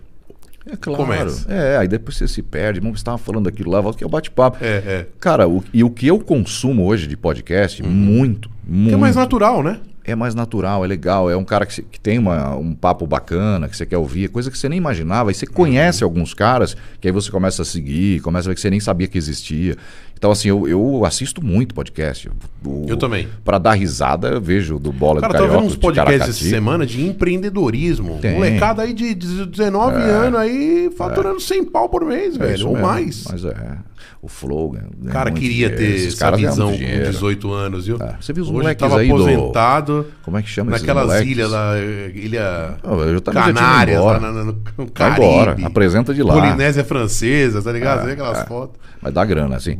É 0.67 0.75
claro. 0.75 1.03
Começa. 1.03 1.51
É, 1.51 1.77
aí 1.77 1.87
depois 1.87 2.17
você 2.17 2.27
se 2.27 2.41
perde. 2.41 2.79
Vamos 2.79 2.99
estava 2.99 3.17
falando 3.17 3.45
daquilo 3.45 3.71
lá, 3.71 3.79
volta 3.81 3.97
que 3.97 4.03
é 4.03 4.07
o 4.07 4.09
bate-papo. 4.09 4.57
É, 4.61 4.67
é. 4.85 5.07
Cara, 5.19 5.47
o, 5.47 5.63
e 5.73 5.83
o 5.83 5.89
que 5.89 6.07
eu 6.07 6.19
consumo 6.19 6.85
hoje 6.85 7.07
de 7.07 7.15
podcast, 7.15 7.83
muito, 7.83 8.49
muito. 8.67 8.89
Que 8.89 8.95
é 8.95 8.97
mais 8.97 9.15
natural, 9.15 9.61
né? 9.63 9.79
é 10.07 10.13
mais 10.13 10.35
natural, 10.35 10.85
é 10.85 10.87
legal. 10.87 11.31
É 11.31 11.35
um 11.35 11.43
cara 11.43 11.65
que, 11.65 11.81
que 11.81 11.99
tem 11.99 12.19
uma- 12.19 12.55
um 12.55 12.75
papo 12.75 13.07
bacana, 13.07 13.67
que 13.67 13.75
você 13.75 13.87
quer 13.87 13.97
ouvir, 13.97 14.27
coisa 14.29 14.51
que 14.51 14.57
você 14.57 14.69
nem 14.69 14.77
imaginava. 14.77 15.31
E 15.31 15.33
você 15.33 15.47
conhece 15.47 16.03
alguns 16.03 16.31
caras, 16.31 16.77
que 17.01 17.07
aí 17.07 17.11
você 17.11 17.31
começa 17.31 17.63
a 17.63 17.65
seguir, 17.65 18.19
começa 18.19 18.47
a 18.47 18.49
ver 18.51 18.53
que 18.55 18.61
você 18.61 18.69
nem 18.69 18.79
sabia 18.79 19.07
que 19.07 19.17
existia. 19.17 19.75
Então, 20.17 20.31
assim, 20.31 20.47
eu, 20.49 20.67
eu 20.67 21.05
assisto 21.05 21.43
muito 21.45 21.75
podcast. 21.75 22.29
O- 22.65 22.85
Eu 22.87 22.97
também. 22.97 23.27
Pra 23.43 23.57
dar 23.59 23.73
risada, 23.73 24.29
eu 24.29 24.41
vejo 24.41 24.79
do 24.79 24.91
Bola 24.91 25.21
Cara, 25.21 25.33
do 25.33 25.35
tô 25.37 25.39
Carioca. 25.43 25.59
vendo 25.61 25.67
uns 25.67 25.75
do 25.75 25.79
podcasts 25.81 26.21
essa 26.29 26.49
semana 26.49 26.85
de 26.85 27.05
empreendedorismo. 27.05 28.17
Tem. 28.21 28.31
É. 28.31 28.33
Molecada 28.35 28.81
aí 28.81 28.93
de 28.93 29.13
19 29.13 29.95
anos 30.01 30.39
aí 30.39 30.89
faturando 30.97 31.39
100 31.39 31.65
pau 31.65 31.89
por 31.89 32.03
mês, 32.05 32.35
É 32.35 32.39
velho. 32.39 32.67
Ou 32.67 32.73
mesmo. 32.73 32.87
mais. 32.87 33.25
Mas 33.29 33.43
é. 33.45 33.77
O 34.21 34.27
Flow. 34.27 34.75
cara 35.11 35.29
queria 35.29 35.69
dinheiro. 35.69 35.77
ter 35.77 35.83
Esses 35.95 36.13
essa 36.19 36.31
visão 36.35 36.71
com 36.71 36.77
dinheiro. 36.77 37.11
18 37.11 37.53
anos, 37.53 37.85
viu? 37.85 37.97
É, 38.01 38.15
você 38.19 38.33
viu 38.33 38.43
os 38.43 38.49
Hoje 38.49 38.57
moleques 38.57 38.79
tava 38.81 38.99
aí 39.01 39.07
do- 39.07 39.15
aposentado 39.15 40.07
Como 40.23 40.37
é 40.37 40.41
que 40.41 40.49
chama 40.49 40.71
naquelas 40.71 41.21
ilhas 41.21 41.51
lá, 41.51 41.73
ilha 42.13 42.77
Não, 42.83 43.03
já 43.03 43.09
ido 43.11 43.21
Canárias, 43.21 43.97
embora. 43.99 44.17
lá 44.19 44.31
na- 44.31 44.43
no, 44.43 44.51
no 44.53 44.57
Vai 44.77 44.87
Caribe. 44.93 45.21
embora, 45.27 45.57
apresenta 45.63 46.13
de 46.13 46.23
lá. 46.23 46.33
Polinésia 46.33 46.83
Francesa, 46.83 47.61
tá 47.61 47.71
ligado? 47.71 47.99
Você 48.01 48.05
vê 48.07 48.11
aquelas 48.13 48.39
é. 48.39 48.45
fotos. 48.45 48.79
Vai 49.01 49.11
dar 49.11 49.25
grana, 49.25 49.55
assim. 49.57 49.75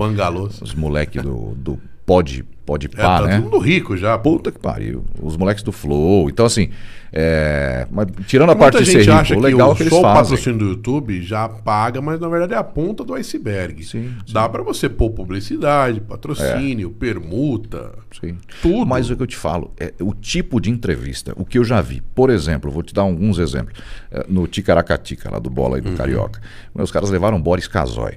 Os 0.62 0.74
moleques 0.74 1.22
do, 1.24 1.54
do 1.56 1.80
Pod, 2.06 2.44
pod 2.68 2.86
É, 2.86 3.02
Pá, 3.02 3.20
tá 3.22 3.26
né? 3.26 3.36
todo 3.38 3.44
mundo 3.46 3.58
rico 3.58 3.98
já. 3.98 4.16
pô. 4.18 4.34
Puta 4.38 4.52
que 4.52 4.60
pariu. 4.60 5.04
Os 5.20 5.36
moleques 5.36 5.64
do 5.64 5.72
Flow. 5.72 6.30
Então, 6.30 6.46
assim, 6.46 6.70
é, 7.12 7.88
mas 7.90 8.06
tirando 8.28 8.52
a 8.52 8.54
Muita 8.56 8.72
parte 8.72 8.84
de 8.86 8.92
ser 8.92 9.00
rico, 9.00 9.12
acha 9.14 9.36
o 9.36 9.40
legal 9.40 9.70
que 9.70 9.72
é 9.72 9.74
o 9.74 9.76
que 9.78 9.84
eles 9.84 9.94
só 9.94 10.00
o 10.00 10.02
fazem. 10.04 10.22
patrocínio 10.22 10.60
do 10.60 10.66
YouTube 10.68 11.20
já 11.24 11.50
paga, 11.50 12.02
mas 12.04 12.20
na 12.20 12.28
verdade 12.30 12.54
é 12.54 12.58
a 12.58 12.64
ponta 12.64 13.04
do 13.04 13.16
iceberg. 13.16 13.84
Sim, 13.84 14.12
Dá 14.32 14.48
pra 14.48 14.62
você 14.62 14.88
pôr 14.88 15.10
publicidade, 15.12 16.00
patrocínio, 16.00 16.92
permuta, 16.92 17.94
Sim. 18.22 18.38
tudo. 18.62 18.86
Mas 18.86 19.10
o 19.10 19.16
que 19.18 19.24
eu 19.24 19.28
te 19.28 19.36
falo 19.38 19.72
é 19.80 19.92
o 20.00 20.14
tipo 20.14 20.62
de 20.62 20.70
entrevista, 20.70 21.34
o 21.36 21.44
que 21.44 21.58
eu 21.58 21.64
já 21.64 21.82
vi. 21.82 22.02
Por 22.14 22.30
exemplo, 22.30 22.70
vou 22.70 22.84
te 22.84 22.94
dar 22.94 23.02
alguns 23.02 23.40
exemplos. 23.40 23.80
É, 24.12 24.26
No 24.30 24.46
Ticaracatica, 24.48 25.32
lá 25.32 25.40
do 25.40 25.50
Bola 25.50 25.80
e 25.80 25.82
Uhum. 25.82 25.90
do 25.92 25.98
Carioca, 25.98 26.40
os 26.76 26.92
caras 26.92 27.10
levaram 27.10 27.42
Boris 27.42 27.68
Casoy. 27.68 28.14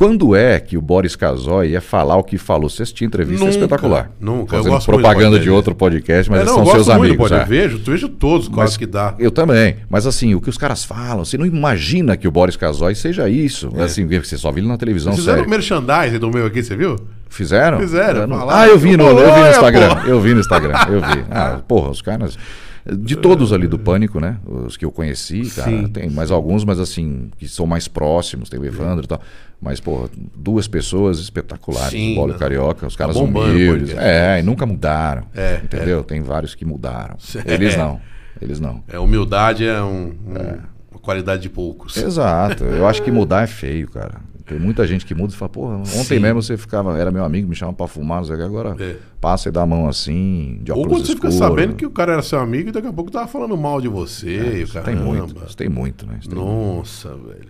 Quando 0.00 0.34
é 0.34 0.58
que 0.58 0.78
o 0.78 0.80
Boris 0.80 1.14
Casoy 1.14 1.72
ia 1.72 1.80
falar 1.82 2.16
o 2.16 2.24
que 2.24 2.38
falou? 2.38 2.70
Se 2.70 2.80
assistir 2.82 3.04
entrevista 3.04 3.44
Nunca, 3.44 3.54
é 3.54 3.58
espetacular. 3.58 4.10
nunca. 4.18 4.56
Eu 4.56 4.58
Fazendo 4.60 4.72
gosto 4.72 4.90
muito 4.90 4.98
do 4.98 5.02
propaganda 5.06 5.38
de 5.38 5.50
outro 5.50 5.74
podcast, 5.74 6.30
mas 6.30 6.40
É, 6.40 6.44
não, 6.46 6.52
são 6.54 6.58
eu 6.60 6.64
gosto 6.64 6.84
seus 6.84 6.86
muito, 6.96 7.02
amigos. 7.10 7.28
pode, 7.28 7.34
é. 7.38 7.44
eu 7.44 7.46
vejo, 7.46 7.78
tu 7.80 7.90
vejo 7.90 8.08
todos 8.08 8.48
quase 8.48 8.78
que 8.78 8.86
dá. 8.86 9.14
Eu 9.18 9.30
também. 9.30 9.76
Mas 9.90 10.06
assim, 10.06 10.34
o 10.34 10.40
que 10.40 10.48
os 10.48 10.56
caras 10.56 10.84
falam, 10.86 11.22
você 11.22 11.36
não 11.36 11.44
imagina 11.44 12.16
que 12.16 12.26
o 12.26 12.30
Boris 12.30 12.56
Casoy 12.56 12.94
seja 12.94 13.28
isso. 13.28 13.68
Assim, 13.78 14.06
você 14.06 14.38
só 14.38 14.50
viu 14.50 14.62
ele 14.62 14.68
na 14.68 14.78
televisão, 14.78 15.12
Fizeram 15.12 15.36
sério. 15.36 15.46
o 15.46 15.50
merchandising 15.50 16.18
do 16.18 16.30
meu 16.30 16.46
aqui, 16.46 16.62
você 16.62 16.74
viu? 16.74 16.96
Fizeram? 17.28 17.78
Fizeram, 17.78 18.20
Eu 18.22 18.26
não- 18.26 18.38
falaram. 18.38 18.58
Ah, 18.58 18.66
eu 18.68 18.78
vi 18.78 18.96
no, 18.96 19.06
eu 19.06 19.34
vi 19.34 19.40
no 19.42 19.50
Instagram. 19.50 20.02
Eu 20.06 20.20
vi 20.22 20.32
no 20.32 20.40
Instagram, 20.40 20.78
eu 20.88 21.00
vi. 21.02 21.24
Ah, 21.30 21.60
porra, 21.68 21.90
os 21.90 22.00
caras. 22.00 22.38
De 22.86 23.14
todos 23.16 23.52
ali 23.52 23.66
do 23.68 23.78
Pânico, 23.78 24.18
né? 24.20 24.38
Os 24.46 24.76
que 24.76 24.84
eu 24.84 24.90
conheci, 24.90 25.42
cara. 25.50 25.70
Sim, 25.70 25.86
tem 25.88 26.08
mais 26.08 26.30
alguns, 26.30 26.64
mas 26.64 26.80
assim, 26.80 27.30
que 27.38 27.46
são 27.46 27.66
mais 27.66 27.86
próximos. 27.88 28.48
Tem 28.48 28.58
o 28.58 28.64
Evandro 28.64 29.04
e 29.04 29.08
tal. 29.08 29.20
Mas, 29.60 29.78
pô, 29.80 30.08
duas 30.34 30.66
pessoas 30.66 31.18
espetaculares. 31.18 31.90
Sim, 31.90 32.14
do 32.14 32.20
Bolo 32.20 32.32
né? 32.32 32.38
Carioca, 32.38 32.86
os 32.86 32.96
caras 32.96 33.14
bombando 33.14 33.48
o 33.50 33.54
humildes. 33.54 33.94
É, 33.96 34.38
e 34.40 34.42
nunca 34.42 34.64
mudaram. 34.64 35.24
É, 35.34 35.60
entendeu? 35.62 36.02
Tem 36.02 36.22
vários 36.22 36.54
que 36.54 36.64
mudaram. 36.64 37.16
É. 37.44 37.54
Eles 37.54 37.76
não. 37.76 38.00
Eles 38.40 38.58
não. 38.60 38.82
É, 38.88 38.98
humildade 38.98 39.66
é, 39.66 39.82
um, 39.82 40.14
um- 40.26 40.58
uma 40.90 41.00
qualidade 41.00 41.42
de 41.42 41.50
poucos. 41.50 41.96
Exato. 41.96 42.64
Eu 42.64 42.86
acho 42.86 43.02
que 43.02 43.10
mudar 43.10 43.42
é 43.44 43.46
feio, 43.46 43.88
cara. 43.90 44.20
Tem 44.50 44.58
muita 44.58 44.86
gente 44.86 45.06
que 45.06 45.14
muda 45.14 45.32
e 45.32 45.36
fala, 45.36 45.48
porra, 45.48 45.76
ontem 45.76 45.86
Sim. 46.04 46.18
mesmo 46.18 46.42
você 46.42 46.56
ficava, 46.56 46.98
era 46.98 47.10
meu 47.10 47.24
amigo, 47.24 47.48
me 47.48 47.54
chamava 47.54 47.76
pra 47.76 47.86
fumar, 47.86 48.18
não 48.18 48.24
sei 48.24 48.34
o 48.34 48.38
que, 48.38 48.44
agora 48.44 48.76
É. 48.78 48.96
passa 49.20 49.48
e 49.48 49.52
dá 49.52 49.62
a 49.62 49.66
mão 49.66 49.88
assim, 49.88 50.58
de 50.62 50.72
Ou 50.72 50.86
quando 50.86 51.06
você 51.06 51.14
fica 51.14 51.28
escuros. 51.28 51.36
sabendo 51.36 51.74
que 51.76 51.86
o 51.86 51.90
cara 51.90 52.12
era 52.14 52.22
seu 52.22 52.38
amigo 52.40 52.68
e 52.68 52.72
daqui 52.72 52.88
a 52.88 52.92
pouco 52.92 53.10
tava 53.10 53.26
falando 53.28 53.56
mal 53.56 53.80
de 53.80 53.88
você. 53.88 54.26
o 54.38 54.56
Isso 54.62 54.72
tem 54.74 54.82
caramba. 54.82 55.02
muito, 55.04 55.44
isso 55.46 55.56
tem 55.56 55.68
muito, 55.68 56.06
né? 56.06 56.18
Tem 56.22 56.34
muito. 56.34 56.44
Nossa, 56.50 57.08
velho. 57.10 57.48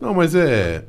Não, 0.00 0.12
mas 0.14 0.34
é. 0.34 0.84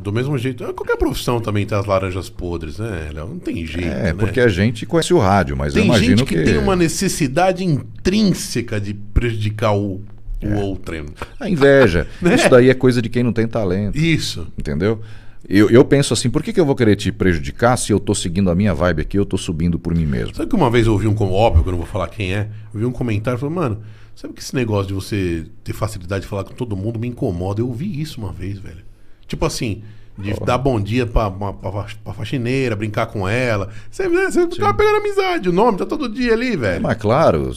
Do 0.00 0.12
mesmo 0.12 0.36
jeito. 0.36 0.64
Qualquer 0.74 0.96
profissão 0.96 1.40
também 1.40 1.64
tem 1.64 1.78
as 1.78 1.86
laranjas 1.86 2.28
podres, 2.28 2.78
né? 2.80 3.10
Léo? 3.14 3.28
Não 3.28 3.38
tem 3.38 3.64
jeito. 3.64 3.86
É, 3.86 4.02
né? 4.06 4.14
porque 4.14 4.40
a 4.40 4.48
gente 4.48 4.84
conhece 4.86 5.14
o 5.14 5.18
rádio, 5.20 5.56
mas 5.56 5.74
eu 5.76 5.82
Tem 5.82 5.88
imagino 5.88 6.18
gente 6.18 6.24
que, 6.26 6.42
tem 6.42 6.58
uma 6.58 6.74
necessidade 6.74 7.62
intrínseca 7.64 8.80
de 8.80 8.92
prejudicar 8.92 9.72
o, 9.76 10.02
o 10.46 10.54
É. 10.54 10.62
outro. 10.62 11.04
A 11.40 11.48
inveja. 11.48 12.06
Né? 12.20 12.34
Isso 12.34 12.48
daí 12.48 12.70
é 12.70 12.74
coisa 12.74 13.00
de 13.02 13.08
quem 13.08 13.22
não 13.22 13.32
tem 13.32 13.46
talento, 13.46 13.96
Isso. 13.98 14.46
entendeu? 14.58 15.00
Eu, 15.48 15.68
eu 15.68 15.84
penso 15.84 16.14
assim, 16.14 16.30
por 16.30 16.42
que, 16.42 16.52
que 16.52 16.60
eu 16.60 16.64
vou 16.64 16.74
querer 16.74 16.96
te 16.96 17.12
prejudicar 17.12 17.76
se 17.76 17.92
eu 17.92 18.00
tô 18.00 18.14
seguindo 18.14 18.50
a 18.50 18.54
minha 18.54 18.72
vibe 18.72 19.02
aqui, 19.02 19.18
eu 19.18 19.26
tô 19.26 19.36
subindo 19.36 19.78
por 19.78 19.94
mim 19.94 20.06
mesmo? 20.06 20.34
Sabe 20.34 20.48
que 20.48 20.56
uma 20.56 20.70
vez 20.70 20.86
eu 20.86 20.92
ouvi 20.94 21.06
um, 21.06 21.14
óbvio 21.32 21.62
que 21.62 21.68
eu 21.68 21.72
não 21.72 21.78
vou 21.78 21.86
falar 21.86 22.08
quem 22.08 22.32
é, 22.34 22.48
eu 22.72 22.80
vi 22.80 22.86
um 22.86 22.92
comentário 22.92 23.36
e 23.36 23.40
falei, 23.40 23.54
mano, 23.54 23.82
sabe 24.16 24.32
que 24.32 24.40
esse 24.40 24.54
negócio 24.54 24.86
de 24.88 24.94
você 24.94 25.44
ter 25.62 25.74
facilidade 25.74 26.22
de 26.22 26.28
falar 26.28 26.44
com 26.44 26.54
todo 26.54 26.74
mundo 26.74 26.98
me 26.98 27.08
incomoda? 27.08 27.60
Eu 27.60 27.68
ouvi 27.68 28.00
isso 28.00 28.18
uma 28.20 28.32
vez, 28.32 28.58
velho. 28.58 28.82
Tipo 29.26 29.44
assim, 29.44 29.82
de 30.16 30.32
dar 30.44 30.58
bom 30.58 30.80
dia 30.80 31.06
pra, 31.06 31.30
pra, 31.30 31.52
pra, 31.52 32.12
faxineira, 32.14 32.76
brincar 32.76 33.06
com 33.06 33.28
ela. 33.28 33.68
Você, 33.90 34.08
né, 34.08 34.30
você 34.30 34.48
ficava 34.48 34.72
pegando 34.74 34.98
amizade, 34.98 35.48
o 35.48 35.52
nome 35.52 35.78
tá 35.78 35.84
todo 35.86 36.08
dia 36.08 36.32
ali, 36.32 36.56
velho. 36.56 36.82
Mas 36.82 36.96
claro, 36.96 37.52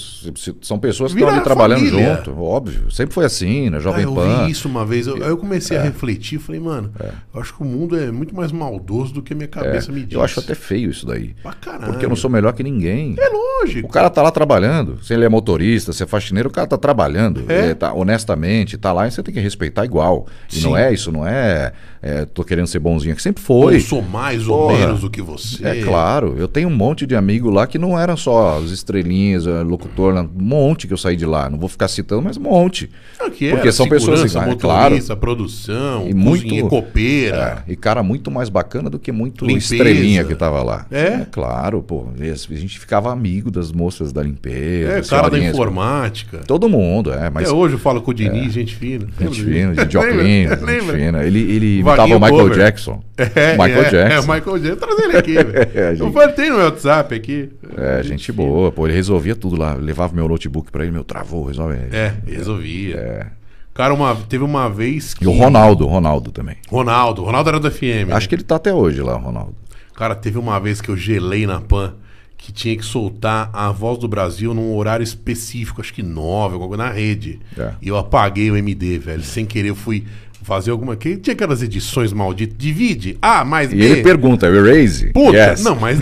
são 0.62 0.80
pessoas 0.80 1.12
que 1.12 1.20
Vira 1.20 1.28
estão 1.30 1.36
ali 1.40 1.44
trabalhando 1.44 1.86
família. 1.90 2.16
junto, 2.18 2.42
óbvio. 2.42 2.92
Sempre 2.92 3.14
foi 3.14 3.26
assim, 3.26 3.70
na 3.70 3.78
Ah, 3.78 3.80
Jovem 3.80 4.04
eu 4.04 4.14
Pan. 4.14 4.46
vi 4.46 4.52
isso 4.52 4.68
uma 4.68 4.86
vez, 4.86 5.06
eu- 5.08 5.16
aí 5.24 5.30
eu 5.30 5.38
comecei 5.38 5.78
a 5.78 5.82
refletir, 5.82 6.40
falei, 6.40 6.60
mano, 6.60 6.92
eu 7.34 7.40
acho 7.42 7.54
que 7.56 7.62
o 7.62 7.66
mundo 7.66 7.98
é 7.98 8.12
muito 8.12 8.36
mais 8.36 8.52
maldoso 8.52 9.14
do 9.14 9.22
que 9.22 9.34
a 9.34 9.36
minha 9.36 9.46
É, 9.46 9.48
cabeça 9.48 9.92
me 9.92 10.02
diz. 10.04 10.14
eu 10.14 10.24
acho 10.24 10.40
até 10.40 10.56
feio 10.56 10.90
isso 10.90 11.06
daí. 11.06 11.36
Pra 11.44 11.54
caralho. 11.54 11.92
Porque 11.92 12.06
eu 12.06 12.10
não 12.10 12.16
sou 12.16 12.30
melhor 12.30 12.54
que 12.54 12.64
ninguém. 12.64 13.16
É 13.20 13.30
lógico. 13.30 13.88
O 13.88 13.92
cara 13.92 14.10
tá 14.10 14.22
lá 14.22 14.32
trabalhando. 14.32 14.98
Se 15.04 15.14
ele 15.14 15.26
é 15.26 15.30
motorista, 15.30 15.94
se 15.94 16.02
é 16.04 16.08
faxineiro, 16.08 16.50
o 16.50 16.52
cara 16.52 16.68
tá 16.68 16.78
trabalhando. 16.78 17.44
É. 17.48 17.66
Ele 17.66 17.76
tá, 17.76 17.94
honestamente, 17.94 18.78
tá 18.78 18.92
lá 18.92 19.08
e 19.08 19.12
você 19.12 19.22
tem 19.22 19.34
que 19.34 19.40
respeitar 19.40 19.86
igual. 19.86 20.26
E 20.52 20.56
Sim. 20.56 20.64
não 20.64 20.78
é 20.78 20.92
isso, 20.94 21.12
não 21.12 21.28
é, 21.28 21.72
é, 22.02 22.26
tô 22.26 22.44
querendo 22.44 22.68
ser 22.68 22.80
bonzinho, 22.80 23.16
que 23.16 23.22
sempre 23.22 23.42
foi. 23.44 23.76
Eu 23.76 23.80
sou 23.82 24.02
mais 24.02 24.48
ou 24.48 24.68
Porra. 24.68 24.78
menos 24.80 25.02
do 25.02 25.10
que 25.10 25.22
você. 25.22 25.66
É 25.68 25.82
claro, 25.82 26.36
eu 26.38 26.48
tenho 26.48 26.68
um 26.70 26.76
monte 26.76 27.06
de 27.06 27.16
amigo 27.16 27.50
lá 27.50 27.66
que 27.68 27.78
não 27.78 27.98
eram 28.00 28.16
só 28.16 28.58
as 28.60 28.72
estrelinhas, 28.72 29.46
eh, 29.48 29.62
locutor, 29.64 30.14
um 30.16 30.30
monte 30.44 30.88
que 30.88 30.94
eu 30.94 30.98
saí 30.98 31.16
de 31.16 31.26
lá. 31.26 31.50
Não 31.50 31.58
vou 31.58 31.70
ficar 31.70 31.88
citando, 31.88 32.22
mas 32.24 32.38
um 32.38 32.42
monte. 32.42 32.90
Que 33.36 33.50
Porque 33.50 33.68
era 33.68 33.72
são 33.72 33.88
pessoas 33.88 34.36
é 34.36 34.46
motorista, 34.46 35.16
produção, 35.16 36.08
E 36.08 36.14
muito- 36.14 36.68
copeira. 36.68 37.64
É, 37.68 37.72
e 37.72 37.76
cara 37.76 38.02
muito 38.04 38.30
mais 38.32 38.50
bacana 38.50 38.90
do 38.90 39.00
que 39.00 39.12
muito 39.12 39.46
Limpeza. 39.46 39.76
estrelinha 39.76 40.24
que 40.24 40.36
tava 40.36 40.62
lá. 40.64 40.86
É? 40.92 41.26
claro, 41.32 41.82
pô. 41.82 42.08
A 42.20 42.56
gente 42.56 42.80
ficava 42.80 43.12
amigo 43.12 43.50
das 43.52 43.72
moças 43.72 44.12
da 44.12 44.22
limpeza. 44.24 44.92
É, 45.00 45.02
cara 45.02 45.30
da 45.30 45.40
informática. 45.40 46.40
Todo 46.46 46.70
mundo, 46.70 47.12
é. 47.14 47.30
Mas 47.30 47.48
Até 47.48 47.56
hoje 47.58 47.76
eu 47.76 47.80
falo 47.80 48.02
com 48.02 48.12
o 48.12 48.14
Diniz, 48.14 48.54
gente 48.54 48.76
fina. 48.76 49.08
Gente 49.20 49.44
fina, 49.44 49.86
de 49.86 49.98
Lembra? 49.98 50.24
gente 50.26 50.92
fina. 50.98 51.24
Ele, 51.24 51.40
ele 51.40 51.82
imitava 51.88 52.16
o 52.16 52.20
Michael 52.20 52.50
cover. 52.50 52.58
Jackson. 52.58 53.04
É, 53.18 53.52
Michael 53.54 53.84
é, 53.84 53.90
Jackson. 53.90 53.98
É, 53.98 54.20
o 54.20 54.22
Michael 54.22 54.60
Jackson. 54.60 54.88
Trazer 54.88 55.04
ele 55.04 55.18
aqui, 55.18 55.34
velho. 55.44 55.70
É, 55.74 55.92
Eu 55.92 55.96
gente. 55.96 56.14
falei 56.14 56.50
no 56.50 56.58
WhatsApp 56.58 57.16
aqui. 57.16 57.50
É, 57.76 58.04
gente 58.04 58.32
boa. 58.32 58.72
Pô, 58.72 58.88
ele 58.88 58.96
resolvia 58.96 59.36
tudo 59.36 59.56
lá. 59.56 59.74
Levava 59.74 60.16
meu 60.16 60.28
notebook 60.28 60.72
pra 60.72 60.84
ele, 60.84 60.92
meu 60.92 61.04
travou, 61.04 61.46
resolve. 61.46 61.76
É, 61.92 62.14
resolvia. 62.26 63.32
Cara, 63.74 63.94
uma, 63.94 64.16
teve 64.16 64.44
uma 64.44 64.70
vez 64.70 65.14
que. 65.14 65.24
E 65.24 65.28
o 65.28 65.32
Ronaldo, 65.32 65.86
o 65.86 65.88
Ronaldo 65.88 66.32
também. 66.32 66.58
Ronaldo. 66.68 67.24
Ronaldo 67.24 67.50
era 67.50 67.60
do 67.60 67.70
FM. 67.70 68.12
Acho 68.12 68.28
que 68.28 68.36
ele 68.36 68.44
tá 68.44 68.56
até 68.56 68.74
hoje 68.74 69.02
lá, 69.02 69.16
o 69.16 69.20
Ronaldo. 69.20 69.56
Cara, 69.96 70.16
teve 70.16 70.38
uma 70.38 70.60
vez 70.60 70.82
que 70.82 70.90
eu 70.90 70.98
gelei 70.98 71.46
na 71.46 71.62
PAN 71.62 71.94
que 72.38 72.52
tinha 72.52 72.78
que 72.78 72.86
soltar 72.86 73.50
a 73.52 73.72
voz 73.72 73.98
do 73.98 74.08
Brasil 74.08 74.54
num 74.54 74.76
horário 74.76 75.04
específico, 75.04 75.82
acho 75.82 75.94
que 75.94 76.04
nove, 76.04 76.54
alguma 76.54 76.70
coisa 76.70 76.84
na 76.84 76.92
rede. 76.92 77.40
É. 77.58 77.74
E 77.82 77.88
eu 77.88 77.98
apaguei 77.98 78.52
o 78.52 78.56
MD, 78.56 79.00
velho. 79.00 79.24
Sem 79.24 79.46
querer, 79.46 79.70
eu 79.70 79.76
fui 79.76 80.06
fazer 80.44 80.72
alguma. 80.72 80.96
Que 80.96 81.18
tinha 81.18 81.34
aquelas 81.34 81.62
edições 81.62 82.12
malditas. 82.14 82.56
Divide. 82.58 83.18
A 83.22 83.44
mais 83.46 83.72
E 83.72 83.76
B. 83.76 83.84
ele 83.84 84.04
pergunta, 84.04 84.48
erase? 84.48 85.08
Puta, 85.14 85.38
Yes. 85.38 85.64
não, 85.64 85.76
mas. 85.76 86.00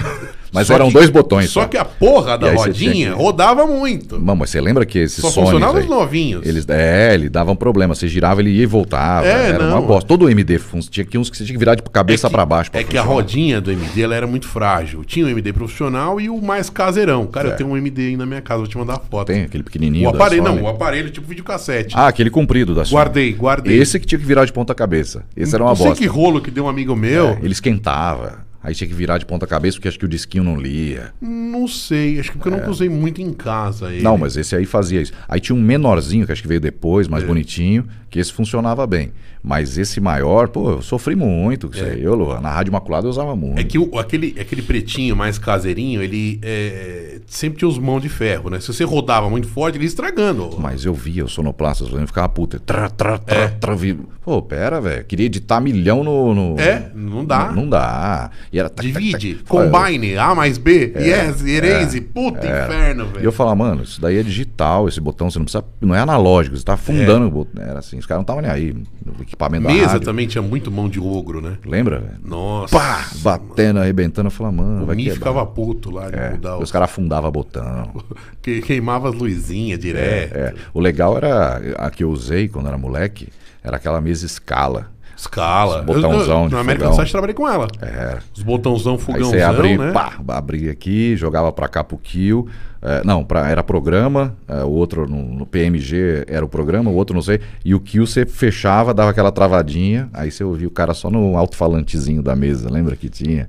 Mas 0.56 0.68
só 0.68 0.74
eram 0.76 0.88
que- 0.88 0.94
dois 0.94 1.10
botões, 1.10 1.50
Só 1.50 1.62
tá? 1.62 1.68
que 1.68 1.78
a 1.78 1.86
porra 1.86 2.38
da 2.38 2.52
rodinha 2.54 3.12
que- 3.12 3.16
rodava 3.18 3.68
muito. 3.68 4.20
Mano, 4.20 4.38
mas 4.40 4.50
você 4.50 4.60
lembra 4.62 4.86
que 4.86 4.98
esses 5.00 5.22
Só 5.22 5.30
Sonys 5.30 5.50
funcionava 5.52 5.80
os 5.80 5.86
novinhos. 5.86 6.46
Eles, 6.46 6.66
é, 6.70 7.14
ele 7.14 7.30
dava 7.30 7.52
um 7.52 7.56
problema. 7.56 7.94
Você 7.94 8.08
girava, 8.08 8.42
ele 8.42 8.50
ia 8.52 8.64
e 8.64 8.66
voltava. 8.66 9.28
É, 9.28 9.50
era 9.50 9.66
não. 9.66 9.80
uma 9.80 9.82
bosta. 9.82 10.08
Todo 10.08 10.26
o 10.26 10.30
MD 10.30 10.60
tinha 10.90 11.06
que 11.06 11.18
uns 11.18 11.30
que 11.30 11.38
você 11.38 11.44
tinha 11.44 11.54
que 11.54 11.60
virar 11.60 11.76
de 11.76 11.84
cabeça 11.84 12.28
É 12.28 12.30
pra 12.30 12.46
baixo. 12.46 12.72
pra 12.72 12.80
é 12.80 12.84
que 12.84 12.98
a 12.98 13.02
funcionar. 13.02 13.16
rodinha 13.22 13.62
do 13.62 13.72
MD 13.72 14.02
ela 14.02 14.16
era 14.16 14.26
muito 14.28 14.48
frágil. 14.48 15.04
Tinha 15.04 15.26
o 15.26 15.30
MD 15.30 15.52
profissional 15.54 16.20
e 16.20 16.30
o 16.30 16.42
mais 16.42 16.70
caseirão. 16.70 17.28
Cara, 17.28 17.50
eu 17.50 17.54
É. 17.54 17.56
tenho 17.56 17.70
um 17.70 17.78
MD 17.78 18.08
aí 18.08 18.18
na 18.18 18.26
minha 18.26 18.42
casa, 18.42 18.60
vou 18.60 18.68
te 18.68 18.78
mandar 18.78 19.00
foto. 19.10 19.28
Tem 19.28 19.44
aquele 19.44 19.64
pequenininho. 19.64 20.08
O 20.08 20.10
aparelho, 20.10 20.44
Sony. 20.44 20.56
não, 20.58 20.64
o 20.64 20.68
aparelho 20.70 21.10
tipo 21.10 21.28
videocassete. 21.28 21.96
Ah, 21.98 22.08
aquele 22.08 22.30
comprido 22.30 22.74
da 22.74 22.86
Sony. 22.86 22.96
guardei, 22.96 23.34
guardei. 23.34 23.78
Esse 23.78 24.00
que 24.00 24.06
tinha 24.06 24.20
que 24.20 24.26
virar 24.26 24.46
de 24.46 24.54
ponta 24.54 24.74
cabeça. 24.74 25.24
Esse 25.36 25.54
era 25.54 25.64
uma 25.64 25.70
não 25.72 25.76
sei 25.76 25.86
bosta. 25.88 26.02
que 26.02 26.08
rolo 26.08 26.40
que 26.42 26.50
deu 26.52 26.66
um 26.66 26.70
amigo 26.70 26.96
meu. 26.96 27.30
É, 27.30 27.40
ele 27.42 27.52
esquentava. 27.52 28.46
Aí 28.66 28.74
tinha 28.74 28.88
que 28.88 28.96
virar 28.96 29.20
de 29.20 29.28
ponta 29.28 29.46
cabeça 29.46 29.78
porque 29.78 29.88
acho 29.88 30.00
que 30.00 30.06
o 30.06 30.08
disquinho 30.08 30.44
não 30.44 30.56
lia. 30.60 31.14
Não 31.22 31.68
sei, 31.68 32.20
acho 32.20 32.32
que 32.32 32.38
porque 32.40 32.50
eu 32.52 32.58
nunca 32.58 32.72
usei 32.72 32.90
muito 32.90 33.22
em 33.22 33.32
casa 33.32 33.90
ele. 33.90 34.00
É. 34.00 34.02
Não, 34.02 34.18
mas 34.18 34.36
esse 34.36 34.56
aí 34.56 34.66
fazia 34.66 35.00
isso. 35.00 35.14
Aí 35.28 35.40
tinha 35.40 35.56
um 35.56 35.62
menorzinho, 35.62 36.26
que 36.26 36.32
acho 36.32 36.42
que 36.42 36.48
veio 36.48 36.60
depois, 36.60 37.06
É. 37.06 37.12
mais 37.12 37.24
bonitinho, 37.24 37.86
que 38.10 38.18
esse 38.18 38.34
funcionava 38.34 38.88
bem. 38.88 39.12
Mas 39.44 39.78
esse 39.78 40.02
maior, 40.02 40.48
pô, 40.48 40.72
eu 40.72 40.82
sofri 40.82 41.16
muito 41.16 41.70
aí. 41.76 42.02
Eu, 42.02 42.18
na 42.42 42.50
Rádio 42.50 42.72
Imaculada 42.72 43.06
eu 43.06 43.12
usava 43.12 43.36
muito. 43.36 43.60
É 43.60 43.64
que 43.64 43.78
o- 43.78 44.00
aquele, 44.00 44.36
aquele 44.40 44.64
pretinho 44.64 45.16
mais 45.16 45.38
caseirinho, 45.38 46.02
ele 46.02 46.40
é, 46.42 47.15
sempre 47.28 47.60
tinha 47.60 47.68
os 47.70 47.78
mãos 47.78 48.02
de 48.02 48.10
ferro, 48.10 48.50
né? 48.50 48.60
Se 48.60 48.68
você 48.74 48.84
rodava 48.84 49.30
muito 49.30 49.48
forte, 49.48 49.76
ele 49.78 49.84
ia 49.86 49.88
estragando. 49.88 50.56
Mas 50.60 50.86
eu 50.86 50.94
via 50.94 51.26
os 51.26 51.34
sonoplastas 51.34 51.88
fazendo, 51.90 52.08
ficava 52.08 52.30
puta. 52.30 52.60
Trá, 52.60 52.90
trá, 52.90 53.18
trá, 53.18 53.36
É. 53.38 53.48
trá, 53.48 53.74
vi- 53.76 54.00
Pô, 54.24 54.42
pera, 54.42 54.82
velho. 54.82 55.06
Queria 55.06 55.28
editar 55.28 55.60
milhão 55.62 56.04
no. 56.04 56.34
no- 56.34 56.60
É, 56.60 56.90
não 56.96 57.24
dá. 57.24 57.46
Não, 57.50 57.58
não 57.58 57.70
dá. 57.70 58.32
E 58.52 58.58
era. 58.58 58.70
tac, 58.72 58.84
Divide, 58.88 59.36
tac. 59.36 59.40
Eu- 59.42 59.70
combine, 59.72 60.18
A 60.18 60.34
mais 60.34 60.58
B, 60.58 60.94
yes, 60.98 61.46
erase, 61.46 62.02
puta 62.02 62.40
inferno, 62.40 63.04
E 63.04 63.08
eu 63.08 63.12
velho. 63.14 63.32
falava, 63.32 63.56
mano, 63.56 63.84
isso 63.84 64.02
daí 64.02 64.18
é 64.18 64.24
digital, 64.24 64.88
esse 64.88 65.00
botão, 65.00 65.30
você 65.30 65.38
não 65.38 65.46
precisa. 65.46 65.64
Não 65.80 65.94
é 65.94 66.00
analógico, 66.00 66.58
você 66.58 66.64
tá 66.64 66.74
afundando 66.74 67.28
o 67.28 67.30
botão. 67.32 67.64
Era 67.64 67.78
assim, 67.80 68.00
os 68.00 68.06
caras 68.08 68.20
não 68.20 68.24
estavam 68.24 68.42
nem 68.42 68.50
aí. 68.50 68.72
O 68.72 69.22
equipamento 69.22 69.68
da 69.68 69.74
Mesa 69.74 69.86
rádio. 69.90 70.06
também 70.06 70.26
tinha 70.26 70.42
muito 70.42 70.72
mão 70.72 70.90
de 70.90 71.00
ogro, 71.00 71.40
né? 71.40 71.58
Lembra, 71.64 72.00
velho? 72.00 72.16
Nossa. 72.26 72.76
Pá! 72.76 73.06
Batendo, 73.22 73.80
arrebentando. 73.80 74.28
Eu 74.28 74.32
falava, 74.32 74.56
mano, 74.56 74.84
O 74.84 74.86
vai 74.88 74.96
ficava 74.98 75.46
puto 75.46 75.92
lá 75.92 76.10
de 76.10 76.16
É, 76.18 76.32
mudar 76.32 76.58
os 76.58 76.72
caras 76.72 76.90
afundavam 76.90 77.15
botão. 77.32 78.04
que 78.42 78.62
queimava 78.62 79.10
as 79.10 79.16
luzinhas 79.16 79.80
direto. 79.80 80.36
É. 80.36 80.54
O 80.74 80.80
legal 80.80 81.18
era 81.18 81.76
a 81.78 81.90
que 81.90 82.04
eu 82.04 82.10
usei 82.10 82.48
quando 82.48 82.68
era 82.68 82.78
moleque, 82.78 83.30
era 83.64 83.78
aquela 83.78 84.00
mesa 84.02 84.26
escala. 84.26 84.94
Escala. 85.18 85.80
Os 85.80 85.86
botãozão 85.86 86.38
Eu- 86.40 86.44
eu- 86.44 86.50
de 86.50 86.56
Na 86.56 86.60
American 86.62 86.88
fogão. 86.90 86.98
Site 86.98 87.12
trabalhei 87.12 87.34
com 87.34 87.48
ela. 87.50 87.68
Era. 87.82 88.20
Os 88.36 88.44
botãozão 88.44 88.94
Aí 88.96 89.00
fogãozão, 89.00 89.30
você 89.32 89.42
abria, 89.42 89.78
né? 89.78 89.92
pá, 89.94 90.14
abria 90.28 90.72
aqui, 90.72 91.16
jogava 91.16 91.52
pra 91.54 91.70
cá 91.70 91.84
pro 91.86 91.98
kill. 91.98 92.50
É, 92.82 93.02
não, 93.04 93.24
pra, 93.24 93.50
era 93.50 93.64
programa, 93.64 94.36
é, 94.48 94.64
o 94.64 94.70
outro 94.70 95.08
no, 95.10 95.24
no 95.24 95.46
PMG 95.46 96.26
era 96.28 96.46
o 96.46 96.50
programa, 96.50 96.92
o 96.92 96.94
outro 96.96 97.16
não 97.16 97.22
sei. 97.22 97.40
E 97.64 97.74
o 97.74 97.80
kill 97.80 98.06
você 98.06 98.26
fechava, 98.26 98.94
dava 98.94 99.10
aquela 99.10 99.32
travadinha, 99.32 100.10
aí 100.14 100.30
você 100.30 100.44
ouvia 100.44 100.68
o 100.68 100.72
cara 100.72 100.94
só 100.94 101.10
no 101.10 101.38
alto-falantezinho 101.38 102.22
da 102.22 102.36
mesa, 102.36 102.70
lembra 102.70 102.96
que 102.98 103.08
tinha? 103.10 103.48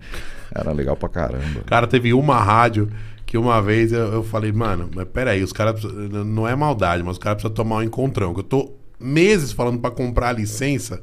Era 0.54 0.70
legal 0.72 0.96
pra 0.96 1.08
caramba. 1.08 1.60
Cara, 1.66 1.86
teve 1.88 2.14
uma 2.14 2.38
rádio 2.40 2.88
que 3.26 3.36
uma 3.36 3.60
vez 3.60 3.92
eu, 3.92 4.12
eu 4.12 4.22
falei, 4.22 4.52
mano, 4.52 4.88
mas 4.94 5.06
peraí, 5.08 5.42
os 5.42 5.52
caras. 5.52 5.82
Não 5.82 6.48
é 6.48 6.54
maldade, 6.56 7.02
mas 7.02 7.12
os 7.12 7.18
caras 7.18 7.42
precisam 7.42 7.54
tomar 7.54 7.76
um 7.76 7.82
encontrão. 7.82 8.32
Que 8.32 8.40
eu 8.40 8.44
tô 8.44 8.72
meses 8.98 9.52
falando 9.52 9.78
pra 9.78 9.90
comprar 9.90 10.28
a 10.28 10.32
licença. 10.32 11.02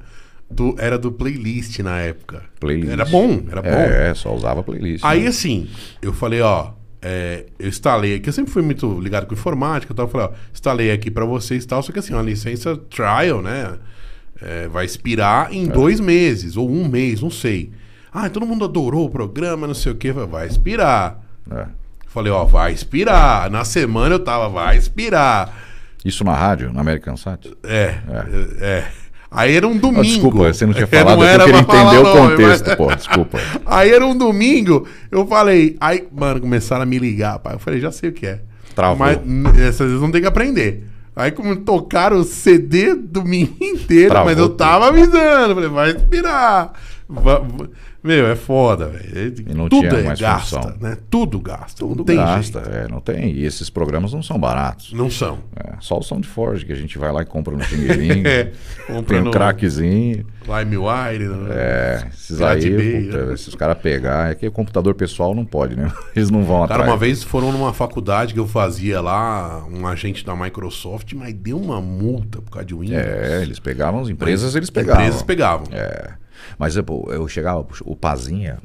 Do, 0.49 0.75
era 0.77 0.99
do 0.99 1.11
playlist 1.11 1.79
na 1.79 1.99
época. 1.99 2.43
Playlist. 2.59 2.91
Era 2.91 3.05
bom, 3.05 3.41
era 3.49 3.61
bom. 3.61 3.69
É, 3.69 4.13
só 4.13 4.35
usava 4.35 4.61
playlist. 4.61 5.03
Aí 5.03 5.21
né? 5.21 5.27
assim, 5.27 5.67
eu 5.99 6.13
falei, 6.13 6.41
ó, 6.41 6.73
é, 7.01 7.47
eu 7.57 7.69
instalei 7.69 8.15
aqui, 8.15 8.29
eu 8.29 8.33
sempre 8.33 8.51
fui 8.51 8.61
muito 8.61 8.99
ligado 8.99 9.25
com 9.25 9.33
informática 9.33 9.91
e 9.91 9.95
tal, 9.95 10.05
eu 10.05 10.11
falei, 10.11 10.27
ó, 10.27 10.31
instalei 10.53 10.91
aqui 10.91 11.09
pra 11.09 11.25
vocês 11.25 11.63
e 11.63 11.67
tal, 11.67 11.81
só 11.81 11.91
que 11.91 11.97
assim, 11.97 12.13
uma 12.13 12.21
licença 12.21 12.77
trial, 12.77 13.41
né? 13.41 13.79
é, 14.43 14.67
vai 14.67 14.85
expirar 14.85 15.53
em 15.53 15.67
dois 15.67 15.99
meses, 15.99 16.57
ou 16.57 16.69
um 16.69 16.87
mês, 16.87 17.21
não 17.21 17.29
sei. 17.29 17.71
Ah, 18.11 18.29
todo 18.29 18.45
mundo 18.45 18.65
adorou 18.65 19.05
o 19.05 19.09
programa, 19.09 19.65
não 19.65 19.73
sei 19.73 19.91
o 19.91 19.95
que, 19.95 20.11
vai 20.11 20.47
expirar. 20.47 21.23
É. 21.49 21.67
Falei, 22.13 22.31
ó, 22.31 22.43
vai 22.45 22.71
expirar. 22.71 23.49
Na 23.49 23.65
semana 23.65 24.13
eu 24.13 24.19
tava, 24.19 24.47
vai 24.47 24.77
expirar. 24.77 25.51
Isso 26.05 26.23
na 26.23 26.35
rádio, 26.35 26.71
na 26.71 26.81
American 26.81 27.17
Sat? 27.17 27.51
É, 27.63 27.95
é. 28.07 28.65
é. 28.65 28.87
Aí 29.31 29.55
era 29.55 29.67
um 29.67 29.75
domingo. 29.75 30.01
Oh, 30.01 30.03
desculpa, 30.03 30.53
você 30.53 30.63
não 30.63 30.73
tinha 30.73 30.85
falado, 30.85 31.17
não 31.17 31.25
era 31.25 31.41
eu 31.41 31.47
queria 31.47 31.61
entender 31.61 31.97
o 31.97 32.11
contexto, 32.11 32.67
mas... 32.67 32.75
pô, 32.75 32.93
desculpa. 32.93 33.39
Aí 33.65 33.91
era 33.91 34.05
um 34.05 34.15
domingo, 34.15 34.87
eu 35.09 35.25
falei, 35.25 35.75
aí, 35.81 36.07
mano, 36.11 36.39
começaram 36.39 36.83
a 36.83 36.85
me 36.85 36.99
ligar, 36.99 37.39
pai. 37.39 37.55
Eu 37.55 37.59
falei, 37.59 37.79
já 37.79 37.91
sei 37.91 38.11
o 38.11 38.13
que 38.13 38.27
é. 38.27 38.41
Travou. 38.75 38.97
Mas 38.97 39.17
essas 39.57 39.87
vezes 39.87 40.01
não 40.01 40.11
tem 40.11 40.21
que 40.21 40.27
aprender. 40.27 40.87
Aí 41.15 41.31
como 41.31 41.55
tocaram 41.55 42.17
o 42.17 42.23
CD 42.23 42.93
domingo 43.09 43.55
inteiro, 43.59 44.09
Travou 44.09 44.29
mas 44.29 44.37
eu 44.37 44.49
tava 44.49 44.89
avisando, 44.89 45.55
falei, 45.55 45.69
vai 45.69 45.91
inspirar. 45.93 46.73
Meu, 48.03 48.27
é 48.27 48.35
foda, 48.35 48.87
velho. 48.87 49.31
Tudo 49.69 49.95
é 49.95 50.15
gasta, 50.15 50.61
função. 50.61 50.77
né? 50.81 50.97
Tudo 51.09 51.39
gasta. 51.39 51.79
Tudo 51.79 51.99
não 51.99 52.03
tem 52.03 52.17
gasta, 52.17 52.59
é, 52.59 52.87
não 52.89 52.99
tem. 52.99 53.31
E 53.31 53.45
esses 53.45 53.69
programas 53.69 54.11
não 54.11 54.21
são 54.21 54.37
baratos. 54.37 54.91
Não 54.91 55.09
são. 55.09 55.39
É, 55.55 55.75
só 55.79 55.97
o 55.97 56.03
Soundforge 56.03 56.65
que 56.65 56.73
a 56.73 56.75
gente 56.75 56.97
vai 56.97 57.13
lá 57.13 57.21
e 57.21 57.25
compra 57.25 57.55
no 57.55 57.63
dinheirinho. 57.63 58.27
é, 58.27 58.51
tem 59.07 59.21
um 59.21 59.31
craquezinho. 59.31 60.25
LimeWire. 60.45 61.29
Né? 61.29 61.49
É, 61.51 62.07
esses 62.13 62.41
aí, 62.41 63.05
puta, 63.05 63.25
né? 63.25 63.37
se 63.37 63.47
os 63.47 63.55
caras 63.55 63.77
pegar, 63.77 64.31
é 64.31 64.35
que 64.35 64.45
o 64.45 64.51
computador 64.51 64.93
pessoal 64.95 65.33
não 65.33 65.45
pode, 65.45 65.77
né? 65.77 65.89
Eles 66.13 66.29
não 66.29 66.43
vão 66.43 66.67
Cara, 66.67 66.83
uma 66.83 66.97
vez 66.97 67.23
foram 67.23 67.53
numa 67.53 67.73
faculdade 67.73 68.33
que 68.33 68.39
eu 68.39 68.47
fazia 68.47 68.99
lá, 68.99 69.65
um 69.71 69.87
agente 69.87 70.25
da 70.25 70.35
Microsoft, 70.35 71.13
mas 71.13 71.33
deu 71.33 71.57
uma 71.57 71.79
multa 71.79 72.41
por 72.41 72.51
causa 72.51 72.65
de 72.65 72.73
Windows. 72.73 73.01
É, 73.01 73.41
eles 73.41 73.59
pegavam, 73.59 74.01
as 74.01 74.09
empresas 74.09 74.55
eles 74.55 74.69
pegavam. 74.69 75.01
Empresas 75.01 75.21
pegavam. 75.21 75.67
É. 75.71 76.22
Mas 76.57 76.75
eu, 76.75 76.85
eu 77.09 77.27
chegava, 77.27 77.65
o 77.85 77.95
Pazinha, 77.95 78.59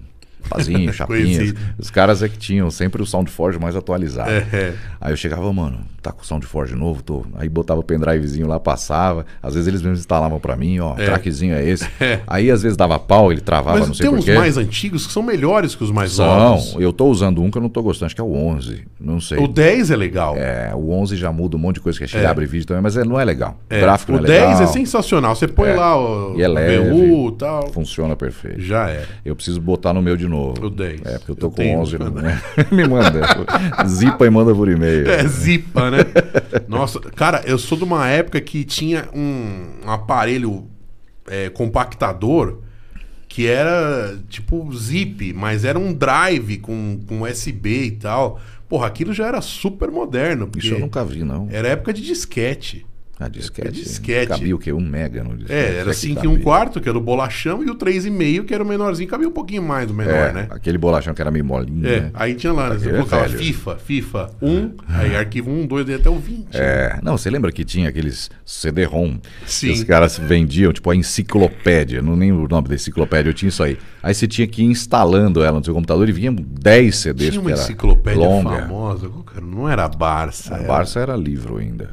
Pazinho, 0.49 0.93
Chapinhas. 0.95 1.55
os 1.78 1.91
caras 1.91 2.22
é 2.22 2.28
que 2.28 2.39
tinham 2.39 2.70
sempre 2.70 3.03
o 3.03 3.07
Soundforge 3.07 3.59
mais 3.59 3.76
atualizado. 3.76 4.30
É, 4.30 4.47
é. 4.53 4.74
Aí 5.01 5.12
eu 5.12 5.16
chegava, 5.16 5.53
mano, 5.53 5.80
tá 6.03 6.12
com 6.12 6.22
o 6.22 6.24
Soundforge 6.24 6.74
novo? 6.74 7.03
Tô. 7.03 7.24
Aí 7.34 7.49
botava 7.49 7.80
o 7.80 7.82
pendrivezinho 7.82 8.47
lá, 8.47 8.59
passava. 8.59 9.26
Às 9.43 9.55
vezes 9.55 9.68
eles 9.68 9.82
mesmos 9.82 10.01
instalavam 10.01 10.41
para 10.41 10.57
mim, 10.57 10.78
ó, 10.80 10.95
é. 10.99 11.05
trackzinho 11.05 11.55
é 11.55 11.66
esse. 11.66 11.89
É. 12.01 12.20
Aí 12.28 12.49
às 12.51 12.62
vezes 12.62 12.76
dava 12.76 12.97
pau, 12.97 13.32
ele 13.32 13.41
travava, 13.41 13.80
Mas 13.80 13.89
não 13.89 13.95
sei 13.95 14.09
porquê. 14.09 14.26
tem 14.26 14.34
uns 14.34 14.39
mais 14.39 14.57
antigos 14.57 15.07
que 15.07 15.12
são 15.12 15.22
melhores 15.22 15.74
que 15.74 15.82
os 15.82 15.91
mais 15.91 16.12
são. 16.12 16.26
novos. 16.26 16.76
Eu 16.78 16.93
tô 16.93 17.07
usando 17.07 17.43
um 17.43 17.51
que 17.51 17.59
eu 17.59 17.62
não 17.62 17.68
tô 17.68 17.82
gostando, 17.82 18.07
acho 18.07 18.14
que 18.14 18.20
é 18.20 18.24
o 18.24 18.32
11, 18.32 18.84
não 19.01 19.20
sei. 19.20 19.39
O 19.39 19.49
10 19.49 19.91
é 19.91 19.97
legal. 19.97 20.36
É, 20.36 20.72
o 20.74 20.93
11 20.93 21.16
já 21.16 21.32
muda 21.32 21.57
um 21.57 21.59
monte 21.61 21.76
de 21.76 21.80
coisa 21.80 21.99
que 21.99 22.05
a 22.05 22.07
gente 22.07 22.22
é. 22.22 22.26
abre 22.26 22.47
vídeo 22.47 22.66
também, 22.66 22.82
mas 22.82 22.97
é, 22.97 23.05
não 23.05 23.18
é 23.18 23.24
legal. 23.24 23.57
É. 23.68 23.78
O 23.78 23.80
gráfico 23.80 24.12
não 24.12 24.18
é 24.20 24.22
legal. 24.22 24.55
O 24.55 24.59
10 24.59 24.61
é 24.61 24.72
sensacional. 24.72 25.34
Você 25.34 25.49
põe 25.49 25.70
é. 25.70 25.74
lá 25.74 25.99
o, 25.99 26.39
e 26.39 26.43
é 26.43 26.49
leve, 26.49 26.91
VU 26.91 27.30
e 27.30 27.32
tal. 27.32 27.68
Funciona 27.72 28.14
perfeito. 28.14 28.61
Já 28.61 28.89
é. 28.89 29.05
Eu 29.24 29.34
preciso 29.34 29.61
botar 29.61 29.93
no 29.93 30.01
meu 30.01 30.16
de 30.16 30.27
novo. 30.28 30.66
O 30.66 30.70
10. 30.70 31.02
É, 31.04 31.18
porque 31.18 31.32
eu 31.32 31.36
tô 31.36 31.46
eu 31.46 31.50
com 31.50 31.56
tenho, 31.56 31.78
11, 31.80 31.98
né? 31.98 32.42
Me 32.70 32.86
manda. 32.86 33.22
zipa 33.86 34.26
e 34.26 34.30
manda 34.30 34.54
por 34.54 34.68
e-mail. 34.68 35.08
É, 35.10 35.26
zipa, 35.26 35.90
né? 35.90 35.98
Nossa, 36.68 37.00
cara, 37.00 37.42
eu 37.46 37.58
sou 37.58 37.76
de 37.78 37.84
uma 37.84 38.06
época 38.08 38.40
que 38.40 38.64
tinha 38.64 39.08
um, 39.14 39.80
aparelho 39.86 40.66
é, 41.26 41.48
compactador 41.50 42.60
que 43.28 43.46
era 43.46 44.18
tipo 44.28 44.74
zip, 44.74 45.34
mas 45.34 45.64
era 45.64 45.78
um 45.78 45.92
drive 45.92 46.58
com, 46.58 46.98
com 47.06 47.22
USB 47.22 47.84
e 47.84 47.90
tal. 47.92 48.40
Porra, 48.68 48.86
aquilo 48.86 49.12
já 49.12 49.26
era 49.26 49.40
super 49.40 49.90
moderno. 49.90 50.50
Isso 50.56 50.74
eu 50.74 50.80
nunca 50.80 51.04
vi, 51.04 51.24
não. 51.24 51.46
Era 51.50 51.68
época 51.68 51.92
de 51.92 52.02
disquete. 52.02 52.86
A 53.20 53.24
ah, 53.24 53.28
disquete. 53.28 53.72
disquete. 53.72 54.28
Cabia 54.28 54.54
o 54.54 54.58
quê? 54.60 54.72
Um 54.72 54.80
mega 54.80 55.24
no 55.24 55.36
disquete? 55.36 55.52
É, 55.52 55.78
era 55.78 55.92
5 55.92 56.24
e 56.24 56.28
um 56.28 56.40
quarto, 56.40 56.80
que 56.80 56.88
era 56.88 56.96
o 56.96 57.00
bolachão, 57.00 57.64
e 57.64 57.70
o 57.70 57.74
3,5, 57.74 58.44
que 58.44 58.54
era 58.54 58.62
o 58.62 58.66
menorzinho. 58.66 59.08
Cabia 59.08 59.28
um 59.28 59.32
pouquinho 59.32 59.60
mais 59.60 59.88
do 59.88 59.94
menor, 59.94 60.12
é, 60.12 60.32
né? 60.32 60.46
Aquele 60.50 60.78
bolachão 60.78 61.12
que 61.12 61.20
era 61.20 61.28
meio 61.28 61.44
molinho, 61.44 61.84
é, 61.84 62.00
né? 62.00 62.10
Aí 62.14 62.36
tinha 62.36 62.52
lá, 62.52 62.70
né? 62.70 62.78
você 62.78 62.90
colocava 62.90 63.26
velho. 63.26 63.38
FIFA, 63.38 63.76
FIFA 63.76 64.30
1, 64.40 64.70
aí 64.86 65.16
arquivo 65.16 65.50
1, 65.50 65.66
2, 65.66 65.90
até 65.90 66.08
o 66.08 66.16
20. 66.16 66.54
É, 66.54 66.94
né? 66.94 67.00
não, 67.02 67.18
você 67.18 67.28
lembra 67.28 67.50
que 67.50 67.64
tinha 67.64 67.88
aqueles 67.88 68.30
CD-ROM 68.46 69.18
que 69.44 69.70
os 69.70 69.82
caras 69.82 70.16
vendiam, 70.16 70.72
tipo 70.72 70.88
a 70.88 70.94
enciclopédia, 70.94 72.00
não 72.00 72.14
lembro 72.14 72.44
o 72.44 72.48
nome 72.48 72.68
da 72.68 72.76
enciclopédia, 72.76 73.30
eu 73.30 73.34
tinha 73.34 73.48
isso 73.48 73.64
aí. 73.64 73.76
Aí 74.00 74.14
você 74.14 74.28
tinha 74.28 74.46
que 74.46 74.62
ir 74.62 74.66
instalando 74.66 75.42
ela 75.42 75.58
no 75.58 75.64
seu 75.64 75.74
computador 75.74 76.08
e 76.08 76.12
vinha 76.12 76.30
10 76.30 76.96
CDs. 76.96 77.30
Tinha 77.30 77.40
uma 77.40 77.50
enciclopédia 77.50 78.20
longa. 78.20 78.60
famosa, 78.62 79.10
não 79.42 79.68
era 79.68 79.88
Barça. 79.88 80.54
A. 80.54 80.62
Barça 80.62 81.00
era 81.00 81.16
livro 81.16 81.56
ainda. 81.56 81.90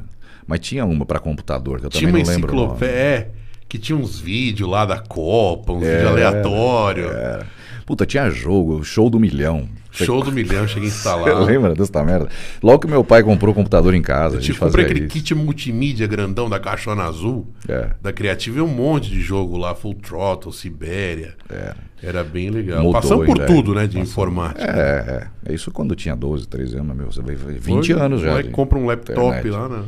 Mas 0.48 0.60
tinha 0.60 0.86
uma 0.86 1.06
para 1.06 1.20
computador, 1.20 1.80
que 1.80 1.86
eu 1.86 1.90
tinha 1.90 2.10
também 2.10 2.24
não 2.24 2.32
lembro. 2.32 2.50
Tinha 2.50 2.62
uma 2.62 2.74
enciclopédia, 2.74 2.96
é, 2.96 3.30
que 3.68 3.78
tinha 3.78 3.98
uns 3.98 4.20
vídeos 4.20 4.70
lá 4.70 4.86
da 4.86 5.00
Copa, 5.00 5.74
uns 5.74 5.84
é, 5.84 5.96
vídeos 5.96 6.12
aleatórios. 6.12 7.12
É. 7.12 7.46
Puta, 7.86 8.06
tinha 8.06 8.30
jogo, 8.30 8.84
show 8.84 9.10
do 9.10 9.20
milhão. 9.20 9.68
Show 9.92 10.24
do 10.24 10.32
milhão, 10.32 10.68
cheguei 10.68 10.90
a 10.90 10.92
instalar. 10.92 11.44
lembra 11.44 11.74
dessa 11.74 12.04
merda? 12.04 12.28
Logo 12.62 12.80
que 12.80 12.88
meu 12.88 13.04
pai 13.04 13.24
comprou 13.24 13.52
o 13.52 13.56
computador 13.56 13.94
em 13.94 14.02
casa. 14.02 14.38
Eu 14.38 14.42
tipo, 14.42 14.60
comprei 14.60 14.86
aquele 14.86 15.02
isso. 15.02 15.10
kit 15.10 15.34
multimídia 15.36 16.06
grandão 16.08 16.50
da 16.50 16.60
caixona 16.60 17.04
azul, 17.04 17.48
é. 17.68 17.92
da 18.02 18.12
Criativa, 18.12 18.58
e 18.58 18.62
um 18.62 18.68
monte 18.68 19.10
de 19.10 19.22
jogo 19.22 19.58
lá, 19.58 19.74
Full 19.74 19.96
Throttle, 19.96 20.52
Sibéria. 20.52 21.36
É. 21.50 21.74
Era 22.04 22.24
bem 22.24 22.50
legal. 22.50 22.84
Mudou 22.84 23.02
Passamos 23.02 23.26
por 23.26 23.46
tudo, 23.46 23.74
né, 23.74 23.88
de 23.88 24.00
informática. 24.00 24.64
É, 24.64 25.28
é. 25.48 25.52
É 25.52 25.56
isso 25.56 25.72
quando 25.72 25.96
tinha 25.96 26.16
12, 26.16 26.48
13 26.48 26.78
anos, 26.78 26.96
meu. 26.96 27.12
Você 27.12 27.22
veio 27.22 27.38
20 27.38 27.94
Foi, 27.94 28.02
anos 28.02 28.22
já. 28.22 28.38
Aí 28.38 28.50
compra 28.50 28.78
um 28.78 28.86
laptop 28.86 29.20
internet. 29.20 29.50
lá, 29.50 29.70
né? 29.70 29.84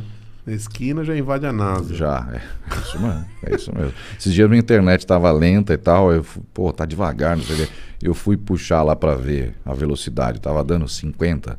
Na 0.48 0.54
esquina 0.54 1.04
já 1.04 1.14
invade 1.14 1.44
a 1.44 1.52
NASA. 1.52 1.94
Já, 1.94 2.26
é, 2.32 2.40
é 2.74 2.80
isso 2.80 2.98
mesmo. 2.98 3.24
É 3.42 3.54
isso 3.54 3.74
mesmo. 3.74 3.92
Esses 4.18 4.32
dias 4.32 4.48
minha 4.48 4.58
internet 4.58 5.00
estava 5.00 5.30
lenta 5.30 5.74
e 5.74 5.76
tal, 5.76 6.10
eu 6.10 6.24
fui, 6.24 6.42
pô, 6.54 6.72
tá 6.72 6.86
devagar, 6.86 7.36
não 7.36 7.44
sei 7.44 7.54
o 7.54 7.58
quê. 7.58 7.68
Eu 8.02 8.14
fui 8.14 8.34
puxar 8.34 8.82
lá 8.82 8.96
para 8.96 9.14
ver 9.14 9.54
a 9.62 9.74
velocidade, 9.74 10.40
tava 10.40 10.64
dando 10.64 10.88
50. 10.88 11.58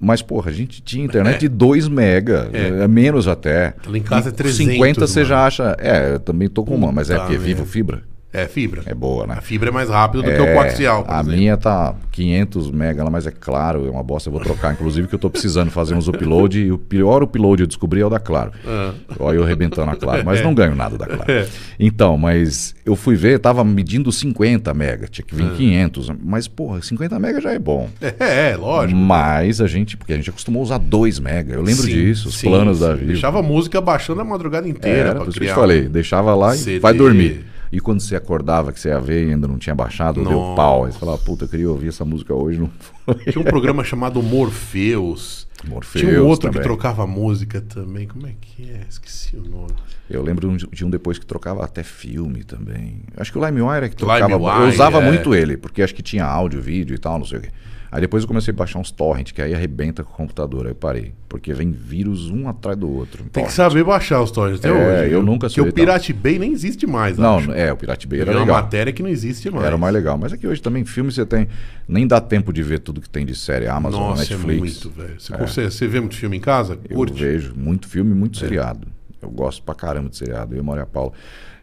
Mas, 0.00 0.22
porra, 0.22 0.50
a 0.50 0.54
gente 0.54 0.80
tinha 0.80 1.04
internet 1.04 1.34
é. 1.34 1.38
de 1.40 1.48
2 1.50 1.86
mega, 1.88 2.48
é. 2.50 2.82
é. 2.82 2.88
menos 2.88 3.28
até. 3.28 3.74
Lá 3.86 3.98
em 3.98 4.02
casa 4.02 4.30
é 4.30 4.32
300, 4.32 4.72
50 4.74 5.06
você 5.06 5.24
já 5.26 5.44
acha... 5.44 5.76
É, 5.78 6.14
eu 6.14 6.20
também 6.20 6.48
tô 6.48 6.64
com 6.64 6.74
uma, 6.74 6.90
mas 6.90 7.10
é 7.10 7.18
porque 7.18 7.36
vivo 7.36 7.66
fibra? 7.66 8.02
É 8.32 8.46
fibra. 8.46 8.82
É 8.86 8.94
boa, 8.94 9.26
né? 9.26 9.34
A 9.36 9.40
fibra 9.42 9.68
é 9.68 9.72
mais 9.72 9.90
rápida 9.90 10.22
do 10.22 10.30
é, 10.30 10.34
que 10.34 10.40
o 10.40 10.46
é, 10.46 10.54
coaxial. 10.54 11.04
a 11.06 11.20
exemplo. 11.20 11.36
minha 11.36 11.56
tá 11.58 11.94
500 12.10 12.70
mega, 12.70 13.04
mas 13.10 13.26
é 13.26 13.30
claro, 13.30 13.86
é 13.86 13.90
uma 13.90 14.02
bosta, 14.02 14.30
eu 14.30 14.32
vou 14.32 14.40
trocar. 14.40 14.72
Inclusive 14.72 15.06
que 15.06 15.14
eu 15.14 15.18
tô 15.18 15.28
precisando 15.28 15.70
fazer 15.70 15.94
uns 15.94 16.08
upload 16.08 16.58
e 16.58 16.72
o 16.72 16.78
pior 16.78 17.22
upload 17.22 17.62
eu 17.62 17.66
descobri 17.66 18.00
é 18.00 18.06
o 18.06 18.08
da 18.08 18.18
Claro. 18.18 18.52
Ah. 18.66 18.94
Olha 19.18 19.36
eu 19.36 19.44
arrebentando 19.44 19.90
a 19.90 19.96
Claro, 19.96 20.24
mas 20.24 20.42
não 20.42 20.54
ganho 20.54 20.74
nada 20.74 20.96
da 20.96 21.06
Claro. 21.06 21.30
É. 21.30 21.46
Então, 21.78 22.16
mas 22.16 22.74
eu 22.86 22.96
fui 22.96 23.16
ver, 23.16 23.38
tava 23.38 23.62
medindo 23.62 24.10
50 24.10 24.72
mega, 24.72 25.06
tinha 25.08 25.24
que 25.24 25.34
vir 25.34 25.48
ah. 25.48 25.54
500, 25.54 26.10
mas 26.24 26.48
porra, 26.48 26.80
50 26.80 27.18
mega 27.18 27.38
já 27.38 27.52
é 27.52 27.58
bom. 27.58 27.90
É, 28.00 28.52
é, 28.52 28.56
lógico. 28.56 28.98
Mas 28.98 29.60
a 29.60 29.66
gente, 29.66 29.94
porque 29.96 30.14
a 30.14 30.16
gente 30.16 30.30
acostumou 30.30 30.60
a 30.60 30.64
usar 30.64 30.78
2 30.78 31.18
mega, 31.18 31.52
eu 31.52 31.62
lembro 31.62 31.82
sim, 31.82 31.92
disso, 31.92 32.28
os 32.28 32.38
sim, 32.38 32.48
planos 32.48 32.78
sim. 32.78 32.84
da 32.84 32.94
vida. 32.94 33.12
Deixava 33.12 33.40
a 33.40 33.42
música 33.42 33.78
baixando 33.78 34.22
a 34.22 34.24
madrugada 34.24 34.66
inteira. 34.66 35.10
Era, 35.10 35.14
por 35.16 35.28
isso 35.28 35.38
que 35.38 35.44
eu 35.44 35.48
te 35.48 35.54
falei, 35.54 35.82
deixava 35.82 36.34
lá 36.34 36.54
CD. 36.54 36.76
e 36.76 36.78
vai 36.78 36.94
dormir. 36.94 37.51
E 37.72 37.80
quando 37.80 38.00
você 38.00 38.14
acordava, 38.14 38.70
que 38.70 38.78
você 38.78 38.90
ia 38.90 39.00
ver 39.00 39.28
e 39.28 39.30
ainda 39.32 39.48
não 39.48 39.58
tinha 39.58 39.74
baixado, 39.74 40.22
Nossa. 40.22 40.36
deu 40.36 40.54
pau. 40.54 40.84
Aí 40.84 40.92
você 40.92 40.98
falava, 40.98 41.16
puta, 41.16 41.44
eu 41.44 41.48
queria 41.48 41.70
ouvir 41.70 41.88
essa 41.88 42.04
música 42.04 42.34
hoje, 42.34 42.58
não 42.58 42.70
foi. 42.78 43.32
Tinha 43.32 43.40
um 43.40 43.44
programa 43.44 43.82
chamado 43.82 44.22
Morpheus. 44.22 45.48
Morpheus 45.66 46.04
Tinha 46.04 46.22
um 46.22 46.26
outro 46.26 46.50
também. 46.50 46.60
que 46.60 46.68
trocava 46.68 47.06
música 47.06 47.62
também. 47.62 48.06
Como 48.06 48.26
é 48.26 48.34
que 48.38 48.70
é? 48.70 48.84
Esqueci 48.86 49.36
o 49.36 49.42
nome. 49.42 49.72
Eu 50.10 50.22
lembro 50.22 50.54
de 50.70 50.84
um 50.84 50.90
depois 50.90 51.18
que 51.18 51.24
trocava 51.24 51.64
até 51.64 51.82
filme 51.82 52.44
também. 52.44 53.00
Acho 53.16 53.32
que 53.32 53.38
o 53.38 53.44
LimeWire 53.44 53.86
é 53.86 53.88
que 53.88 53.96
trocava. 53.96 54.30
eu 54.30 54.68
usava 54.68 54.98
é. 54.98 55.06
muito 55.06 55.34
ele, 55.34 55.56
porque 55.56 55.80
acho 55.82 55.94
que 55.94 56.02
tinha 56.02 56.26
áudio, 56.26 56.60
vídeo 56.60 56.94
e 56.94 56.98
tal, 56.98 57.18
não 57.18 57.24
sei 57.24 57.38
o 57.38 57.40
quê. 57.40 57.48
Aí 57.92 58.00
depois 58.00 58.22
eu 58.24 58.26
comecei 58.26 58.54
a 58.54 58.56
baixar 58.56 58.78
uns 58.78 58.90
torrent, 58.90 59.32
que 59.32 59.42
aí 59.42 59.54
arrebenta 59.54 60.02
com 60.02 60.10
o 60.14 60.16
computador. 60.16 60.64
Aí 60.64 60.70
eu 60.70 60.74
parei. 60.74 61.12
Porque 61.28 61.52
vem 61.52 61.70
vírus 61.70 62.30
um 62.30 62.48
atrás 62.48 62.74
do 62.74 62.90
outro. 62.90 63.22
Tem 63.30 63.44
que 63.44 63.52
saber 63.52 63.84
baixar 63.84 64.22
os 64.22 64.30
torrents 64.30 64.60
até 64.60 64.70
é, 64.70 64.72
hoje. 65.04 65.12
Eu 65.12 65.22
nunca 65.22 65.46
sei. 65.50 65.62
Porque 65.62 65.68
o 65.68 65.84
Pirate 65.84 66.10
Bay 66.14 66.38
nem 66.38 66.52
existe 66.52 66.86
mais. 66.86 67.18
Não, 67.18 67.36
acho. 67.36 67.52
é, 67.52 67.70
o 67.70 67.76
Pirate 67.76 68.06
Bay 68.06 68.20
era 68.22 68.30
legal. 68.30 68.46
uma 68.46 68.62
matéria 68.62 68.94
que 68.94 69.02
não 69.02 69.10
existe 69.10 69.50
mais. 69.50 69.66
Era 69.66 69.76
mais 69.76 69.92
legal. 69.92 70.16
Mas 70.16 70.32
aqui 70.32 70.46
é 70.46 70.48
hoje 70.48 70.62
também 70.62 70.86
filme 70.86 71.12
você 71.12 71.26
tem. 71.26 71.46
Nem 71.86 72.06
dá 72.06 72.18
tempo 72.18 72.50
de 72.50 72.62
ver 72.62 72.78
tudo 72.78 72.98
que 72.98 73.10
tem 73.10 73.26
de 73.26 73.34
série. 73.34 73.66
Amazon, 73.66 74.00
Nossa, 74.00 74.22
é 74.22 74.36
Netflix. 74.36 74.56
É 74.56 74.58
muito, 74.58 74.90
velho. 74.90 75.20
Você, 75.20 75.34
é. 75.34 75.36
Consegue, 75.36 75.70
você 75.70 75.86
vê 75.86 76.00
muito 76.00 76.16
filme 76.16 76.38
em 76.38 76.40
casa? 76.40 76.78
Curte? 76.94 77.22
Eu 77.22 77.30
vejo 77.30 77.54
muito 77.54 77.86
filme 77.86 78.14
muito 78.14 78.38
é. 78.38 78.40
seriado. 78.40 78.88
Eu 79.20 79.28
gosto 79.28 79.62
pra 79.62 79.74
caramba 79.74 80.08
de 80.08 80.16
seriado. 80.16 80.54
Eu 80.54 80.60
e 80.60 80.62
Maria 80.62 80.86
Paula. 80.86 81.12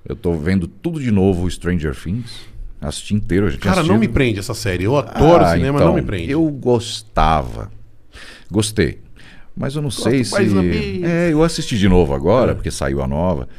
Eu 0.08 0.16
tô 0.16 0.34
vendo 0.34 0.68
tudo 0.68 1.00
de 1.00 1.10
novo 1.10 1.50
Stranger 1.50 1.96
Things. 1.96 2.48
Assisti 2.82 3.14
inteiro. 3.14 3.48
A 3.48 3.50
gente 3.50 3.60
Cara, 3.60 3.84
não 3.84 3.98
me 3.98 4.08
prende 4.08 4.40
essa 4.40 4.54
série. 4.54 4.86
Eu 4.86 4.98
adoro 4.98 5.44
ah, 5.44 5.54
cinema, 5.54 5.80
então, 5.80 5.90
não 5.90 5.96
me 5.96 6.02
prende. 6.02 6.32
Eu 6.32 6.46
gostava. 6.50 7.72
Gostei. 8.50 9.00
Mas 9.56 9.76
eu 9.76 9.82
não 9.82 9.90
Gosto 9.90 10.04
sei 10.04 10.24
se. 10.24 11.04
É, 11.04 11.34
eu 11.34 11.44
assisti 11.44 11.78
de 11.78 11.90
novo 11.90 12.14
agora, 12.14 12.54
é. 12.54 12.56
porque 12.56 12.72
saiu 12.72 13.02
a 13.02 13.08
nova. 13.08 13.50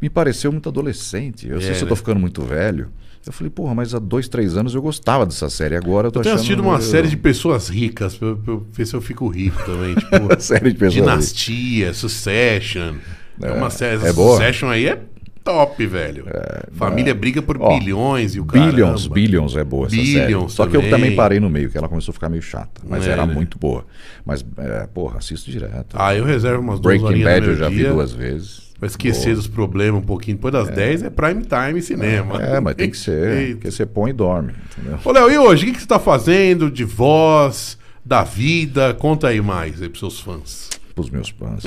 Me 0.00 0.10
pareceu 0.10 0.52
muito 0.52 0.68
adolescente. 0.68 1.48
Eu 1.48 1.56
é, 1.56 1.60
sei 1.60 1.74
se 1.74 1.82
eu 1.82 1.88
tô 1.88 1.94
né? 1.94 1.96
ficando 1.96 2.20
muito 2.20 2.42
velho. 2.42 2.90
Eu 3.26 3.32
falei, 3.32 3.50
porra, 3.50 3.74
mas 3.74 3.94
há 3.94 3.98
dois, 3.98 4.28
três 4.28 4.56
anos 4.56 4.74
eu 4.74 4.80
gostava 4.80 5.26
dessa 5.26 5.50
série. 5.50 5.74
Agora 5.74 6.08
eu 6.08 6.12
tô 6.12 6.20
eu 6.20 6.22
tenho 6.22 6.34
achando... 6.34 6.44
assistido 6.44 6.62
uma 6.62 6.76
eu... 6.76 6.82
série 6.82 7.08
de 7.08 7.16
pessoas 7.16 7.68
ricas, 7.68 8.16
pra, 8.16 8.34
pra 8.36 8.58
ver 8.72 8.86
se 8.86 8.94
eu 8.94 9.00
fico 9.00 9.26
rico 9.28 9.62
também. 9.64 9.94
Tipo, 9.94 10.40
série 10.40 10.72
de 10.72 10.78
pessoas 10.78 10.94
Dinastia, 10.94 11.86
ricas. 11.86 11.96
Succession. 11.96 12.94
É, 13.42 13.48
é 13.48 13.52
uma 13.52 13.70
série. 13.70 14.06
É 14.06 14.12
boa. 14.12 14.36
Succession 14.36 14.68
aí 14.68 14.86
é 14.86 15.02
top, 15.42 15.86
velho. 15.86 16.24
Família 16.72 17.14
briga 17.14 17.40
por 17.40 17.60
Ó, 17.60 17.78
bilhões 17.78 18.34
e 18.34 18.40
o 18.40 18.44
Billions, 18.44 19.02
caramba. 19.02 19.14
Billions 19.14 19.56
é 19.56 19.64
boa 19.64 19.86
essa 19.86 19.96
Billions 19.96 20.30
série. 20.42 20.50
Só 20.50 20.66
que 20.66 20.76
eu 20.76 20.80
também. 20.80 20.90
também 20.90 21.16
parei 21.16 21.40
no 21.40 21.48
meio, 21.48 21.70
que 21.70 21.78
ela 21.78 21.88
começou 21.88 22.12
a 22.12 22.14
ficar 22.14 22.28
meio 22.28 22.42
chata. 22.42 22.80
Mas 22.86 23.06
É, 23.06 23.10
era 23.12 23.26
né? 23.26 23.34
muito 23.34 23.58
boa. 23.58 23.84
Mas, 24.24 24.44
é, 24.58 24.86
porra, 24.92 25.18
assisto 25.18 25.50
direto. 25.50 25.94
Ah, 25.94 26.14
eu 26.14 26.24
reservo 26.24 26.60
umas 26.60 26.80
duas 26.80 27.00
Breaking 27.00 27.24
Bad 27.24 27.46
eu 27.46 27.56
já 27.56 27.68
vi 27.68 27.76
dia 27.76 27.92
duas 27.92 28.12
vezes. 28.12 28.68
Pra 28.78 28.86
esquecer 28.86 29.34
dos 29.34 29.48
problemas 29.48 30.00
um 30.00 30.04
pouquinho. 30.04 30.36
Depois 30.36 30.52
das 30.52 30.68
10 30.68 31.02
é 31.02 31.10
prime 31.10 31.42
time 31.42 31.82
cinema. 31.82 32.40
É, 32.40 32.60
mas 32.60 32.76
tem 32.76 32.88
que 32.88 32.96
ser. 32.96 33.38
Eita. 33.38 33.52
Porque 33.58 33.70
você 33.72 33.84
põe 33.84 34.10
e 34.10 34.12
dorme, 34.12 34.52
entendeu? 34.78 34.98
Ô, 35.04 35.10
Léo, 35.10 35.30
e 35.30 35.36
hoje? 35.38 35.64
O 35.64 35.66
que, 35.66 35.72
que 35.72 35.80
você 35.80 35.86
tá 35.88 35.98
fazendo 35.98 36.70
de 36.70 36.84
voz, 36.84 37.76
da 38.04 38.22
vida? 38.22 38.94
Conta 38.94 39.28
aí 39.28 39.40
mais 39.40 39.82
aí 39.82 39.88
pros 39.88 39.98
seus 39.98 40.20
fãs. 40.20 40.68
Pros 40.98 41.10
meus 41.10 41.28
fãs. 41.28 41.62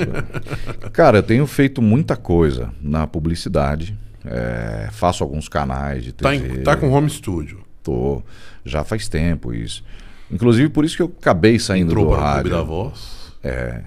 Cara, 0.92 1.18
eu 1.18 1.22
tenho 1.22 1.46
feito 1.46 1.80
muita 1.80 2.16
coisa 2.16 2.70
na 2.82 3.06
publicidade. 3.06 3.96
é, 4.24 4.88
faço 4.92 5.24
alguns 5.24 5.48
canais 5.48 6.04
de 6.04 6.12
Tá, 6.12 6.30
TV. 6.30 6.60
em- 6.60 6.62
tá 6.62 6.76
com 6.76 6.88
home 6.90 7.08
studio. 7.10 7.60
Tô. 7.82 8.22
Já 8.64 8.84
faz 8.84 9.08
tempo 9.08 9.52
isso. 9.52 9.82
Inclusive 10.30 10.68
por 10.68 10.84
isso 10.84 10.94
que 10.96 11.02
eu 11.02 11.12
acabei 11.20 11.58
saindo 11.58 11.90
Entrou 11.90 12.04
do 12.04 12.10
para 12.12 12.18
o 12.18 12.22
Clube 12.22 12.36
rádio. 12.36 12.50
da 12.50 12.62
Voz. 12.62 13.32
É. 13.42 13.82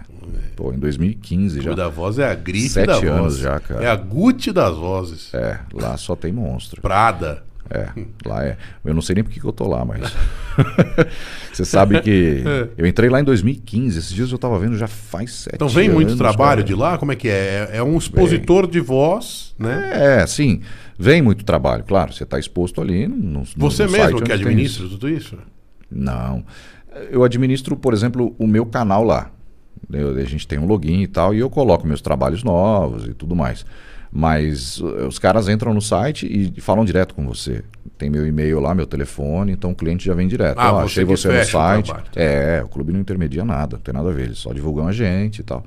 Pô, 0.55 0.73
em 0.73 0.77
2015 0.79 1.59
O 1.59 1.61
já. 1.61 1.67
Clube 1.69 1.77
da 1.81 1.87
Voz 1.87 2.19
é 2.19 2.29
a 2.29 2.35
grife 2.35 2.67
Sete 2.69 2.87
da 2.87 2.95
voz. 2.95 3.05
anos 3.07 3.37
já, 3.37 3.59
cara. 3.61 3.83
É 3.83 3.87
a 3.87 3.95
Gucci 3.95 4.51
das 4.51 4.75
vozes. 4.75 5.33
É, 5.33 5.59
lá 5.71 5.95
só 5.95 6.15
tem 6.17 6.33
monstro. 6.33 6.81
Prada. 6.81 7.43
É, 7.69 7.89
lá 8.25 8.45
é. 8.45 8.57
Eu 8.83 8.93
não 8.93 9.01
sei 9.01 9.15
nem 9.15 9.23
por 9.23 9.31
que 9.33 9.43
eu 9.43 9.51
tô 9.51 9.67
lá, 9.67 9.83
mas. 9.83 10.01
Você 11.51 11.65
sabe 11.65 11.99
que. 12.01 12.43
É. 12.45 12.69
Eu 12.77 12.85
entrei 12.85 13.09
lá 13.09 13.19
em 13.19 13.23
2015. 13.23 13.97
Esses 13.97 14.13
dias 14.13 14.31
eu 14.31 14.37
tava 14.37 14.57
vendo 14.59 14.77
já 14.77 14.87
faz 14.87 15.33
sete 15.33 15.55
Então 15.55 15.67
vem 15.67 15.89
muito 15.89 16.09
anos, 16.09 16.17
trabalho 16.19 16.57
cara. 16.57 16.63
de 16.63 16.75
lá? 16.75 16.97
Como 16.97 17.11
é 17.11 17.15
que 17.15 17.27
é? 17.27 17.69
É, 17.71 17.77
é 17.77 17.83
um 17.83 17.97
expositor 17.97 18.67
de 18.67 18.79
voz, 18.79 19.55
né? 19.57 20.19
É, 20.21 20.27
sim. 20.27 20.61
Vem 20.97 21.21
muito 21.21 21.43
trabalho, 21.43 21.83
claro. 21.83 22.13
Você 22.13 22.23
está 22.23 22.37
exposto 22.39 22.81
ali. 22.81 23.07
No, 23.07 23.39
no 23.39 23.45
Você 23.57 23.85
no 23.85 23.91
mesmo 23.91 24.21
que 24.21 24.31
administra 24.31 24.85
isso. 24.85 24.93
tudo 24.93 25.09
isso? 25.09 25.37
Não. 25.89 26.43
Eu 27.09 27.23
administro, 27.23 27.75
por 27.75 27.93
exemplo, 27.93 28.35
o 28.37 28.47
meu 28.47 28.65
canal 28.65 29.03
lá. 29.03 29.31
Eu- 29.91 30.15
a 30.15 30.23
gente 30.23 30.47
tem 30.47 30.57
um 30.57 30.65
login 30.65 31.01
e 31.01 31.07
tal, 31.07 31.33
e 31.33 31.39
eu 31.39 31.49
coloco 31.49 31.85
meus 31.85 32.01
trabalhos 32.01 32.43
novos 32.43 33.05
e 33.07 33.13
tudo 33.13 33.35
mais. 33.35 33.65
Mas 34.17 34.79
uh, 34.79 35.07
os 35.09 35.19
caras 35.19 35.49
entram 35.49 35.73
no 35.73 35.81
site 35.81 36.25
e 36.25 36.61
falam 36.61 36.85
direto 36.85 37.13
com 37.13 37.27
você. 37.27 37.65
Tem 37.97 38.09
meu 38.09 38.25
e-mail 38.25 38.61
lá, 38.61 38.73
meu 38.73 38.87
telefone, 38.87 39.51
então 39.51 39.71
o 39.71 39.75
cliente 39.75 40.05
já 40.05 40.13
vem 40.13 40.25
direto. 40.25 40.57
Ah, 40.57 40.71
Ó, 40.71 40.79
você 40.79 40.85
achei 40.85 41.03
você 41.03 41.27
no 41.27 41.33
o 41.33 41.43
site. 41.45 41.85
trabalho. 41.87 42.07
É, 42.15 42.61
o 42.63 42.69
clube 42.69 42.93
não 42.93 43.01
intermedia 43.01 43.43
nada, 43.43 43.75
não 43.75 43.83
tem 43.83 43.93
nada 43.93 44.09
a 44.09 44.13
ver, 44.13 44.27
eles 44.27 44.37
só 44.37 44.53
divulgam 44.53 44.87
a 44.87 44.93
gente 44.93 45.39
e 45.39 45.43
tal. 45.43 45.65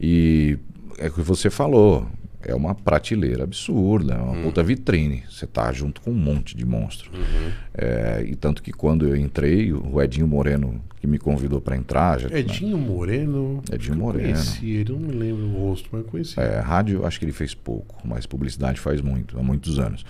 E 0.00 0.56
é 0.96 1.08
o 1.08 1.12
que 1.12 1.22
você 1.22 1.50
falou, 1.50 2.06
é 2.44 2.54
uma 2.54 2.74
prateleira 2.74 3.44
absurda, 3.44 4.14
é 4.14 4.18
uma 4.18 4.32
Hum. 4.32 4.42
puta 4.42 4.62
vitrine. 4.62 5.22
Você 5.28 5.46
tá 5.46 5.72
junto 5.72 6.00
com 6.00 6.10
um 6.10 6.14
monte 6.14 6.56
de 6.56 6.64
monstro. 6.64 7.10
Uhum. 7.12 7.50
É, 7.74 8.24
e 8.26 8.34
tanto 8.34 8.62
que 8.62 8.72
quando 8.72 9.06
eu 9.06 9.16
entrei, 9.16 9.72
o 9.72 10.00
Edinho 10.02 10.26
Moreno 10.26 10.82
que 11.00 11.06
me 11.06 11.18
convidou 11.18 11.60
para 11.60 11.76
entrar, 11.76 12.20
já, 12.20 12.28
Edinho 12.28 12.78
Moreno. 12.78 13.60
Edinho 13.72 13.94
Eu 13.94 13.98
Moreno. 13.98 14.24
Conheci 14.34 14.70
ele, 14.70 14.92
não 14.92 15.00
me 15.00 15.12
lembro 15.12 15.46
o 15.46 15.68
rosto, 15.68 15.88
mas 15.90 16.02
eu 16.02 16.08
conheci. 16.08 16.38
É, 16.38 16.60
rádio, 16.60 17.04
acho 17.04 17.18
que 17.18 17.24
ele 17.24 17.32
fez 17.32 17.54
pouco, 17.54 17.96
mas 18.06 18.24
publicidade 18.24 18.78
faz 18.78 19.00
muito, 19.00 19.36
há 19.38 19.42
muitos 19.42 19.80
anos. 19.80 20.04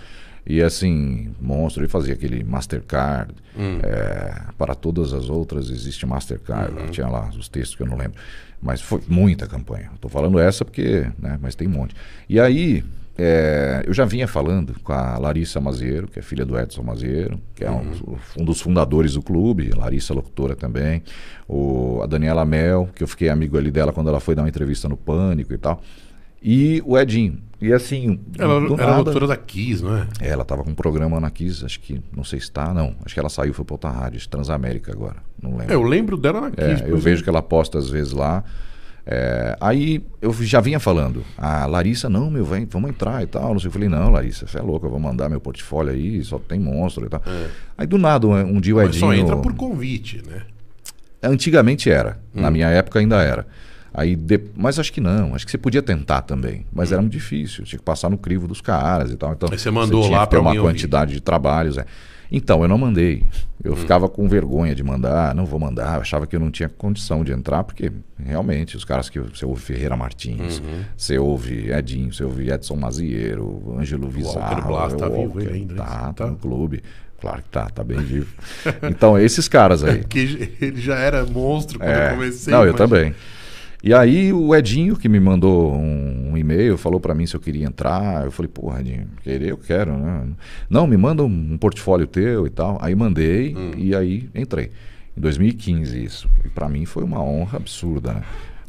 E 0.45 0.61
assim, 0.61 1.31
monstro, 1.41 1.83
ele 1.83 1.89
fazia 1.89 2.15
aquele 2.15 2.43
Mastercard. 2.45 3.33
Hum. 3.57 3.79
é, 3.83 4.43
para 4.57 4.75
todas 4.75 5.13
as 5.13 5.29
outras 5.29 5.71
existe 5.71 6.05
Mastercard. 6.07 6.75
Uhum. 6.75 6.87
Tinha 6.91 7.07
lá 7.07 7.29
os 7.31 7.49
textos 7.49 7.77
que 7.77 7.83
eu 7.83 7.87
não 7.87 7.97
lembro. 7.97 8.19
Mas 8.63 8.81
foi 8.81 9.01
muita 9.09 9.47
campanha. 9.47 9.91
Estou 9.95 10.09
falando 10.11 10.39
essa 10.39 10.65
porque, 10.65 11.07
né, 11.19 11.39
mas 11.43 11.55
tem 11.55 11.67
um 11.67 11.73
monte. 11.73 11.97
E 12.29 12.39
aí, 12.39 12.85
é, 13.19 13.83
eu 13.87 13.93
já 13.93 14.05
vinha 14.05 14.27
falando 14.29 14.75
com 14.83 14.93
a 14.93 15.19
Larissa 15.19 15.61
Maziero, 15.61 16.07
que 16.07 16.19
é 16.19 16.23
filha 16.23 16.47
do 16.47 16.59
Edson 16.59 16.83
Maziero, 16.83 17.41
que 17.55 17.65
é 17.65 17.71
um, 17.71 17.81
Uhum. 17.81 18.17
um 18.39 18.45
dos 18.45 18.61
fundadores 18.61 19.15
do 19.15 19.23
clube, 19.23 19.71
Larissa 19.77 20.15
locutora 20.15 20.55
também, 20.55 21.03
o, 21.49 22.01
a 22.03 22.07
Daniela 22.07 22.45
Mel, 22.45 22.89
que 22.95 23.03
eu 23.03 23.09
fiquei 23.09 23.29
amigo 23.29 23.59
ali 23.59 23.71
dela 23.71 23.93
quando 23.93 24.09
ela 24.09 24.21
foi 24.21 24.35
dar 24.35 24.43
uma 24.43 24.49
entrevista 24.49 24.89
no 24.89 24.97
Pânico 24.97 25.53
e 25.53 25.59
tal, 25.59 25.83
e 26.43 26.83
o 26.85 26.99
Edinho. 26.99 27.39
E 27.61 27.73
assim, 27.73 28.19
Ela 28.37 28.59
do 28.61 28.75
era 28.75 28.87
nada- 28.91 29.05
doutora 29.05 29.27
da 29.29 29.37
Kiss, 29.37 29.85
não 29.85 29.97
é? 29.97 30.07
É, 30.21 30.29
ela 30.31 30.43
estava 30.43 30.65
com 30.65 30.71
um 30.71 30.75
programa 30.75 31.21
na 31.21 31.31
Kiss, 31.31 31.65
acho 31.65 31.79
que, 31.79 32.01
não 32.15 32.25
sei 32.25 32.41
se 32.41 32.47
está, 32.47 32.75
não, 32.75 32.97
acho 33.05 33.15
que 33.15 33.21
ela 33.21 33.29
saiu, 33.29 33.55
foi 33.55 33.65
para 33.65 33.75
outra 33.75 33.91
rádio, 33.91 34.29
Transamérica 34.29 34.91
agora, 34.91 35.17
não 35.41 35.53
lembro. 35.57 35.73
É, 35.73 35.77
eu 35.77 35.83
lembro 35.83 36.17
dela 36.17 36.41
na 36.41 36.49
É, 36.57 36.75
Kiss. 36.75 36.89
eu 36.89 36.99
vejo 36.99 37.23
que 37.23 37.29
ela 37.29 37.41
posta 37.41 37.79
às 37.79 37.89
vezes 37.89 38.13
lá. 38.13 38.43
É, 39.07 39.57
aí 39.61 40.05
eu 40.21 40.33
já 40.33 40.61
vinha 40.61 40.79
falando, 40.81 41.25
a 41.39 41.67
Larissa, 41.67 42.09
não, 42.09 42.29
meu, 42.31 42.45
vem, 42.45 42.65
vamos 42.67 42.91
entrar 42.91 43.23
e 43.23 43.27
tal. 43.27 43.53
Não 43.53 43.61
sei, 43.61 43.69
eu 43.69 43.73
falei, 43.73 43.89
não, 43.89 44.11
Larissa, 44.11 44.47
você 44.47 44.59
é 44.59 44.63
louca, 44.63 44.87
eu 44.87 44.91
vou 44.91 44.99
mandar 45.01 45.29
meu 45.29 45.41
portfólio 45.41 45.93
aí, 45.93 46.23
só 46.25 46.39
tem 46.41 46.59
monstro 46.59 47.07
e 47.07 47.09
tal. 47.09 47.23
Aí 47.79 47.87
do 47.87 47.97
nada, 47.99 48.27
um, 48.27 48.35
um 48.57 48.61
dia 48.61 48.75
o 48.75 48.79
Mas 48.79 48.89
Edinho. 48.89 49.01
só 49.01 49.13
entra 49.15 49.37
por 49.37 49.55
convite, 49.55 50.21
né? 50.29 50.43
Antigamente 51.23 51.89
era, 51.91 52.19
na 52.35 52.49
Hum. 52.49 52.51
minha 52.53 52.69
época 52.69 52.99
ainda 52.99 53.23
era. 53.23 53.47
Aí 53.95 54.17
de- 54.17 54.41
Mas 54.57 54.79
acho 54.79 54.93
que 54.93 55.01
não, 55.01 55.35
acho 55.35 55.45
que 55.45 55.51
você 55.51 55.59
podia 55.59 55.83
tentar 55.83 56.23
também, 56.23 56.65
mas 56.73 56.93
era 56.93 57.01
muito 57.03 57.13
difícil, 57.13 57.65
tinha 57.65 57.79
que 57.79 57.85
passar 57.85 58.09
no 58.09 58.17
crivo 58.17 58.49
dos 58.49 58.61
caras 58.61 59.11
e 59.11 59.17
tal. 59.17 59.33
Então, 59.33 59.49
Hum. 59.49 59.53
Aí 59.53 59.59
você 59.59 59.71
mandou 59.71 60.03
tinha 60.03 60.19
lá 60.19 60.25
que 60.27 60.31
pra 60.31 60.41
uma 60.41 60.51
alguém 60.51 60.61
ouvir. 60.61 60.73
quantidade 60.75 61.13
de 61.13 61.21
trabalhos. 61.21 61.77
é. 61.79 61.85
Então, 62.35 62.63
eu 62.63 62.69
não 62.69 62.79
mandei. 62.79 63.17
Hum. 63.27 63.27
Eu 63.63 63.77
ficava 63.77 64.09
com 64.09 64.27
vergonha 64.27 64.75
de 64.75 64.83
mandar, 64.83 65.35
não 65.35 65.45
vou 65.45 65.61
mandar, 65.61 65.97
eu 65.97 66.01
achava 66.01 66.27
que 66.27 66.35
eu 66.35 66.41
não 66.41 66.51
tinha 66.51 66.67
condição 66.67 67.23
de 67.23 67.31
entrar, 67.31 67.63
porque 67.63 67.93
realmente 68.19 68.75
os 68.75 68.85
caras 68.87 69.11
que 69.11 69.21
você 69.21 69.45
ouve 69.45 69.61
Ferreira 69.61 69.95
Martins, 69.97 70.59
Uhum. 70.59 70.81
você 70.97 71.19
ouve 71.19 71.71
Edinho, 71.71 72.11
você 72.13 72.25
ouve 72.25 72.51
Edson 72.51 72.75
Maziero, 72.77 73.77
Ângelo 73.79 74.09
Vizarro. 74.09 74.67
Blas 74.67 74.95
tá 74.95 75.07
o 75.09 75.15
vivo 75.29 75.41
ele 75.43 75.53
ainda, 75.53 75.75
né? 75.75 75.79
Tá, 75.81 75.85
Tá. 75.85 76.13
tá 76.15 76.27
no 76.29 76.37
clube. 76.37 76.83
Claro 77.21 77.43
que 77.43 77.49
tá, 77.51 77.67
tá 77.69 77.85
bem 77.85 77.99
vivo. 78.01 78.33
Então, 78.91 79.17
esses 79.19 79.47
caras 79.47 79.85
aí. 79.85 79.99
Porque 80.03 80.57
ele 80.61 80.81
já 80.81 80.97
era 80.97 81.25
monstro 81.27 81.79
quando 81.79 81.89
É. 81.91 82.09
eu 82.09 82.15
comecei. 82.15 82.51
Não, 82.53 82.65
eu 82.65 82.71
imagina. 82.71 82.89
também. 82.89 83.15
E 83.83 83.93
aí 83.93 84.33
o 84.33 84.55
Edinho 84.55 84.97
que 84.97 85.09
me 85.09 85.19
mandou 85.19 85.75
um, 85.75 86.31
um 86.31 86.37
e-mail, 86.37 86.79
falou 86.79 87.01
pra 87.01 87.15
mim 87.15 87.27
se 87.27 87.35
eu 87.35 87.41
queria 87.41 87.67
entrar. 87.67 88.25
Eu 88.25 88.31
falei, 88.31 88.49
porra, 88.49 88.81
Edinho, 88.81 89.09
querer 89.23 89.49
eu 89.51 89.59
quero, 89.59 89.97
né? 89.97 90.29
Não, 90.71 90.87
me 90.87 90.97
manda 90.97 91.25
um, 91.25 91.59
portfólio 91.59 92.07
teu 92.07 92.47
e 92.47 92.51
tal. 92.51 92.79
Aí 92.81 92.95
mandei 92.95 93.55
Hum. 93.57 93.73
e 93.77 93.95
aí 93.95 94.29
entrei. 94.35 94.71
Em 95.17 95.21
2015 95.21 96.03
isso. 96.03 96.29
E 96.45 96.49
pra 96.49 96.69
mim 96.69 96.87
foi 96.87 97.03
uma 97.03 97.23
honra 97.23 97.57
absurda, 97.59 98.13
né? 98.15 98.23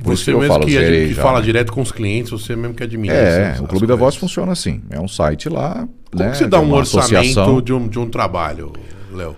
Por 0.03 0.17
Você 0.17 0.31
eu 0.33 0.39
mesmo 0.39 0.53
falo, 0.53 0.65
que, 0.65 0.71
zerei 0.71 1.07
que 1.09 1.13
já, 1.13 1.21
fala 1.21 1.39
né? 1.39 1.45
direto 1.45 1.71
com 1.71 1.81
os 1.81 1.91
clientes, 1.91 2.31
você 2.31 2.55
mesmo 2.55 2.73
que 2.73 2.83
administra. 2.83 3.21
É, 3.21 3.61
o 3.61 3.67
Clube 3.67 3.85
da 3.85 3.95
Voz 3.95 4.15
funciona 4.15 4.51
assim. 4.51 4.81
É 4.89 4.99
um 4.99 5.07
site 5.07 5.47
lá. 5.47 5.87
Como 6.11 6.23
né, 6.23 6.31
que 6.31 6.37
você 6.37 6.47
dá 6.47 6.59
um 6.59 6.73
orçamento 6.73 7.15
associação. 7.17 7.61
de 7.61 7.71
um, 7.71 7.87
de 7.87 7.99
um 7.99 8.09
trabalho, 8.09 8.73
Léo? 9.11 9.35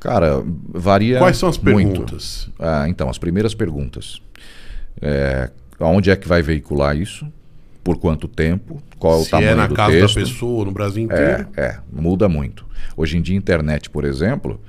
Cara, 0.00 0.42
varia. 0.68 1.18
Quais 1.18 1.36
são 1.36 1.48
as 1.48 1.56
perguntas? 1.56 2.50
Ah, 2.58 2.86
então, 2.88 3.08
as 3.08 3.18
primeiras 3.18 3.54
perguntas. 3.54 4.20
É, 5.00 5.50
aonde 5.78 6.10
é 6.10 6.16
que 6.16 6.28
vai 6.28 6.42
veicular 6.42 6.96
isso? 6.96 7.26
Por 7.82 7.98
quanto 7.98 8.28
tempo? 8.28 8.80
Qual 8.98 9.14
é 9.14 9.20
o 9.20 9.24
Se 9.24 9.30
tamanho 9.30 9.50
é 9.50 9.54
na 9.54 9.66
do 9.66 9.74
casa 9.74 9.92
texto? 9.92 10.14
da 10.14 10.20
pessoa, 10.20 10.64
no 10.64 10.70
Brasil 10.70 11.02
É, 11.02 11.04
inteiro. 11.14 11.48
é, 11.56 11.78
muda 11.92 12.28
muito. 12.28 12.64
Hoje 12.96 13.16
em 13.18 13.22
dia, 13.22 13.36
internet, 13.36 13.90
por 13.90 14.04
exemplo, 14.04 14.60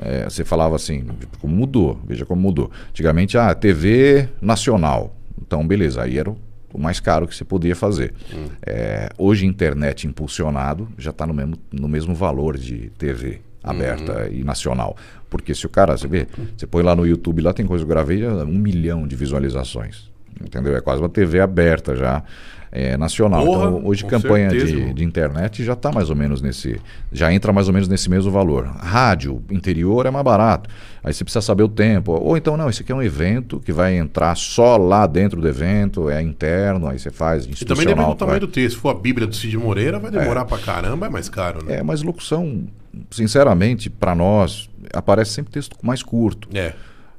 é, 0.00 0.24
você 0.24 0.44
falava 0.44 0.74
assim, 0.74 1.04
tipo, 1.20 1.38
como 1.38 1.54
mudou, 1.54 2.00
veja 2.06 2.26
como 2.26 2.42
mudou. 2.42 2.70
Antigamente, 2.90 3.38
ah, 3.38 3.54
TV 3.54 4.28
nacional. 4.40 5.14
Então, 5.40 5.64
beleza, 5.66 6.02
aí 6.02 6.18
era 6.18 6.28
o, 6.30 6.36
o 6.72 6.78
mais 6.80 6.98
caro 6.98 7.28
que 7.28 7.36
você 7.36 7.44
podia 7.44 7.76
fazer. 7.76 8.12
Hum. 8.34 8.46
É, 8.66 9.10
hoje, 9.16 9.46
internet 9.46 10.08
impulsionado 10.08 10.88
já 10.98 11.10
está 11.10 11.24
no 11.24 11.32
mesmo, 11.34 11.54
no 11.70 11.86
mesmo 11.86 12.14
valor 12.16 12.58
de 12.58 12.90
TV 12.98 13.40
aberta 13.62 14.22
Uhum. 14.26 14.32
e 14.32 14.44
nacional. 14.44 14.96
Porque 15.36 15.54
se 15.54 15.66
o 15.66 15.68
cara, 15.68 15.96
você 15.96 16.06
vê, 16.06 16.26
você 16.56 16.66
põe 16.66 16.82
lá 16.82 16.94
no 16.96 17.06
YouTube, 17.06 17.42
lá 17.42 17.52
tem 17.52 17.66
coisa 17.66 17.84
que 17.84 17.90
eu 17.90 17.94
gravei, 17.94 18.18
já 18.20 18.28
um 18.44 18.58
milhão 18.58 19.06
de 19.06 19.14
visualizações. 19.16 20.10
Entendeu? 20.40 20.76
É 20.76 20.80
quase 20.82 21.00
uma 21.00 21.08
TV 21.08 21.40
aberta 21.40 21.96
já, 21.96 22.22
é, 22.70 22.94
nacional. 22.98 23.42
Porra, 23.42 23.68
então, 23.70 23.86
hoje, 23.86 24.04
campanha 24.04 24.50
de, 24.50 24.92
de 24.92 25.02
internet 25.02 25.64
já 25.64 25.72
está 25.72 25.90
mais 25.90 26.10
ou 26.10 26.16
menos 26.16 26.42
nesse. 26.42 26.78
Já 27.10 27.32
entra 27.32 27.54
mais 27.54 27.68
ou 27.68 27.72
menos 27.72 27.88
nesse 27.88 28.10
mesmo 28.10 28.30
valor. 28.30 28.66
Rádio, 28.66 29.42
interior 29.50 30.04
é 30.04 30.10
mais 30.10 30.22
barato. 30.22 30.68
Aí 31.02 31.14
você 31.14 31.24
precisa 31.24 31.40
saber 31.40 31.62
o 31.62 31.68
tempo. 31.70 32.12
Ou 32.12 32.36
então, 32.36 32.54
não, 32.54 32.68
esse 32.68 32.82
aqui 32.82 32.92
é 32.92 32.94
um 32.94 33.02
evento 33.02 33.60
que 33.60 33.72
vai 33.72 33.96
entrar 33.96 34.36
só 34.36 34.76
lá 34.76 35.06
dentro 35.06 35.40
do 35.40 35.48
evento, 35.48 36.10
é 36.10 36.20
interno, 36.20 36.86
aí 36.86 36.98
você 36.98 37.10
faz 37.10 37.44
E 37.44 37.46
também 37.46 37.52
institucional. 37.54 37.86
depende 37.94 38.08
do 38.14 38.18
tamanho 38.18 38.40
vai- 38.40 38.40
do 38.40 38.48
texto. 38.48 38.74
Se 38.76 38.80
for 38.82 38.90
a 38.90 38.94
Bíblia 38.94 39.26
do 39.26 39.34
Cid 39.34 39.56
Moreira, 39.56 39.98
vai 39.98 40.10
demorar 40.10 40.44
pra 40.44 40.58
caramba, 40.58 41.06
é 41.06 41.08
mais 41.08 41.30
caro, 41.30 41.64
né? 41.64 41.76
É, 41.76 41.82
mas 41.82 42.02
locução, 42.02 42.64
sinceramente, 43.10 43.88
para 43.88 44.14
nós, 44.14 44.68
aparece 44.92 45.32
sempre 45.32 45.52
texto 45.52 45.76
mais 45.82 46.02
curto. 46.02 46.48
É. 46.56 46.72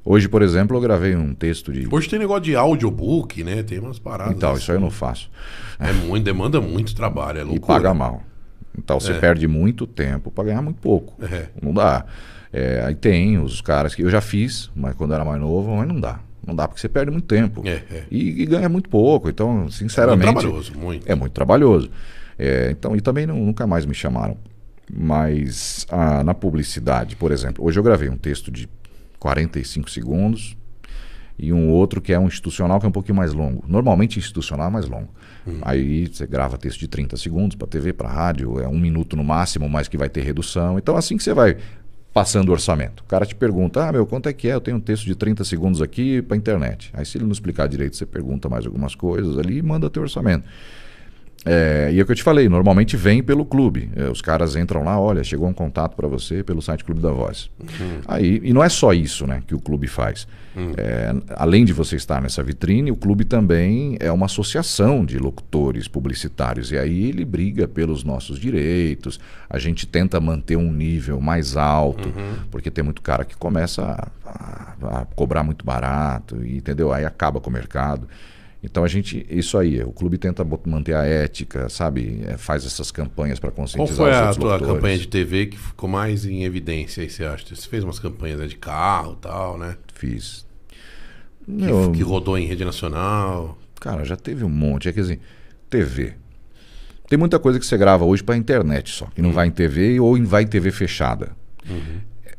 Hoje, 0.04 0.28
por 0.28 0.40
exemplo, 0.42 0.76
eu 0.76 0.80
gravei 0.80 1.14
um 1.14 1.34
texto 1.34 1.72
de. 1.72 1.86
Hoje 1.90 2.08
tem 2.08 2.18
negócio 2.18 2.42
de 2.44 2.56
audiobook, 2.56 3.44
né? 3.44 3.62
Tem 3.62 3.78
umas 3.78 3.98
paradas. 3.98 4.34
Então, 4.36 4.52
assim. 4.52 4.60
isso 4.62 4.70
aí 4.72 4.76
eu 4.76 4.80
não 4.80 4.90
faço. 4.90 5.30
É 5.78 5.92
muito, 5.92 6.24
demanda 6.24 6.60
muito 6.60 6.94
trabalho, 6.94 7.38
é 7.38 7.42
E 7.42 7.44
loucura. 7.44 7.66
paga 7.78 7.92
mal. 7.94 8.22
Então 8.78 8.98
você 8.98 9.12
É. 9.12 9.18
perde 9.18 9.46
muito 9.48 9.86
tempo 9.86 10.30
para 10.30 10.44
ganhar 10.44 10.62
muito 10.62 10.80
pouco. 10.80 11.14
É. 11.24 11.48
Não 11.60 11.74
dá. 11.74 12.06
É, 12.52 12.82
aí 12.86 12.94
tem 12.94 13.38
os 13.38 13.60
caras 13.60 13.94
que 13.94 14.02
eu 14.02 14.08
já 14.08 14.20
fiz, 14.22 14.70
mas 14.74 14.94
quando 14.94 15.12
era 15.12 15.24
mais 15.24 15.40
novo, 15.40 15.76
mas 15.76 15.86
não 15.88 16.00
dá. 16.00 16.20
Não 16.46 16.54
dá 16.56 16.66
porque 16.66 16.80
você 16.80 16.88
perde 16.88 17.10
muito 17.10 17.26
tempo. 17.26 17.62
É, 17.66 17.82
é. 17.90 18.04
E, 18.10 18.42
e 18.42 18.46
ganha 18.46 18.68
muito 18.70 18.88
pouco. 18.88 19.28
Então, 19.28 19.52
Muito 19.52 19.72
sinceramente. 19.74 20.32
trabalhoso, 20.32 20.72
muito. 20.78 21.10
É 21.10 21.14
muito 21.14 21.32
trabalhoso. 21.32 21.90
É, 22.38 22.70
então, 22.70 22.96
e 22.96 23.00
também 23.02 23.26
não- 23.26 23.36
nunca 23.36 23.66
mais 23.66 23.84
me 23.84 23.92
chamaram. 23.92 24.38
Mas 24.92 25.86
ah, 25.90 26.22
na 26.24 26.34
publicidade, 26.34 27.16
por 27.16 27.32
exemplo, 27.32 27.64
hoje 27.64 27.78
eu 27.78 27.82
gravei 27.82 28.08
um 28.08 28.16
texto 28.16 28.50
de 28.50 28.68
45 29.18 29.90
segundos 29.90 30.56
e 31.38 31.52
um 31.52 31.68
outro 31.70 32.00
que 32.00 32.12
é 32.12 32.18
um 32.18 32.26
institucional 32.26 32.80
que 32.80 32.86
é 32.86 32.88
um 32.88 32.92
pouquinho 32.92 33.16
mais 33.16 33.32
longo. 33.32 33.64
Normalmente 33.68 34.18
institucional 34.18 34.68
é 34.68 34.70
mais 34.70 34.86
longo. 34.86 35.08
Aí 35.62 36.06
você 36.06 36.26
grava 36.26 36.58
texto 36.58 36.80
de 36.80 36.88
30 36.88 37.16
segundos 37.16 37.56
para 37.56 37.66
TV, 37.66 37.92
para 37.92 38.08
rádio, 38.08 38.60
é 38.60 38.68
um 38.68 38.78
minuto 38.78 39.16
no 39.16 39.24
máximo, 39.24 39.68
mas 39.68 39.88
que 39.88 39.96
vai 39.96 40.08
ter 40.08 40.22
redução. 40.22 40.78
Então 40.78 40.96
assim 40.96 41.16
que 41.16 41.22
você 41.22 41.32
vai 41.32 41.56
passando 42.12 42.48
o 42.48 42.52
orçamento. 42.52 43.02
O 43.02 43.06
cara 43.06 43.24
te 43.24 43.34
pergunta, 43.34 43.88
ah, 43.88 43.92
meu, 43.92 44.04
quanto 44.04 44.28
é 44.28 44.32
que 44.32 44.48
é? 44.48 44.54
Eu 44.54 44.60
tenho 44.60 44.78
um 44.78 44.80
texto 44.80 45.04
de 45.04 45.14
30 45.14 45.44
segundos 45.44 45.80
aqui 45.80 46.20
para 46.20 46.36
internet. 46.36 46.90
Aí 46.92 47.06
se 47.06 47.16
ele 47.16 47.24
não 47.24 47.32
explicar 47.32 47.68
direito, 47.68 47.96
você 47.96 48.04
pergunta 48.04 48.48
mais 48.48 48.66
algumas 48.66 48.94
coisas 48.94 49.38
ali 49.38 49.58
e 49.58 49.62
manda 49.62 49.88
teu 49.88 50.02
orçamento. 50.02 50.44
É, 51.46 51.90
e 51.92 51.98
é 51.98 52.02
o 52.02 52.06
que 52.06 52.12
eu 52.12 52.16
te 52.16 52.22
falei, 52.22 52.48
normalmente 52.48 52.96
vem 52.96 53.22
pelo 53.22 53.44
clube. 53.44 53.88
É, 53.96 54.10
os 54.10 54.20
caras 54.20 54.56
entram 54.56 54.82
lá, 54.84 54.98
olha, 55.00 55.22
chegou 55.22 55.46
um 55.48 55.52
contato 55.52 55.94
para 55.94 56.08
você 56.08 56.42
pelo 56.42 56.60
site 56.60 56.84
Clube 56.84 57.00
da 57.00 57.10
Voz. 57.10 57.48
Aí, 58.06 58.40
e 58.42 58.52
não 58.52 58.62
é 58.62 58.68
só 58.68 58.92
isso 58.92 59.26
né, 59.26 59.42
que 59.46 59.54
o 59.54 59.60
clube 59.60 59.86
faz. 59.86 60.26
É, 60.76 61.14
além 61.36 61.64
de 61.64 61.72
você 61.72 61.94
estar 61.94 62.20
nessa 62.20 62.42
vitrine, 62.42 62.90
o 62.90 62.96
clube 62.96 63.24
também 63.24 63.96
é 64.00 64.10
uma 64.10 64.26
associação 64.26 65.04
de 65.04 65.16
locutores 65.16 65.86
publicitários. 65.86 66.72
E 66.72 66.76
aí 66.78 67.04
ele 67.08 67.24
briga 67.24 67.68
pelos 67.68 68.02
nossos 68.02 68.40
direitos. 68.40 69.20
A 69.48 69.58
gente 69.60 69.86
tenta 69.86 70.20
manter 70.20 70.56
um 70.56 70.72
nível 70.72 71.20
mais 71.20 71.56
alto, 71.56 72.12
porque 72.50 72.70
tem 72.70 72.82
muito 72.82 73.00
cara 73.00 73.24
que 73.24 73.36
começa 73.36 73.82
a, 73.82 74.08
a- 74.28 75.00
a 75.00 75.04
cobrar 75.14 75.44
muito 75.44 75.64
barato, 75.64 76.44
e, 76.44 76.56
entendeu? 76.56 76.92
Aí 76.92 77.04
acaba 77.04 77.40
com 77.40 77.48
o 77.48 77.52
mercado. 77.52 78.08
Então 78.62 78.82
a 78.82 78.88
gente, 78.88 79.24
isso 79.30 79.56
aí, 79.56 79.80
o 79.82 79.92
clube 79.92 80.18
tenta 80.18 80.44
manter 80.66 80.94
a 80.94 81.04
ética, 81.04 81.68
sabe? 81.68 82.22
É, 82.26 82.36
faz 82.36 82.66
essas 82.66 82.90
campanhas 82.90 83.38
para 83.38 83.50
Qual 83.50 83.66
conscientizar 83.66 83.96
foi 83.96 84.10
os 84.10 84.16
a 84.16 84.34
tua 84.34 84.52
locutores. 84.52 84.74
campanha 84.74 84.98
de 84.98 85.08
TV 85.08 85.46
que 85.46 85.56
ficou 85.58 85.88
mais 85.88 86.26
em 86.26 86.42
evidência 86.44 87.02
aí, 87.02 87.08
você 87.08 87.24
acha? 87.24 87.54
Você 87.54 87.68
fez 87.68 87.84
umas 87.84 88.00
campanhas 88.00 88.40
né, 88.40 88.46
de 88.46 88.56
carro 88.56 89.16
e 89.18 89.22
tal, 89.22 89.58
né? 89.58 89.76
Fiz. 89.94 90.44
Que, 91.44 91.50
Meu, 91.52 91.92
que 91.92 92.02
rodou 92.02 92.36
em 92.36 92.46
rede 92.46 92.64
nacional. 92.64 93.56
Cara, 93.80 94.04
já 94.04 94.16
teve 94.16 94.44
um 94.44 94.48
monte. 94.48 94.88
É 94.88 94.92
que 94.92 95.00
assim, 95.00 95.18
TV. 95.70 96.14
Tem 97.08 97.18
muita 97.18 97.38
coisa 97.38 97.58
que 97.58 97.64
você 97.64 97.78
grava 97.78 98.04
hoje 98.04 98.22
para 98.22 98.36
internet 98.36 98.90
só, 98.90 99.06
que 99.06 99.22
não 99.22 99.32
vai 99.32 99.46
em 99.46 99.50
TV 99.50 99.98
ou 99.98 100.22
vai 100.24 100.42
em 100.42 100.46
TV 100.46 100.70
fechada. 100.70 101.34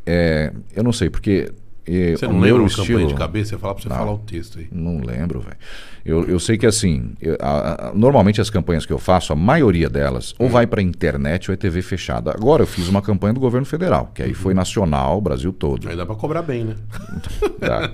É, 0.06 0.52
eu 0.76 0.84
não 0.84 0.92
sei, 0.92 1.10
porque. 1.10 1.52
É, 1.90 2.16
Você 2.18 2.26
o 2.26 2.34
não 2.34 2.40
lembra 2.40 2.60
uma 2.62 2.68
estilo, 2.68 2.86
campanha 2.88 3.08
de 3.08 3.14
cabeça? 3.16 3.56
Eu 3.56 3.60
falar 3.60 3.74
pra 3.74 3.84
você 3.84 3.90
falar 3.90 4.12
o 4.14 4.18
texto 4.20 4.60
aí. 4.60 4.68
Não 4.72 5.00
lembro, 5.02 5.40
velho. 5.40 5.58
Eu, 6.06 6.24
eu 6.28 6.40
sei 6.40 6.58
que 6.58 6.66
assim, 6.66 7.12
eu- 7.22 7.38
a- 7.42 7.90
a- 7.90 7.92
normalmente 7.94 8.40
as 8.40 8.50
campanhas 8.50 8.86
que 8.86 8.94
eu 8.94 8.98
faço, 8.98 9.34
a 9.34 9.36
maioria 9.36 9.90
delas, 9.90 10.34
ou 10.40 10.48
vai 10.50 10.66
para 10.66 10.82
internet 10.82 11.50
ou 11.52 11.54
é 11.54 11.58
TV 11.58 11.82
fechada. 11.82 12.32
Agora 12.32 12.64
eu 12.64 12.68
fiz 12.68 12.88
uma 12.88 13.02
campanha 13.02 13.34
do 13.34 13.40
governo 13.40 13.66
federal, 13.66 14.10
que 14.14 14.24
aí 14.24 14.34
foi 14.34 14.54
nacional, 14.54 15.20
Brasil 15.20 15.52
todo. 15.52 15.88
Aí 15.90 15.96
dá 15.96 16.06
pra 16.06 16.16
cobrar 16.16 16.42
bem, 16.42 16.64
né? 16.64 16.76
Tá? 17.60 17.92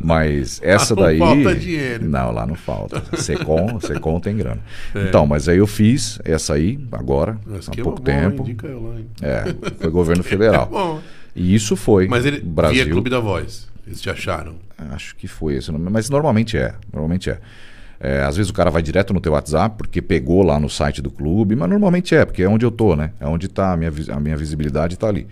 Mas 0.00 0.60
essa 0.64 0.94
Lá 0.94 1.00
não 1.00 1.06
daí. 1.06 1.18
falta 1.18 1.54
dinheiro. 1.54 2.04
Não, 2.08 2.32
lá 2.32 2.46
não 2.46 2.54
falta. 2.56 3.02
Secom, 3.16 3.78
Secom 3.80 4.18
tem 4.20 4.36
grana. 4.36 4.60
Então, 4.94 5.26
mas 5.26 5.48
aí 5.48 5.58
eu 5.58 5.66
fiz 5.66 6.18
essa 6.24 6.54
aí, 6.54 6.78
agora, 6.90 7.38
Mas 7.46 7.68
há 7.68 7.72
pouco 7.72 7.98
bom, 8.00 8.04
tempo. 8.04 8.42
Indica 8.42 8.66
eu 8.66 8.82
lá, 8.82 8.98
hein? 8.98 9.06
É, 9.22 9.44
foi 9.78 9.90
governo 9.90 10.22
federal. 10.24 10.66
Bom, 10.66 11.00
E 11.36 11.54
isso 11.54 11.76
foi. 11.76 12.08
mas 12.08 12.24
ele 12.24 12.40
Brasil. 12.40 12.84
via 12.84 12.92
Clube 12.92 13.10
da 13.10 13.20
Voz. 13.20 13.68
Eles 13.86 14.00
te 14.00 14.10
acharam. 14.10 14.56
Acho 14.90 15.14
que 15.14 15.28
foi 15.28 15.54
esse 15.54 15.70
nome. 15.70 15.88
Mas 15.90 16.10
normalmente 16.10 16.56
é. 16.56 16.74
Normalmente 16.92 17.30
é. 17.30 17.38
É, 17.98 18.22
às 18.22 18.36
vezes 18.36 18.50
o 18.50 18.54
cara 18.54 18.70
vai 18.70 18.82
direto 18.82 19.14
no 19.14 19.20
teu 19.20 19.32
WhatsApp 19.32 19.76
porque 19.78 20.02
pegou 20.02 20.42
lá 20.42 20.60
no 20.60 20.68
site 20.68 21.00
do 21.00 21.10
clube, 21.10 21.56
mas 21.56 21.68
normalmente 21.68 22.14
é, 22.14 22.24
porque 22.24 22.42
é 22.42 22.48
onde 22.48 22.64
eu 22.64 22.70
tô, 22.70 22.94
né? 22.94 23.12
É 23.18 23.26
onde 23.26 23.48
tá 23.48 23.72
a 23.72 23.76
minha, 23.76 23.92
a 24.10 24.20
minha 24.20 24.36
visibilidade 24.36 24.98
tá 24.98 25.08
ali. 25.08 25.26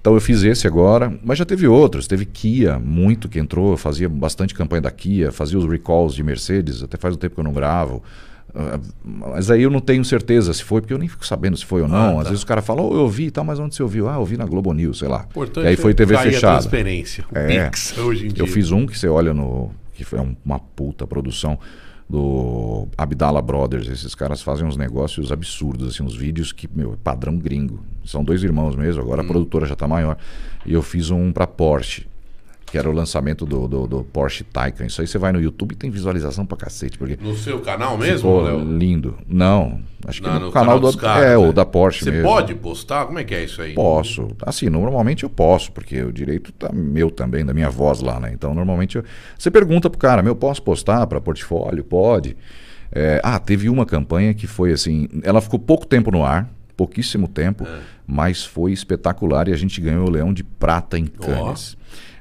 Então 0.00 0.14
eu 0.14 0.20
fiz 0.20 0.42
esse 0.44 0.66
agora, 0.66 1.12
mas 1.22 1.36
já 1.36 1.44
teve 1.44 1.66
outros. 1.66 2.06
Teve 2.06 2.24
Kia, 2.24 2.78
muito 2.78 3.28
que 3.28 3.38
entrou, 3.38 3.72
eu 3.72 3.76
fazia 3.76 4.08
bastante 4.08 4.54
campanha 4.54 4.82
da 4.82 4.90
Kia, 4.90 5.32
fazia 5.32 5.58
os 5.58 5.68
recalls 5.68 6.14
de 6.14 6.22
Mercedes, 6.22 6.82
até 6.82 6.96
faz 6.96 7.16
um 7.16 7.18
tempo 7.18 7.34
que 7.34 7.40
eu 7.40 7.44
não 7.44 7.52
gravo. 7.52 8.02
Ah, 8.58 8.80
Mas 9.04 9.50
aí 9.50 9.62
eu 9.62 9.70
não 9.70 9.80
tenho 9.80 10.02
certeza 10.04 10.52
se 10.54 10.64
foi, 10.64 10.80
porque 10.80 10.94
eu 10.94 10.98
nem 10.98 11.08
fico 11.08 11.26
sabendo 11.26 11.56
se 11.56 11.64
foi 11.66 11.82
ou 11.82 11.88
não. 11.88 12.12
Ah, 12.12 12.14
tá. 12.14 12.20
Às 12.22 12.28
vezes 12.28 12.42
o 12.42 12.46
cara 12.46 12.62
fala, 12.62 12.80
oh, 12.82 12.94
eu 12.94 13.00
ouvi 13.00 13.26
e 13.26 13.30
tal, 13.30 13.44
mas 13.44 13.58
onde 13.58 13.74
você 13.74 13.82
ouviu? 13.82 14.08
Ah, 14.08 14.14
eu 14.14 14.20
ouvi 14.20 14.36
na 14.36 14.46
Globo 14.46 14.72
News, 14.72 14.98
sei 14.98 15.08
lá. 15.08 15.26
Importante 15.28 15.64
e 15.64 15.68
aí 15.68 15.76
foi 15.76 15.92
TV 15.92 16.14
a 16.16 16.20
fechada. 16.20 16.58
transferência. 16.60 17.24
O 17.30 17.36
É. 17.38 17.66
Pix 17.68 17.98
hoje 17.98 18.26
em 18.26 18.28
dia. 18.30 18.42
Eu 18.42 18.46
fiz 18.46 18.70
um 18.72 18.86
que 18.86 18.98
você 18.98 19.08
olha 19.08 19.34
no. 19.34 19.70
que 19.92 20.04
foi 20.04 20.18
um- 20.20 20.34
uma 20.44 20.58
puta 20.58 21.06
produção 21.06 21.58
do 22.08 22.86
Abdala 22.96 23.42
Brothers. 23.42 23.88
Esses 23.88 24.14
caras 24.14 24.40
fazem 24.42 24.66
uns 24.66 24.76
negócios 24.76 25.32
absurdos, 25.32 25.88
assim, 25.88 26.02
uns 26.02 26.14
vídeos 26.16 26.52
que, 26.52 26.68
meu, 26.72 26.92
é 26.94 26.96
padrão 27.02 27.36
gringo. 27.36 27.80
São 28.04 28.22
dois 28.24 28.42
irmãos 28.42 28.76
mesmo, 28.76 29.02
agora 29.02 29.22
Hum. 29.22 29.24
a 29.24 29.28
produtora 29.28 29.66
já 29.66 29.74
tá 29.74 29.88
maior. 29.88 30.16
E 30.64 30.72
eu 30.72 30.82
fiz 30.82 31.10
um 31.10 31.32
pra 31.32 31.46
Porsche. 31.46 32.06
Que 32.66 32.76
era 32.76 32.90
o 32.90 32.92
lançamento 32.92 33.46
do, 33.46 33.68
do, 33.68 33.86
do 33.86 34.04
Porsche 34.04 34.42
Taycan. 34.42 34.86
Isso 34.86 35.00
aí 35.00 35.06
você 35.06 35.18
vai 35.18 35.30
no 35.30 35.40
YouTube 35.40 35.72
e 35.72 35.76
tem 35.76 35.88
visualização 35.88 36.44
pra 36.44 36.56
cacete. 36.56 36.98
Porque 36.98 37.16
No 37.22 37.34
seu 37.36 37.60
canal 37.60 37.96
mesmo, 37.96 38.40
Léo? 38.40 38.64
lindo. 38.76 39.16
Não, 39.28 39.80
acho 40.04 40.20
que 40.20 40.26
Não, 40.26 40.40
no, 40.40 40.46
no 40.46 40.52
canal, 40.52 40.80
dos 40.80 40.96
do, 40.96 41.00
caras, 41.00 41.24
É, 41.24 41.28
né? 41.30 41.36
ou 41.36 41.52
da 41.52 41.64
Porsche 41.64 42.02
Você 42.04 42.10
mesmo. 42.10 42.28
pode 42.28 42.54
postar? 42.56 43.06
Como 43.06 43.20
é 43.20 43.24
que 43.24 43.34
é 43.34 43.44
isso 43.44 43.62
aí? 43.62 43.72
Posso. 43.72 44.28
Assim, 44.42 44.68
normalmente 44.68 45.22
eu 45.22 45.30
posso, 45.30 45.70
porque 45.70 46.02
o 46.02 46.12
direito 46.12 46.50
tá 46.52 46.70
meu 46.72 47.08
também, 47.08 47.44
da 47.46 47.54
minha 47.54 47.70
voz 47.70 48.00
lá, 48.00 48.18
né? 48.18 48.32
Então, 48.34 48.52
normalmente 48.52 48.96
eu... 48.96 49.04
você 49.38 49.48
pergunta 49.50 49.88
pro 49.88 49.98
cara, 49.98 50.20
meu, 50.20 50.34
posso 50.34 50.60
postar 50.60 51.06
para 51.06 51.20
portfólio? 51.20 51.84
Pode. 51.84 52.36
É, 52.90 53.20
ah, 53.22 53.38
teve 53.38 53.68
uma 53.68 53.86
campanha 53.86 54.34
que 54.34 54.46
foi 54.46 54.72
assim, 54.72 55.08
ela 55.22 55.40
ficou 55.40 55.58
pouco 55.58 55.86
tempo 55.86 56.10
no 56.10 56.24
ar, 56.24 56.48
pouquíssimo 56.76 57.26
tempo, 57.28 57.66
mas 58.06 58.44
foi 58.44 58.72
espetacular 58.72 59.48
e 59.48 59.52
a 59.52 59.56
gente 59.56 59.80
ganhou 59.80 60.06
o 60.06 60.10
Leão 60.10 60.32
de 60.32 60.44
Prata 60.44 60.98
em 60.98 61.06
Cannes. 61.06 61.76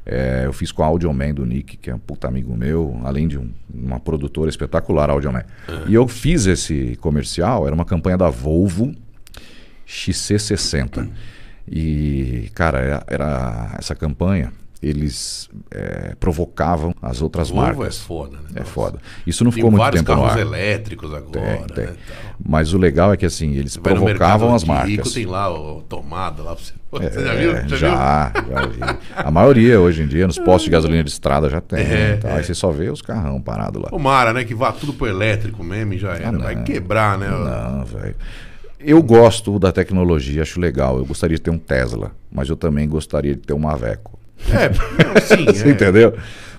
É, 0.05 0.43
eu 0.45 0.53
fiz 0.53 0.71
com 0.71 0.83
a 0.83 0.85
Audioman 0.85 1.33
do 1.33 1.43
Nick, 1.45 1.77
que 1.77 1.89
é 1.89 1.95
um 1.95 1.99
puta 1.99 2.27
amigo 2.27 2.55
meu, 2.55 2.99
além 3.03 3.27
de 3.27 3.39
um- 3.39 3.49
uma 3.73 3.99
produtora 3.99 4.49
espetacular, 4.49 5.09
a 5.09 5.13
Audioman. 5.13 5.43
E 5.87 5.93
eu 5.95 6.07
fiz 6.07 6.45
esse 6.45 6.95
comercial, 7.01 7.65
era 7.65 7.73
uma 7.73 7.85
campanha 7.85 8.15
da 8.17 8.29
Volvo 8.29 8.93
XC60. 9.87 11.07
E, 11.67 12.49
cara, 12.53 12.79
era, 12.79 13.03
era- 13.07 13.75
essa 13.79 13.95
campanha, 13.95 14.53
eles 14.87 15.49
é, 15.71 16.13
provocavam 16.19 16.93
as 17.01 17.21
outras 17.21 17.49
Volvo 17.49 17.63
é 17.65 17.75
marcas. 17.75 17.97
foda, 17.99 18.37
né? 18.37 18.49
É 18.61 18.63
foda. 18.63 18.99
Isso 19.25 19.43
não 19.43 19.51
Tem 19.51 19.55
ficou 19.57 19.71
muito 19.71 19.83
tempo 19.91 20.11
no 20.13 20.21
carros 20.21 20.31
ar. 20.33 20.39
elétricos 20.39 21.13
agora, 21.13 21.57
Tem, 21.57 21.63
tem. 21.75 21.85
né? 21.85 21.93
Mas 22.47 22.73
o 22.73 22.77
legal 22.77 23.11
é 23.13 23.17
que 23.17 23.25
assim, 23.25 23.53
eles 23.55 23.75
Vai 23.77 23.93
provocavam 23.93 24.53
as 24.53 24.63
marcas. 24.63 24.89
Rico, 24.89 25.09
tem 25.11 25.25
lá 25.25 25.49
o 25.51 25.81
tomada 25.81 26.43
lá 26.43 26.55
pra 26.55 26.63
você. 26.63 26.73
É, 27.05 27.09
Você 27.09 27.25
já 27.25 27.33
viu? 27.35 27.51
Já, 27.53 27.59
viu? 27.61 27.77
já, 27.77 28.33
já 28.49 28.65
vi. 28.67 28.97
A 29.15 29.31
maioria 29.31 29.79
hoje 29.81 30.03
em 30.03 30.07
dia, 30.07 30.27
nos 30.27 30.37
postos 30.37 30.63
de 30.65 30.69
gasolina 30.69 31.03
de 31.03 31.09
estrada 31.09 31.49
já 31.49 31.59
tem. 31.59 31.79
É, 31.79 32.17
tá? 32.17 32.29
é. 32.29 32.33
Aí 32.37 32.43
você 32.43 32.53
só 32.53 32.69
vê 32.71 32.89
os 32.89 33.01
carrão 33.01 33.41
parados 33.41 33.81
lá. 33.81 33.89
Tomara, 33.89 34.31
né? 34.33 34.43
Que 34.43 34.53
vá 34.53 34.71
tudo 34.71 34.93
pro 34.93 35.07
elétrico 35.07 35.63
mesmo 35.63 35.93
e 35.93 35.97
já 35.97 36.13
era. 36.15 36.37
Vai 36.37 36.63
quebrar, 36.63 37.17
né? 37.17 37.27
Ah, 37.27 37.71
Não, 37.77 37.85
velho. 37.85 38.15
Eu 38.79 39.01
gosto 39.01 39.57
da 39.57 39.71
tecnologia, 39.71 40.43
acho 40.43 40.59
legal. 40.59 40.97
Eu 40.97 41.05
gostaria 41.05 41.35
de 41.35 41.41
ter 41.41 41.49
um 41.49 41.57
Tesla, 41.57 42.11
mas 42.31 42.49
eu 42.49 42.55
também 42.55 42.87
gostaria 42.87 43.33
de 43.33 43.41
ter 43.41 43.53
um 43.53 43.59
Maveco. 43.59 44.19
É, 44.49 44.69
não, 45.03 45.21
sim. 45.21 45.45
Você 45.51 45.67
é. 45.67 45.71
entendeu? 45.71 46.13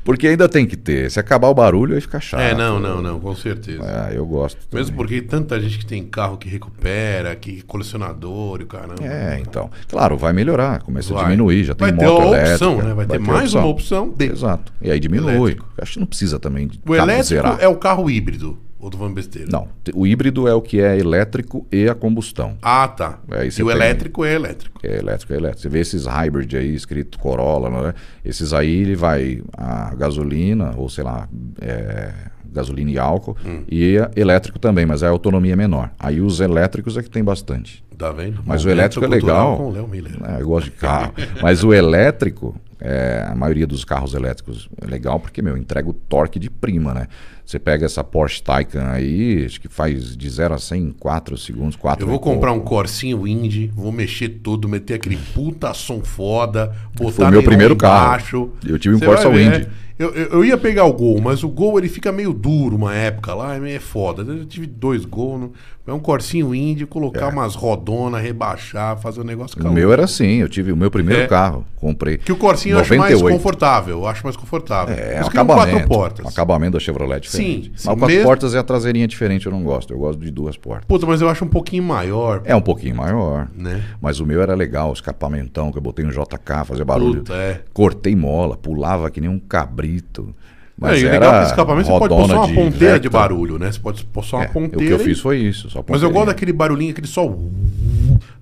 Porque 0.04 0.28
ainda 0.28 0.48
tem 0.48 0.64
que 0.64 0.76
ter. 0.76 1.10
Se 1.10 1.18
acabar 1.18 1.48
o 1.48 1.54
barulho, 1.54 1.96
aí 1.96 2.00
fica 2.00 2.20
chato. 2.20 2.40
É, 2.40 2.54
não, 2.54 2.78
não, 2.78 3.02
não, 3.02 3.18
com 3.18 3.34
certeza. 3.34 3.82
Ah, 3.82 4.12
eu 4.14 4.24
gosto. 4.24 4.56
Mesmo 4.72 4.92
também. 4.92 4.96
porque 4.96 5.20
tanta 5.20 5.58
gente 5.60 5.78
que 5.80 5.84
tem 5.86 6.04
carro 6.04 6.36
que 6.38 6.48
recupera, 6.48 7.34
que 7.34 7.60
colecionador 7.62 8.60
e 8.60 8.62
o 8.62 8.66
caramba. 8.68 9.04
É, 9.04 9.40
então. 9.40 9.68
Claro, 9.88 10.16
vai 10.16 10.32
melhorar, 10.32 10.80
começa 10.82 11.12
a 11.12 11.16
Vai. 11.16 11.24
diminuir, 11.24 11.64
já 11.64 11.74
tem 11.74 11.88
Vai 11.88 11.98
ter 11.98 12.04
moto 12.06 12.18
uma 12.18 12.26
elétrica. 12.36 12.52
opção, 12.54 12.82
né? 12.82 12.94
Vai 12.94 13.06
ter 13.06 13.18
mais 13.18 13.52
uma 13.52 13.66
opção 13.66 14.08
de- 14.16 14.26
Exato. 14.26 14.72
E 14.80 14.92
aí 14.92 15.00
diminui. 15.00 15.58
Acho 15.76 15.94
que 15.94 15.98
não 15.98 16.06
precisa 16.06 16.38
também 16.38 16.68
de 16.68 16.80
O 16.86 16.94
elétrico 16.94 17.24
zerar. 17.24 17.56
é 17.60 17.66
o 17.66 17.74
carro 17.74 18.08
híbrido. 18.08 18.56
Ou 18.86 18.90
tô 18.90 18.98
falando 18.98 19.14
besteira? 19.14 19.48
Não, 19.50 19.66
o 19.94 20.06
híbrido 20.06 20.46
é 20.46 20.54
o 20.54 20.62
que 20.62 20.80
é 20.80 20.96
elétrico 20.96 21.66
e 21.72 21.88
a 21.88 21.94
combustão. 21.94 22.56
Ah, 22.62 22.86
tá. 22.86 23.18
Aí 23.32 23.48
e 23.48 23.50
você 23.50 23.60
o 23.60 23.66
tem- 23.66 23.74
elétrico 23.74 24.24
é 24.24 24.32
elétrico. 24.32 24.78
É 24.80 24.96
elétrico, 24.98 25.32
é 25.32 25.36
elétrico. 25.36 25.62
Você 25.62 25.68
vê 25.68 25.80
esses 25.80 26.06
hybrid 26.06 26.54
aí, 26.54 26.72
escrito 26.72 27.18
Corolla, 27.18 27.68
não 27.68 27.84
é? 27.88 27.94
esses 28.24 28.52
aí 28.52 28.82
ele 28.82 28.94
vai 28.94 29.42
a 29.58 29.92
gasolina, 29.96 30.72
ou 30.76 30.88
sei 30.88 31.02
lá, 31.02 31.28
é, 31.60 32.12
gasolina 32.44 32.88
e 32.92 32.96
álcool, 32.96 33.36
Hum. 33.44 33.64
e 33.68 33.96
é 33.98 34.08
elétrico 34.14 34.56
também, 34.60 34.86
mas 34.86 35.02
a 35.02 35.08
autonomia 35.08 35.54
é 35.54 35.56
menor. 35.56 35.90
Aí 35.98 36.20
os 36.20 36.38
elétricos 36.38 36.96
é 36.96 37.02
que 37.02 37.10
tem 37.10 37.24
bastante. 37.24 37.84
Tá 37.98 38.12
vendo? 38.12 38.40
Mas 38.46 38.62
o 38.64 38.68
Momento 38.68 38.78
elétrico 38.80 39.04
é 39.04 39.08
legal. 39.08 39.56
Com 39.56 39.68
o 39.68 39.72
Léo 39.72 39.88
Miller. 39.88 40.12
É, 40.22 40.40
eu 40.42 40.46
gosto 40.46 40.66
de 40.66 40.70
carro. 40.72 41.12
Mas 41.42 41.64
o 41.64 41.74
elétrico, 41.74 42.54
é, 42.88 43.26
a 43.28 43.34
maioria 43.34 43.66
dos 43.66 43.84
carros 43.84 44.14
elétricos 44.14 44.68
é 44.80 44.86
legal 44.86 45.18
porque, 45.18 45.42
meu, 45.42 45.56
entrega 45.56 45.88
o 45.88 45.92
torque 45.92 46.38
de 46.38 46.48
prima, 46.48 46.94
né? 46.94 47.08
Você 47.44 47.58
pega 47.58 47.84
essa 47.84 48.04
Porsche 48.04 48.40
Taycan 48.40 48.86
aí, 48.88 49.44
acho 49.44 49.60
que 49.60 49.68
faz 49.68 50.16
de 50.16 50.30
0 50.30 50.54
a 50.54 50.58
100 50.58 50.82
em 50.82 50.90
4 50.92 51.36
segundos, 51.36 51.74
4 51.74 52.04
Eu 52.04 52.08
vou 52.10 52.20
comprar 52.20 52.52
um 52.52 52.60
Corsinho 52.60 53.26
Indy, 53.26 53.72
vou 53.74 53.90
mexer 53.90 54.28
tudo, 54.28 54.68
meter 54.68 54.94
aquele 54.94 55.16
puta 55.34 55.74
som 55.74 56.00
foda, 56.00 56.72
botar 56.94 57.12
Foi 57.12 57.24
o 57.24 57.30
meu 57.30 57.42
primeiro 57.42 57.74
carro. 57.74 58.52
Eu 58.64 58.78
tive 58.78 58.94
um 58.94 59.00
Corsa 59.00 59.28
Indy. 59.28 59.64
é. 59.64 59.86
Eu, 59.98 60.14
eu, 60.14 60.26
eu 60.26 60.44
ia 60.44 60.58
pegar 60.58 60.84
o 60.84 60.92
gol, 60.92 61.20
mas 61.22 61.42
o 61.42 61.48
gol 61.48 61.78
ele 61.78 61.88
fica 61.88 62.12
meio 62.12 62.34
duro 62.34 62.76
uma 62.76 62.94
época 62.94 63.32
lá, 63.34 63.56
é 63.66 63.78
foda. 63.80 64.22
Eu 64.22 64.44
tive 64.44 64.66
dois 64.66 65.06
gols, 65.06 65.40
no- 65.40 65.52
é 65.86 65.92
um 65.92 65.98
corsinho 66.00 66.54
índio, 66.54 66.86
colocar 66.86 67.28
umas 67.28 67.54
rodonas, 67.54 68.20
rebaixar, 68.22 68.96
fazer 68.98 69.20
um 69.20 69.24
negócio 69.24 69.56
É. 69.64 69.68
O 69.68 69.72
meu 69.72 69.92
era 69.92 70.04
assim, 70.04 70.36
eu 70.40 70.48
tive 70.48 70.72
o 70.72 70.76
meu 70.76 70.90
primeiro 70.90 71.22
É. 71.22 71.26
carro, 71.26 71.64
comprei. 71.76 72.18
Que 72.18 72.32
o 72.32 72.36
corsinho 72.36 72.74
eu 72.76 72.80
acho 72.80 72.90
mais 72.96 73.12
98. 73.14 73.36
confortável, 73.36 73.98
eu 74.00 74.06
acho 74.06 74.24
mais 74.24 74.36
confortável. 74.36 74.94
É, 74.94 74.96
Por 75.14 75.20
isso 75.20 75.28
o 75.28 75.30
que 75.30 75.38
é 75.38 75.42
um 75.42 75.46
quatro 75.46 75.62
acabamento. 75.62 75.88
portas. 75.88 76.26
O 76.26 76.28
acabamento 76.28 76.72
da 76.72 76.80
Chevrolet 76.80 77.16
é 77.16 77.20
diferente. 77.20 77.64
Sim, 77.64 77.70
Mas 77.72 77.80
sim, 77.82 77.88
quatro 77.88 78.06
mesmo- 78.06 78.24
portas 78.24 78.54
é 78.54 78.58
a 78.58 78.62
traseirinha 78.62 79.06
diferente, 79.06 79.46
eu 79.46 79.52
não 79.52 79.62
gosto. 79.62 79.92
Eu 79.92 79.98
gosto 79.98 80.18
de 80.20 80.30
duas 80.30 80.56
portas. 80.56 80.84
Puta, 80.86 81.06
mas 81.06 81.20
eu 81.20 81.28
acho 81.28 81.44
um 81.44 81.48
pouquinho 81.48 81.82
maior, 81.84 82.42
É 82.44 82.54
um 82.56 82.60
pouquinho 82.60 82.96
maior. 82.96 83.48
né? 83.54 83.82
Mas 84.00 84.18
o 84.20 84.26
meu 84.26 84.42
era 84.42 84.54
legal, 84.54 84.90
o 84.90 84.92
escapamentão, 84.92 85.70
que 85.70 85.78
eu 85.78 85.82
botei 85.82 86.04
um 86.04 86.10
JK, 86.10 86.64
fazia 86.64 86.84
barulho. 86.84 87.18
Puta, 87.20 87.34
é. 87.34 87.60
Cortei 87.72 88.16
mola, 88.16 88.56
pulava 88.56 89.10
que 89.10 89.20
nem 89.20 89.30
um 89.30 89.38
cabrito. 89.38 90.34
Mas 90.78 91.02
é, 91.02 91.06
o 91.06 91.08
era 91.08 91.12
legal 91.18 91.32
que 91.32 91.38
esse 91.38 91.50
escapamento 91.52 91.86
você 91.86 91.98
pode 91.98 92.14
pôr 92.14 92.26
só 92.28 92.44
uma 92.44 92.54
ponteira 92.54 93.00
de 93.00 93.08
barulho, 93.08 93.58
né? 93.58 93.72
Você 93.72 93.80
pode 93.80 94.04
pôr 94.04 94.22
só 94.24 94.36
uma 94.36 94.44
É, 94.44 94.48
o 94.48 94.52
ponteira. 94.52 94.84
que 94.86 94.92
eu 94.92 94.98
fiz 94.98 95.18
foi 95.20 95.38
isso. 95.38 95.70
Só 95.70 95.82
Mas 95.88 96.02
eu 96.02 96.10
gosto 96.10 96.26
daquele 96.26 96.52
barulhinho, 96.52 96.90
aquele 96.92 97.06
só. 97.06 97.34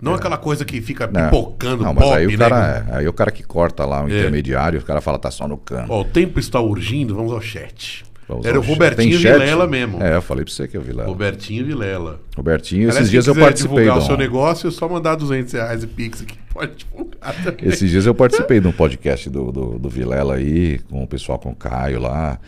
Não 0.01 0.15
aquela 0.15 0.36
coisa 0.36 0.65
que 0.65 0.81
fica 0.81 1.06
pipocando 1.09 1.85
Não, 1.85 1.94
mas 1.94 2.05
pop, 2.05 2.16
aí 2.16 2.27
o, 2.27 2.31
né? 2.31 2.36
cara, 2.36 2.86
aí 2.93 3.09
o 3.09 3.12
cara 3.12 3.31
que 3.31 3.43
corta 3.43 3.85
lá 3.85 4.02
o 4.05 4.09
É. 4.09 4.19
intermediário, 4.19 4.81
o 4.81 4.82
cara 4.85 5.01
fala 5.01 5.19
tá 5.19 5.31
só 5.31 5.47
no 5.48 5.56
cano. 5.56 5.86
Ó, 5.89 6.01
o 6.01 6.05
tempo 6.05 6.39
está 6.40 6.61
urgindo, 6.61 7.15
vamos 7.15 7.32
ao 7.32 7.40
chat. 7.40 8.05
Era 8.45 8.59
o. 8.59 8.63
Robertinho? 8.63 9.19
Vilela 9.19 9.67
mesmo. 9.67 10.03
É, 10.03 10.17
eu 10.17 10.23
falei 10.23 10.45
pra 10.45 10.53
você 10.53 10.67
que 10.67 10.77
é 10.77 10.81
o 10.81 10.83
Vilela. 10.83 11.09
Robertinho 11.09 11.65
Vilela. 11.67 12.21
Robertinho, 12.37 12.89
esses 12.89 13.11
dias 13.11 13.27
eu 13.27 13.35
participei 13.35 13.77
divulgar 13.85 13.99
de 13.99 14.05
o 14.05 14.07
seu 14.07 14.17
negócio, 14.17 14.69
é 14.69 14.71
só 14.71 14.89
mandar 14.89 15.15
200 15.15 15.53
reais 15.53 15.83
e 15.83 15.87
Pix 15.87 16.23
que 16.23 16.37
pode 16.53 16.73
divulgar 16.77 17.35
também. 17.43 17.69
Esses 17.69 17.91
dias 17.91 18.07
eu 18.07 18.15
participei 18.15 18.61
de 18.61 18.67
um 18.69 18.73
podcast 18.73 19.29
do, 19.29 19.53
do, 19.53 19.79
do 19.79 19.89
Vilela 19.89 20.37
aí, 20.37 20.79
com 20.91 21.03
o 21.03 21.07
pessoal 21.07 21.39
com 21.39 21.51
o 21.51 21.55
Caio 21.55 22.01
lá. 22.01 22.39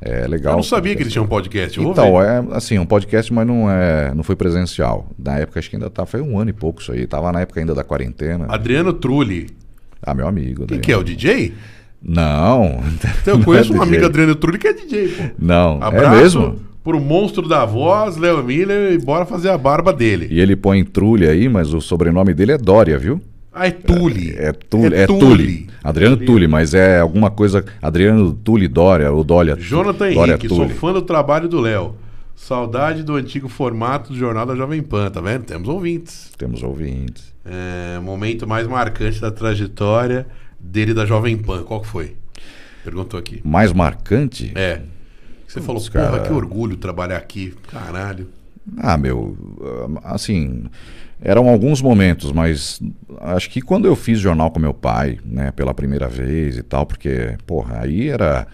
É 0.00 0.26
legal. 0.26 0.52
Eu 0.52 0.56
não 0.56 0.62
sabia 0.62 0.94
que 0.94 1.02
eles 1.02 1.12
tinham 1.12 1.24
um 1.24 1.28
podcast. 1.28 1.78
Eu 1.78 1.90
Então, 1.90 2.18
ver. 2.18 2.26
é 2.26 2.56
assim, 2.56 2.78
um 2.78 2.84
podcast, 2.84 3.32
mas 3.32 3.46
não 3.46 3.70
é, 3.70 4.14
não 4.14 4.22
foi 4.22 4.36
presencial. 4.36 5.08
Na 5.18 5.38
época 5.38 5.58
acho 5.58 5.70
que 5.70 5.76
ainda 5.76 5.88
tá, 5.88 6.04
foi 6.04 6.20
um 6.20 6.38
ano 6.38 6.50
e 6.50 6.52
pouco 6.52 6.82
isso 6.82 6.92
aí. 6.92 7.06
Tava 7.06 7.32
na 7.32 7.40
época 7.40 7.60
ainda 7.60 7.74
da 7.74 7.82
quarentena. 7.82 8.46
Adriano 8.48 8.92
Trulli. 8.92 9.46
Ah, 10.02 10.12
meu 10.12 10.28
amigo. 10.28 10.66
Quem 10.66 10.76
daí. 10.76 10.80
que 10.80 10.92
é? 10.92 10.96
O 10.96 11.02
DJ? 11.02 11.54
Não. 12.06 12.82
Então, 13.22 13.38
eu 13.38 13.44
conheço 13.44 13.72
é 13.72 13.76
um 13.76 13.82
amigo 13.82 13.96
DJ. 13.96 14.06
Adriano 14.06 14.34
Trulli 14.34 14.58
que 14.58 14.68
é 14.68 14.72
DJ, 14.72 15.08
pô. 15.08 15.22
Não, 15.38 15.82
Abraço 15.82 16.14
é 16.14 16.20
mesmo? 16.20 16.60
pro 16.82 17.00
monstro 17.00 17.48
da 17.48 17.64
voz, 17.64 18.16
Léo 18.16 18.42
Miller, 18.44 18.92
e 18.92 18.98
bora 18.98 19.24
fazer 19.24 19.48
a 19.48 19.56
barba 19.56 19.92
dele. 19.92 20.28
E 20.30 20.38
ele 20.38 20.54
põe 20.54 20.84
Trulli 20.84 21.26
aí, 21.26 21.48
mas 21.48 21.72
o 21.72 21.80
sobrenome 21.80 22.34
dele 22.34 22.52
é 22.52 22.58
Dória, 22.58 22.98
viu? 22.98 23.20
Ah, 23.54 23.68
é 23.68 23.70
Tulli. 23.70 24.34
É 24.36 24.52
Tulli. 24.52 24.96
É 24.96 25.06
Tulli. 25.06 25.68
Adriano 25.82 26.16
Tulli, 26.16 26.48
mas 26.48 26.74
é 26.74 26.98
alguma 26.98 27.30
coisa. 27.30 27.64
Adriano 27.80 28.32
Tulli 28.32 28.66
Dória, 28.66 29.12
ou 29.12 29.22
Dória. 29.22 29.56
Jonathan 29.56 30.12
Dória 30.12 30.32
Henrique, 30.32 30.48
sou 30.48 30.58
Tulli. 30.58 30.74
fã 30.74 30.92
do 30.92 31.02
trabalho 31.02 31.48
do 31.48 31.60
Léo. 31.60 31.94
Saudade 32.34 33.04
do 33.04 33.14
antigo 33.14 33.48
formato 33.48 34.12
do 34.12 34.18
Jornal 34.18 34.44
da 34.44 34.56
Jovem 34.56 34.82
Pan, 34.82 35.08
tá 35.08 35.20
vendo? 35.20 35.44
Temos 35.44 35.68
ouvintes. 35.68 36.32
Temos 36.36 36.64
ouvintes. 36.64 37.32
É, 37.44 38.00
momento 38.00 38.44
mais 38.44 38.66
marcante 38.66 39.20
da 39.20 39.30
trajetória 39.30 40.26
dele 40.64 40.94
da 40.94 41.04
Jovem 41.04 41.36
Pan. 41.36 41.62
Qual 41.62 41.80
que 41.80 41.86
foi? 41.86 42.16
Perguntou 42.82 43.18
aqui. 43.18 43.40
Mais 43.44 43.72
marcante? 43.72 44.52
É. 44.54 44.80
Você 45.46 45.60
falou, 45.60 45.80
Putz, 45.80 45.88
porra, 45.88 46.10
cara. 46.10 46.22
que 46.22 46.32
orgulho 46.32 46.76
trabalhar 46.76 47.16
aqui. 47.16 47.54
Caralho. 47.70 48.28
Ah, 48.78 48.96
meu, 48.96 49.36
assim, 50.02 50.64
eram 51.20 51.48
alguns 51.48 51.82
momentos, 51.82 52.32
mas 52.32 52.80
acho 53.20 53.50
que 53.50 53.60
quando 53.60 53.86
eu 53.86 53.94
fiz 53.94 54.18
jornal 54.18 54.50
com 54.50 54.58
meu 54.58 54.74
pai, 54.74 55.18
né, 55.24 55.50
pela 55.50 55.74
primeira 55.74 56.08
vez 56.08 56.56
e 56.56 56.62
tal, 56.62 56.86
porque, 56.86 57.36
porra, 57.46 57.80
aí 57.82 58.08
era. 58.08 58.46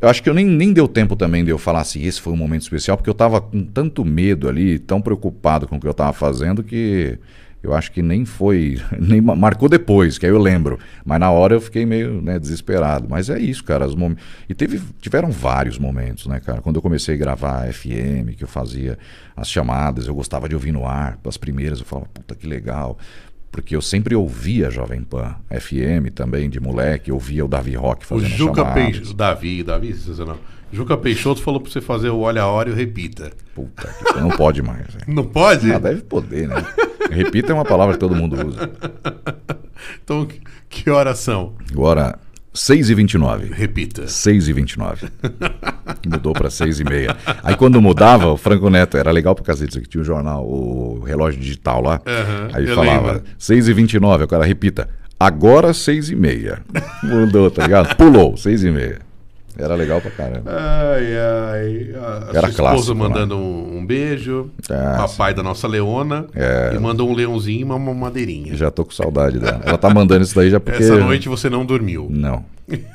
Eu 0.00 0.08
acho 0.08 0.22
que 0.22 0.28
eu 0.28 0.34
nem, 0.34 0.44
nem 0.44 0.72
deu 0.72 0.86
tempo 0.86 1.16
também 1.16 1.44
de 1.44 1.50
eu 1.50 1.58
falar 1.58 1.80
assim, 1.80 2.02
esse 2.02 2.20
foi 2.20 2.32
um 2.32 2.36
momento 2.36 2.62
especial, 2.62 2.96
porque 2.96 3.08
eu 3.08 3.14
tava 3.14 3.40
com 3.40 3.64
tanto 3.64 4.04
medo 4.04 4.48
ali, 4.48 4.78
tão 4.78 5.00
preocupado 5.00 5.66
com 5.66 5.76
o 5.76 5.80
que 5.80 5.86
eu 5.86 5.94
tava 5.94 6.12
fazendo, 6.12 6.62
que 6.62 7.18
eu 7.64 7.74
acho 7.74 7.90
que 7.90 8.02
nem 8.02 8.24
foi. 8.24 8.78
nem 9.00 9.20
ma- 9.20 9.34
Marcou 9.34 9.68
depois, 9.68 10.18
que 10.18 10.26
aí 10.26 10.32
eu 10.32 10.38
lembro. 10.38 10.78
Mas 11.04 11.18
na 11.18 11.30
hora 11.30 11.54
eu 11.54 11.60
fiquei 11.60 11.84
meio 11.86 12.20
né, 12.22 12.38
desesperado. 12.38 13.06
Mas 13.08 13.28
é 13.30 13.38
isso, 13.38 13.64
cara. 13.64 13.86
Os 13.86 13.94
mom... 13.94 14.14
E 14.48 14.54
teve, 14.54 14.80
tiveram 15.00 15.30
vários 15.30 15.78
momentos, 15.78 16.26
né, 16.26 16.40
cara? 16.40 16.60
Quando 16.60 16.76
eu 16.76 16.82
comecei 16.82 17.14
a 17.14 17.18
gravar 17.18 17.66
FM, 17.72 18.36
que 18.36 18.44
eu 18.44 18.48
fazia 18.48 18.98
as 19.36 19.48
chamadas, 19.48 20.06
eu 20.06 20.14
gostava 20.14 20.48
de 20.48 20.54
ouvir 20.54 20.72
no 20.72 20.86
ar. 20.86 21.18
As 21.24 21.36
primeiras 21.36 21.80
eu 21.80 21.84
falava, 21.86 22.08
puta 22.12 22.34
que 22.34 22.46
legal. 22.46 22.98
Porque 23.50 23.76
eu 23.76 23.80
sempre 23.80 24.14
ouvia 24.16 24.68
Jovem 24.68 25.02
Pan 25.02 25.36
FM 25.48 26.10
também, 26.14 26.50
de 26.50 26.58
moleque, 26.58 27.10
eu 27.10 27.14
ouvia 27.14 27.44
o 27.44 27.48
Davi 27.48 27.74
Rock 27.76 28.04
O 28.04 28.08
fazendo 28.08 28.28
Juca 28.30 28.62
chamadas. 28.62 28.84
Peixoto. 28.84 29.10
O 29.10 29.14
Davi, 29.14 29.62
Davi, 29.62 29.94
sensacional. 29.94 30.38
Juca 30.72 30.96
Peixoto 30.96 31.40
falou 31.40 31.60
pra 31.60 31.70
você 31.70 31.80
fazer 31.80 32.08
o 32.10 32.18
olha 32.18 32.42
a 32.42 32.48
hora 32.48 32.68
e 32.68 32.72
o 32.72 32.74
repita. 32.74 33.30
Puta, 33.54 33.86
que- 34.12 34.20
não 34.20 34.30
pode 34.30 34.60
mais. 34.60 34.80
né? 34.94 35.02
Não 35.06 35.22
pode? 35.24 35.72
Ah, 35.72 35.78
deve 35.78 36.02
poder, 36.02 36.48
né? 36.48 36.56
Repita 37.14 37.52
é 37.52 37.54
uma 37.54 37.64
palavra 37.64 37.94
que 37.94 38.00
todo 38.00 38.14
mundo 38.14 38.46
usa. 38.46 38.70
Então, 40.02 40.26
que- 40.68 40.88
horas 40.90 41.18
são? 41.18 41.54
Agora, 41.70 42.18
6 42.54 42.88
e 42.90 42.94
29 42.94 43.52
Repita. 43.52 44.06
6 44.06 44.48
e 44.48 44.52
29 44.52 45.08
Mudou 46.06 46.32
para 46.32 46.48
6 46.50 46.80
e 46.80 46.84
meia. 46.84 47.16
Aí 47.42 47.56
quando 47.56 47.80
mudava, 47.82 48.28
o 48.28 48.36
Franco 48.36 48.70
Neto, 48.70 48.96
era 48.96 49.10
legal 49.10 49.34
pro 49.34 49.44
cacete, 49.44 49.80
que 49.80 49.88
tinha 49.88 50.00
o 50.00 50.04
jornal, 50.04 50.46
o 50.46 51.00
relógio 51.00 51.40
digital 51.40 51.82
lá. 51.82 52.00
Aham, 52.06 52.48
aí 52.52 52.66
falava 52.68 53.12
lembro. 53.12 53.24
6 53.38 53.68
e 53.68 53.72
29 53.72 54.24
o 54.24 54.28
cara 54.28 54.44
repita, 54.44 54.88
agora 55.18 55.74
6 55.74 56.10
e 56.10 56.16
meia. 56.16 56.62
Mudou, 57.02 57.50
tá 57.50 57.62
ligado? 57.64 57.94
Pulou, 57.96 58.36
6 58.36 58.64
e 58.64 58.70
meia. 58.70 59.00
Era 59.56 59.74
legal 59.74 60.00
pra 60.00 60.10
caramba. 60.10 60.50
Ai, 60.50 61.16
ai. 61.16 61.94
A, 61.94 62.30
Era 62.30 62.40
sua 62.40 62.48
esposa 62.48 62.52
clássico, 62.56 62.94
mandando 62.96 63.36
um, 63.36 63.78
um 63.78 63.86
beijo. 63.86 64.50
É, 64.68 64.96
papai 64.96 65.32
da 65.32 65.42
nossa 65.42 65.68
Leona. 65.68 66.26
É. 66.34 66.72
E 66.74 66.78
mandou 66.78 67.08
um 67.08 67.14
leãozinho 67.14 67.60
e 67.60 67.64
uma 67.64 67.78
madeirinha. 67.78 68.56
Já 68.56 68.70
tô 68.70 68.84
com 68.84 68.90
saudade 68.90 69.38
dela. 69.38 69.60
Ela 69.64 69.78
tá 69.78 69.90
mandando 69.90 70.24
isso 70.24 70.34
daí 70.34 70.50
já 70.50 70.58
porque... 70.60 70.82
Essa 70.82 70.96
noite 70.96 71.28
você 71.28 71.48
não 71.48 71.64
dormiu. 71.64 72.08
Não, 72.10 72.44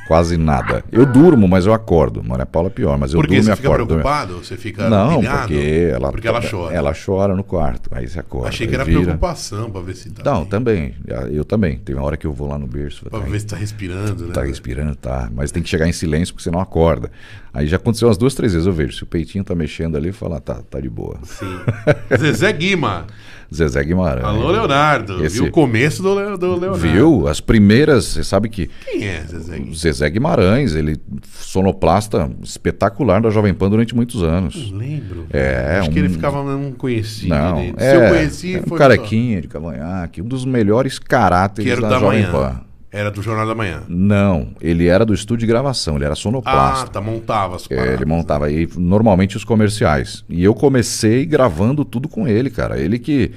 quase 0.07 0.37
nada. 0.37 0.83
Eu 0.91 1.05
durmo, 1.05 1.47
mas 1.47 1.65
eu 1.65 1.73
acordo. 1.73 2.23
Maria 2.23 2.45
Paula 2.45 2.67
é 2.67 2.71
pior, 2.71 2.97
mas 2.97 3.13
eu 3.13 3.19
Por 3.19 3.27
que 3.27 3.35
durmo 3.35 3.43
você 3.45 3.51
e 3.51 3.55
fica 3.55 3.67
acordo. 3.67 3.85
preocupado? 3.87 4.37
Você 4.43 4.57
fica 4.57 4.89
Não, 4.89 5.19
pilhado? 5.19 5.39
porque 5.47 5.89
ela, 5.93 6.11
Porque 6.11 6.27
ela 6.27 6.41
chora. 6.41 6.75
Ela 6.75 6.93
chora 6.93 7.35
no 7.35 7.43
quarto, 7.43 7.89
aí 7.93 8.07
você 8.07 8.19
acorda. 8.19 8.49
Achei 8.49 8.67
que 8.67 8.73
era 8.75 8.83
vira. 8.83 9.01
preocupação 9.01 9.69
pra 9.69 9.81
ver 9.81 9.95
se 9.95 10.09
tá 10.09 10.23
Não, 10.23 10.41
bem. 10.41 10.49
também. 10.49 10.95
Eu 11.31 11.45
também. 11.45 11.77
Tem 11.77 11.95
uma 11.95 12.03
hora 12.05 12.17
que 12.17 12.25
eu 12.25 12.33
vou 12.33 12.47
lá 12.47 12.57
no 12.57 12.67
berço. 12.67 13.05
Pra 13.05 13.19
tá, 13.19 13.25
ver 13.25 13.39
se 13.39 13.45
tá 13.45 13.55
respirando, 13.55 14.25
né? 14.27 14.33
tá 14.33 14.43
respirando, 14.43 14.95
tá. 14.95 15.29
Mas 15.33 15.51
tem 15.51 15.61
que 15.61 15.69
chegar 15.69 15.87
em 15.87 15.93
silêncio 15.93 16.33
porque 16.33 16.43
você 16.43 16.51
não 16.51 16.59
acorda. 16.59 17.11
Aí 17.53 17.65
já 17.67 17.77
aconteceu 17.77 18.07
umas 18.07 18.17
duas, 18.17 18.35
três 18.35 18.53
vezes. 18.53 18.67
Eu 18.67 18.73
vejo. 18.73 18.93
Se 18.93 19.03
o 19.03 19.07
peitinho 19.07 19.43
tá 19.43 19.55
mexendo 19.55 19.95
ali, 19.97 20.09
eu 20.09 20.13
falo, 20.13 20.35
ah, 20.35 20.39
tá, 20.39 20.61
tá 20.69 20.79
de 20.79 20.89
boa. 20.89 21.17
Sim. 21.23 21.59
Zezé 22.17 22.51
Guima. 22.53 23.07
Zezé 23.51 23.83
Guimarães. 23.83 24.23
Alô, 24.25 24.51
Leonardo. 24.51 25.25
Esse- 25.25 25.37
Viu 25.39 25.45
o 25.45 25.51
começo 25.51 26.03
do, 26.03 26.13
Le- 26.13 26.37
do 26.37 26.55
Leonardo. 26.55 26.77
Viu? 26.77 27.27
As 27.27 27.41
primeiras, 27.41 28.05
você 28.05 28.23
sabe 28.23 28.47
que 28.47 28.69
Quem 28.85 29.07
é 29.07 29.21
Zezé 29.25 29.55
o 29.55 29.59
Guima? 29.63 29.75
Zezé 29.75 30.09
Guimarães, 30.11 30.75
ele 30.75 30.97
sonoplasta 31.49 32.29
espetacular 32.43 33.21
da 33.21 33.29
Jovem 33.31 33.53
Pan 33.53 33.69
durante 33.69 33.95
muitos 33.95 34.21
anos. 34.21 34.71
Não 34.71 34.77
lembro. 34.77 35.25
É, 35.31 35.79
Acho 35.79 35.89
um- 35.89 35.93
que 35.93 35.99
ele 35.99 36.09
ficava, 36.09 36.43
não 36.43 36.71
conhecia 36.73 37.29
Não, 37.29 37.73
é, 37.77 37.89
Se 37.89 37.95
eu 37.95 38.09
conheci, 38.09 38.55
é 38.55 38.59
um 38.59 38.63
foi 38.63 38.77
carequinha 38.77 39.41
de 39.41 39.47
cavanhaque, 39.47 40.21
um 40.21 40.25
dos 40.27 40.45
melhores 40.45 40.95
só- 40.95 41.01
caráteres 41.07 41.65
que 41.65 41.71
era 41.71 41.79
o 41.79 41.83
da, 41.83 41.89
da 41.89 41.99
Jovem 41.99 42.19
manhã. 42.21 42.31
Pan. 42.31 42.61
Era 42.91 43.11
do 43.11 43.21
Jornal 43.21 43.45
da 43.45 43.53
Manhã. 43.53 43.83
Não, 43.87 44.47
ele 44.59 44.87
era 44.87 45.05
do 45.05 45.13
estúdio 45.13 45.41
de 45.41 45.45
gravação, 45.45 45.95
ele 45.95 46.05
era 46.05 46.13
Ah, 46.13 46.15
sonoplasta. 46.15 46.87
tá, 46.87 46.99
montava 46.99 47.55
as 47.55 47.69
É, 47.69 47.75
paradas. 47.75 47.93
ele 47.93 48.05
montava 48.05 48.47
aí 48.47 48.67
normalmente 48.75 49.37
os 49.37 49.43
comerciais. 49.43 50.25
E 50.27 50.43
eu 50.43 50.55
comecei 50.55 51.23
gravando 51.23 51.85
tudo 51.85 52.09
com 52.09 52.27
ele, 52.27 52.49
cara. 52.49 52.79
Ele 52.79 52.97
que 52.97 53.31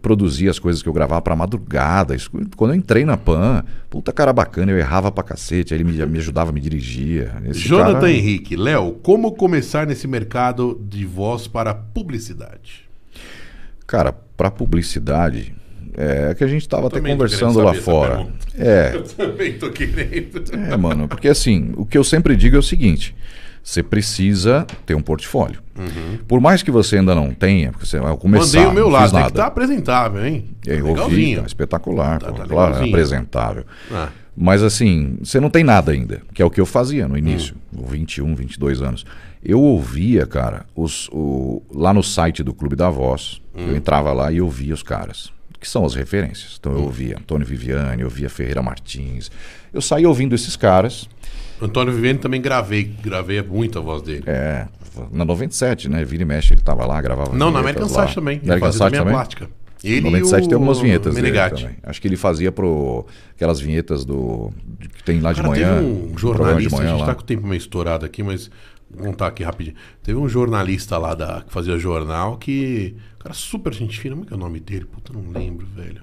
produzia 0.00 0.50
as 0.50 0.58
coisas 0.58 0.82
que 0.82 0.88
eu 0.88 0.92
gravava 0.94 1.20
pra 1.20 1.36
madrugada. 1.36 2.14
Isso- 2.16 2.30
quando 2.56 2.70
eu 2.72 2.76
entrei 2.78 3.04
na 3.04 3.18
Pan, 3.18 3.62
puta 3.90 4.10
cara 4.10 4.32
bacana, 4.32 4.72
eu 4.72 4.78
errava 4.78 5.12
pra 5.12 5.22
cacete, 5.22 5.74
aí 5.74 5.80
ele 5.80 5.84
me, 5.92 6.06
me 6.06 6.18
ajudava, 6.18 6.50
me 6.50 6.58
dirigia. 6.60 7.30
Esse 7.44 7.60
Jonathan 7.60 7.92
cara- 8.00 8.10
Henrique, 8.10 8.56
Léo, 8.56 8.92
como 9.02 9.32
começar 9.32 9.86
nesse 9.86 10.08
mercado 10.08 10.80
de 10.88 11.04
voz 11.04 11.46
para 11.46 11.74
publicidade? 11.74 12.88
Cara, 13.86 14.14
pra 14.34 14.50
publicidade, 14.50 15.54
é 15.96 16.34
que 16.34 16.42
a 16.44 16.46
gente 16.46 16.68
tava 16.68 16.88
até 16.88 17.00
conversando 17.00 17.60
lá 17.60 17.74
fora. 17.74 18.26
É, 18.58 18.92
Eu 18.96 19.02
também 19.04 19.52
tô 19.54 19.70
querendo. 19.70 20.42
É, 20.70 20.76
mano, 20.76 21.06
porque 21.08 21.28
assim, 21.28 21.72
o 21.76 21.84
que 21.86 21.96
eu 21.96 22.04
sempre 22.04 22.36
digo 22.36 22.56
é 22.56 22.58
o 22.58 22.62
seguinte: 22.62 23.14
você 23.62 23.82
precisa 23.82 24.66
ter 24.84 24.94
um 24.94 25.00
portfólio. 25.02 25.60
Por 26.28 26.40
mais 26.40 26.62
que 26.62 26.70
você 26.70 26.98
ainda 26.98 27.14
não 27.14 27.32
tenha, 27.32 27.72
porque 27.72 27.86
você 27.86 27.98
vai 27.98 28.16
começar. 28.16 28.58
Mandei 28.58 28.70
o 28.70 28.74
meu 28.74 28.88
lado, 28.88 29.12
tem 29.12 29.22
que 29.22 29.28
estar 29.28 29.46
apresentável, 29.46 30.24
hein? 30.24 30.44
Eu 30.66 30.86
ouvi, 30.88 31.36
tá 31.36 31.42
espetacular, 31.46 32.18
Tá- 32.20 32.26
tá 32.32 32.44
claro, 32.46 32.72
legalzinho. 32.72 32.88
apresentável. 32.94 33.64
Ah, 33.90 34.08
Mas 34.36 34.62
assim, 34.64 35.16
você 35.22 35.38
não 35.38 35.48
tem 35.48 35.62
nada 35.62 35.92
ainda, 35.92 36.20
que 36.34 36.42
é 36.42 36.44
o 36.44 36.50
que 36.50 36.60
eu 36.60 36.66
fazia 36.66 37.06
no 37.06 37.16
início, 37.16 37.54
Hum. 37.72 37.82
com 37.82 37.86
21, 37.86 38.34
22 38.34 38.82
anos. 38.82 39.04
Eu 39.44 39.60
ouvia, 39.60 40.26
cara, 40.26 40.64
os, 40.74 41.08
o, 41.12 41.62
lá 41.72 41.92
no 41.94 42.02
site 42.02 42.42
do 42.42 42.52
Clube 42.54 42.74
da 42.76 42.90
Voz, 42.90 43.40
Hum. 43.54 43.66
eu 43.68 43.76
entrava 43.76 44.12
lá 44.12 44.32
e 44.32 44.40
ouvia 44.40 44.74
os 44.74 44.82
caras. 44.82 45.32
Que 45.64 45.70
são 45.70 45.84
as 45.84 45.94
referências. 45.94 46.56
Então 46.60 46.72
eu 46.72 46.82
ouvia 46.82 47.16
Antônio 47.18 47.46
Viviani, 47.46 48.02
eu 48.02 48.06
ouvia 48.08 48.28
Ferreira 48.28 48.62
Martins. 48.62 49.30
Eu 49.72 49.80
saía 49.80 50.06
ouvindo 50.08 50.34
esses 50.34 50.54
caras. 50.56 51.08
Antônio 51.60 51.92
Viviani 51.94 52.18
também 52.18 52.40
gravei, 52.42 52.84
gravei 52.84 53.40
muito 53.42 53.78
a 53.78 53.82
voz 53.82 54.02
dele. 54.02 54.24
É, 54.26 54.66
na 55.10 55.24
97, 55.24 55.88
né? 55.88 56.04
Vira 56.04 56.22
e 56.22 56.26
mexe, 56.26 56.52
ele 56.52 56.60
tava 56.60 56.84
lá, 56.86 57.00
gravava. 57.00 57.34
Não, 57.34 57.50
na 57.50 57.60
American. 57.60 57.88
Sash 57.88 58.14
também. 58.14 58.36
Ele 58.38 58.44
American 58.50 58.68
fazia 58.72 58.78
Sash 58.78 58.98
também 58.98 59.12
plástica. 59.14 59.48
Ele 59.82 60.00
97 60.02 60.44
e 60.44 60.48
tem 60.48 60.54
o 60.56 60.58
algumas 60.58 60.78
vinhetas 60.80 61.14
dele 61.14 61.26
Menegatti. 61.26 61.62
também. 61.62 61.76
Acho 61.82 62.00
que 62.00 62.08
ele 62.08 62.16
fazia 62.16 62.50
pro 62.52 63.06
aquelas 63.34 63.60
vinhetas 63.60 64.04
do 64.04 64.50
de- 64.78 64.88
que 64.88 65.02
tem 65.04 65.20
lá 65.20 65.32
de 65.32 65.42
Cara, 65.42 65.48
manhã. 65.48 65.74
teve 65.76 65.86
um 65.86 66.16
jornalista, 66.18 66.70
de 66.70 66.76
manhã 66.76 66.94
a 66.94 66.96
gente 66.98 67.06
tá 67.06 67.14
com 67.14 67.20
o 67.20 67.24
tempo 67.24 67.46
meio 67.46 67.58
estourado 67.58 68.06
aqui, 68.06 68.22
mas 68.22 68.50
vou 68.90 69.06
contar 69.06 69.26
aqui 69.26 69.42
rapidinho. 69.42 69.76
Teve 70.02 70.18
um 70.18 70.26
jornalista 70.28 70.96
lá 70.98 71.14
da, 71.14 71.42
que 71.42 71.52
fazia 71.52 71.78
jornal 71.78 72.36
que. 72.38 72.96
Cara, 73.24 73.34
super 73.34 73.72
gente 73.74 73.98
fina, 73.98 74.14
como 74.14 74.24
é 74.24 74.28
que 74.28 74.32
é 74.34 74.36
o 74.36 74.40
nome 74.40 74.60
dele? 74.60 74.84
Puta, 74.84 75.12
não 75.12 75.28
lembro, 75.32 75.66
velho. 75.66 76.02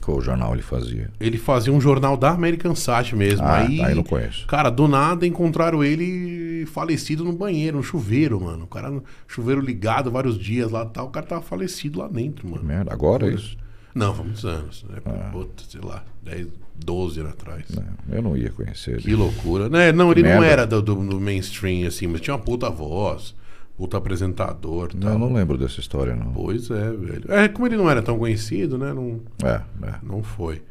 Qual 0.00 0.20
jornal 0.20 0.52
ele 0.52 0.62
fazia? 0.62 1.10
Ele 1.20 1.38
fazia 1.38 1.72
um 1.72 1.80
jornal 1.80 2.16
da 2.16 2.30
American 2.30 2.74
Sat 2.74 3.14
mesmo. 3.14 3.46
Ah, 3.46 3.58
aí, 3.58 3.76
tá, 3.78 3.94
não 3.94 4.02
conheço. 4.02 4.46
Cara, 4.48 4.68
do 4.68 4.88
nada 4.88 5.24
encontraram 5.24 5.84
ele 5.84 6.66
falecido 6.66 7.22
no 7.22 7.32
banheiro, 7.32 7.76
no 7.76 7.82
chuveiro, 7.84 8.40
mano. 8.40 8.64
O 8.64 8.66
cara, 8.66 8.90
no 8.90 9.04
chuveiro 9.28 9.60
ligado 9.60 10.10
vários 10.10 10.36
dias 10.36 10.72
lá 10.72 10.82
e 10.84 10.88
tal. 10.88 11.06
O 11.06 11.10
cara 11.10 11.24
tava 11.26 11.42
falecido 11.42 12.00
lá 12.00 12.08
dentro, 12.08 12.48
mano. 12.48 12.64
Merda, 12.64 12.92
agora 12.92 13.30
é 13.30 13.34
isso? 13.34 13.56
Não, 13.94 14.12
foi 14.14 14.24
muitos 14.24 14.44
anos. 14.44 14.84
Né? 14.88 14.98
Ah. 15.04 15.28
Puta, 15.30 15.62
sei 15.68 15.80
lá, 15.80 16.02
10, 16.24 16.48
12 16.84 17.20
anos 17.20 17.32
atrás. 17.32 17.64
Não, 17.70 18.16
eu 18.16 18.22
não 18.22 18.36
ia 18.36 18.50
conhecer 18.50 18.92
ele. 18.94 19.02
Que 19.02 19.14
loucura. 19.14 19.68
Né? 19.68 19.92
Não, 19.92 20.10
ele 20.10 20.22
não 20.22 20.30
Merda. 20.30 20.46
era 20.46 20.66
do, 20.66 20.82
do- 20.82 20.96
do 21.06 21.20
mainstream, 21.20 21.86
assim, 21.86 22.08
mas 22.08 22.20
tinha 22.20 22.34
uma 22.34 22.42
puta 22.42 22.68
voz, 22.70 23.36
puta 23.76 23.96
apresentador 23.96 24.90
Não, 24.94 25.10
tal. 25.10 25.18
não 25.18 25.32
lembro 25.32 25.56
dessa 25.58 25.80
história, 25.80 26.14
não. 26.14 26.32
Pois 26.32 26.70
é, 26.70 26.90
velho. 26.90 27.24
É, 27.28 27.48
como 27.48 27.66
ele 27.66 27.76
não 27.76 27.90
era 27.90 28.00
tão 28.02 28.18
conhecido, 28.18 28.78
né? 28.78 28.92
Não, 28.92 29.20
É, 29.44 29.60
é. 29.86 29.94
não 30.02 30.22
foi. 30.22 30.62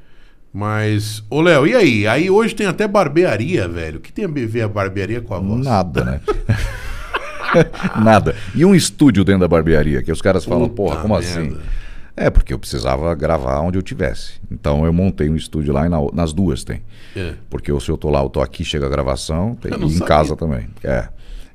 Mas, 0.53 1.23
ô 1.30 1.41
Léo, 1.41 1.65
e 1.65 1.73
aí? 1.76 2.06
Aí 2.07 2.30
hoje 2.30 2.53
tem 2.53 2.68
até 2.68 2.86
barbearia, 2.88 3.68
velho. 3.69 3.99
O 3.99 4.02
que 4.02 4.11
tem 4.11 4.26
a 4.26 4.28
ver 4.28 4.61
a 4.64 4.68
barbearia 4.68 5.22
com 5.22 5.34
a 5.34 5.40
voz? 5.40 5.65
Nada, 5.65 6.03
né? 6.03 6.22
Nada. 8.03 8.36
E 8.56 8.64
um 8.65 8.73
estúdio 8.76 9.23
dentro 9.23 9.41
da 9.41 9.48
barbearia, 9.48 10.02
que 10.03 10.11
os 10.11 10.22
caras 10.22 10.45
falam, 10.45 10.64
Puta 10.69 10.76
porra, 10.76 11.02
como 11.02 11.14
merda. 11.18 11.28
assim? 11.30 11.57
É, 12.15 12.30
porque 12.30 12.53
eu 12.53 12.60
precisava 12.60 13.14
gravar 13.15 13.60
onde 13.61 13.78
eu 13.78 13.82
tivesse. 13.82 14.34
Então 14.52 14.86
eu 14.86 14.91
montei 14.94 15.30
um 15.30 15.36
estúdio 15.36 15.73
lá 15.73 15.86
e 15.86 15.90
na- 15.90 16.11
nas 16.14 16.34
duas 16.34 16.64
tem. 16.64 16.82
É. 17.15 17.34
Porque 17.49 17.72
se 17.80 17.90
eu 17.90 17.98
tô 17.98 18.10
lá, 18.10 18.22
eu 18.22 18.30
tô 18.30 18.41
aqui, 18.41 18.64
chega 18.65 18.86
a 18.86 18.90
gravação, 18.90 19.56
tem, 19.56 19.72
e 19.72 19.76
em 19.86 19.90
sabia. 19.90 20.07
casa 20.07 20.36
também. 20.36 20.68
É. 20.84 21.07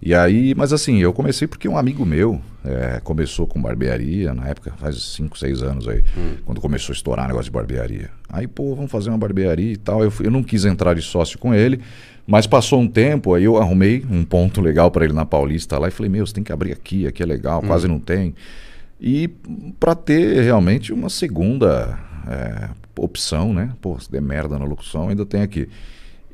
E 0.06 0.14
aí, 0.14 0.54
mas 0.54 0.72
assim, 0.72 0.98
eu 0.98 1.12
comecei 1.12 1.48
porque 1.48 1.68
um 1.68 1.76
amigo 1.76 2.06
meu 2.06 2.40
é, 2.64 3.00
começou 3.02 3.44
com 3.44 3.60
barbearia, 3.60 4.32
na 4.32 4.46
época, 4.46 4.72
faz 4.78 5.02
5, 5.02 5.36
6 5.36 5.62
anos 5.64 5.88
aí, 5.88 6.04
Hum. 6.16 6.36
quando 6.44 6.60
começou 6.60 6.92
a 6.92 6.96
estourar 6.96 7.26
negócio 7.26 7.46
de 7.46 7.50
barbearia. 7.50 8.08
Aí, 8.28 8.46
pô, 8.46 8.72
vamos 8.76 8.88
fazer 8.88 9.10
uma 9.10 9.18
barbearia 9.18 9.72
e 9.72 9.76
tal. 9.76 10.04
Eu, 10.04 10.12
eu 10.20 10.30
não 10.30 10.44
quis 10.44 10.64
entrar 10.64 10.94
de 10.94 11.02
sócio 11.02 11.40
com 11.40 11.52
ele, 11.52 11.80
mas 12.24 12.46
passou 12.46 12.80
um 12.80 12.86
tempo, 12.86 13.34
aí 13.34 13.42
eu 13.42 13.56
arrumei 13.56 14.04
um 14.08 14.22
ponto 14.24 14.60
legal 14.60 14.92
para 14.92 15.04
ele 15.04 15.12
na 15.12 15.26
Paulista 15.26 15.76
lá 15.76 15.88
e 15.88 15.90
falei, 15.90 16.08
meu, 16.08 16.24
você 16.24 16.34
tem 16.34 16.44
que 16.44 16.52
abrir 16.52 16.70
aqui, 16.70 17.04
aqui 17.08 17.24
é 17.24 17.26
legal, 17.26 17.60
Hum. 17.64 17.66
quase 17.66 17.88
não 17.88 17.98
tem. 17.98 18.32
E 19.00 19.26
para 19.80 19.96
ter 19.96 20.40
realmente 20.44 20.92
uma 20.92 21.10
segunda 21.10 21.98
é, 22.28 22.68
opção, 22.96 23.52
né? 23.52 23.72
Pô, 23.82 23.98
se 23.98 24.08
der 24.08 24.22
merda 24.22 24.56
na 24.56 24.64
locução, 24.64 25.08
ainda 25.08 25.26
tem 25.26 25.42
aqui. 25.42 25.68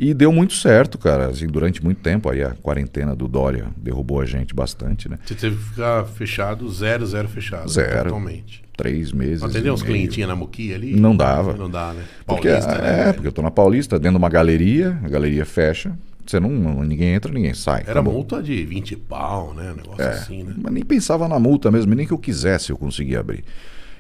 E 0.03 0.13
deu 0.13 0.33
muito 0.33 0.55
certo, 0.55 0.99
cara. 0.99 1.27
Assim, 1.27 1.47
durante 1.47 1.83
muito 1.83 2.01
tempo, 2.01 2.29
aí 2.29 2.43
a 2.43 2.57
quarentena 2.61 3.15
do 3.15 3.29
Dória 3.29 3.69
derrubou 3.77 4.21
a 4.21 4.27
gente 4.27 4.53
bastante, 4.53 5.09
né? 5.09 5.17
Você 5.25 5.37
teve 5.37 5.55
que 5.55 5.63
ficar 5.63 6.05
fechado, 6.07 6.69
zero, 6.73 7.07
zero 7.07 7.29
fechado. 7.29 7.71
Zero. 7.71 8.11
Totalmente. 8.11 8.65
Três 8.77 9.13
meses. 9.13 9.45
Atendeu 9.45 9.73
uns 9.73 9.81
clientinhos 9.81 10.29
na 10.29 10.35
Moqui 10.35 10.75
ali? 10.75 10.97
Não 10.97 11.17
dava. 11.17 11.55
Não 11.55 11.71
dá, 11.71 11.93
né? 11.93 12.03
Porque, 12.27 12.49
Paulista, 12.49 12.73
é, 12.73 12.83
né? 12.83 13.03
velho? 13.05 13.15
porque 13.15 13.29
eu 13.29 13.33
tô 13.33 13.43
na 13.43 13.51
Paulista, 13.53 13.97
dentro 13.97 14.19
de 14.19 14.23
uma 14.25 14.29
galeria, 14.29 14.99
a 15.05 15.09
galeria 15.09 15.47
fecha, 15.47 15.97
você 16.27 16.41
não, 16.41 16.51
ninguém 16.83 17.15
entra, 17.15 17.33
ninguém 17.33 17.55
sai. 17.55 17.85
Era 17.87 18.03
multa 18.03 18.43
de 18.43 18.65
20 18.65 18.97
pau, 18.97 19.55
né? 19.55 19.71
Um 19.71 19.77
negócio 19.77 20.03
É, 20.03 20.09
assim, 20.09 20.43
né? 20.43 20.53
Mas 20.61 20.73
nem 20.73 20.85
pensava 20.85 21.29
na 21.29 21.39
multa 21.39 21.71
mesmo, 21.71 21.95
nem 21.95 22.09
que 22.09 22.13
eu 22.13 22.19
quisesse 22.19 22.71
eu 22.71 22.77
conseguia 22.77 23.21
abrir. 23.21 23.45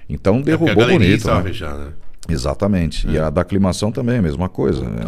Então 0.09 0.35
É 0.35 0.39
porque 0.39 0.51
derrubou 0.51 0.73
a 0.73 0.75
galeria 0.75 0.99
bonito. 0.99 1.19
estava 1.19 1.43
né? 1.43 1.49
fechada, 1.49 1.85
né? 1.85 1.93
Exatamente. 2.29 3.09
E 3.09 3.19
a 3.19 3.31
da 3.31 3.41
aclimação 3.41 3.91
também 3.91 4.17
é 4.17 4.19
a 4.19 4.23
mesma 4.23 4.49
coisa. 4.49 4.85
né? 4.89 5.05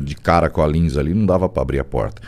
É, 0.00 0.04
de 0.04 0.14
cara 0.16 0.50
com 0.50 0.62
a 0.62 0.66
Lins 0.66 0.96
ali 0.96 1.14
não 1.14 1.24
dava 1.26 1.48
para 1.48 1.62
abrir 1.62 1.78
a 1.78 1.84
porta. 1.84 2.20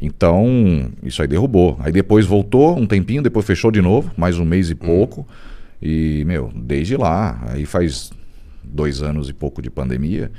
Então, 0.00 0.90
isso 1.02 1.22
aí 1.22 1.28
derrubou. 1.28 1.76
Aí 1.80 1.92
depois 1.92 2.26
voltou 2.26 2.78
um 2.78 2.86
tempinho, 2.86 3.22
depois 3.22 3.46
fechou 3.46 3.70
de 3.70 3.80
novo, 3.80 4.10
mais 4.16 4.38
um 4.38 4.44
mês 4.44 4.70
e 4.70 4.74
pouco. 4.74 5.26
E, 5.80 6.24
meu, 6.26 6.50
desde 6.54 6.96
lá, 6.96 7.42
aí 7.48 7.66
faz 7.66 8.10
dois 8.62 9.02
anos 9.02 9.28
e 9.28 9.32
pouco 9.32 9.60
de 9.60 9.68
pandemia, 9.68 10.30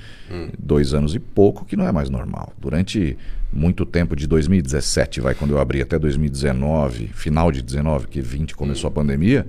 dois 0.58 0.94
anos 0.94 1.14
e 1.14 1.20
pouco 1.20 1.66
que 1.66 1.76
não 1.76 1.86
é 1.88 1.92
mais 1.92 2.10
normal. 2.10 2.54
Durante 2.60 3.18
muito 3.52 3.86
tempo, 3.86 4.16
de 4.16 4.26
2017, 4.26 5.22
vai, 5.22 5.36
quando 5.36 5.52
eu 5.52 5.60
abri 5.60 5.82
até 5.82 6.00
2019, 6.00 7.08
final 7.14 7.52
de 7.52 7.62
19, 7.62 8.08
que 8.08 8.22
20 8.22 8.56
começou 8.56 8.88
a 8.88 8.92
pandemia, 8.92 9.46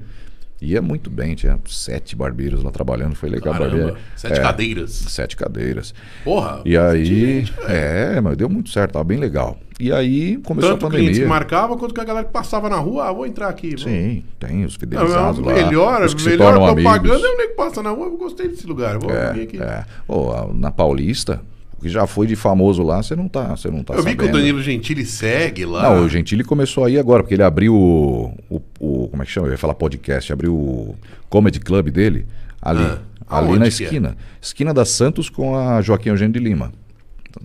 ia 0.60 0.80
muito 0.80 1.10
bem, 1.10 1.34
tinha 1.34 1.58
sete 1.66 2.16
barbeiros 2.16 2.62
lá 2.62 2.70
trabalhando, 2.70 3.14
foi 3.14 3.28
legal. 3.28 3.52
Caramba, 3.54 3.96
sete 4.16 4.38
É, 4.38 4.42
cadeiras. 4.42 4.90
Sete 4.92 5.36
cadeiras. 5.36 5.94
Porra. 6.24 6.60
E 6.64 6.76
aí, 6.76 7.04
gente, 7.04 7.54
é, 7.66 8.20
mas 8.20 8.36
deu 8.36 8.48
muito 8.48 8.70
certo, 8.70 8.92
tava 8.92 9.04
bem 9.04 9.18
legal. 9.18 9.58
E 9.80 9.92
aí 9.92 10.36
começou 10.38 10.70
Tanto 10.72 10.86
a 10.86 10.90
clientes 10.90 11.18
que 11.18 11.24
pandemia. 11.24 11.28
marcava, 11.28 11.76
quanto 11.76 11.92
que 11.92 12.00
a 12.00 12.04
galera 12.04 12.24
que 12.24 12.32
passava 12.32 12.68
na 12.70 12.76
rua, 12.76 13.08
ah, 13.08 13.12
vou 13.12 13.26
entrar 13.26 13.48
aqui. 13.48 13.70
vou. 13.70 13.78
Sim, 13.78 14.22
tem 14.38 14.64
os 14.64 14.74
Não, 14.74 14.80
fidelizados 14.80 15.40
não, 15.40 15.46
lá. 15.48 15.52
melhor, 15.54 16.08
que 16.08 16.22
melhor 16.24 16.54
propaganda 16.54 17.14
amigos. 17.14 17.24
é 17.24 17.28
o 17.28 17.36
que 17.36 17.48
passa 17.48 17.82
na 17.82 17.90
rua, 17.90 18.06
eu 18.06 18.16
gostei 18.16 18.48
desse 18.48 18.66
lugar, 18.68 18.98
vou 18.98 19.10
vir 19.10 19.16
É, 19.16 19.42
aqui. 19.42 19.60
é. 19.60 19.84
A- 20.08 20.48
na 20.54 20.70
Paulista, 20.70 21.40
que 21.84 21.90
já 21.90 22.06
foi 22.06 22.26
de 22.26 22.34
famoso 22.34 22.82
lá, 22.82 23.02
você 23.02 23.14
não 23.14 23.28
tá, 23.28 23.54
você 23.54 23.70
não 23.70 23.84
tá 23.84 23.92
eu 23.92 24.02
vi 24.02 24.16
que 24.16 24.22
o 24.22 24.26
sabendo. 24.26 24.38
Danilo 24.38 24.62
Gentili 24.62 25.04
segue 25.04 25.66
lá. 25.66 25.82
Não, 25.90 26.04
o 26.04 26.08
Gentili 26.08 26.42
começou 26.42 26.84
aí 26.86 26.98
agora, 26.98 27.22
porque 27.22 27.34
ele 27.34 27.42
abriu 27.42 27.74
o, 27.74 28.34
o, 28.48 28.62
o- 28.80 29.08
Como 29.08 29.22
é 29.22 29.26
que 29.26 29.30
chama? 29.30 29.48
Eu 29.48 29.52
ia 29.52 29.58
falar 29.58 29.74
podcast. 29.74 30.32
Abriu 30.32 30.54
o 30.54 30.96
Comedy 31.28 31.60
Club 31.60 31.90
dele 31.90 32.24
ali. 32.62 32.82
Ah, 33.28 33.38
ali 33.38 33.58
na 33.58 33.66
é? 33.66 33.68
esquina. 33.68 34.16
Esquina 34.40 34.72
da 34.72 34.84
Santos 34.86 35.28
com 35.28 35.56
a 35.58 35.82
Joaquim 35.82 36.08
Eugênio 36.08 36.32
de 36.32 36.38
Lima. 36.38 36.72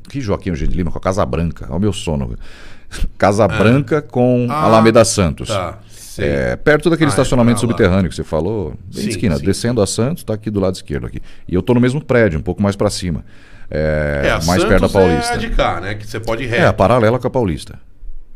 Que 0.08 0.22
Joaquim 0.22 0.50
Eugênio 0.50 0.72
de 0.72 0.78
Lima? 0.78 0.90
Com 0.92 0.98
a 0.98 1.02
Casa 1.02 1.26
Branca. 1.26 1.66
Olha 1.68 1.78
o 1.78 1.80
meu 1.82 1.92
sono. 1.92 2.36
Casa 3.18 3.46
Branca 3.48 4.02
com 4.02 4.48
Ah, 4.50 4.64
Alameda 4.64 5.04
Santos. 5.04 5.50
Tá. 5.50 5.80
É, 6.18 6.56
perto 6.58 6.90
daquele 6.90 7.08
Ah, 7.10 7.12
é 7.12 7.14
estacionamento 7.14 7.62
subterrâneo 7.62 8.10
que 8.10 8.16
você 8.16 8.26
falou, 8.26 8.74
bem 8.94 9.04
Sim, 9.04 9.10
esquina, 9.10 9.38
sim. 9.38 9.46
descendo 9.46 9.82
a 9.82 9.88
Santos, 9.88 10.22
tá 10.24 10.34
aqui 10.34 10.50
do 10.50 10.60
lado 10.60 10.76
esquerdo 10.76 11.06
aqui. 11.06 11.22
E 11.48 11.56
eu 11.56 11.62
tô 11.62 11.74
no 11.74 11.80
mesmo 11.80 12.04
prédio, 12.04 12.38
um 12.38 12.42
pouco 12.42 12.62
mais 12.62 12.76
para 12.76 12.90
cima. 12.90 13.24
É, 13.72 14.22
É, 14.26 14.32
a 14.32 14.42
mais 14.46 14.64
perto 14.64 14.82
da 14.82 14.90
Santos 14.90 14.94
Paulista. 14.94 15.32
É 15.34 15.36
a 15.36 15.38
de 15.38 15.50
cá, 15.50 15.80
né? 15.82 15.96
Que 15.96 16.08
você 16.08 16.20
pode 16.20 16.44
ir 16.44 16.54
É, 16.54 16.60
a 16.60 16.62
reto. 16.68 16.76
paralela 16.78 17.20
com 17.20 17.28
a 17.28 17.30
Paulista. 17.30 17.80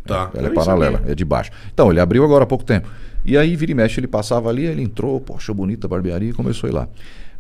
Tá. 0.06 0.30
Ela 0.36 0.48
é 0.48 0.52
paralela, 0.52 1.02
é 1.08 1.16
de 1.16 1.24
baixo. 1.24 1.50
Então, 1.74 1.90
ele 1.90 2.00
abriu 2.00 2.24
agora 2.26 2.44
há 2.44 2.48
pouco 2.48 2.64
tempo. 2.66 2.90
E 3.26 3.38
aí, 3.38 3.56
vira 3.56 3.72
e 3.72 3.76
mexe, 3.76 4.00
ele 4.00 4.08
passava 4.08 4.50
ali, 4.50 4.66
ele 4.66 4.82
entrou, 4.84 5.20
pô, 5.22 5.36
achou 5.36 5.56
bonita 5.56 5.88
a 5.88 5.90
barbearia 5.90 6.30
e 6.30 6.34
começou 6.34 6.68
a 6.68 6.72
ir 6.72 6.74
lá. 6.76 6.88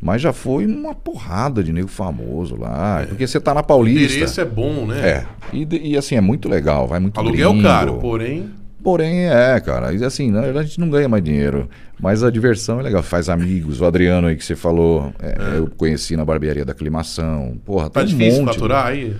Mas 0.01 0.21
já 0.21 0.31
foi 0.33 0.65
uma 0.65 0.95
porrada 0.95 1.61
de 1.63 1.71
nego 1.73 1.87
famoso 1.89 2.55
lá. 2.57 3.05
Porque 3.07 3.27
você 3.27 3.39
tá 3.39 3.53
na 3.53 3.59
O 3.61 3.63
Paulista. 3.63 4.13
endereço 4.13 4.41
é 4.41 4.45
bom, 4.45 4.85
né? 4.85 4.99
É. 5.09 5.25
E, 5.53 5.91
e 5.91 5.97
assim, 5.97 6.15
é 6.15 6.21
muito 6.21 6.47
legal, 6.49 6.87
vai 6.87 6.99
muito 6.99 7.17
Aluguel 7.19 7.51
gringo. 7.51 7.63
caro, 7.67 7.93
porém. 7.99 8.49
Porém, 8.83 9.25
é, 9.29 9.59
cara. 9.59 9.93
E 9.93 10.03
assim, 10.03 10.29
na 10.29 10.41
verdade, 10.41 10.65
a 10.65 10.67
gente 10.67 10.79
não 10.79 10.89
ganha 10.89 11.07
mais 11.07 11.23
dinheiro. 11.23 11.69
Mas 11.99 12.21
a 12.23 12.29
diversão 12.29 12.79
é 12.79 12.83
legal. 12.83 13.01
Faz 13.01 13.29
amigos. 13.29 13.79
O 13.79 13.85
Adriano 13.85 14.27
aí 14.27 14.35
que 14.35 14.43
você 14.43 14.55
falou, 14.55 15.13
é, 15.21 15.57
eu 15.57 15.67
conheci 15.77 16.17
na 16.17 16.25
barbearia 16.25 16.65
da 16.65 16.73
aclimação. 16.73 17.57
Porra, 17.63 17.89
Tá 17.89 18.01
um 18.01 18.05
difícil 18.05 18.43
monte. 18.43 18.53
faturar 18.55 18.87
aí. 18.87 19.15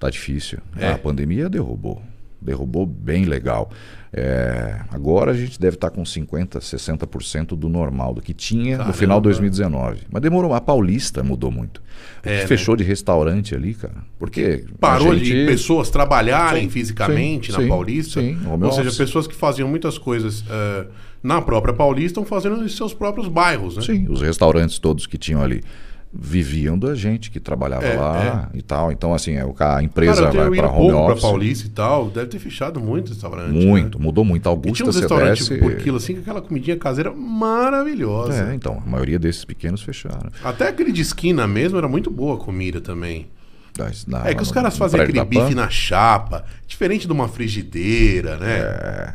Tá 0.00 0.08
difícil. 0.08 0.58
É. 0.78 0.92
A 0.92 0.98
pandemia 0.98 1.48
derrubou. 1.50 2.00
Derrubou 2.40 2.86
bem 2.86 3.24
legal. 3.26 3.70
É, 4.16 4.78
agora 4.92 5.32
a 5.32 5.34
gente 5.34 5.58
deve 5.58 5.74
estar 5.74 5.90
com 5.90 6.04
50%, 6.04 6.60
60% 6.60 7.56
do 7.56 7.68
normal, 7.68 8.14
do 8.14 8.22
que 8.22 8.32
tinha 8.32 8.78
no 8.78 8.92
final 8.92 9.20
de 9.20 9.28
Caramba. 9.28 9.50
2019. 9.50 10.02
Mas 10.08 10.22
demorou. 10.22 10.54
A 10.54 10.60
Paulista 10.60 11.24
mudou 11.24 11.50
muito. 11.50 11.82
É, 12.22 12.42
né? 12.42 12.46
fechou 12.46 12.76
de 12.76 12.84
restaurante 12.84 13.56
ali, 13.56 13.74
cara. 13.74 13.96
Porque 14.16 14.64
Parou 14.78 15.14
gente... 15.14 15.24
de 15.24 15.46
pessoas 15.46 15.90
trabalharem 15.90 16.64
Sim, 16.64 16.70
fisicamente 16.70 17.46
sim, 17.46 17.58
na 17.58 17.64
sim, 17.64 17.68
Paulista. 17.68 18.20
sim, 18.20 18.38
Ou 18.46 18.72
seja, 18.72 18.92
pessoas 18.92 19.26
que 19.26 19.34
faziam 19.34 19.68
muitas 19.68 19.98
coisas 19.98 20.44
eh, 20.48 20.86
na 21.20 21.42
própria 21.42 21.74
Paulista 21.74 22.20
estão 22.20 22.24
fazendo 22.24 22.64
em 22.64 22.68
seus 22.68 22.94
próprios 22.94 23.26
bairros, 23.26 23.76
né? 23.76 23.82
Sim, 23.82 24.06
os 24.08 24.22
restaurantes 24.22 24.78
todos 24.78 25.08
que 25.08 25.18
tinham 25.18 25.42
ali 25.42 25.60
viviam 26.16 26.78
da 26.78 26.94
gente 26.94 27.30
que 27.30 27.40
trabalhava 27.40 27.84
É, 27.84 27.96
lá 27.96 28.48
e 28.54 28.62
tal. 28.62 28.92
Então, 28.92 29.12
assim, 29.12 29.32
é, 29.34 29.44
o 29.44 29.54
a 29.58 29.82
empresa 29.82 30.30
Cara, 30.30 30.48
vai 30.48 30.58
para 30.58 30.68
home 30.68 30.78
pouco 30.90 31.04
pra 31.04 31.12
office. 31.12 31.22
Paulista 31.22 31.66
e 31.66 31.70
tal. 31.70 32.08
Deve 32.10 32.26
ter 32.28 32.38
fechado 32.38 32.78
muito 32.80 33.08
restaurante. 33.08 33.50
Muito, 33.52 33.98
Né? 33.98 34.04
mudou 34.04 34.24
muito. 34.24 34.46
E 34.46 34.48
Augusta, 34.48 34.72
tinha 34.76 34.88
uns 34.88 34.96
restaurantes 34.96 35.48
desce... 35.48 35.60
por 35.60 35.74
quilo, 35.76 35.96
assim, 35.96 36.14
com 36.14 36.20
aquela 36.20 36.40
comidinha 36.40 36.76
caseira 36.76 37.12
maravilhosa. 37.12 38.50
É, 38.50 38.54
então, 38.54 38.80
a 38.84 38.88
maioria 38.88 39.18
desses 39.18 39.44
pequenos 39.44 39.82
fecharam. 39.82 40.30
Até 40.42 40.68
aquele 40.68 40.92
de 40.92 41.02
esquina 41.02 41.46
mesmo 41.46 41.78
era 41.78 41.88
muito 41.88 42.10
boa 42.10 42.36
a 42.36 42.38
comida 42.38 42.80
também. 42.80 43.26
Da- 43.76 43.90
É 44.24 44.34
que 44.34 44.42
os 44.42 44.52
caras 44.52 44.76
fazem 44.78 45.00
aquele 45.00 45.24
bife 45.24 45.52
na 45.52 45.68
chapa, 45.68 46.44
diferente 46.64 47.08
de 47.08 47.12
uma 47.12 47.26
frigideira, 47.26 48.36
né? 48.36 49.14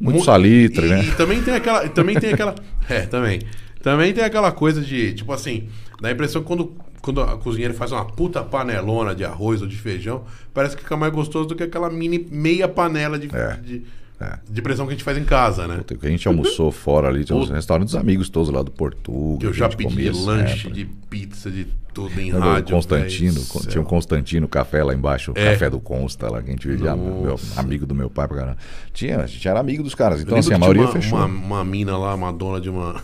Muito 0.00 0.18
Mu- 0.18 0.24
salitre, 0.24 0.86
e, 0.86 0.90
né? 0.90 1.04
E 1.04 1.12
também 1.12 1.40
tem 1.40 1.54
aquela. 1.54 1.88
Também 1.88 2.18
tem 2.18 2.32
aquela. 2.32 2.54
É, 2.86 3.02
também. 3.02 3.40
Também 3.82 4.12
tem 4.12 4.22
aquela 4.24 4.52
coisa 4.52 4.82
de, 4.82 5.14
tipo 5.14 5.32
assim, 5.32 5.68
dá 6.04 6.10
a 6.10 6.12
impressão 6.12 6.40
que 6.42 6.46
quando, 6.48 6.72
quando 7.02 7.20
a 7.20 7.36
cozinheira 7.36 7.74
faz 7.74 7.90
uma 7.92 8.04
puta 8.04 8.42
panelona 8.42 9.14
de 9.14 9.24
arroz 9.24 9.60
ou 9.62 9.66
de 9.68 9.76
feijão, 9.76 10.22
parece 10.52 10.76
que 10.76 10.82
fica 10.82 10.96
mais 10.96 11.12
gostoso 11.12 11.48
do 11.48 11.56
que 11.56 11.62
aquela 11.64 11.90
mini 11.90 12.24
meia 12.30 12.68
panela 12.68 13.18
de, 13.18 13.28
É. 13.34 13.56
de, 13.56 13.82
É. 14.20 14.38
de 14.48 14.62
pressão 14.62 14.86
que 14.86 14.92
a 14.92 14.94
gente 14.94 15.04
faz 15.04 15.18
em 15.18 15.24
casa, 15.24 15.66
né? 15.66 15.78
Puta, 15.78 15.96
que 15.96 16.06
a 16.06 16.10
gente 16.10 16.26
almoçou 16.28 16.70
fora 16.72 17.08
ali, 17.08 17.24
tinha 17.24 17.36
uns 17.36 17.50
restaurantes 17.50 17.94
amigos 17.96 18.28
todos 18.28 18.48
lá 18.50 18.62
do 18.62 18.70
Portugal. 18.70 19.38
Que 19.38 19.46
eu 19.46 19.52
já 19.52 19.68
pedi 19.68 19.84
comia 19.84 20.12
lanche 20.14 20.70
de 20.70 20.84
pizza, 21.10 21.50
de 21.50 21.66
tudo 21.92 22.18
em 22.20 22.32
o 22.32 22.38
rádio. 22.38 22.74
Constantino, 22.74 23.38
céu. 23.40 23.62
tinha 23.70 23.80
um 23.82 23.84
Constantino 23.84 24.48
Café 24.48 24.82
lá 24.84 24.94
embaixo, 24.94 25.32
o 25.32 25.38
É. 25.38 25.52
café 25.52 25.68
do 25.70 25.78
Consta 25.80 26.28
lá, 26.30 26.42
que 26.42 26.48
a 26.48 26.52
gente 26.52 26.66
vivia, 26.66 26.94
meu, 26.96 27.38
amigo 27.56 27.86
do 27.86 27.94
meu 27.94 28.08
pai 28.10 28.26
pra 28.28 28.36
caramba. 28.36 28.56
Tinha, 28.92 29.18
a 29.20 29.26
gente 29.26 29.46
era 29.46 29.58
amigo 29.60 29.82
dos 29.82 29.94
caras, 29.94 30.18
Eu 30.20 30.24
então 30.26 30.38
assim, 30.38 30.52
a 30.54 30.58
maioria 30.58 30.86
tinha 30.86 31.00
fechou. 31.02 31.18
uma, 31.18 31.26
uma, 31.26 31.46
uma 31.56 31.64
mina 31.64 31.96
lá, 31.96 32.14
uma 32.14 32.32
dona 32.32 32.60
de 32.60 32.68
uma. 32.70 33.02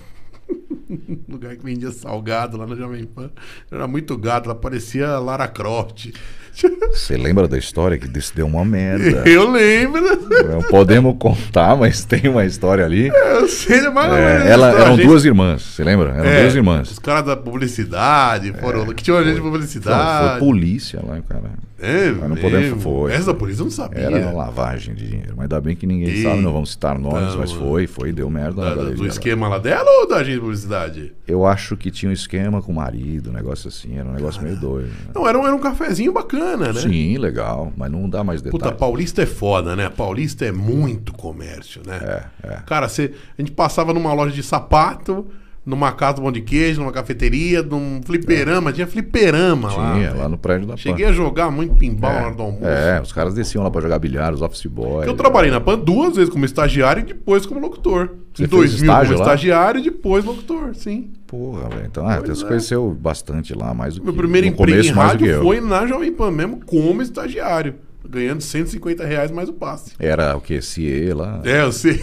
lugar 1.28 1.56
que 1.56 1.64
vendia 1.64 1.90
salgado 1.90 2.56
lá 2.56 2.66
na 2.66 2.74
Jovem 2.74 3.04
Pan. 3.04 3.30
Era 3.70 3.86
muito 3.86 4.16
gato, 4.16 4.46
ela 4.50 4.54
parecia 4.58 5.18
Lara 5.18 5.46
Croft. 5.48 6.08
Você 6.92 7.16
lembra 7.16 7.46
da 7.46 7.56
história 7.56 7.96
que 7.96 8.08
desse 8.08 8.34
deu 8.34 8.44
uma 8.46 8.64
merda? 8.64 9.22
Eu 9.28 9.50
lembro. 9.50 10.02
Não 10.50 10.62
podemos 10.64 11.16
contar, 11.18 11.76
mas 11.76 12.04
tem 12.04 12.28
uma 12.28 12.44
história 12.44 12.84
ali. 12.84 13.06
Eu 13.08 13.46
sei 13.48 13.88
mais 13.88 14.10
ou 14.10 14.18
É, 14.18 14.32
menos. 14.34 14.46
ela, 14.50 14.70
eram 14.72 14.96
gente- 14.96 15.06
duas 15.06 15.24
irmãs, 15.24 15.62
você 15.62 15.84
lembra? 15.84 16.10
Eram 16.10 16.24
É, 16.28 16.42
duas 16.42 16.54
irmãs. 16.56 16.90
Os 16.90 16.98
caras 16.98 17.24
da 17.24 17.36
publicidade 17.36 18.52
foram. 18.60 18.84
que 18.86 19.02
tinha 19.02 19.14
uma 19.14 19.20
agente 19.22 19.36
de 19.36 19.40
Não, 19.42 19.50
publicidade. 19.50 20.30
foi 20.30 20.38
polícia 20.40 21.00
lá, 21.06 21.20
cara. 21.22 21.50
É, 21.82 22.10
Mas 22.10 22.28
não 22.28 22.36
podemos- 22.36 22.82
foi. 22.82 23.10
Essa 23.12 23.32
polícia 23.32 23.62
não 23.64 23.70
sabia. 23.70 24.00
Era 24.02 24.30
lavagem 24.32 24.94
de 24.94 25.06
dinheiro. 25.06 25.30
Mas 25.34 25.44
ainda 25.44 25.60
bem 25.62 25.74
que 25.74 25.86
ninguém 25.86 26.10
Ih, 26.10 26.22
sabe, 26.24 26.42
não 26.42 26.52
vamos 26.52 26.72
citar 26.72 26.98
nomes, 26.98 27.30
não, 27.30 27.38
mas 27.38 27.52
foi, 27.52 27.86
foi, 27.86 28.12
deu 28.12 28.28
merda 28.28 28.74
Da- 28.74 28.84
do 28.90 29.06
esquema 29.06 29.48
lá 29.48 29.56
dela 29.58 29.88
ou 30.00 30.06
da 30.08 30.16
agente 30.16 30.39
de 30.40 30.46
publicidade? 30.46 31.12
Eu 31.26 31.46
acho 31.46 31.76
que 31.76 31.90
tinha 31.90 32.10
um 32.10 32.12
esquema 32.12 32.62
com 32.62 32.72
o 32.72 32.74
marido, 32.74 33.30
um 33.30 33.32
negócio 33.32 33.68
assim, 33.68 33.96
era 33.98 34.08
um 34.08 34.12
negócio 34.12 34.42
meio 34.42 34.56
doido. 34.56 34.88
né? 34.88 35.12
Não, 35.14 35.28
era 35.28 35.38
um, 35.38 35.46
era 35.46 35.54
um 35.54 35.58
cafezinho 35.58 36.12
bacana, 36.12 36.72
né? 36.72 36.80
Sim, 36.80 37.18
legal, 37.18 37.72
mas 37.76 37.90
não 37.90 38.08
dá 38.08 38.24
mais 38.24 38.40
Puta, 38.40 38.52
detalhes. 38.56 38.78
Paulista 38.78 39.22
é 39.22 39.26
foda, 39.26 39.76
né? 39.76 39.88
Paulista 39.88 40.44
é 40.44 40.52
muito 40.52 41.12
comércio, 41.12 41.82
né? 41.86 41.98
É, 42.42 42.48
é. 42.48 42.56
Cara, 42.66 42.88
você, 42.88 43.14
a 43.38 43.42
gente 43.42 43.52
passava 43.52 43.92
numa 43.92 44.12
loja 44.12 44.34
de 44.34 44.42
sapato, 44.42 45.26
numa 45.70 45.92
casa 45.92 46.14
do 46.16 46.22
pão 46.22 46.32
de 46.32 46.40
queijo, 46.40 46.80
numa 46.80 46.92
cafeteria, 46.92 47.62
num 47.62 48.00
fliperama. 48.04 48.72
Tinha 48.72 48.86
fliperama 48.86 49.72
lá. 49.74 49.94
Tinha, 49.94 50.12
lá 50.14 50.28
no 50.28 50.36
prédio 50.36 50.66
da 50.66 50.76
Cheguei 50.76 51.04
PAN. 51.06 51.10
a 51.10 51.14
jogar 51.14 51.50
muito 51.50 51.76
pinball 51.76 52.12
na 52.12 52.26
hora 52.26 52.34
do 52.34 52.42
almoço. 52.42 52.64
É, 52.66 53.00
os 53.00 53.12
caras 53.12 53.32
desciam 53.34 53.62
lá 53.64 53.70
pra 53.70 53.80
jogar 53.80 53.98
bilhar, 53.98 54.34
os 54.34 54.42
office 54.42 54.66
boys. 54.66 55.06
Eu 55.06 55.14
trabalhei 55.14 55.50
na 55.50 55.60
PAN 55.60 55.78
duas 55.78 56.16
vezes 56.16 56.30
como 56.30 56.44
estagiário 56.44 57.00
e 57.00 57.06
depois 57.06 57.46
como 57.46 57.60
locutor. 57.60 58.10
Você 58.34 58.44
em 58.44 58.48
fez 58.48 58.50
2000 58.80 58.92
como 58.92 59.08
lá? 59.08 59.14
estagiário 59.14 59.80
e 59.80 59.84
depois 59.84 60.24
locutor, 60.24 60.74
sim. 60.74 61.10
Porra, 61.26 61.68
velho. 61.68 61.86
Então, 61.86 62.06
ah, 62.08 62.16
Pois 62.24 62.38
você 62.38 62.44
é. 62.44 62.48
conheceu 62.48 62.90
bastante 63.00 63.54
lá, 63.54 63.72
mais 63.72 63.94
do 63.94 64.00
que 64.00 64.06
Meu 64.06 64.14
primeiro 64.14 64.46
no 64.48 64.52
emprego 64.52 64.70
em 64.70 64.92
começo, 64.92 64.96
mais 64.96 65.12
do 65.12 65.18
que 65.18 65.24
rádio 65.24 65.36
eu. 65.38 65.42
foi 65.42 65.60
na 65.60 65.86
Jovem 65.86 66.12
Pan 66.12 66.30
mesmo 66.30 66.60
como 66.66 67.00
estagiário. 67.02 67.74
Ganhando 68.08 68.40
150 68.40 69.04
reais 69.04 69.30
mais 69.30 69.48
o 69.48 69.52
passe. 69.52 69.92
Era 69.98 70.36
o 70.36 70.40
que? 70.40 70.60
CIE 70.60 71.12
lá? 71.12 71.40
É, 71.44 71.62
eu 71.62 71.70
sei. 71.70 72.02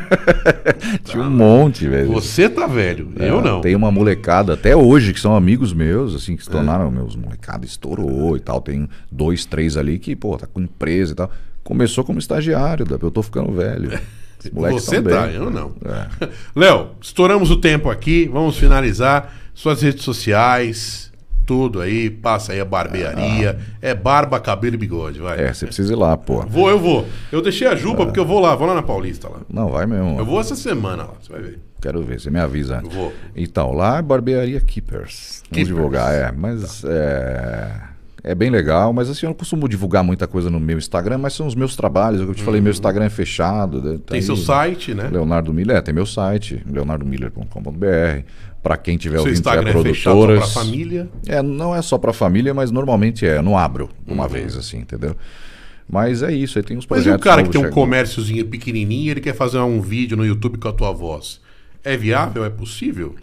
Tinha 1.04 1.22
um 1.22 1.30
monte, 1.30 1.88
velho. 1.88 2.08
Você 2.12 2.48
tá 2.48 2.66
velho, 2.66 3.12
É, 3.18 3.28
eu 3.28 3.40
não. 3.40 3.60
Tem 3.60 3.74
uma 3.74 3.90
molecada 3.90 4.54
até 4.54 4.74
hoje 4.76 5.12
que 5.12 5.20
são 5.20 5.34
amigos 5.34 5.72
meus, 5.72 6.14
assim, 6.14 6.34
É. 6.34 6.36
que 6.36 6.44
se 6.44 6.50
tornaram 6.50 6.90
meus 6.90 7.16
molecada, 7.16 7.64
estourou 7.64 8.36
e 8.36 8.40
tal. 8.40 8.60
Tem 8.60 8.88
dois, 9.10 9.44
três 9.44 9.76
ali 9.76 9.98
que, 9.98 10.14
pô, 10.14 10.36
tá 10.36 10.46
com 10.46 10.60
empresa 10.60 11.12
e 11.12 11.16
tal. 11.16 11.30
Começou 11.64 12.04
como 12.04 12.18
estagiário, 12.18 12.86
eu 13.02 13.10
tô 13.10 13.22
ficando 13.22 13.52
velho. 13.52 13.98
Você 14.52 15.02
tão 15.02 15.12
tá, 15.12 15.28
eu 15.28 15.50
não. 15.50 15.72
É. 15.84 16.28
Léo, 16.54 16.90
estouramos 17.00 17.50
o 17.50 17.56
tempo 17.56 17.90
aqui, 17.90 18.28
vamos 18.32 18.56
finalizar. 18.56 19.34
Suas 19.54 19.80
redes 19.80 20.04
sociais, 20.04 21.10
tudo 21.46 21.80
aí, 21.80 22.10
passa 22.10 22.52
aí 22.52 22.60
a 22.60 22.64
barbearia. 22.64 23.58
É 23.80 23.94
barba, 23.94 24.38
cabelo 24.40 24.74
e 24.74 24.78
bigode, 24.78 25.20
vai. 25.20 25.40
É, 25.40 25.54
você 25.54 25.64
precisa 25.66 25.92
ir 25.92 25.96
lá, 25.96 26.16
pô. 26.16 26.42
Vou, 26.42 26.68
eu 26.68 26.78
vou. 26.78 27.06
Eu 27.30 27.40
deixei 27.40 27.68
a 27.68 27.76
Juba 27.76 28.04
porque 28.04 28.18
eu 28.20 28.26
vou 28.26 28.40
lá, 28.40 28.54
vou 28.56 28.66
lá 28.66 28.74
na 28.74 28.82
Paulista 28.82 29.28
lá. 29.28 29.38
Não, 29.48 29.70
vai 29.70 29.86
mesmo. 29.86 30.18
Eu 30.18 30.24
vou 30.26 30.40
essa 30.40 30.56
semana 30.56 31.04
lá, 31.04 31.12
você 31.20 31.32
vai 31.32 31.40
ver. 31.40 31.60
Quero 31.80 32.02
ver, 32.02 32.18
você 32.20 32.30
me 32.30 32.40
avisa. 32.40 32.80
Eu 32.82 32.90
vou. 32.90 33.12
Então, 33.36 33.72
lá 33.72 33.98
é 33.98 34.02
barbearia 34.02 34.60
Keepers. 34.60 35.42
Vamos 35.44 35.48
Keepers. 35.50 35.68
divulgar, 35.68 36.12
é. 36.12 36.32
Mas 36.32 36.82
é, 36.84 37.70
é 38.24 38.34
bem 38.34 38.50
legal, 38.50 38.92
mas 38.92 39.08
assim, 39.08 39.26
eu 39.26 39.30
não 39.30 39.34
costumo 39.34 39.68
divulgar 39.68 40.02
muita 40.02 40.26
coisa 40.26 40.50
no 40.50 40.58
meu 40.58 40.78
Instagram, 40.78 41.18
mas 41.18 41.34
são 41.34 41.46
os 41.46 41.54
meus 41.54 41.76
trabalhos. 41.76 42.20
Eu 42.20 42.34
te 42.34 42.42
falei, 42.42 42.60
meu 42.60 42.72
Instagram 42.72 43.04
é 43.04 43.10
fechado. 43.10 43.80
tá 43.80 43.88
Uhum. 43.88 43.98
Tem 43.98 44.16
aí. 44.16 44.22
seu 44.22 44.36
site, 44.36 44.94
né? 44.94 45.08
Leonardo 45.12 45.52
Miller, 45.52 45.76
é, 45.76 45.80
tem 45.80 45.94
meu 45.94 46.06
site, 46.06 46.60
leonardomiller.com.br. 46.68 48.24
Para 48.66 48.76
quem 48.76 48.96
tiver 48.96 49.18
Seu 49.18 49.26
ouvindo, 49.26 49.36
tiver 49.36 49.50
Instagram 49.60 49.70
é 49.78 49.82
fechado 49.84 49.94
só 50.02 50.10
produtoras. 50.26 50.52
pra 50.52 50.62
família. 50.64 51.08
É, 51.28 51.40
não 51.40 51.72
é 51.72 51.80
só 51.82 51.96
para 51.98 52.12
família, 52.12 52.52
mas 52.52 52.72
normalmente 52.72 53.24
é. 53.24 53.40
Não 53.40 53.56
abro 53.56 53.88
uma 54.04 54.24
Uhum. 54.24 54.28
vez, 54.28 54.56
assim, 54.56 54.78
entendeu? 54.78 55.14
Mas 55.88 56.20
é 56.20 56.32
isso, 56.32 56.58
aí 56.58 56.64
tem 56.64 56.76
uns 56.76 56.84
Mas 56.90 57.02
e 57.02 57.04
projetos. 57.04 57.20
o 57.20 57.24
cara 57.24 57.42
que 57.44 57.48
tem 57.50 57.60
um 57.60 57.64
chegando. 57.66 57.74
comérciozinho 57.74 58.44
pequenininho, 58.46 59.12
ele 59.12 59.20
quer 59.20 59.36
fazer 59.36 59.58
um 59.60 59.80
vídeo 59.80 60.16
no 60.16 60.26
YouTube 60.26 60.58
com 60.58 60.66
a 60.66 60.72
tua 60.72 60.90
voz. 60.90 61.40
É 61.84 61.96
viável? 61.96 62.44
É 62.44 62.50
possível? 62.50 63.14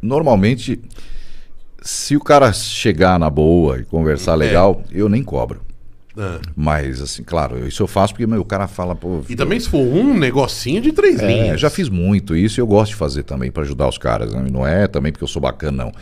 Normalmente, 0.00 0.80
se 1.82 2.16
o 2.16 2.20
cara 2.20 2.52
chegar 2.52 3.18
na 3.18 3.28
boa 3.28 3.80
e 3.80 3.84
conversar 3.84 4.34
legal, 4.36 4.84
eu 4.92 5.08
nem 5.08 5.22
cobro. 5.24 5.60
Ah. 6.16 6.38
Mas, 6.54 7.00
assim, 7.00 7.22
claro, 7.22 7.66
isso 7.66 7.82
eu 7.82 7.86
faço 7.86 8.12
porque 8.12 8.26
meu, 8.26 8.40
o 8.40 8.44
cara 8.44 8.68
fala, 8.68 8.94
pô. 8.94 9.22
E 9.28 9.34
também 9.36 9.58
se 9.58 9.68
for 9.68 9.78
um 9.80 10.12
negocinho 10.16 10.80
de 10.82 10.92
três 10.92 11.20
É, 11.20 11.26
linhas. 11.26 11.60
já 11.60 11.70
fiz 11.70 11.88
muito 11.88 12.36
isso 12.36 12.58
e 12.58 12.62
eu 12.62 12.66
gosto 12.66 12.90
de 12.90 12.96
fazer 12.96 13.22
também 13.22 13.50
para 13.50 13.62
ajudar 13.62 13.88
os 13.88 13.96
caras. 13.98 14.32
Né? 14.34 14.46
Não 14.50 14.66
é 14.66 14.86
também 14.86 15.10
porque 15.12 15.24
eu 15.24 15.28
sou 15.28 15.40
bacana, 15.40 15.84
não. 15.84 15.92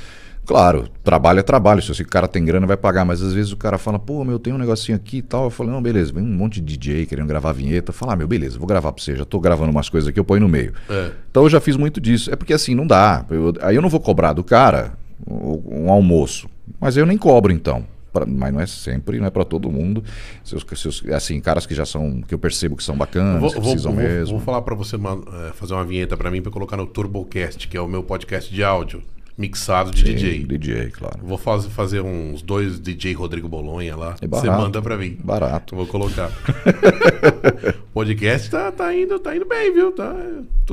Claro, 0.47 0.89
trabalho 1.05 1.39
é 1.39 1.43
trabalho. 1.43 1.81
Se 1.81 1.93
esse 1.93 2.05
cara 2.05 2.27
tem 2.27 2.45
grana, 2.45 2.67
vai 2.67 2.77
pagar. 2.77 3.05
Mas 3.05 3.23
às 3.23 3.33
vezes 3.33 3.53
o 3.53 3.57
cara 3.57 3.79
fala, 3.79 4.01
pô, 4.01 4.25
meu, 4.25 4.37
tem 4.37 4.53
um 4.53 4.59
negocinho 4.59 4.97
aqui 4.97 5.19
e 5.19 5.23
tal. 5.23 5.45
Eu 5.45 5.51
falo, 5.51 5.71
não, 5.71 5.81
beleza, 5.81 6.13
vem 6.13 6.25
um 6.25 6.27
monte 6.27 6.61
de 6.61 6.77
DJ 6.77 7.07
querendo 7.07 7.29
gravar 7.29 7.53
vinheta. 7.53 7.93
Fala, 7.93 8.15
ah, 8.15 8.17
meu, 8.17 8.27
beleza, 8.27 8.59
vou 8.59 8.67
gravar 8.67 8.91
pra 8.91 9.01
você. 9.01 9.15
Já 9.15 9.25
tô 9.25 9.39
gravando 9.39 9.71
umas 9.71 9.89
coisas 9.89 10.09
aqui, 10.09 10.19
eu 10.19 10.25
ponho 10.25 10.41
no 10.41 10.49
meio. 10.49 10.73
É. 10.89 11.11
Então 11.31 11.45
eu 11.45 11.51
já 11.51 11.61
fiz 11.61 11.77
muito 11.77 12.01
disso. 12.01 12.33
É 12.33 12.37
porque 12.37 12.53
assim, 12.53 12.75
não 12.75 12.85
dá. 12.85 13.25
Eu- 13.31 13.53
aí 13.61 13.77
eu 13.77 13.83
não 13.83 13.89
vou 13.89 14.01
cobrar 14.01 14.33
do 14.33 14.43
cara 14.43 14.95
um 15.25 15.89
almoço. 15.89 16.49
Mas 16.81 16.97
eu 16.97 17.07
nem 17.07 17.17
cobro 17.19 17.53
então. 17.53 17.85
Pra- 18.13 18.27
mas 18.27 18.53
não 18.53 18.61
é 18.61 18.67
sempre, 18.67 19.19
não 19.19 19.27
é 19.27 19.31
pra 19.31 19.45
todo 19.45 19.71
mundo. 19.71 20.03
Seus, 20.45 20.65
seus- 20.77 21.05
assim, 21.13 21.41
caras 21.41 21.65
que 21.67 21.75
já 21.75 21.87
são, 21.87 22.21
que 22.23 22.35
eu 22.35 22.39
percebo 22.39 22.77
que 22.77 22.83
são 22.83 22.97
bacanas, 22.97 23.41
Vou, 23.41 23.51
que 23.53 23.61
precisam 23.61 23.93
vou- 23.93 24.03
mesmo. 24.03 24.37
vou 24.37 24.45
falar 24.45 24.63
pra 24.63 24.75
você 24.75 24.97
uma- 24.97 25.23
é, 25.49 25.53
fazer 25.53 25.75
uma 25.75 25.85
vinheta 25.85 26.17
pra 26.17 26.31
mim 26.31 26.43
pra 26.43 26.51
colocar 26.51 26.77
no 26.77 26.87
Turbocast, 26.87 27.69
que 27.69 27.77
é 27.77 27.81
o 27.81 27.87
meu 27.89 28.03
podcast 28.03 28.53
de 28.53 28.63
áudio 28.65 29.03
mixado 29.39 29.91
de 29.91 30.01
Sim, 30.01 30.15
DJ. 30.17 30.45
DJ, 30.45 30.91
claro. 30.91 31.19
Vou 31.23 31.39
faz- 31.39 31.65
fazer 31.67 32.03
uns 32.03 32.43
dois 32.43 32.79
DJ 32.79 33.15
Rodrigo 33.15 33.49
Bolonha 33.49 33.97
lá. 33.97 34.11
É 34.21 34.27
Você 34.27 34.27
barato. 34.27 34.63
manda 34.63 34.83
pra 34.83 34.99
mim. 34.99 35.17
Barato. 35.25 35.75
Vou 35.75 35.87
colocar. 35.87 36.31
podcast 38.05 38.51
tá, 38.51 38.73
tá, 38.73 38.95
indo, 38.95 39.19
tá 39.19 39.37
indo 39.37 39.45
bem, 39.45 39.73
viu? 39.73 39.93
Tá, 39.93 40.15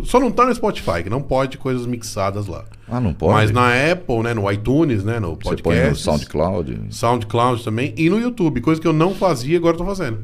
só 0.04 0.20
não 0.20 0.32
tá 0.32 0.46
no 0.46 0.56
Spotify, 0.56 1.04
que 1.04 1.10
não 1.10 1.22
pode 1.22 1.58
coisas 1.58 1.86
mixadas 1.86 2.48
lá. 2.48 2.64
Ah, 2.90 3.00
não 3.00 3.14
pode? 3.14 3.34
Mas 3.34 3.52
na 3.52 3.70
Apple, 3.92 4.20
né? 4.24 4.34
No 4.34 4.50
iTunes, 4.52 5.04
né? 5.04 5.20
No 5.20 5.30
Você 5.30 5.50
podcast. 5.50 5.64
põe 5.64 5.90
no 5.90 5.96
SoundCloud. 5.96 6.82
SoundCloud 6.90 7.64
também. 7.64 7.94
E 7.98 8.10
no 8.10 8.20
YouTube, 8.20 8.62
coisa 8.62 8.80
que 8.80 8.88
eu 8.88 8.94
não 8.94 9.14
fazia 9.14 9.54
e 9.56 9.58
agora 9.58 9.74
eu 9.74 9.78
tô 9.80 9.86
fazendo. 9.86 10.20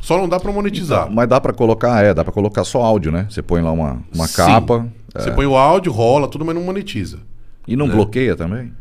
Só 0.00 0.16
não 0.18 0.28
dá 0.28 0.38
pra 0.38 0.52
monetizar. 0.52 1.10
Mas 1.10 1.28
dá 1.28 1.40
pra 1.40 1.52
colocar, 1.52 2.02
é, 2.04 2.12
dá 2.14 2.22
pra 2.22 2.32
colocar 2.32 2.64
só 2.64 2.82
áudio, 2.82 3.10
né? 3.10 3.26
Você 3.30 3.42
põe 3.42 3.62
lá 3.62 3.72
uma, 3.72 4.02
uma 4.14 4.26
Sim. 4.26 4.36
capa 4.36 4.86
Você 5.14 5.30
põe 5.30 5.46
o 5.46 5.56
áudio, 5.56 5.90
rola, 5.92 6.28
tudo, 6.28 6.44
mas 6.44 6.54
não 6.54 6.62
monetiza. 6.62 7.18
e 7.66 7.74
não 7.76 7.88
bloqueia 7.88 8.36
também? 8.36 8.72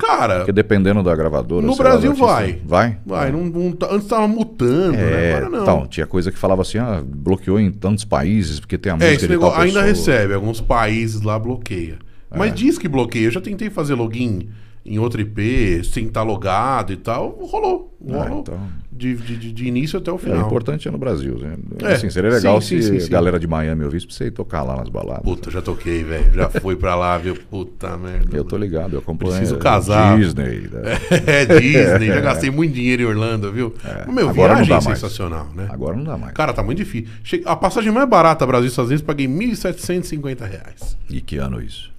Cara, 0.00 0.36
Porque 0.38 0.52
dependendo 0.52 1.02
da 1.02 1.14
gravadora. 1.14 1.64
No 1.64 1.72
lá, 1.72 1.78
Brasil 1.78 2.14
vai. 2.14 2.58
Vai? 2.64 2.98
vai, 3.04 3.30
não, 3.30 3.44
não 3.44 3.72
tá- 3.72 3.88
antes 3.90 4.08
tava 4.08 4.26
mutando, 4.26 4.92
né? 4.96 5.30
É, 5.30 5.34
Agora 5.34 5.50
não. 5.50 5.62
então, 5.62 5.86
tinha 5.86 6.06
coisa 6.06 6.32
que 6.32 6.38
falava 6.38 6.62
assim, 6.62 6.78
ah, 6.78 7.02
bloqueou 7.04 7.60
em 7.60 7.70
tantos 7.70 8.04
países, 8.04 8.58
porque 8.60 8.78
tem 8.78 8.90
a 8.92 8.94
É, 8.94 8.98
música 8.98 9.14
esse 9.14 9.26
de 9.26 9.32
negócio 9.32 9.60
ainda 9.60 9.82
recebe, 9.82 10.34
alguns 10.34 10.60
países 10.60 11.20
lá 11.22 11.38
bloqueia. 11.38 11.98
É. 12.30 12.38
Mas 12.38 12.54
diz 12.54 12.78
que 12.78 12.88
bloqueia. 12.88 13.26
Eu 13.26 13.30
já 13.30 13.40
tentei 13.40 13.68
fazer 13.70 13.94
login 13.94 14.48
em 14.92 14.98
outro 14.98 15.20
IP, 15.20 15.82
sem 15.84 16.06
estar 16.06 16.22
logado 16.22 16.92
e 16.92 16.96
tal. 16.96 17.30
Rolou. 17.30 17.96
Rolou. 18.02 18.40
então. 18.40 18.58
de, 18.90 19.14
de, 19.14 19.52
de- 19.52 19.66
início 19.68 19.98
até 19.98 20.10
o 20.10 20.16
É, 20.16 20.18
final. 20.18 20.42
o 20.42 20.46
importante 20.46 20.88
é 20.88 20.90
no 20.90 20.96
Brasil. 20.98 21.38
Né? 21.38 21.54
É, 21.82 21.92
Assim, 21.92 22.08
seria 22.10 22.30
legal 22.30 22.60
sim, 22.60 22.80
se 22.80 22.88
sim, 22.88 23.00
sim, 23.00 23.06
a 23.06 23.08
galera 23.10 23.38
de 23.38 23.46
Miami 23.46 23.84
ouvisse 23.84 24.06
pra 24.06 24.14
você 24.16 24.24
ir 24.26 24.30
tocar 24.30 24.62
lá 24.62 24.76
nas 24.76 24.88
baladas. 24.88 25.22
Puta, 25.22 25.50
já 25.50 25.60
toquei, 25.62 26.02
velho. 26.02 26.32
Já 26.34 26.48
fui 26.50 26.76
pra 26.76 26.94
lá, 26.94 27.16
viu? 27.18 27.34
Puta 27.50 27.96
merda. 27.98 28.34
Eu 28.36 28.42
tô 28.44 28.56
ligado, 28.56 28.94
eu 28.94 28.98
acompanho. 29.00 29.32
Preciso 29.32 29.56
é, 29.56 29.58
casar. 29.58 30.18
Disney. 30.18 30.68
né? 30.72 30.80
É 31.26 31.46
Disney, 31.46 32.06
já 32.12 32.20
gastei 32.20 32.50
muito 32.50 32.74
dinheiro 32.74 33.02
em 33.02 33.06
Orlando, 33.06 33.52
viu? 33.52 33.74
Meu, 34.08 34.26
É. 34.26 34.30
Agora 34.30 34.54
não 34.54 34.64
viagem 34.64 34.68
dá 34.68 34.76
é 34.76 34.84
mais. 34.84 34.98
sensacional, 34.98 35.48
né? 35.54 35.66
Agora 35.70 35.96
não 35.96 36.04
dá 36.04 36.16
mais. 36.16 36.32
Cara, 36.34 36.52
tá 36.52 36.62
muito 36.62 36.78
difícil. 36.78 37.08
Che- 37.22 37.42
A 37.44 37.54
passagem 37.56 37.92
mais 37.92 38.08
barata 38.08 38.46
Brasil 38.46 38.68
Estados 38.68 38.90
Unidos 38.90 39.04
paguei 39.06 39.26
1.750 39.28 40.40
reais. 40.48 40.96
E 41.08 41.20
que 41.20 41.36
ano 41.36 41.60
isso? 41.62 41.90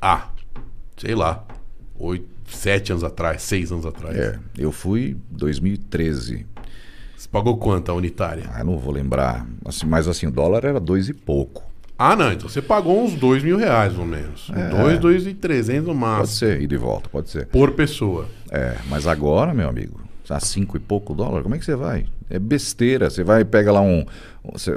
Ah, 0.00 0.28
sei 0.96 1.14
lá. 1.14 1.44
Oito, 1.98 2.26
sete 2.48 2.92
anos 2.92 3.02
atrás, 3.02 3.42
seis 3.42 3.72
anos 3.72 3.84
atrás. 3.84 4.16
É, 4.16 4.38
eu 4.56 4.70
fui 4.70 5.16
2013. 5.30 6.46
Você 7.16 7.28
pagou 7.28 7.56
quanto 7.56 7.90
a 7.90 7.94
unitária? 7.94 8.44
Ah, 8.54 8.62
não 8.62 8.78
vou 8.78 8.92
lembrar. 8.92 9.46
Assim, 9.64 9.86
mas 9.86 10.06
assim, 10.06 10.26
o 10.26 10.30
dólar 10.30 10.64
era 10.64 10.78
dois 10.78 11.08
e 11.08 11.14
pouco. 11.14 11.64
Ah, 11.98 12.14
não. 12.14 12.32
Então 12.32 12.48
você 12.48 12.62
pagou 12.62 13.02
uns 13.02 13.14
2 13.14 13.42
mil 13.42 13.56
reais, 13.56 13.98
ou 13.98 14.06
menos. 14.06 14.48
2, 14.70 15.00
2 15.00 15.26
e 15.26 15.34
300 15.34 15.80
no 15.80 15.86
Pode 15.88 15.98
máximo. 15.98 16.26
ser, 16.38 16.62
ida 16.62 16.74
e 16.74 16.78
volta, 16.78 17.08
pode 17.08 17.28
ser. 17.28 17.46
Por 17.46 17.72
pessoa. 17.72 18.28
É, 18.52 18.76
mas 18.88 19.04
agora, 19.08 19.52
meu 19.52 19.68
amigo, 19.68 20.00
a 20.30 20.38
cinco 20.38 20.76
e 20.76 20.80
pouco 20.80 21.12
dólar, 21.12 21.42
como 21.42 21.56
é 21.56 21.58
que 21.58 21.64
você 21.64 21.74
vai? 21.74 22.06
É 22.30 22.38
besteira. 22.38 23.10
Você 23.10 23.24
vai 23.24 23.44
pega 23.44 23.72
lá 23.72 23.80
um, 23.80 24.04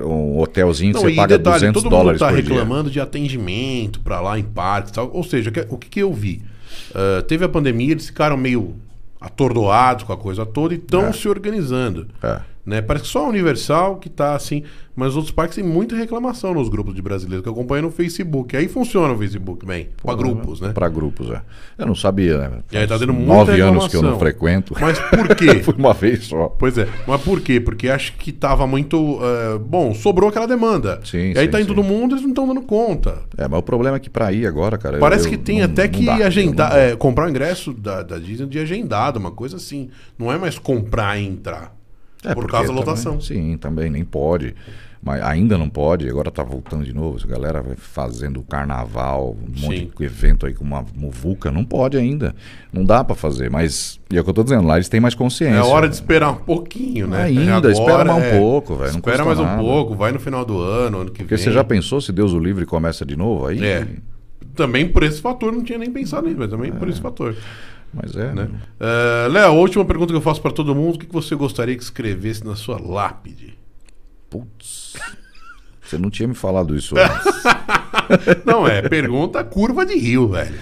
um 0.04 0.40
hotelzinho 0.40 0.96
que 0.96 1.00
você 1.00 1.12
e 1.12 1.16
paga 1.16 1.38
detalhe, 1.38 1.60
200 1.60 1.84
todo 1.84 1.92
mundo 1.92 2.00
dólares 2.00 2.20
tá 2.20 2.32
reclamando 2.32 2.90
de 2.90 3.00
atendimento 3.00 4.00
pra 4.00 4.20
lá 4.20 4.40
em 4.40 4.44
parques 4.44 4.90
e 4.90 4.94
tal. 4.96 5.12
Ou 5.14 5.24
seja, 5.24 5.52
o 5.70 5.78
que, 5.78 5.90
que 5.90 6.00
eu 6.00 6.12
vi? 6.12 6.42
Ah, 6.94 7.22
teve 7.28 7.44
a 7.46 7.50
pandemia, 7.50 7.92
eles 7.92 8.08
ficaram 8.08 8.36
meio 8.38 8.76
atordoados 9.20 10.04
com 10.04 10.14
a 10.14 10.18
coisa 10.18 10.46
toda 10.46 10.74
e 10.74 10.78
estão 10.78 11.08
É. 11.08 11.14
se 11.14 11.28
organizando. 11.30 12.08
dia. 12.22 12.42
Né? 12.66 12.82
Parece 12.82 13.06
que 13.06 13.12
só 13.12 13.26
a 13.26 13.30
Universal 13.30 13.96
que 13.98 14.08
tá 14.10 14.36
assim, 14.36 14.64
mas 14.96 15.10
os 15.10 15.16
outros 15.16 15.32
parques 15.34 15.56
têm 15.56 15.64
muita 15.64 15.96
reclamação 15.96 16.54
nos 16.54 16.70
grupos 16.70 16.94
de 16.94 17.02
brasileiros 17.02 17.42
que 17.42 17.50
eu 17.50 17.54
acompanho 17.54 17.84
no 17.84 17.92
Facebook. 17.92 18.56
Aí 18.56 18.68
funciona 18.68 19.14
o 19.14 19.18
Facebook 19.18 19.66
bem, 19.66 19.90
pra 20.04 20.14
grupos, 20.14 20.62
né? 20.62 20.72
Para 20.72 20.88
grupos, 20.88 21.32
é. 21.32 21.42
Eu 21.78 21.88
não 21.88 21.96
sabia, 21.96 22.38
né? 22.38 22.52
E 22.72 22.78
aí 22.78 22.86
tá 22.86 23.00
tendo 23.00 23.14
muita 23.14 23.34
Nove 23.34 23.62
anos 23.62 23.88
que 23.88 23.96
eu 23.96 24.02
não 24.04 24.12
reclamação. 24.12 24.20
frequento. 24.20 24.76
Mas 24.80 25.00
por 25.00 25.36
quê? 25.36 25.56
Fui 25.64 25.74
uma 25.76 25.94
vez 25.94 26.26
só. 26.26 26.50
Pois 26.50 26.78
é, 26.78 26.88
mas 27.08 27.20
por 27.22 27.42
quê? 27.42 27.60
Porque 27.60 27.90
acho 27.90 28.14
que 28.14 28.32
tava 28.32 28.68
muito. 28.68 29.20
eh, 29.24 29.58
bom, 29.58 29.94
sobrou 29.96 30.30
aquela 30.30 30.46
demanda. 30.48 31.00
Sim, 31.04 31.32
e 31.34 31.38
aí 31.40 31.46
sim, 31.46 31.52
tá 31.52 31.58
sim. 31.60 31.66
todo 31.66 31.82
mundo, 31.82 32.14
eles 32.14 32.22
não 32.22 32.30
estão 32.30 32.48
dando 32.48 32.62
conta. 32.62 33.24
É, 33.38 33.48
mas 33.48 33.60
o 33.60 33.64
problema 33.64 33.98
é 33.98 34.00
que 34.00 34.10
para 34.10 34.32
ir 34.32 34.46
agora, 34.46 34.78
cara. 34.78 35.00
Parece 35.00 35.26
eu- 35.26 35.32
que 35.32 35.38
tem 35.38 35.58
não- 35.60 35.66
até 35.66 35.86
não 35.86 35.90
que 35.90 36.06
dá, 36.06 36.16
agendar, 36.16 36.78
é, 36.78 36.96
comprar 36.96 37.26
o 37.26 37.30
ingresso 37.30 37.74
da, 37.74 38.04
da 38.04 38.20
Disney 38.20 38.46
de 38.48 38.60
agendado, 38.60 39.18
uma 39.20 39.32
coisa 39.32 39.56
assim. 39.58 39.90
Não 40.20 40.32
é 40.32 40.38
mais 40.38 40.60
comprar 40.60 41.18
e 41.20 41.26
entrar. 41.26 41.76
É, 42.24 42.30
por 42.34 42.42
porque 42.44 42.52
causa 42.52 42.68
da 42.68 42.74
também- 42.74 42.86
lotação. 42.86 43.20
sim, 43.22 43.58
também 43.58 43.90
nem 43.90 44.04
pode. 44.06 44.56
Mas 45.04 45.20
ainda 45.24 45.58
não 45.58 45.68
pode, 45.68 46.08
agora 46.08 46.30
tá 46.30 46.44
voltando 46.44 46.84
de 46.86 46.94
novo. 46.94 47.18
Essa 47.18 47.26
galera 47.26 47.60
vai 47.60 47.76
fazendo 47.76 48.40
carnaval, 48.44 49.36
um 49.36 49.48
monte 49.64 49.80
Sim. 49.80 49.92
de 49.98 50.06
evento 50.06 50.46
aí 50.46 50.54
com 50.54 50.64
uma 50.64 50.86
muvuca. 50.96 51.50
Não 51.50 51.66
pode 51.66 51.98
ainda. 51.98 52.36
Não 52.72 52.86
dá 52.86 53.04
para 53.04 53.16
fazer. 53.16 53.50
Mas, 53.50 54.00
e 54.12 54.18
é 54.18 54.22
o 54.22 54.24
que 54.24 54.30
eu 54.30 54.34
tô 54.36 54.44
dizendo, 54.44 54.68
lá 54.68 54.76
eles 54.76 54.88
têm 54.90 55.00
mais 55.00 55.16
consciência. 55.16 55.58
É 55.58 55.62
hora 55.64 55.90
de 55.90 55.96
esperar 55.96 56.30
um 56.30 56.36
pouquinho, 56.36 57.08
né? 57.08 57.24
Ainda, 57.24 57.72
espera 57.72 58.06
mais 58.06 58.24
um 58.24 58.28
é, 58.28 58.38
pouco, 58.40 58.76
velho, 58.76 58.92
Espera 58.92 59.26
mais 59.26 59.40
um 59.40 59.44
nada. 59.44 59.60
pouco, 59.60 59.96
vai 59.96 60.12
no 60.12 60.20
final 60.20 60.46
do 60.46 60.60
ano, 60.62 61.00
ano 61.00 61.10
que 61.10 61.24
Porque 61.24 61.34
vem. 61.36 61.44
você 61.46 61.52
já 61.52 61.64
pensou 61.64 62.00
se 62.00 62.12
Deus 62.12 62.32
o 62.34 62.40
livre 62.40 62.64
começa 62.68 63.04
de 63.04 63.16
novo 63.16 63.48
aí? 63.48 63.64
É. 63.66 63.88
Também 64.56 64.88
por 64.88 65.02
esse 65.02 65.20
fator, 65.20 65.52
não 65.52 65.64
tinha 65.64 65.80
nem 65.80 65.90
pensado 65.90 66.28
nisso, 66.28 66.38
mas 66.38 66.50
também 66.52 66.72
por 66.72 66.88
É. 66.88 66.92
esse 66.92 67.02
fator. 67.02 67.36
Mas 67.94 68.16
é. 68.16 68.34
Né? 68.34 68.50
Ah, 68.80 69.28
Léo, 69.30 69.54
última 69.54 69.84
pergunta 69.86 70.14
que 70.14 70.18
eu 70.18 70.22
faço 70.22 70.42
pra 70.42 70.52
todo 70.52 70.74
mundo: 70.76 70.96
o 70.96 71.00
que 71.00 71.06
que 71.08 71.14
você 71.14 71.36
gostaria 71.36 71.76
que 71.76 71.84
escrevesse 71.84 72.46
na 72.46 72.56
sua 72.56 72.80
lápide? 72.82 73.58
Putz. 74.30 74.94
Você 75.84 75.98
não 75.98 76.10
tinha 76.10 76.26
me 76.26 76.34
falado 76.36 76.74
isso 76.74 76.96
antes. 76.98 77.44
Não, 78.46 78.66
é 78.66 78.82
pergunta 78.88 79.44
curva 79.44 79.86
de 79.86 79.96
rio, 79.98 80.30
velho. 80.30 80.56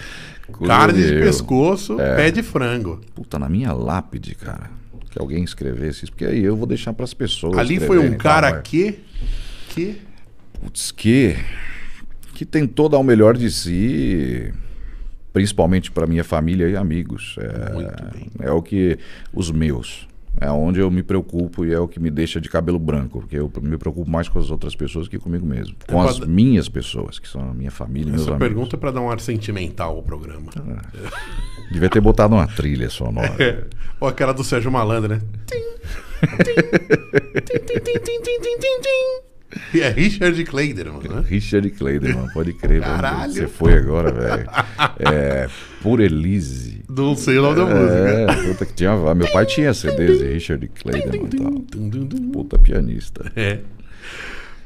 Curva 0.48 0.66
Carne 0.68 1.00
de 1.04 1.08
de 1.14 1.20
pescoço, 1.22 2.02
É. 2.02 2.16
pé 2.16 2.32
de 2.32 2.42
frango. 2.42 3.00
Puta, 3.14 3.38
na 3.38 3.48
minha 3.48 3.72
lápide, 3.72 4.34
cara. 4.34 4.72
Que 5.12 5.20
alguém 5.22 5.44
escrevesse 5.44 6.06
isso. 6.06 6.12
Porque 6.14 6.26
aí 6.26 6.44
eu 6.44 6.56
vou 6.56 6.66
deixar 6.66 6.94
pras 6.94 7.14
pessoas. 7.14 7.60
Ali 7.60 7.80
foi 7.80 8.00
um 8.00 8.12
tá, 8.12 8.18
cara 8.18 8.60
que. 8.62 8.98
que. 9.70 10.02
Putz, 10.54 10.90
que. 10.90 11.36
Que 12.34 12.44
tentou 12.44 12.90
dar 12.90 12.98
o 12.98 13.04
melhor 13.04 13.38
de 13.38 13.52
si. 13.52 14.52
Principalmente 15.40 15.90
para 15.90 16.06
minha 16.06 16.22
família 16.26 16.68
e 16.68 16.76
amigos. 16.76 17.38
É, 17.40 17.72
Muito 17.72 18.04
bem. 18.12 18.30
é 18.42 18.52
o 18.52 18.62
que. 18.62 19.00
Os 19.34 19.50
meus. 19.50 20.06
É 20.42 20.52
onde 20.52 20.82
eu 20.82 20.92
me 20.92 21.02
preocupo 21.02 21.64
e 21.66 21.74
é 21.74 21.80
o 21.80 21.88
que 21.88 21.98
me 21.98 22.12
deixa 22.12 22.42
de 22.42 22.50
cabelo 22.50 22.78
branco. 22.78 23.22
Porque 23.22 23.38
eu 23.38 23.50
me 23.62 23.78
preocupo 23.78 24.10
mais 24.12 24.28
com 24.28 24.38
as 24.38 24.52
outras 24.52 24.76
pessoas 24.76 25.08
que 25.08 25.18
comigo 25.18 25.46
mesmo. 25.46 25.78
Com 25.88 26.02
as 26.02 26.20
minhas 26.20 26.68
pessoas, 26.68 27.20
que 27.20 27.28
são 27.30 27.52
a 27.52 27.54
minha 27.54 27.72
família 27.72 28.10
e 28.10 28.12
meus 28.12 28.24
Essa 28.24 28.32
amigos. 28.32 28.48
pergunta 28.50 28.76
é 28.76 28.80
pra 28.80 28.92
dar 28.92 29.00
um 29.00 29.10
ar 29.10 29.22
sentimental 29.22 29.96
ao 29.96 30.04
programa. 30.04 30.50
Devia 31.72 31.90
ter 31.90 32.02
botado 32.02 32.36
uma 32.36 32.48
trilha 32.48 32.90
sonora. 32.90 33.34
É. 33.40 33.64
Ou 34.02 34.10
aquela 34.10 34.34
do 34.34 34.44
Sérgio 34.44 34.70
Malandro, 34.70 35.14
né? 35.16 35.22
Tim, 35.46 35.58
tim, 36.38 36.44
tim, 36.44 37.56
tim, 37.56 37.80
tim, 37.80 38.00
tim, 38.00 38.22
tim, 38.22 38.42
tim, 38.42 38.60
tim, 38.60 38.82
tim. 38.82 39.29
E 39.74 39.82
é 39.82 39.90
Richard 39.90 40.44
Kleiderman, 40.44 41.02
né? 41.10 41.24
Richard 41.28 41.70
Kleiderman, 41.72 42.28
pode 42.34 42.54
crer. 42.54 42.82
Caralho. 42.82 43.34
Você 43.34 43.48
foi 43.48 43.74
agora, 43.74 44.12
velho. 44.12 44.50
É, 45.00 45.50
por 45.82 46.00
Elise. 46.00 46.84
Não 46.90 47.16
sei 47.16 47.38
o 47.38 47.42
nome 47.42 47.56
da 47.56 47.66
música. 47.66 47.94
É, 47.94 48.48
puta 48.48 48.66
que 48.66 48.74
tinha. 48.74 48.96
Meu 49.16 49.32
pai 49.32 49.46
tinha 49.46 49.74
CDs 49.74 50.20
de 50.20 50.34
Richard 50.34 50.68
Kleiderman 50.68 51.26
e 51.26 51.38
tal. 51.38 52.32
Puta 52.32 52.60
pianista. 52.60 53.32
É. 53.36 53.60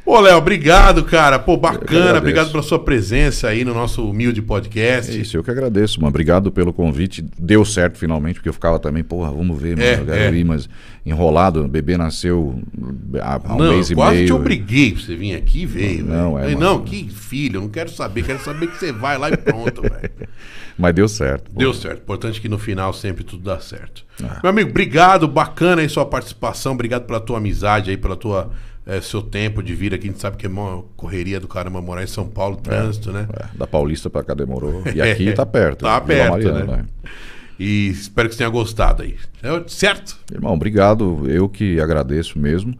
Ô, 0.05 0.19
Léo, 0.19 0.38
obrigado, 0.38 1.05
cara. 1.05 1.39
Pô, 1.39 1.55
bacana. 1.55 2.17
Obrigado 2.17 2.51
pela 2.51 2.61
sua 2.61 2.77
presença 2.77 3.47
aí 3.47 3.63
no 3.63 3.73
nosso 3.73 4.05
humilde 4.09 4.41
É 4.41 4.43
podcast. 4.43 5.17
isso, 5.19 5.38
eu 5.38 5.43
que 5.43 5.49
agradeço, 5.49 5.99
mano. 6.01 6.09
Obrigado 6.09 6.51
pelo 6.51 6.73
convite. 6.73 7.23
Deu 7.39 7.63
certo 7.63 7.97
finalmente, 7.97 8.35
porque 8.35 8.49
eu 8.49 8.53
ficava 8.53 8.77
também, 8.80 9.01
porra, 9.01 9.31
vamos 9.31 9.57
ver, 9.61 9.77
mano. 9.77 9.88
É, 9.88 9.93
eu 9.93 10.05
quero 10.05 10.35
é. 10.35 10.38
ir, 10.38 10.43
mas 10.43 10.67
enrolado. 11.05 11.63
O 11.63 11.67
bebê 11.69 11.95
nasceu 11.95 12.61
há, 13.21 13.39
há 13.45 13.55
um 13.55 13.57
não, 13.57 13.71
mês 13.71 13.89
eu 13.89 13.93
e 13.93 13.95
quase 13.95 14.15
meio. 14.15 14.27
te 14.27 14.34
obriguei 14.34 14.91
pra 14.91 15.01
você 15.01 15.15
vir 15.15 15.35
aqui 15.35 15.61
e 15.61 15.65
veio. 15.65 16.05
Não, 16.05 16.35
velho. 16.35 16.49
é, 16.49 16.55
não, 16.55 16.84
que 16.84 17.09
filho, 17.09 17.57
eu 17.57 17.61
não 17.61 17.69
quero 17.69 17.89
saber. 17.89 18.23
Quero 18.23 18.43
saber 18.43 18.67
que 18.67 18.77
você 18.77 18.91
vai 18.91 19.17
lá 19.17 19.30
e 19.30 19.38
pronto, 19.38 19.81
velho. 19.88 20.11
Mas 20.77 20.93
deu 20.93 21.07
certo. 21.07 21.49
pô. 21.49 21.59
Deu 21.59 21.73
certo. 21.73 21.99
Importante 21.99 22.41
que 22.41 22.49
no 22.49 22.59
final 22.59 22.91
sempre 22.91 23.23
tudo 23.23 23.43
dá 23.43 23.59
certo. 23.61 24.03
Ah. 24.21 24.39
Meu 24.43 24.49
amigo, 24.49 24.69
obrigado. 24.69 25.30
Bacana 25.30 25.81
aí 25.81 25.88
sua 25.88 26.05
participação. 26.05 26.73
Obrigado 26.73 27.05
pela 27.05 27.21
tua 27.21 27.38
amizade 27.38 27.89
aí, 27.89 27.95
pela 27.95 28.17
tua 28.17 28.51
eh, 28.85 29.01
seu 29.01 29.22
tempo 29.22 29.61
de 29.64 29.73
vir 29.73 29.93
aqui. 29.93 30.07
A 30.07 30.11
gente 30.11 30.22
sabe 30.22 30.38
que 30.38 30.45
é 30.45 30.49
uma 30.49 30.84
correria 30.95 31.39
do 31.39 31.47
caramba 31.47 31.81
morar 31.81 32.03
em 32.03 32.07
São 32.07 32.27
Paulo, 32.27 32.57
trânsito, 32.57 33.11
né? 33.11 33.27
É, 33.34 33.57
da 33.57 33.68
Paulista 33.68 34.10
pra 34.10 34.23
cá 34.23 34.34
demorou. 34.34 34.84
E 34.93 35.01
aqui 35.01 35.31
tá 35.34 35.45
perto. 35.45 35.85
Tá 35.85 35.99
perto, 36.01 36.31
Mariana, 36.31 36.64
né? 36.65 36.85
E 37.60 37.89
espero 37.89 38.27
que 38.27 38.35
você 38.35 38.39
tenha 38.39 38.49
gostado 38.49 39.03
aí. 39.03 39.15
É, 39.41 39.64
Certo? 39.68 40.18
Irmão, 40.31 40.53
obrigado. 40.53 41.30
Eu 41.30 41.47
que 41.47 41.80
agradeço 41.80 42.39
mesmo. 42.39 42.77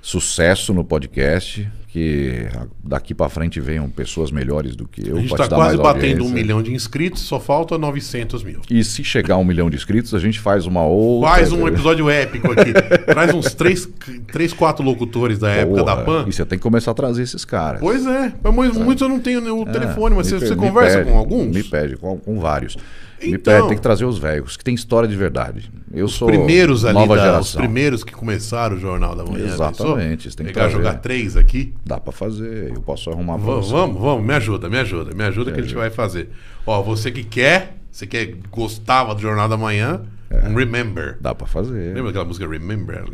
Sucesso 0.00 0.72
no 0.72 0.84
podcast. 0.84 1.68
Que 1.94 2.48
daqui 2.82 3.14
pra 3.14 3.28
frente 3.28 3.60
venham 3.60 3.88
pessoas 3.88 4.32
melhores 4.32 4.74
do 4.74 4.84
que 4.84 5.08
eu. 5.08 5.16
A 5.16 5.20
gente 5.20 5.36
tá 5.36 5.46
dar 5.46 5.54
quase 5.54 5.76
batendo 5.76 6.24
um 6.24 6.28
milhão 6.28 6.60
de 6.60 6.74
inscritos, 6.74 7.22
só 7.22 7.38
falta 7.38 7.78
900 7.78 8.42
mil. 8.42 8.62
E 8.68 8.82
se 8.82 9.04
chegar 9.04 9.36
a 9.36 9.38
um 9.38 9.44
milhão 9.44 9.70
de 9.70 9.76
inscritos, 9.76 10.12
a 10.12 10.18
gente 10.18 10.40
faz 10.40 10.66
uma 10.66 10.82
outra. 10.82 11.30
Faz 11.30 11.52
um 11.52 11.64
episódio 11.68 12.10
épico 12.10 12.50
aqui. 12.50 12.72
Traz 13.06 13.32
uns 13.32 13.54
três, 13.54 13.88
três, 14.32 14.52
quatro 14.52 14.84
locutores 14.84 15.38
da 15.38 15.48
época 15.50 15.84
Porra, 15.84 15.96
da 15.96 16.02
PAN. 16.02 16.24
E 16.26 16.32
você 16.32 16.44
tem 16.44 16.58
que 16.58 16.64
começar 16.64 16.90
a 16.90 16.94
trazer 16.94 17.22
esses 17.22 17.44
caras. 17.44 17.78
Pois 17.80 18.04
é, 18.04 18.32
mas 18.42 18.76
muitos 18.76 19.00
eu 19.00 19.08
não 19.08 19.20
tenho 19.20 19.56
o 19.56 19.62
É, 19.62 19.72
telefone, 19.72 20.16
mas 20.16 20.32
me 20.32 20.40
você, 20.40 20.48
você 20.48 20.56
conversa 20.56 20.98
pede, 20.98 21.10
com 21.12 21.16
alguns? 21.16 21.54
Me 21.54 21.62
pede, 21.62 21.96
com, 21.96 22.18
com 22.18 22.40
vários. 22.40 22.76
Me 23.22 23.32
Então. 23.34 23.54
pede, 23.54 23.68
tem 23.68 23.76
que 23.76 23.82
trazer 23.82 24.04
os 24.04 24.18
velhos, 24.18 24.56
que 24.56 24.64
tem 24.64 24.74
história 24.74 25.08
de 25.08 25.16
verdade. 25.16 25.70
Eu 25.92 26.08
sou 26.08 26.28
primeiros 26.28 26.84
ali, 26.84 26.94
nova 26.94 27.16
da- 27.16 27.22
os 27.22 27.28
geração. 27.28 27.60
primeiros 27.62 28.02
que 28.04 28.12
começaram 28.12 28.76
o 28.76 28.80
Jornal 28.80 29.14
da 29.14 29.24
Manhã. 29.24 29.46
Exatamente, 29.46 30.24
pensou? 30.24 30.36
tem 30.36 30.46
que 30.46 30.52
Pegar 30.52 30.66
trazer. 30.68 30.72
jogar 30.76 30.94
três 31.00 31.36
aqui. 31.36 31.72
Dá 31.86 31.98
pra 32.00 32.12
fazer, 32.12 32.72
eu 32.74 32.80
posso 32.82 33.10
arrumar 33.10 33.36
Vamos, 33.36 33.66
você. 33.68 33.72
vamos, 33.72 34.00
vamos, 34.00 34.24
me 34.26 34.34
ajuda, 34.34 34.68
me 34.68 34.78
ajuda, 34.78 35.14
me 35.14 35.24
ajuda 35.24 35.52
que 35.52 35.58
a 35.60 35.62
gente 35.62 35.70
ajuda. 35.72 35.80
vai 35.80 35.90
fazer. 35.90 36.28
Ó, 36.66 36.82
você 36.82 37.10
que 37.10 37.22
quer, 37.24 37.76
você 37.90 38.06
que 38.06 38.36
gostava 38.50 39.14
do 39.14 39.20
Jornal 39.20 39.48
da 39.48 39.56
Manhã, 39.56 40.02
É. 40.30 40.48
um 40.48 40.54
Remember. 40.54 41.16
Dá 41.20 41.34
pra 41.34 41.46
fazer. 41.46 41.94
Lembra 41.94 42.10
aquela 42.10 42.24
música 42.24 42.46
Remember? 42.48 43.04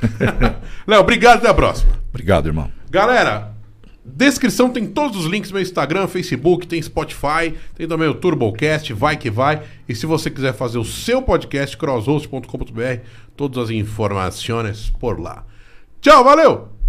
Léo, 0.86 1.00
obrigado, 1.00 1.38
até 1.38 1.48
a 1.48 1.54
próxima. 1.54 1.92
Obrigado, 2.10 2.46
irmão. 2.46 2.70
Galera, 2.90 3.52
descrição 4.14 4.70
tem 4.70 4.86
todos 4.86 5.24
os 5.24 5.26
links 5.26 5.52
meu 5.52 5.62
Instagram, 5.62 6.06
Facebook, 6.06 6.66
tem 6.66 6.80
Spotify, 6.80 7.54
tem 7.74 7.86
também 7.86 8.08
o 8.08 8.14
Turbocast, 8.14 8.92
vai 8.92 9.16
que 9.16 9.30
vai. 9.30 9.62
E 9.88 9.94
se 9.94 10.06
você 10.06 10.30
quiser 10.30 10.54
fazer 10.54 10.78
o 10.78 10.84
seu 10.84 11.22
podcast, 11.22 11.76
crosshost.com.br, 11.76 13.00
todas 13.36 13.64
as 13.64 13.70
informações 13.70 14.90
por 14.98 15.20
lá. 15.20 15.44
Tchau, 16.00 16.24
valeu! 16.24 16.79